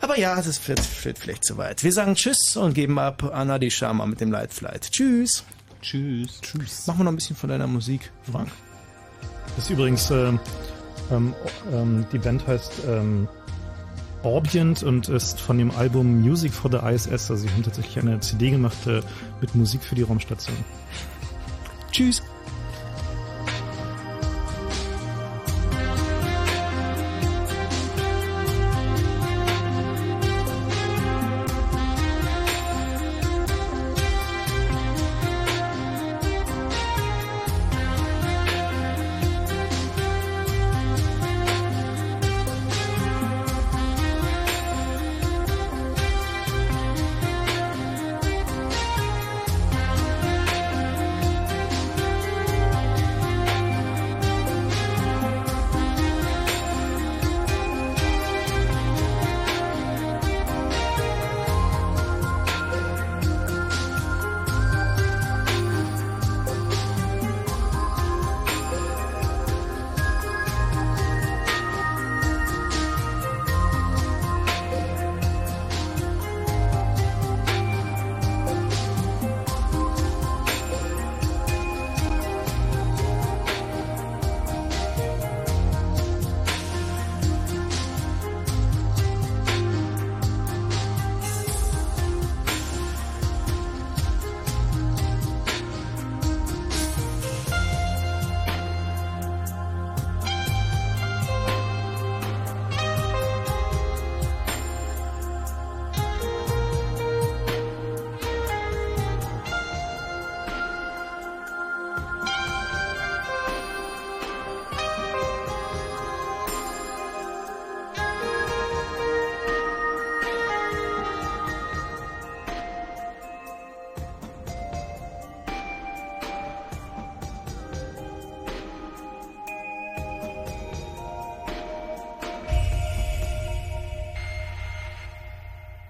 [0.01, 1.83] Aber ja, das wird, wird vielleicht zu weit.
[1.83, 4.91] Wir sagen Tschüss und geben ab an Adi Sharma mit dem Light Flight.
[4.91, 5.43] Tschüss.
[5.81, 6.41] Tschüss.
[6.41, 6.87] Tschüss.
[6.87, 8.49] Machen wir noch ein bisschen von deiner Musik, Frank.
[9.55, 10.39] Das ist übrigens, ähm,
[11.11, 11.35] ähm,
[11.71, 13.27] ähm, die Band heißt ähm,
[14.23, 17.29] Orbient und ist von dem Album Music for the ISS.
[17.29, 19.01] Also sie haben tatsächlich eine CD gemacht äh,
[19.39, 20.57] mit Musik für die Raumstation.
[21.91, 22.21] Tschüss.